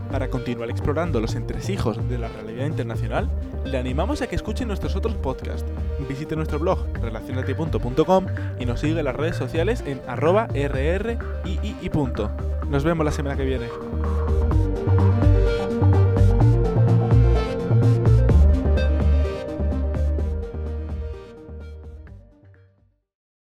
Para 0.09 0.29
continuar 0.29 0.69
explorando 0.69 1.19
los 1.19 1.35
entresijos 1.35 2.07
de 2.07 2.17
la 2.17 2.29
realidad 2.29 2.67
internacional, 2.67 3.29
le 3.65 3.77
animamos 3.77 4.21
a 4.21 4.27
que 4.27 4.37
escuche 4.37 4.65
nuestros 4.65 4.95
otros 4.95 5.15
podcasts. 5.15 5.69
Visite 6.07 6.37
nuestro 6.37 6.59
blog 6.59 6.79
relacionate.com 7.01 8.25
y 8.57 8.65
nos 8.65 8.79
sigue 8.79 8.99
en 8.99 9.05
las 9.05 9.17
redes 9.17 9.35
sociales 9.35 9.83
en 9.85 10.01
arroba 10.07 10.47
rrii. 10.47 11.19
Nos 12.69 12.85
vemos 12.85 13.05
la 13.05 13.11
semana 13.11 13.35
que 13.35 13.43
viene. 13.43 13.67